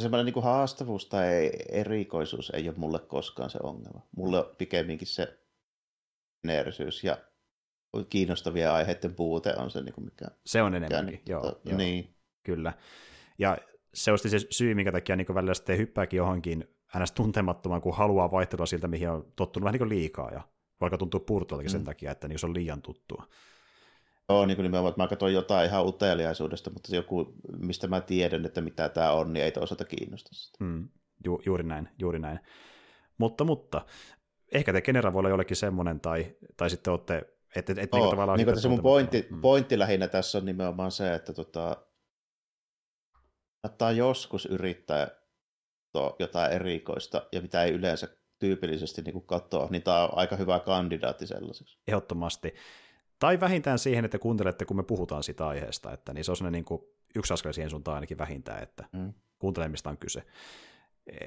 semmoinen 0.00 0.26
niin 0.26 0.34
kuin 0.34 0.44
haastavuus 0.44 1.06
tai 1.06 1.50
erikoisuus 1.68 2.50
ei 2.50 2.68
ole 2.68 2.76
mulle 2.78 2.98
koskaan 2.98 3.50
se 3.50 3.58
ongelma. 3.62 4.06
Mulle 4.16 4.38
on 4.38 4.54
pikemminkin 4.58 5.08
se 5.08 5.38
geneerisyys 6.42 7.04
ja 7.04 7.18
kiinnostavia 8.08 8.74
aiheiden 8.74 9.14
puute 9.14 9.54
on 9.56 9.70
se, 9.70 9.82
niin 9.82 9.94
kuin 9.94 10.04
mikä... 10.04 10.26
Se 10.46 10.62
on 10.62 10.74
enemmänkin, 10.74 11.14
mikä, 11.14 11.32
joo, 11.32 11.42
to, 11.42 11.60
joo. 11.64 11.78
Niin. 11.78 12.14
Kyllä. 12.42 12.72
Ja 13.38 13.58
se 13.98 14.12
on 14.12 14.18
se 14.18 14.38
syy, 14.50 14.74
minkä 14.74 14.92
takia 14.92 15.16
niin 15.16 15.34
välillä 15.34 15.54
sitten 15.54 15.78
hyppääkin 15.78 16.16
johonkin 16.16 16.64
ns. 17.02 17.12
tuntemattomaan, 17.12 17.80
kun 17.80 17.96
haluaa 17.96 18.30
vaihtelua 18.30 18.66
siltä, 18.66 18.88
mihin 18.88 19.10
on 19.10 19.32
tottunut 19.36 19.64
vähän 19.64 19.80
niin 19.80 19.88
liikaa, 19.88 20.30
ja 20.30 20.42
vaikka 20.80 20.98
tuntuu 20.98 21.20
puurtuoltakin 21.20 21.70
mm. 21.70 21.72
sen 21.72 21.84
takia, 21.84 22.10
että 22.10 22.28
niin 22.28 22.38
se 22.38 22.46
on 22.46 22.54
liian 22.54 22.82
tuttua. 22.82 23.26
Joo, 24.28 24.46
niin 24.46 24.56
kuin 24.56 24.62
nimenomaan, 24.62 24.90
että 24.90 25.02
mä 25.02 25.08
katsoin 25.08 25.34
jotain 25.34 25.68
ihan 25.68 25.86
uteliaisuudesta, 25.86 26.70
mutta 26.70 26.96
joku, 26.96 27.34
mistä 27.58 27.86
mä 27.86 28.00
tiedän, 28.00 28.46
että 28.46 28.60
mitä 28.60 28.88
tämä 28.88 29.12
on, 29.12 29.32
niin 29.32 29.44
ei 29.44 29.52
toisaalta 29.52 29.84
kiinnosta 29.84 30.30
sitä. 30.32 30.64
Mm, 30.64 30.88
ju, 31.24 31.42
juuri 31.46 31.64
näin, 31.64 31.88
juuri 31.98 32.18
näin. 32.18 32.40
Mutta, 33.18 33.44
mutta, 33.44 33.86
ehkä 34.52 34.72
te 34.72 34.80
Genera 34.80 35.12
voi 35.12 35.18
olla 35.18 35.28
jollekin 35.28 35.56
semmoinen, 35.56 36.00
tai, 36.00 36.36
tai 36.56 36.70
sitten 36.70 36.90
olette, 36.90 37.22
että 37.56 37.72
et, 37.72 37.78
et, 37.78 37.94
oh, 37.94 38.10
tavallaan... 38.10 38.36
Niin 38.36 38.46
kuin 38.46 38.60
se 38.60 38.68
mun 38.68 38.82
pointti, 38.82 39.26
mm. 39.30 39.40
pointti 39.40 39.78
lähinnä 39.78 40.08
tässä 40.08 40.38
on 40.38 40.46
nimenomaan 40.46 40.90
se, 40.90 41.14
että 41.14 41.32
tota, 41.32 41.76
kannattaa 43.62 43.92
joskus 43.92 44.46
yrittää 44.46 45.08
jotain 46.18 46.52
erikoista, 46.52 47.22
ja 47.32 47.40
mitä 47.42 47.64
ei 47.64 47.72
yleensä 47.72 48.08
tyypillisesti 48.38 49.02
niin 49.02 49.22
katsoa, 49.22 49.68
niin 49.70 49.82
tämä 49.82 50.04
on 50.04 50.10
aika 50.12 50.36
hyvä 50.36 50.60
kandidaatti 50.60 51.26
sellaiseksi. 51.26 51.78
Ehdottomasti. 51.88 52.54
Tai 53.18 53.40
vähintään 53.40 53.78
siihen, 53.78 54.04
että 54.04 54.18
kuuntelette, 54.18 54.64
kun 54.64 54.76
me 54.76 54.82
puhutaan 54.82 55.22
siitä 55.22 55.46
aiheesta, 55.46 55.92
että 55.92 56.12
niin 56.12 56.24
se 56.24 56.32
on 56.32 56.52
niin 56.52 56.64
kuin 56.64 56.82
yksi 57.14 57.34
askel 57.34 57.52
siihen 57.52 57.70
suuntaan 57.70 57.94
ainakin 57.94 58.18
vähintään, 58.18 58.62
että 58.62 58.84
mm. 58.92 59.12
kuuntelemista 59.38 59.90
on 59.90 59.98
kyse. 59.98 60.22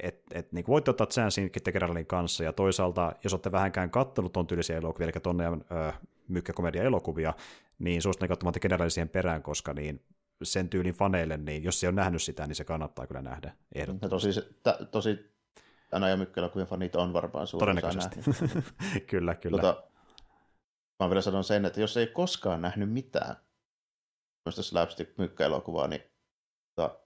Et, 0.03 0.23
et, 0.33 0.51
niin 0.51 0.65
voitte 0.67 0.91
ottaa 0.91 1.07
chanssin 1.07 1.51
Kittekeralin 1.51 2.05
kanssa, 2.05 2.43
ja 2.43 2.53
toisaalta, 2.53 3.13
jos 3.23 3.33
olette 3.33 3.51
vähänkään 3.51 3.89
kattonut 3.89 4.33
ton 4.33 4.47
tyylisiä 4.47 4.77
elokuvia, 4.77 5.05
eli 5.05 5.21
tonne 5.23 5.43
mykkäkomedia-elokuvia, 6.27 7.33
niin 7.79 8.01
suosittelen 8.01 8.29
katsomaan 8.29 8.55
Generalin 8.61 8.91
siihen 8.91 9.09
perään, 9.09 9.43
koska 9.43 9.73
niin 9.73 10.05
sen 10.43 10.69
tyylin 10.69 10.93
faneille, 10.93 11.37
niin 11.37 11.63
jos 11.63 11.79
se 11.79 11.87
on 11.87 11.95
nähnyt 11.95 12.21
sitä, 12.21 12.47
niin 12.47 12.55
se 12.55 12.63
kannattaa 12.63 13.07
kyllä 13.07 13.21
nähdä 13.21 13.53
ehdottomasti. 13.75 14.09
tosi, 14.09 14.41
tosi 14.91 15.31
Anna 15.91 16.09
ja 16.09 16.17
mykkäelokuvien 16.17 16.67
fanit 16.67 16.95
on 16.95 17.13
varmaan 17.13 17.47
suurin 17.47 17.77
Todennäköisesti. 17.77 18.19
kyllä, 19.11 19.35
kyllä. 19.35 19.61
Tota, 19.61 19.83
mä 20.99 21.09
vielä 21.09 21.21
sanon 21.21 21.43
sen, 21.43 21.65
että 21.65 21.81
jos 21.81 21.97
ei 21.97 22.07
koskaan 22.07 22.61
nähnyt 22.61 22.91
mitään 22.91 23.35
tämmöistä 24.43 24.61
slapstick-mykkäelokuvaa, 24.61 25.87
niin 25.87 26.01
tota, 26.75 26.99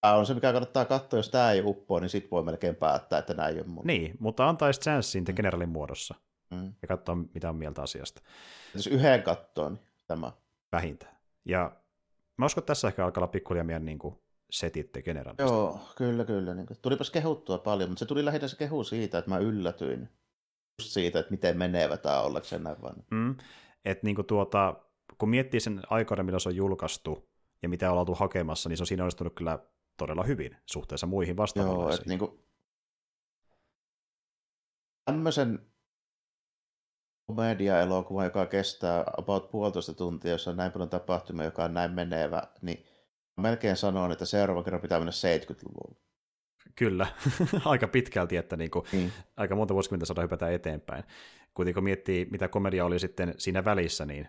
tämä 0.00 0.14
on 0.14 0.26
se, 0.26 0.34
mikä 0.34 0.52
kannattaa 0.52 0.84
katsoa, 0.84 1.18
jos 1.18 1.28
tämä 1.28 1.52
ei 1.52 1.62
uppoa, 1.64 2.00
niin 2.00 2.10
sit 2.10 2.30
voi 2.30 2.42
melkein 2.42 2.76
päättää, 2.76 3.18
että 3.18 3.34
näin 3.34 3.60
on 3.60 3.68
mun. 3.68 3.86
Niin, 3.86 4.16
mutta 4.20 4.48
antaisi 4.48 4.80
chanssin 4.80 5.24
mm. 5.24 5.34
generalin 5.34 5.68
muodossa 5.68 6.14
mm. 6.50 6.74
ja 6.82 6.88
katsoa, 6.88 7.16
mitä 7.34 7.48
on 7.48 7.56
mieltä 7.56 7.82
asiasta. 7.82 8.22
Jos 8.74 8.86
yhden 8.86 9.22
kattoon, 9.22 9.74
niin 9.74 9.86
tämä. 10.06 10.32
Vähintään. 10.76 11.16
Ja 11.44 11.76
mä 12.38 12.46
uskon, 12.46 12.62
että 12.62 12.70
tässä 12.70 12.88
ehkä 12.88 13.04
alkaa 13.04 13.20
olla 13.20 13.32
pikkulia 13.32 13.64
meidän 13.64 13.84
niin 13.84 13.98
kuin, 13.98 14.14
setit 14.50 14.90
generalista. 15.04 15.42
Joo, 15.42 15.80
kyllä, 15.96 16.24
kyllä. 16.24 16.54
Niin 16.54 16.66
kuin. 16.66 16.78
Tulipas 16.82 17.10
kehuttua 17.10 17.58
paljon, 17.58 17.90
mutta 17.90 17.98
se 17.98 18.06
tuli 18.06 18.24
lähinnä 18.24 18.48
se 18.48 18.56
kehu 18.56 18.84
siitä, 18.84 19.18
että 19.18 19.30
mä 19.30 19.38
yllätyin 19.38 20.08
just 20.80 20.92
siitä, 20.92 21.18
että 21.18 21.30
miten 21.30 21.58
menevä 21.58 21.96
tämä 21.96 22.20
ollakseen 22.20 22.62
näin 22.62 22.82
vaan. 22.82 22.96
Mm. 23.10 23.36
Et 23.84 24.02
niin 24.02 24.16
kuin 24.16 24.26
tuota, 24.26 24.74
kun 25.18 25.28
miettii 25.28 25.60
sen 25.60 25.82
aikainen, 25.90 26.26
milloin 26.26 26.40
se 26.40 26.48
on 26.48 26.56
julkaistu 26.56 27.28
ja 27.62 27.68
mitä 27.68 27.92
on 27.92 27.98
oltu 27.98 28.14
hakemassa, 28.14 28.68
niin 28.68 28.76
se 28.76 28.82
on 28.82 28.86
siinä 28.86 29.02
onnistunut 29.02 29.34
kyllä 29.34 29.58
todella 29.96 30.22
hyvin 30.22 30.56
suhteessa 30.66 31.06
muihin 31.06 31.36
vastaaviin. 31.36 31.74
Joo, 31.74 31.90
että 31.90 32.08
niin 32.08 32.18
kuin... 32.18 32.44
tämmöisen 35.04 35.73
komedia-elokuva, 37.26 38.24
joka 38.24 38.46
kestää 38.46 39.04
about 39.18 39.50
puolitoista 39.50 39.94
tuntia, 39.94 40.30
jossa 40.30 40.50
on 40.50 40.56
näin 40.56 40.72
paljon 40.72 40.90
tapahtumia, 40.90 41.44
joka 41.44 41.64
on 41.64 41.74
näin 41.74 41.90
menevä, 41.90 42.42
niin 42.62 42.84
melkein 43.36 43.76
sanon, 43.76 44.12
että 44.12 44.24
seuraava 44.24 44.62
kerran 44.62 44.82
pitää 44.82 44.98
mennä 44.98 45.12
70-luvulle. 45.12 45.96
Kyllä, 46.76 47.06
aika 47.64 47.88
pitkälti, 47.88 48.36
että 48.36 48.56
niin 48.56 48.70
kuin, 48.70 48.84
niin. 48.92 49.12
aika 49.36 49.56
monta 49.56 49.74
vuosikymmentä 49.74 50.06
saada 50.06 50.22
hypätä 50.22 50.50
eteenpäin. 50.50 51.04
Kuitenkin 51.54 51.74
kun 51.74 51.84
miettii, 51.84 52.28
mitä 52.30 52.48
komedia 52.48 52.84
oli 52.84 52.98
sitten 52.98 53.34
siinä 53.38 53.64
välissä, 53.64 54.06
niin 54.06 54.28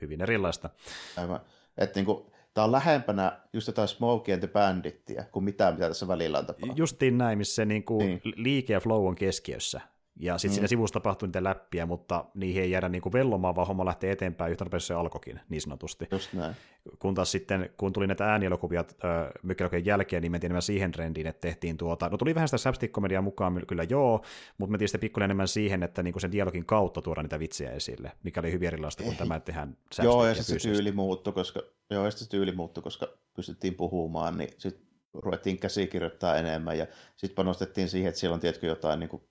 hyvin 0.00 0.20
erilaista. 0.20 0.70
Aivan. 1.16 1.40
Että 1.78 1.98
niin 1.98 2.06
kuin, 2.06 2.32
tämä 2.54 2.64
on 2.64 2.72
lähempänä 2.72 3.40
just 3.52 3.66
jotain 3.66 3.88
Smokey 3.88 4.34
and 4.34 4.40
the 4.40 4.48
Bandittia 4.48 5.24
kuin 5.24 5.44
mitään, 5.44 5.74
mitä 5.74 5.88
tässä 5.88 6.08
välillä 6.08 6.38
on 6.38 6.46
tapahtunut. 6.46 6.78
Justiin 6.78 7.18
näin, 7.18 7.38
missä 7.38 7.54
se 7.54 7.64
niin 7.64 7.84
kuin 7.84 8.06
niin. 8.06 8.20
liike 8.36 8.72
ja 8.72 8.80
flow 8.80 9.06
on 9.08 9.14
keskiössä. 9.14 9.80
Ja 10.16 10.38
sitten 10.38 10.50
mm. 10.50 10.54
siinä 10.54 10.68
sivussa 10.68 10.92
tapahtuu 10.92 11.26
niitä 11.26 11.44
läppiä, 11.44 11.86
mutta 11.86 12.24
niihin 12.34 12.62
ei 12.62 12.70
jäädä 12.70 12.88
niinku 12.88 13.12
vellomaan, 13.12 13.56
vaan 13.56 13.66
homma 13.66 13.84
lähtee 13.84 14.12
eteenpäin 14.12 14.52
yhtä 14.52 14.64
nopeasti 14.64 14.86
se 14.86 14.94
alkokin, 14.94 15.40
niin 15.48 15.60
sanotusti. 15.60 16.08
Just 16.10 16.32
näin. 16.32 16.54
Kun 16.98 17.14
taas 17.14 17.32
sitten, 17.32 17.70
kun 17.76 17.92
tuli 17.92 18.06
näitä 18.06 18.32
äänielokuvia 18.32 18.80
äh, 18.80 19.84
jälkeen, 19.84 20.22
niin 20.22 20.32
mentiin 20.32 20.48
enemmän 20.48 20.62
siihen 20.62 20.92
trendiin, 20.92 21.26
että 21.26 21.40
tehtiin 21.40 21.76
tuota, 21.76 22.08
no 22.08 22.16
tuli 22.16 22.34
vähän 22.34 22.48
sitä 22.48 22.58
slapstick 22.58 22.94
mukaan, 23.22 23.62
kyllä 23.66 23.82
joo, 23.82 24.22
mutta 24.58 24.70
mentiin 24.70 24.88
sitten 24.88 25.00
pikkuinen 25.00 25.24
enemmän 25.24 25.48
siihen, 25.48 25.82
että 25.82 26.02
niinku 26.02 26.20
sen 26.20 26.32
dialogin 26.32 26.66
kautta 26.66 27.02
tuoda 27.02 27.22
niitä 27.22 27.38
vitsejä 27.38 27.70
esille, 27.70 28.12
mikä 28.22 28.40
oli 28.40 28.52
hyvin 28.52 28.66
erilaista 28.66 29.02
kuin 29.02 29.16
tämä, 29.16 29.40
tehdään 29.40 29.76
Joo, 30.02 30.26
ja 30.26 30.34
sitten 30.34 30.60
se 30.60 30.68
tyyli 30.68 30.92
muuttui, 30.92 31.32
koska, 31.32 31.62
joo, 31.90 32.04
ja 32.04 32.10
se 32.10 32.28
tyyli 32.28 32.52
muuttui, 32.52 32.82
koska 32.82 33.08
pystyttiin 33.34 33.74
puhumaan, 33.74 34.38
niin 34.38 34.50
sitten 34.58 34.86
ruvettiin 35.14 35.58
käsikirjoittaa 35.58 36.36
enemmän, 36.36 36.78
ja 36.78 36.86
sitten 37.16 37.36
panostettiin 37.36 37.88
siihen, 37.88 38.08
että 38.08 38.20
siellä 38.20 38.34
on 38.34 38.40
tietkö 38.40 38.66
jotain 38.66 39.00
niin 39.00 39.10
kuin 39.10 39.22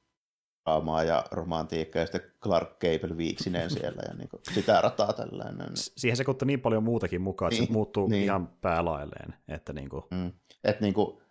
draamaa 0.66 1.04
ja 1.04 1.26
romantiikkaa 1.32 2.00
ja 2.00 2.06
sitten 2.06 2.32
Clark 2.44 2.80
Gable 2.80 3.18
viiksineen 3.18 3.70
siellä 3.80 4.02
ja 4.08 4.14
niin 4.14 4.30
kuin, 4.30 4.42
sitä 4.54 4.82
rataa 4.82 5.14
tällainen. 5.14 5.70
Siihen 5.74 6.18
sekoittaa 6.18 6.46
niin 6.46 6.62
paljon 6.62 6.84
muutakin 6.84 7.22
mukaan, 7.22 7.52
että 7.52 7.62
niin, 7.62 7.68
se 7.68 7.74
muuttuu 7.74 8.08
niin. 8.08 8.24
ihan 8.24 8.48
päälailleen. 8.48 9.34
Että 9.48 9.74
niin 9.74 9.90
kuin... 9.90 10.04
mm. 10.12 10.32
Et 10.64 10.82
niin 10.82 10.94
kuin, 10.94 11.22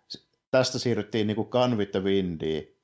tästä 0.51 0.79
siirryttiin 0.79 1.27
niin 1.27 1.35
kuin 1.35 1.47
Gun 1.51 1.77
with 1.77 1.91
the 1.91 2.03
Windy 2.03 2.77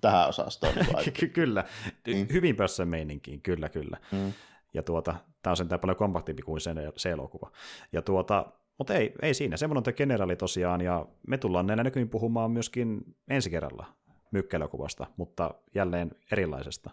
tähän 0.00 0.28
osastoon. 0.28 0.74
Niin 1.20 1.30
kyllä, 1.30 1.64
niin. 2.06 2.28
hyvin 2.32 2.56
pössön 2.56 2.88
meininkiin, 2.88 3.42
kyllä 3.42 3.68
kyllä. 3.68 3.98
Mm. 4.12 4.32
Ja 4.74 4.82
tuota, 4.82 5.14
tämä 5.42 5.52
on 5.52 5.56
sentään 5.56 5.80
paljon 5.80 5.96
kompaktimpi 5.96 6.42
kuin 6.42 6.60
se, 6.60 6.70
se 6.96 7.10
elokuva. 7.10 7.50
Ja 7.92 8.02
tuota, 8.02 8.52
mutta 8.78 8.94
ei, 8.94 9.14
ei 9.22 9.34
siinä, 9.34 9.56
semmoinen 9.56 9.84
on 9.86 9.94
Generali 9.96 10.36
tosiaan, 10.36 10.80
ja 10.80 11.06
me 11.26 11.38
tullaan 11.38 11.66
näillä 11.66 11.84
näkymin 11.84 12.08
puhumaan 12.08 12.50
myöskin 12.50 13.16
ensi 13.28 13.50
kerralla 13.50 13.86
mykkäelokuvasta, 14.32 15.06
mutta 15.16 15.54
jälleen 15.74 16.10
erilaisesta, 16.32 16.90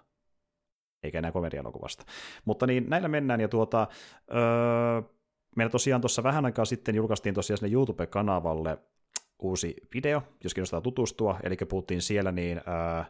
eikä 1.03 1.19
enää 1.19 1.31
komedialokuvasta. 1.31 2.05
Mutta 2.45 2.67
niin, 2.67 2.85
näillä 2.89 3.07
mennään, 3.07 3.41
ja 3.41 3.47
tuota, 3.47 3.87
öö, 4.35 5.01
meillä 5.55 5.71
tosiaan 5.71 6.01
tuossa 6.01 6.23
vähän 6.23 6.45
aikaa 6.45 6.65
sitten 6.65 6.95
julkaistiin 6.95 7.35
tosiaan 7.35 7.57
sinne 7.57 7.73
YouTube-kanavalle 7.73 8.77
uusi 9.39 9.75
video, 9.93 10.23
jos 10.43 10.53
kiinnostaa 10.53 10.81
tutustua, 10.81 11.39
eli 11.43 11.55
puhuttiin 11.55 12.01
siellä 12.01 12.31
niin 12.31 12.57
öö, 12.57 13.03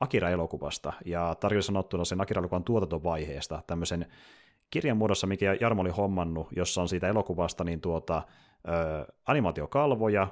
Akira-elokuvasta, 0.00 0.92
ja 1.04 1.34
tarkemmin 1.40 1.62
sanottuna 1.62 2.04
sen 2.04 2.20
Akira-elokuvan 2.20 2.64
tuotantovaiheesta, 2.64 3.62
tämmöisen 3.66 4.06
kirjan 4.70 4.96
muodossa, 4.96 5.26
mikä 5.26 5.56
Jarmo 5.60 5.82
oli 5.82 5.90
hommannut, 5.90 6.48
jossa 6.56 6.82
on 6.82 6.88
siitä 6.88 7.08
elokuvasta 7.08 7.64
niin 7.64 7.80
tuota, 7.80 8.22
öö, 8.68 9.04
animaatiokalvoja, 9.26 10.28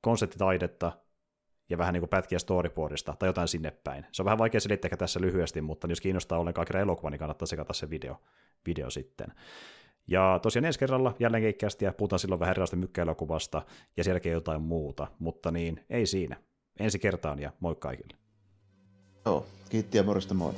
konseptitaidetta, 0.00 0.92
ja 1.70 1.78
vähän 1.78 1.92
niin 1.92 2.00
kuin 2.00 2.10
pätkiä 2.10 2.38
storyboardista 2.38 3.16
tai 3.18 3.28
jotain 3.28 3.48
sinne 3.48 3.70
päin. 3.70 4.06
Se 4.12 4.22
on 4.22 4.24
vähän 4.24 4.38
vaikea 4.38 4.60
selittää 4.60 4.90
tässä 4.98 5.20
lyhyesti, 5.20 5.60
mutta 5.60 5.86
jos 5.86 6.00
kiinnostaa 6.00 6.38
ollenkaan 6.38 6.62
Akira 6.62 6.80
elokuva, 6.80 7.10
niin 7.10 7.18
kannattaa 7.18 7.46
sekata 7.46 7.72
se 7.72 7.90
video, 7.90 8.16
video 8.66 8.90
sitten. 8.90 9.32
Ja 10.06 10.38
tosiaan 10.42 10.64
ensi 10.64 10.78
kerralla 10.78 11.14
jälleen 11.18 11.42
keikkästi 11.42 11.84
ja 11.84 11.92
puhutaan 11.92 12.18
silloin 12.18 12.40
vähän 12.40 12.50
erilaista 12.50 12.76
mykkäelokuvasta 12.76 13.62
ja 13.96 14.04
sen 14.04 14.10
jälkeen 14.10 14.32
jotain 14.32 14.62
muuta, 14.62 15.06
mutta 15.18 15.50
niin 15.50 15.84
ei 15.90 16.06
siinä. 16.06 16.36
Ensi 16.80 16.98
kertaan 16.98 17.38
ja 17.38 17.52
moi 17.60 17.74
kaikille. 17.74 18.16
Joo, 19.26 19.46
kiitti 19.68 19.98
ja 19.98 20.02
morjesta 20.02 20.34
moi. 20.34 20.54